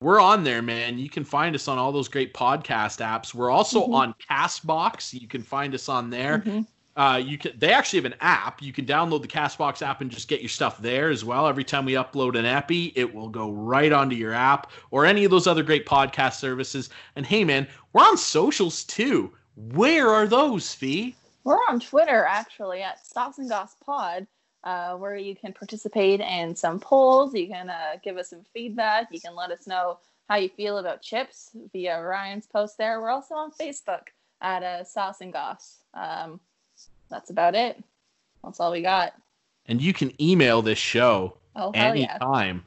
we're 0.00 0.20
on 0.20 0.42
there, 0.44 0.62
man. 0.62 0.98
You 0.98 1.10
can 1.10 1.24
find 1.24 1.54
us 1.54 1.68
on 1.68 1.78
all 1.78 1.92
those 1.92 2.08
great 2.08 2.32
podcast 2.32 3.00
apps. 3.04 3.34
We're 3.34 3.50
also 3.50 3.86
Mhm. 3.86 3.94
on 3.94 4.14
Castbox. 4.30 5.12
You 5.18 5.28
can 5.28 5.42
find 5.42 5.74
us 5.74 5.88
on 5.88 6.08
there. 6.10 6.38
Mhm. 6.40 6.66
Uh, 6.96 7.20
you 7.22 7.38
can. 7.38 7.52
They 7.58 7.72
actually 7.72 7.98
have 8.00 8.12
an 8.12 8.18
app. 8.20 8.60
You 8.62 8.72
can 8.72 8.84
download 8.84 9.22
the 9.22 9.28
Castbox 9.28 9.80
app 9.80 10.00
and 10.00 10.10
just 10.10 10.26
get 10.26 10.40
your 10.40 10.48
stuff 10.48 10.78
there 10.78 11.10
as 11.10 11.24
well. 11.24 11.46
Every 11.46 11.64
time 11.64 11.84
we 11.84 11.92
upload 11.92 12.36
an 12.36 12.44
epi, 12.46 12.92
it 12.96 13.14
will 13.14 13.28
go 13.28 13.50
right 13.52 13.92
onto 13.92 14.16
your 14.16 14.32
app 14.32 14.70
or 14.90 15.06
any 15.06 15.24
of 15.24 15.30
those 15.30 15.46
other 15.46 15.62
great 15.62 15.86
podcast 15.86 16.34
services. 16.34 16.90
And 17.16 17.24
hey, 17.24 17.44
man, 17.44 17.68
we're 17.92 18.02
on 18.02 18.16
socials 18.16 18.84
too. 18.84 19.32
Where 19.56 20.08
are 20.08 20.26
those, 20.26 20.74
Fee? 20.74 21.14
We're 21.44 21.60
on 21.68 21.80
Twitter 21.80 22.24
actually 22.24 22.82
at 22.82 23.04
Sauce 23.06 23.38
and 23.38 23.48
Goss 23.48 23.76
Pod, 23.84 24.26
uh, 24.64 24.94
where 24.96 25.16
you 25.16 25.34
can 25.34 25.52
participate 25.52 26.20
in 26.20 26.54
some 26.54 26.78
polls. 26.80 27.34
You 27.34 27.48
can 27.48 27.70
uh, 27.70 27.96
give 28.02 28.16
us 28.16 28.30
some 28.30 28.44
feedback. 28.52 29.08
You 29.10 29.20
can 29.20 29.34
let 29.34 29.50
us 29.50 29.66
know 29.66 29.98
how 30.28 30.36
you 30.36 30.48
feel 30.48 30.78
about 30.78 31.02
chips 31.02 31.50
via 31.72 32.00
Ryan's 32.00 32.46
post 32.46 32.78
there. 32.78 33.00
We're 33.00 33.10
also 33.10 33.34
on 33.34 33.50
Facebook 33.50 34.08
at 34.40 34.62
uh, 34.62 34.84
Sauce 34.84 35.20
and 35.20 35.32
Goss. 35.32 35.78
Um, 35.94 36.40
that's 37.10 37.30
about 37.30 37.54
it. 37.54 37.82
That's 38.44 38.60
all 38.60 38.70
we 38.72 38.82
got. 38.82 39.14
And 39.66 39.80
you 39.80 39.92
can 39.92 40.12
email 40.22 40.62
this 40.62 40.78
show 40.78 41.36
Oh 41.56 41.72
hell 41.74 41.96
yeah! 41.96 42.10
anytime 42.10 42.64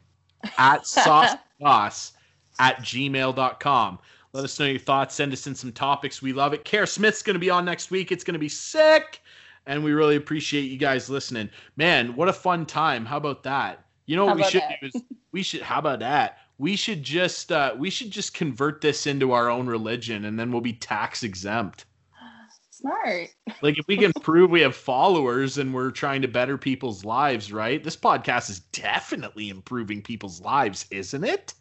at 0.58 0.82
saucegoss 0.84 2.12
at 2.60 2.78
gmail.com. 2.80 4.00
Let 4.34 4.44
us 4.44 4.60
know 4.60 4.66
your 4.66 4.80
thoughts. 4.80 5.16
Send 5.16 5.32
us 5.32 5.48
in 5.48 5.56
some 5.56 5.72
topics. 5.72 6.22
We 6.22 6.34
love 6.34 6.54
it. 6.54 6.66
Kara 6.66 6.88
Smith's 6.88 7.22
going 7.22 7.36
to 7.36 7.40
be 7.40 7.50
on 7.50 7.66
next 7.66 7.92
week. 7.92 8.12
It's 8.12 8.24
going 8.24 8.34
to 8.34 8.40
be 8.40 8.50
sick. 8.50 9.22
And 9.66 9.84
we 9.84 9.94
really 9.94 10.16
appreciate 10.16 10.64
you 10.64 10.78
guys 10.78 11.10
listening. 11.10 11.50
Man, 11.78 12.16
what 12.16 12.28
a 12.28 12.34
fun 12.34 12.66
time. 12.66 13.06
How 13.06 13.18
about 13.18 13.44
that? 13.44 13.86
You 14.06 14.18
know 14.18 14.26
what 14.26 14.38
we 14.38 14.44
should 14.44 14.62
that? 14.62 14.80
do 14.82 14.88
is 14.88 15.02
we 15.32 15.44
should 15.44 15.62
how 15.62 15.80
about 15.80 16.00
that? 16.00 16.40
We 16.58 16.76
should 16.76 17.04
just 17.04 17.52
uh 17.52 17.74
we 17.78 17.90
should 17.90 18.12
just 18.12 18.34
convert 18.34 18.82
this 18.82 19.08
into 19.08 19.32
our 19.32 19.50
own 19.50 19.68
religion 19.68 20.26
and 20.26 20.38
then 20.38 20.52
we'll 20.52 20.62
be 20.62 20.74
tax 20.74 21.24
exempt. 21.24 21.86
Smart. 22.70 23.30
Like 23.62 23.80
if 23.80 23.88
we 23.88 23.96
can 23.96 24.12
prove 24.22 24.52
we 24.52 24.62
have 24.62 24.76
followers 24.76 25.58
and 25.58 25.74
we're 25.74 25.92
trying 25.92 26.22
to 26.24 26.28
better 26.28 26.58
people's 26.58 27.06
lives, 27.06 27.54
right? 27.54 27.82
This 27.82 27.96
podcast 27.96 28.50
is 28.50 28.60
definitely 28.60 29.50
improving 29.50 30.02
people's 30.02 30.42
lives, 30.42 30.86
isn't 30.92 31.24
it? 31.24 31.54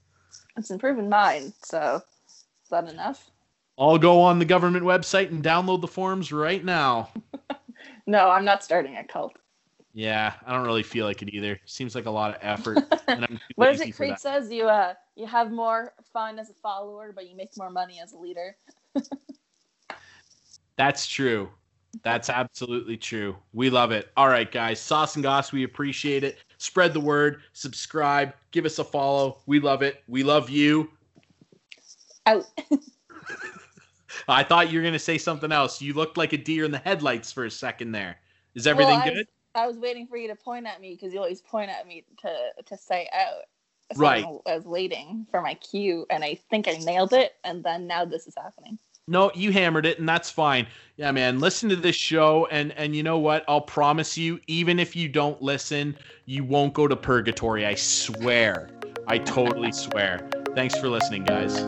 It's 0.57 0.71
improving 0.71 1.09
mine. 1.09 1.53
So 1.63 2.03
is 2.27 2.71
that 2.71 2.89
enough? 2.89 3.31
I'll 3.79 3.99
go 3.99 4.21
on 4.21 4.39
the 4.39 4.45
government 4.45 4.85
website 4.85 5.31
and 5.31 5.43
download 5.43 5.81
the 5.81 5.89
forms 5.89 6.33
right 6.33 6.65
now. 6.65 7.11
No, 8.07 8.31
I'm 8.31 8.45
not 8.45 8.65
starting 8.65 8.97
a 8.97 9.05
cult. 9.05 9.37
Yeah, 9.95 10.35
I 10.47 10.53
don't 10.55 10.65
really 10.65 10.83
feel 10.83 11.05
like 11.05 11.23
it 11.23 11.35
either. 11.35 11.59
Seems 11.67 11.95
like 11.95 12.07
a 12.07 12.11
lot 12.11 12.35
of 12.35 12.39
effort. 12.41 12.79
and 13.09 13.25
I'm 13.25 13.41
What 13.57 13.71
is 13.71 13.81
it 13.81 13.95
Creed 13.95 14.19
says? 14.19 14.51
You 14.51 14.69
uh 14.69 14.95
you 15.17 15.27
have 15.27 15.53
more 15.53 15.93
fun 16.13 16.39
as 16.39 16.51
a 16.51 16.55
follower, 16.55 17.13
but 17.15 17.29
you 17.29 17.37
make 17.37 17.51
more 17.57 17.71
money 17.71 18.01
as 18.03 18.13
a 18.13 18.17
leader. 18.17 18.57
That's 20.77 21.07
true. 21.07 21.51
That's 22.03 22.31
absolutely 22.31 22.97
true. 22.97 23.37
We 23.53 23.69
love 23.69 23.93
it. 23.93 24.11
All 24.17 24.29
right, 24.29 24.51
guys. 24.51 24.81
Sauce 24.81 25.17
and 25.17 25.23
Goss, 25.23 25.53
we 25.53 25.65
appreciate 25.65 26.25
it. 26.25 26.39
Spread 26.57 26.95
the 26.95 27.01
word, 27.01 27.43
subscribe, 27.53 28.33
give 28.51 28.65
us 28.65 28.79
a 28.79 28.85
follow. 28.85 29.43
We 29.45 29.61
love 29.61 29.83
it. 29.83 30.03
We 30.09 30.23
love 30.23 30.49
you. 30.49 30.91
Out. 32.25 32.47
I 34.29 34.43
thought 34.43 34.71
you 34.71 34.79
were 34.79 34.83
going 34.83 34.93
to 34.93 34.99
say 34.99 35.19
something 35.19 35.53
else. 35.53 35.81
You 35.81 35.95
looked 35.95 36.17
like 36.17 36.33
a 36.33 36.39
deer 36.39 36.65
in 36.65 36.71
the 36.71 36.79
headlights 36.79 37.33
for 37.33 37.45
a 37.45 37.51
second 37.51 37.93
there. 37.93 38.17
Is 38.55 38.67
everything 38.67 38.95
Well, 38.95 39.03
I 39.03 39.09
good? 39.09 39.17
was- 39.19 39.27
I 39.55 39.67
was 39.67 39.77
waiting 39.77 40.07
for 40.07 40.17
you 40.17 40.29
to 40.29 40.35
point 40.35 40.67
at 40.67 40.81
me 40.81 40.95
because 40.95 41.13
you 41.13 41.19
always 41.19 41.43
point 41.43 41.71
at 41.71 41.87
me 41.87 42.05
to 42.23 42.35
to 42.65 42.77
say 42.77 43.09
out. 43.13 43.43
So 43.95 44.01
Right. 44.01 44.25
I 44.47 44.55
was 44.57 44.65
waiting 44.65 45.27
for 45.31 45.43
my 45.43 45.53
cue, 45.55 46.07
and 46.09 46.25
I 46.25 46.37
think 46.49 46.67
I 46.69 46.73
nailed 46.79 47.13
it. 47.13 47.35
And 47.45 47.63
then 47.63 47.87
now 47.87 48.07
this 48.07 48.27
is 48.27 48.35
happening. 48.35 48.79
No, 49.09 49.31
you 49.35 49.53
hammered 49.53 49.85
it, 49.85 49.99
and 49.99 50.09
that's 50.09 50.31
fine. 50.31 50.67
Yeah, 50.97 51.11
man. 51.11 51.39
Listen 51.39 51.69
to 51.69 51.77
this 51.77 51.97
show, 51.97 52.47
and 52.51 52.73
and 52.79 52.97
you 52.97 53.03
know 53.03 53.19
what? 53.19 53.45
I'll 53.47 53.61
promise 53.61 54.17
you, 54.17 54.41
even 54.47 54.79
if 54.79 54.97
you 54.97 55.09
don't 55.09 55.43
listen, 55.43 55.99
you 56.25 56.45
won't 56.45 56.73
go 56.73 56.89
to 56.89 56.97
purgatory. 56.97 57.67
I 57.67 57.75
swear. 57.75 58.71
I 59.07 59.19
totally 59.19 59.73
swear. 59.73 60.31
Thanks 60.55 60.79
for 60.79 60.89
listening, 60.89 61.25
guys. 61.25 61.63